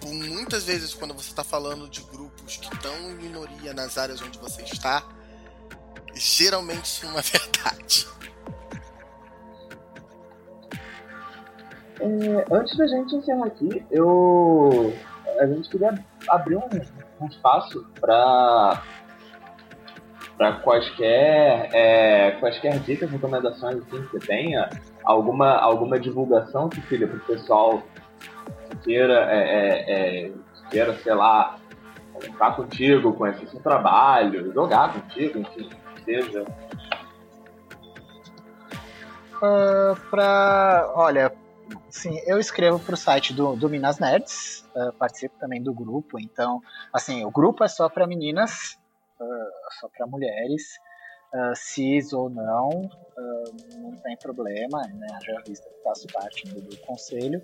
por 0.00 0.12
muitas 0.12 0.64
vezes, 0.64 0.92
quando 0.92 1.14
você 1.14 1.30
está 1.30 1.44
falando 1.44 1.88
de 1.88 2.02
grupos 2.02 2.56
que 2.56 2.74
estão 2.74 2.94
em 3.10 3.14
minoria 3.14 3.72
nas 3.72 3.96
áreas 3.96 4.20
onde 4.20 4.38
você 4.38 4.62
está, 4.62 5.04
geralmente 6.14 6.86
isso 6.86 7.06
não 7.06 7.18
é 7.18 7.22
verdade. 7.22 8.08
É, 12.00 12.54
antes 12.54 12.76
da 12.76 12.86
gente 12.88 13.14
encerrar 13.14 13.46
aqui, 13.46 13.86
eu 13.90 14.92
a 15.38 15.46
gente 15.46 15.68
queria 15.68 16.04
abrir 16.28 16.56
um, 16.56 16.68
um 17.20 17.26
espaço 17.26 17.86
para 18.00 18.82
para 20.36 20.52
quaisquer 20.54 21.68
é, 21.72 22.32
quaisquer 22.32 22.78
dicas, 22.80 23.10
recomendações 23.10 23.76
assim, 23.76 24.02
que 24.02 24.18
você 24.18 24.18
tenha, 24.26 24.68
alguma 25.04 25.56
alguma 25.56 25.98
divulgação 25.98 26.68
que 26.68 26.80
filha 26.82 27.06
para 27.06 27.16
o 27.16 27.20
pessoal 27.20 27.82
queira, 28.82 29.30
é, 29.30 29.38
é, 29.38 30.26
é, 30.26 30.32
queira, 30.70 30.94
sei 30.98 31.14
lá, 31.14 31.58
estar 32.20 32.56
contigo, 32.56 33.12
conhecer 33.14 33.46
seu 33.48 33.60
trabalho, 33.60 34.52
jogar 34.52 34.92
contigo, 34.92 35.38
enfim, 35.38 35.70
seja. 36.04 36.44
Uh, 39.36 39.96
pra, 40.08 40.92
olha, 40.94 41.32
sim, 41.90 42.16
eu 42.26 42.38
escrevo 42.38 42.78
para 42.78 42.94
o 42.94 42.96
site 42.96 43.32
do, 43.32 43.56
do 43.56 43.68
Minas 43.68 43.98
Nerds, 43.98 44.68
uh, 44.76 44.92
participo 44.92 45.36
também 45.38 45.62
do 45.62 45.74
grupo, 45.74 46.18
então, 46.18 46.60
assim, 46.92 47.24
o 47.24 47.30
grupo 47.30 47.64
é 47.64 47.68
só 47.68 47.88
para 47.88 48.06
meninas, 48.06 48.78
só 49.80 49.88
para 49.88 50.06
mulheres, 50.06 50.62
uh, 51.34 51.56
cis 51.56 52.12
ou 52.12 52.28
não, 52.28 52.68
uh, 52.68 53.78
não 53.78 53.96
tem 53.96 54.16
problema, 54.16 54.82
né? 54.94 55.18
Já 55.24 55.40
visto 55.46 55.66
faço 55.82 56.06
parte 56.08 56.46
do, 56.46 56.60
do 56.60 56.76
conselho. 56.78 57.42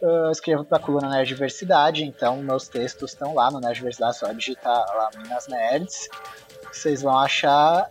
Uh, 0.00 0.30
escrevo 0.30 0.64
para 0.64 0.78
a 0.78 0.80
coluna 0.80 1.08
Nerd 1.08 1.28
Diversidade, 1.28 2.04
então 2.04 2.36
meus 2.38 2.68
textos 2.68 3.12
estão 3.12 3.34
lá 3.34 3.50
no 3.50 3.60
Nerd 3.60 3.76
Diversidade, 3.76 4.16
só 4.16 4.32
digitar 4.32 4.84
lá 4.94 5.10
Minas 5.16 5.46
Nerds. 5.46 6.08
Vocês 6.72 7.02
vão 7.02 7.16
achar. 7.16 7.90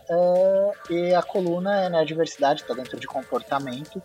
e 0.90 1.14
a 1.14 1.22
coluna 1.22 1.84
é 1.84 1.88
Nerd 1.88 2.08
Diversidade, 2.08 2.62
está 2.62 2.74
dentro 2.74 2.98
de 3.00 3.06
comportamento. 3.06 4.02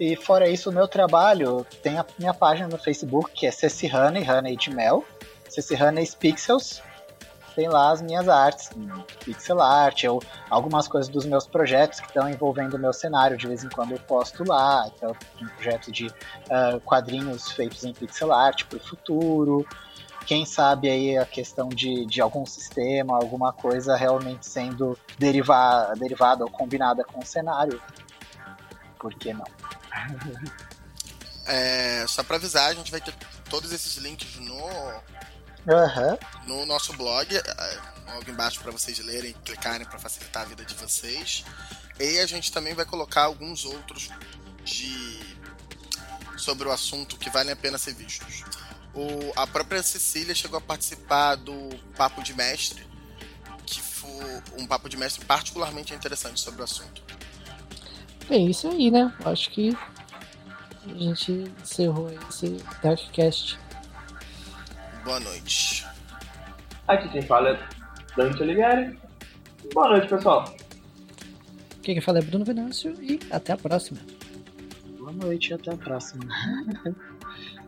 E 0.00 0.16
fora 0.16 0.48
isso, 0.48 0.68
o 0.68 0.72
meu 0.72 0.88
trabalho 0.88 1.64
tem 1.82 1.96
a 1.96 2.04
minha 2.18 2.34
página 2.34 2.66
no 2.66 2.76
Facebook, 2.76 3.30
que 3.32 3.46
é 3.46 3.50
Ceci 3.50 3.86
Honey, 3.94 4.28
Honey 4.28 4.56
de 4.56 4.74
Mel. 4.74 5.04
Ceci 5.48 5.80
Honey 5.80 6.08
Pixels 6.18 6.82
tem 7.54 7.68
lá 7.68 7.90
as 7.90 8.02
minhas 8.02 8.28
artes, 8.28 8.70
pixel 9.24 9.60
art, 9.60 10.04
ou 10.04 10.22
algumas 10.48 10.88
coisas 10.88 11.08
dos 11.08 11.24
meus 11.24 11.46
projetos 11.46 12.00
que 12.00 12.06
estão 12.06 12.28
envolvendo 12.28 12.74
o 12.74 12.78
meu 12.78 12.92
cenário. 12.92 13.36
De 13.36 13.46
vez 13.46 13.64
em 13.64 13.68
quando 13.68 13.92
eu 13.92 13.98
posto 14.00 14.44
lá. 14.44 14.90
Então, 14.94 15.14
um 15.40 15.46
projeto 15.48 15.90
de 15.90 16.06
uh, 16.06 16.80
quadrinhos 16.84 17.50
feitos 17.52 17.84
em 17.84 17.92
pixel 17.92 18.32
art 18.32 18.64
para 18.64 18.78
o 18.78 18.80
futuro. 18.80 19.66
Quem 20.26 20.46
sabe 20.46 20.88
aí 20.88 21.18
a 21.18 21.26
questão 21.26 21.68
de, 21.68 22.06
de 22.06 22.20
algum 22.20 22.46
sistema, 22.46 23.16
alguma 23.16 23.52
coisa 23.52 23.96
realmente 23.96 24.46
sendo 24.46 24.96
derivada, 25.18 25.94
derivada 25.96 26.44
ou 26.44 26.50
combinada 26.50 27.04
com 27.04 27.20
o 27.20 27.26
cenário. 27.26 27.80
Por 28.98 29.14
que 29.14 29.32
não? 29.32 29.44
É, 31.44 32.04
só 32.06 32.22
para 32.22 32.36
avisar, 32.36 32.70
a 32.70 32.74
gente 32.74 32.92
vai 32.92 33.00
ter 33.00 33.12
todos 33.50 33.72
esses 33.72 33.96
links 33.96 34.36
no 34.36 34.56
Uhum. 35.66 36.18
No 36.46 36.66
nosso 36.66 36.92
blog, 36.94 37.34
é, 37.34 37.78
logo 38.06 38.30
embaixo 38.30 38.60
para 38.60 38.72
vocês 38.72 38.98
lerem, 38.98 39.34
clicarem 39.44 39.86
para 39.86 39.98
facilitar 39.98 40.42
a 40.42 40.46
vida 40.46 40.64
de 40.64 40.74
vocês. 40.74 41.44
E 41.98 42.18
a 42.18 42.26
gente 42.26 42.50
também 42.50 42.74
vai 42.74 42.84
colocar 42.84 43.22
alguns 43.22 43.64
outros 43.64 44.10
de 44.64 45.20
sobre 46.36 46.66
o 46.66 46.72
assunto 46.72 47.16
que 47.16 47.30
valem 47.30 47.52
a 47.52 47.56
pena 47.56 47.78
ser 47.78 47.94
vistos. 47.94 48.44
O, 48.94 49.32
a 49.36 49.46
própria 49.46 49.82
Cecília 49.82 50.34
chegou 50.34 50.58
a 50.58 50.60
participar 50.60 51.36
do 51.36 51.70
Papo 51.96 52.22
de 52.22 52.34
Mestre, 52.34 52.84
que 53.64 53.80
foi 53.80 54.42
um 54.58 54.66
papo 54.66 54.88
de 54.88 54.96
mestre 54.96 55.24
particularmente 55.24 55.94
interessante 55.94 56.40
sobre 56.40 56.60
o 56.60 56.64
assunto. 56.64 57.02
Bem, 58.28 58.50
isso 58.50 58.68
aí, 58.68 58.90
né? 58.90 59.12
Acho 59.24 59.50
que 59.50 59.76
a 60.84 60.98
gente 60.98 61.32
encerrou 61.62 62.10
esse 62.28 62.56
Darkcast. 62.82 63.58
Boa 65.04 65.18
noite. 65.20 65.84
Aqui 66.86 67.08
quem 67.08 67.22
fala 67.22 67.50
é 67.50 67.58
Dante 68.16 68.42
Oliveira. 68.42 68.94
Boa 69.74 69.88
noite, 69.90 70.08
pessoal. 70.08 70.54
Quem 71.82 72.00
fala 72.00 72.18
é 72.18 72.22
Bruno 72.22 72.44
Venâncio 72.44 72.94
e 73.02 73.18
até 73.30 73.52
a 73.52 73.56
próxima. 73.56 73.98
Boa 74.98 75.12
noite 75.12 75.50
e 75.50 75.54
até 75.54 75.72
a 75.72 75.76
próxima. 75.76 76.24